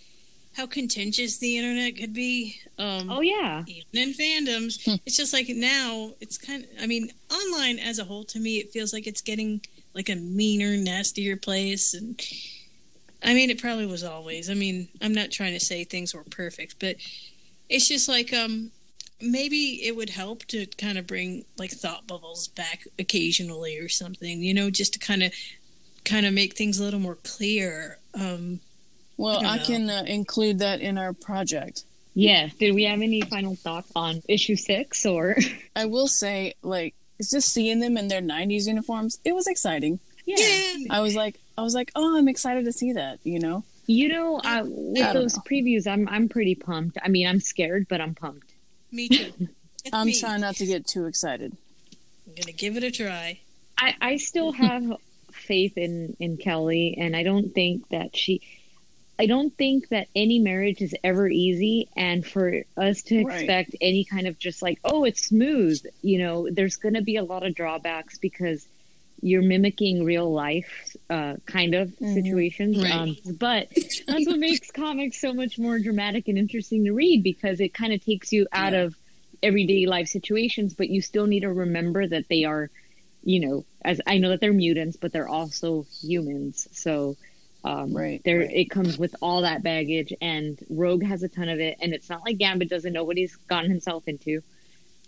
how 0.57 0.67
contentious 0.67 1.39
the 1.39 1.57
internet 1.59 1.97
could 1.97 2.13
be. 2.13 2.61
Um, 2.79 3.11
oh 3.11 3.21
yeah 3.21 3.63
even 3.67 4.09
in 4.09 4.13
fandoms, 4.15 4.85
Hmm. 4.85 4.97
it's 5.07 5.17
just 5.17 5.33
like 5.33 5.49
now 5.49 6.13
it's 6.21 6.39
kind 6.39 6.65
of. 6.65 6.71
I 6.83 6.87
mean, 6.87 7.11
online 7.31 7.79
as 7.79 7.99
a 7.99 8.05
whole, 8.05 8.25
to 8.25 8.39
me, 8.41 8.59
it 8.59 8.71
feels 8.71 8.93
like 8.93 9.07
it's 9.07 9.23
getting 9.23 9.61
like 9.95 10.09
a 10.09 10.17
meaner, 10.17 10.77
nastier 10.77 11.37
place, 11.37 11.95
and 11.95 12.21
I 13.23 13.35
mean, 13.35 13.51
it 13.51 13.61
probably 13.61 13.87
was 13.87 14.05
always. 14.05 14.49
I 14.49 14.55
mean, 14.55 14.89
I'm 15.03 15.13
not 15.15 15.31
trying 15.33 15.53
to 15.55 15.61
say 15.65 15.85
things 15.85 16.15
were 16.15 16.25
perfect, 16.25 16.77
but 16.79 16.97
it's 17.69 17.89
just 17.89 18.09
like 18.09 18.33
um 18.33 18.71
maybe 19.21 19.85
it 19.85 19.97
would 19.97 20.11
help 20.11 20.45
to 20.47 20.65
kind 20.79 20.97
of 20.97 21.07
bring 21.07 21.45
like 21.59 21.73
thought 21.73 22.07
bubbles 22.07 22.47
back 22.49 22.85
occasionally 22.99 23.77
or 23.79 23.89
something, 23.89 24.41
you 24.43 24.55
know, 24.55 24.71
just 24.71 24.93
to 24.93 24.99
kind 25.01 25.23
of 25.25 25.33
kind 26.05 26.25
of 26.27 26.33
make 26.33 26.57
things 26.57 26.79
a 26.79 26.85
little 26.85 27.01
more 27.01 27.17
clear. 27.17 27.99
Um 28.15 28.61
Well, 29.19 29.45
I 29.45 29.57
I 29.57 29.59
can 29.59 29.91
uh, 29.91 30.05
include 30.07 30.61
that 30.61 30.81
in 30.81 30.97
our 30.97 31.13
project. 31.13 31.85
yes 32.15 32.55
did 32.55 32.75
we 32.75 32.85
have 32.85 33.03
any 33.03 33.21
final 33.21 33.55
thoughts 33.55 33.91
on 33.95 34.23
issue 34.29 34.57
six 34.57 35.05
or 35.05 35.37
I 35.77 35.85
will 35.85 36.09
say, 36.09 36.55
like, 36.63 36.95
it's 37.19 37.31
just 37.31 37.49
seeing 37.53 37.81
them 37.81 37.97
in 37.99 38.09
their 38.09 38.23
'90s 38.23 38.67
uniforms. 38.67 39.19
It 39.25 39.35
was 39.35 39.47
exciting. 39.47 39.99
yeah. 40.25 40.75
I 40.91 41.01
was 41.01 41.15
like, 41.15 41.35
I 41.59 41.63
was 41.63 41.75
like, 41.75 41.91
oh, 41.95 42.17
I'm 42.17 42.29
excited 42.29 42.65
to 42.65 42.73
see 42.73 42.93
that. 42.95 43.19
You 43.25 43.39
know. 43.41 43.65
you 43.87 44.09
know 44.09 44.39
uh, 44.39 44.63
with 44.67 45.05
I 45.05 45.13
those 45.15 45.35
know. 45.37 45.43
previews 45.51 45.87
i'm 45.93 46.05
i'm 46.15 46.29
pretty 46.29 46.55
pumped 46.55 46.97
i 47.03 47.09
mean 47.09 47.27
i'm 47.27 47.41
scared 47.41 47.87
but 47.89 48.01
i'm 48.05 48.15
pumped 48.15 48.51
Me 48.93 49.09
too. 49.09 49.33
It's 49.85 49.95
I'm 49.95 50.07
me. 50.09 50.21
trying 50.21 50.41
not 50.43 50.57
to 50.57 50.67
get 50.67 50.87
too 50.87 51.07
excited. 51.07 51.51
I'm 52.27 52.33
going 52.35 52.43
to 52.47 52.53
give 52.65 52.77
it 52.77 52.83
a 52.83 52.91
try. 52.91 53.39
I, 53.79 53.95
I 54.01 54.17
still 54.17 54.51
have 54.67 54.83
faith 55.33 55.79
in, 55.79 56.17
in 56.19 56.37
Kelly, 56.37 56.97
and 56.99 57.15
I 57.15 57.23
don't 57.23 57.55
think 57.55 57.89
that 57.91 58.17
she. 58.17 58.43
I 59.19 59.27
don't 59.27 59.57
think 59.59 59.89
that 59.89 60.09
any 60.15 60.39
marriage 60.39 60.81
is 60.81 60.95
ever 61.03 61.29
easy, 61.29 61.89
and 61.97 62.25
for 62.25 62.63
us 62.77 63.03
to 63.05 63.17
Right. 63.17 63.41
expect 63.41 63.75
any 63.81 64.05
kind 64.05 64.27
of 64.29 64.39
just 64.39 64.63
like, 64.63 64.79
oh, 64.85 65.05
it's 65.05 65.27
smooth, 65.27 65.83
you 66.03 66.19
know, 66.19 66.49
there's 66.51 66.77
going 66.77 66.95
to 66.95 67.03
be 67.03 67.17
a 67.17 67.25
lot 67.25 67.45
of 67.45 67.55
drawbacks 67.55 68.19
because 68.19 68.67
you're 69.21 69.43
mimicking 69.43 70.05
real 70.05 70.33
life 70.33 70.95
uh, 71.11 71.35
kind 71.47 71.75
of 71.75 71.93
Mhm. 72.01 72.15
situations. 72.15 72.77
Right. 72.77 72.93
Um, 72.93 73.17
but 73.25 73.67
that's 74.07 74.27
what 74.27 74.39
makes 74.39 74.71
comics 74.71 75.21
so 75.21 75.35
much 75.35 75.59
more 75.59 75.81
dramatic 75.81 76.29
and 76.29 76.39
interesting 76.39 76.85
to 76.85 76.93
read 76.93 77.25
because 77.25 77.61
it 77.61 77.75
kind 77.75 77.93
of 77.93 78.05
takes 78.05 78.31
you 78.31 78.47
out 78.53 78.73
Yeah. 78.73 78.85
of 78.85 78.95
everyday 79.43 79.87
life 79.87 80.07
situations, 80.07 80.75
but 80.75 80.89
you 80.89 81.03
still 81.03 81.27
need 81.27 81.41
to 81.41 81.53
remember 81.53 82.07
that 82.07 82.27
they 82.29 82.45
are, 82.45 82.71
you 83.25 83.41
know, 83.49 83.67
as 83.85 84.01
I 84.07 84.19
know 84.19 84.29
that 84.31 84.41
they're 84.41 84.53
mutants, 84.53 84.97
but 84.97 85.13
they're 85.13 85.29
also 85.29 85.87
humans. 86.01 86.69
So 86.71 87.17
um, 87.65 87.97
Right, 87.97 88.23
there 88.25 88.41
right. 88.41 88.51
it 88.51 88.71
comes 88.71 88.99
with 88.99 89.15
all 89.21 89.43
that 89.43 89.63
baggage, 89.63 90.13
and 90.21 90.59
Rogue 90.71 91.03
has 91.05 91.23
a 91.23 91.29
ton 91.29 91.49
of 91.49 91.61
it, 91.61 91.79
and 91.81 91.93
it's 91.93 92.09
not 92.09 92.25
like 92.25 92.39
Gambit 92.39 92.69
doesn't 92.69 92.93
know 92.93 93.05
what 93.05 93.17
he's 93.17 93.37
gotten 93.37 93.71
himself 93.71 94.07
into. 94.07 94.43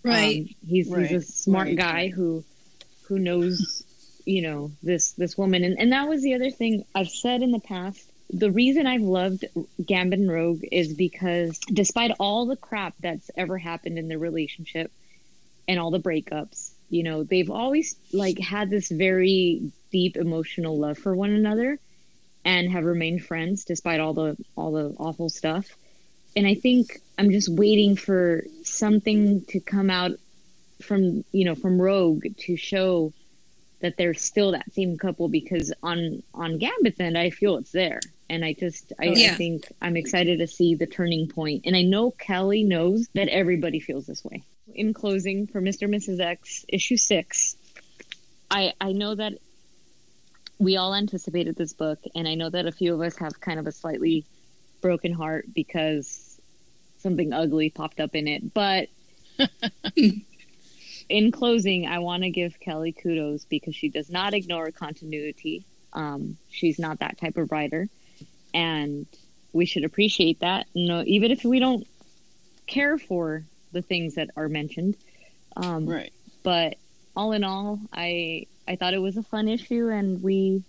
Right. 0.02 0.40
Um, 0.40 0.54
he's 0.66 0.94
he's 0.94 1.12
a 1.12 1.20
smart 1.20 1.68
right, 1.68 1.76
guy 1.76 2.08
who 2.08 2.44
who 3.04 3.18
knows 3.18 3.84
you 4.24 4.42
know 4.42 4.70
this 4.82 5.12
this 5.12 5.36
woman 5.36 5.64
and, 5.64 5.78
and 5.78 5.92
that 5.92 6.08
was 6.08 6.22
the 6.22 6.34
other 6.34 6.50
thing 6.50 6.84
I've 6.94 7.08
said 7.08 7.42
in 7.42 7.50
the 7.50 7.60
past. 7.60 8.04
The 8.32 8.50
reason 8.50 8.86
I've 8.86 9.02
loved 9.02 9.44
Gambit 9.84 10.20
and 10.20 10.30
Rogue 10.30 10.62
is 10.70 10.94
because 10.94 11.58
despite 11.58 12.12
all 12.20 12.46
the 12.46 12.56
crap 12.56 12.94
that's 13.00 13.28
ever 13.36 13.58
happened 13.58 13.98
in 13.98 14.06
their 14.06 14.20
relationship 14.20 14.92
and 15.66 15.80
all 15.80 15.90
the 15.90 15.98
breakups, 15.98 16.70
you 16.90 17.02
know, 17.02 17.24
they've 17.24 17.50
always 17.50 17.96
like 18.12 18.38
had 18.38 18.70
this 18.70 18.88
very 18.88 19.72
deep 19.90 20.16
emotional 20.16 20.78
love 20.78 20.96
for 20.96 21.14
one 21.14 21.30
another 21.30 21.80
and 22.44 22.70
have 22.70 22.84
remained 22.84 23.24
friends 23.24 23.64
despite 23.64 24.00
all 24.00 24.14
the 24.14 24.36
all 24.56 24.72
the 24.72 24.94
awful 24.98 25.28
stuff. 25.28 25.66
And 26.36 26.46
I 26.46 26.54
think 26.54 27.00
I'm 27.18 27.30
just 27.30 27.48
waiting 27.48 27.96
for 27.96 28.44
something 28.62 29.44
to 29.46 29.60
come 29.60 29.90
out 29.90 30.12
from 30.82 31.24
you 31.32 31.44
know 31.44 31.54
from 31.54 31.80
Rogue 31.80 32.24
to 32.38 32.56
show 32.56 33.12
that 33.80 33.96
they're 33.96 34.14
still 34.14 34.52
that 34.52 34.72
same 34.72 34.96
couple 34.98 35.28
because 35.28 35.72
on 35.82 36.22
on 36.34 36.58
Gambit's 36.58 37.00
end 37.00 37.16
I 37.16 37.30
feel 37.30 37.56
it's 37.56 37.72
there 37.72 38.00
and 38.28 38.44
I 38.44 38.54
just 38.54 38.92
I, 38.98 39.08
I 39.08 39.28
think 39.34 39.70
I'm 39.80 39.96
excited 39.96 40.38
to 40.38 40.46
see 40.46 40.74
the 40.74 40.86
turning 40.86 41.28
point 41.28 41.62
and 41.66 41.76
I 41.76 41.82
know 41.82 42.10
Kelly 42.10 42.62
knows 42.62 43.08
that 43.14 43.28
everybody 43.28 43.80
feels 43.80 44.06
this 44.06 44.24
way. 44.24 44.42
In 44.72 44.94
closing, 44.94 45.48
for 45.48 45.60
Mr. 45.60 45.82
and 45.82 45.94
Mrs. 45.94 46.20
X 46.20 46.64
issue 46.68 46.96
six, 46.96 47.56
I 48.50 48.72
I 48.80 48.92
know 48.92 49.14
that 49.14 49.34
we 50.60 50.76
all 50.76 50.94
anticipated 50.94 51.56
this 51.56 51.72
book 51.72 51.98
and 52.14 52.28
I 52.28 52.34
know 52.34 52.50
that 52.50 52.66
a 52.66 52.72
few 52.72 52.94
of 52.94 53.00
us 53.00 53.16
have 53.16 53.40
kind 53.40 53.58
of 53.58 53.66
a 53.66 53.72
slightly 53.72 54.24
broken 54.82 55.12
heart 55.12 55.46
because 55.54 56.38
something 56.98 57.32
ugly 57.32 57.70
popped 57.70 57.98
up 57.98 58.14
in 58.14 58.28
it, 58.28 58.52
but 58.54 58.88
in 61.08 61.32
closing, 61.32 61.86
I 61.86 61.98
want 62.00 62.22
to 62.24 62.30
give 62.30 62.60
Kelly 62.60 62.92
kudos 62.92 63.44
because 63.46 63.74
she 63.74 63.88
does 63.88 64.10
not 64.10 64.34
ignore 64.34 64.70
continuity. 64.70 65.64
Um, 65.92 66.36
she's 66.50 66.78
not 66.78 67.00
that 67.00 67.18
type 67.18 67.36
of 67.36 67.50
writer, 67.50 67.88
and 68.54 69.06
we 69.52 69.64
should 69.66 69.84
appreciate 69.84 70.40
that. 70.40 70.66
You 70.74 70.88
No, 70.88 71.04
even 71.06 71.30
if 71.30 71.42
we 71.44 71.58
don't 71.58 71.86
care 72.66 72.98
for 72.98 73.44
the 73.72 73.82
things 73.82 74.14
that 74.16 74.30
are 74.36 74.48
mentioned, 74.48 74.96
Um, 75.56 75.86
Right. 75.86 76.12
but 76.44 76.76
all 77.16 77.32
in 77.32 77.42
all, 77.44 77.80
I 77.92 78.46
I 78.70 78.76
thought 78.76 78.94
it 78.94 79.02
was 79.02 79.16
a 79.16 79.22
fun 79.24 79.48
issue, 79.48 79.88
and 79.88 80.22
we 80.22 80.62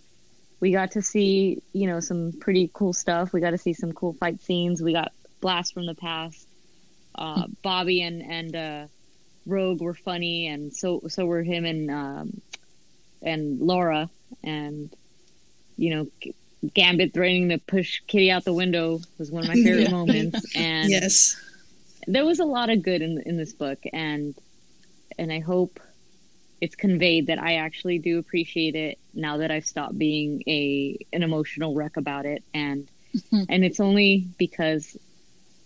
we 0.59 0.71
got 0.71 0.91
to 0.91 1.01
see 1.01 1.61
you 1.73 1.87
know 1.87 1.99
some 1.99 2.33
pretty 2.41 2.69
cool 2.73 2.93
stuff. 2.93 3.31
We 3.31 3.41
got 3.41 3.51
to 3.51 3.57
see 3.59 3.73
some 3.73 3.91
cool 3.93 4.13
fight 4.13 4.41
scenes. 4.41 4.81
We 4.81 4.93
got 4.93 5.11
blast 5.39 5.73
from 5.73 5.85
the 5.85 5.95
past. 5.95 6.47
Uh, 7.13 7.43
Bobby 7.61 8.01
and 8.01 8.21
and 8.23 8.55
uh, 8.55 8.87
Rogue 9.45 9.81
were 9.81 9.93
funny, 9.93 10.47
and 10.47 10.73
so 10.73 11.01
so 11.07 11.25
were 11.25 11.43
him 11.43 11.65
and 11.65 11.91
um, 11.91 12.41
and 13.21 13.59
Laura, 13.59 14.09
and 14.43 14.91
you 15.77 15.95
know. 15.95 16.07
Gambit 16.75 17.11
threatening 17.11 17.49
to 17.49 17.57
push 17.57 18.01
Kitty 18.05 18.29
out 18.29 18.45
the 18.45 18.53
window 18.53 18.99
was 19.17 19.31
one 19.31 19.41
of 19.41 19.47
my 19.47 19.55
favorite 19.63 19.85
Yeah. 19.85 19.89
moments, 19.89 20.55
and 20.55 20.87
Yes. 20.91 21.35
there 22.05 22.23
was 22.23 22.39
a 22.39 22.45
lot 22.45 22.69
of 22.69 22.83
good 22.83 23.01
in 23.01 23.19
in 23.25 23.35
this 23.35 23.51
book, 23.53 23.79
and 23.91 24.35
and 25.17 25.33
I 25.33 25.39
hope 25.39 25.79
it's 26.61 26.75
conveyed 26.75 27.27
that 27.27 27.41
I 27.41 27.55
actually 27.55 27.97
do 27.97 28.19
appreciate 28.19 28.75
it 28.75 28.99
now 29.13 29.37
that 29.37 29.51
I've 29.51 29.65
stopped 29.65 29.97
being 29.97 30.43
a 30.47 30.97
an 31.11 31.23
emotional 31.23 31.73
wreck 31.73 31.97
about 31.97 32.25
it, 32.25 32.43
and 32.53 32.87
mm-hmm. 33.15 33.43
and 33.49 33.65
it's 33.65 33.79
only 33.79 34.27
because 34.37 34.95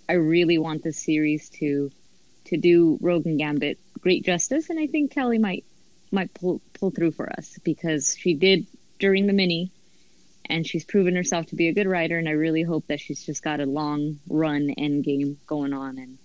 I 0.10 0.14
really 0.14 0.58
want 0.58 0.84
this 0.84 0.98
series 0.98 1.50
to 1.50 1.92
to 2.46 2.58
do 2.58 2.98
Rogue 3.02 3.26
and 3.26 3.38
Gambit 3.38 3.78
great 4.00 4.24
justice, 4.24 4.70
and 4.70 4.80
I 4.80 4.88
think 4.88 5.12
Kelly 5.12 5.38
might 5.38 5.66
might 6.12 6.34
pull 6.34 6.62
pull 6.74 6.92
through 6.92 7.12
for 7.12 7.30
us 7.38 7.60
because 7.64 8.16
she 8.18 8.34
did 8.34 8.66
during 8.98 9.28
the 9.28 9.34
mini. 9.34 9.72
And 10.48 10.64
she's 10.68 10.86
proven 10.86 11.16
herself 11.16 11.48
to 11.48 11.56
be 11.56 11.70
a 11.70 11.74
good 11.74 11.88
writer, 11.88 12.20
and 12.20 12.30
I 12.30 12.34
really 12.34 12.62
hope 12.62 12.86
that 12.86 13.00
she's 13.00 13.26
just 13.26 13.42
got 13.42 13.60
a 13.62 13.66
long 13.66 14.20
run 14.30 14.70
end 14.70 15.04
game 15.04 15.40
going 15.48 15.74
on, 15.74 15.98
and 15.98 16.20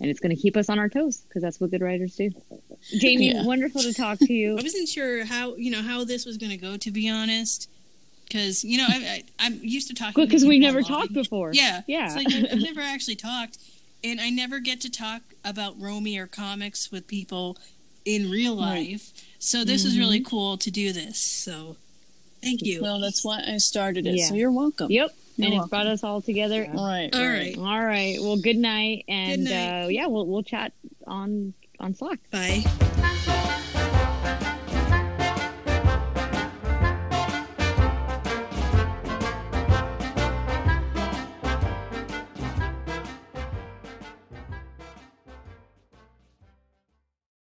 and 0.00 0.10
it's 0.10 0.20
going 0.20 0.34
to 0.34 0.40
keep 0.40 0.56
us 0.56 0.68
on 0.68 0.78
our 0.78 0.88
toes 0.88 1.18
because 1.18 1.42
that's 1.42 1.60
what 1.60 1.70
good 1.70 1.82
writers 1.82 2.16
do. 2.16 2.30
Jamie, 2.98 3.32
Yeah. 3.32 3.44
wonderful 3.44 3.82
to 3.82 3.92
talk 3.92 4.18
to 4.20 4.32
you. 4.32 4.52
I 4.58 4.62
wasn't 4.62 4.88
sure 4.88 5.24
how 5.24 5.54
you 5.56 5.70
know 5.70 5.82
how 5.82 6.04
this 6.04 6.24
was 6.24 6.36
going 6.36 6.50
to 6.50 6.56
go. 6.56 6.76
To 6.76 6.90
be 6.90 7.08
honest, 7.08 7.68
because 8.26 8.64
you 8.64 8.78
know 8.78 8.86
I, 8.88 8.94
I, 8.94 9.22
I'm 9.46 9.60
used 9.62 9.88
to 9.88 9.94
talking 9.94 10.24
Because 10.24 10.44
we've 10.44 10.60
never 10.60 10.80
a 10.80 10.84
talked 10.84 11.12
before. 11.12 11.52
Yeah, 11.52 11.82
Yeah. 11.86 12.06
It's 12.06 12.16
like 12.16 12.32
I've, 12.32 12.52
I've 12.56 12.62
never 12.62 12.80
actually 12.80 13.16
talked, 13.16 13.58
and 14.02 14.20
I 14.20 14.30
never 14.30 14.60
get 14.60 14.80
to 14.82 14.90
talk 14.90 15.22
about 15.44 15.74
Romy 15.78 16.18
or 16.18 16.26
comics 16.26 16.90
with 16.90 17.06
people 17.06 17.56
in 18.04 18.30
real 18.30 18.56
Right. 18.56 18.90
life. 18.90 19.12
So 19.38 19.64
this 19.64 19.84
is 19.84 19.98
really 19.98 20.20
mm-hmm. 20.20 20.28
cool 20.28 20.56
to 20.58 20.70
do 20.70 20.92
this. 20.92 21.18
So 21.18 21.76
thank 22.42 22.62
you. 22.62 22.82
Well, 22.82 23.00
that's 23.00 23.24
why 23.24 23.42
I 23.46 23.58
started 23.58 24.06
it. 24.06 24.14
Yeah. 24.16 24.26
So 24.26 24.34
you're 24.34 24.52
welcome. 24.52 24.90
Yep. 24.90 25.14
You're 25.40 25.46
and 25.46 25.54
it's 25.54 25.58
welcome. 25.60 25.68
brought 25.70 25.86
us 25.86 26.04
all 26.04 26.20
together. 26.20 26.68
All 26.74 26.86
right. 26.86 27.10
All 27.14 27.26
right. 27.26 27.56
All 27.58 27.84
right. 27.84 28.18
Well, 28.20 28.36
good 28.36 28.56
night. 28.56 29.04
And 29.08 29.46
Good 29.46 29.52
night. 29.52 29.84
Uh, 29.84 29.88
yeah, 29.88 30.06
we'll 30.06 30.26
we'll 30.26 30.42
chat 30.42 30.72
on 31.06 31.54
on 31.78 31.94
Slack. 31.94 32.18
Bye. 32.30 32.64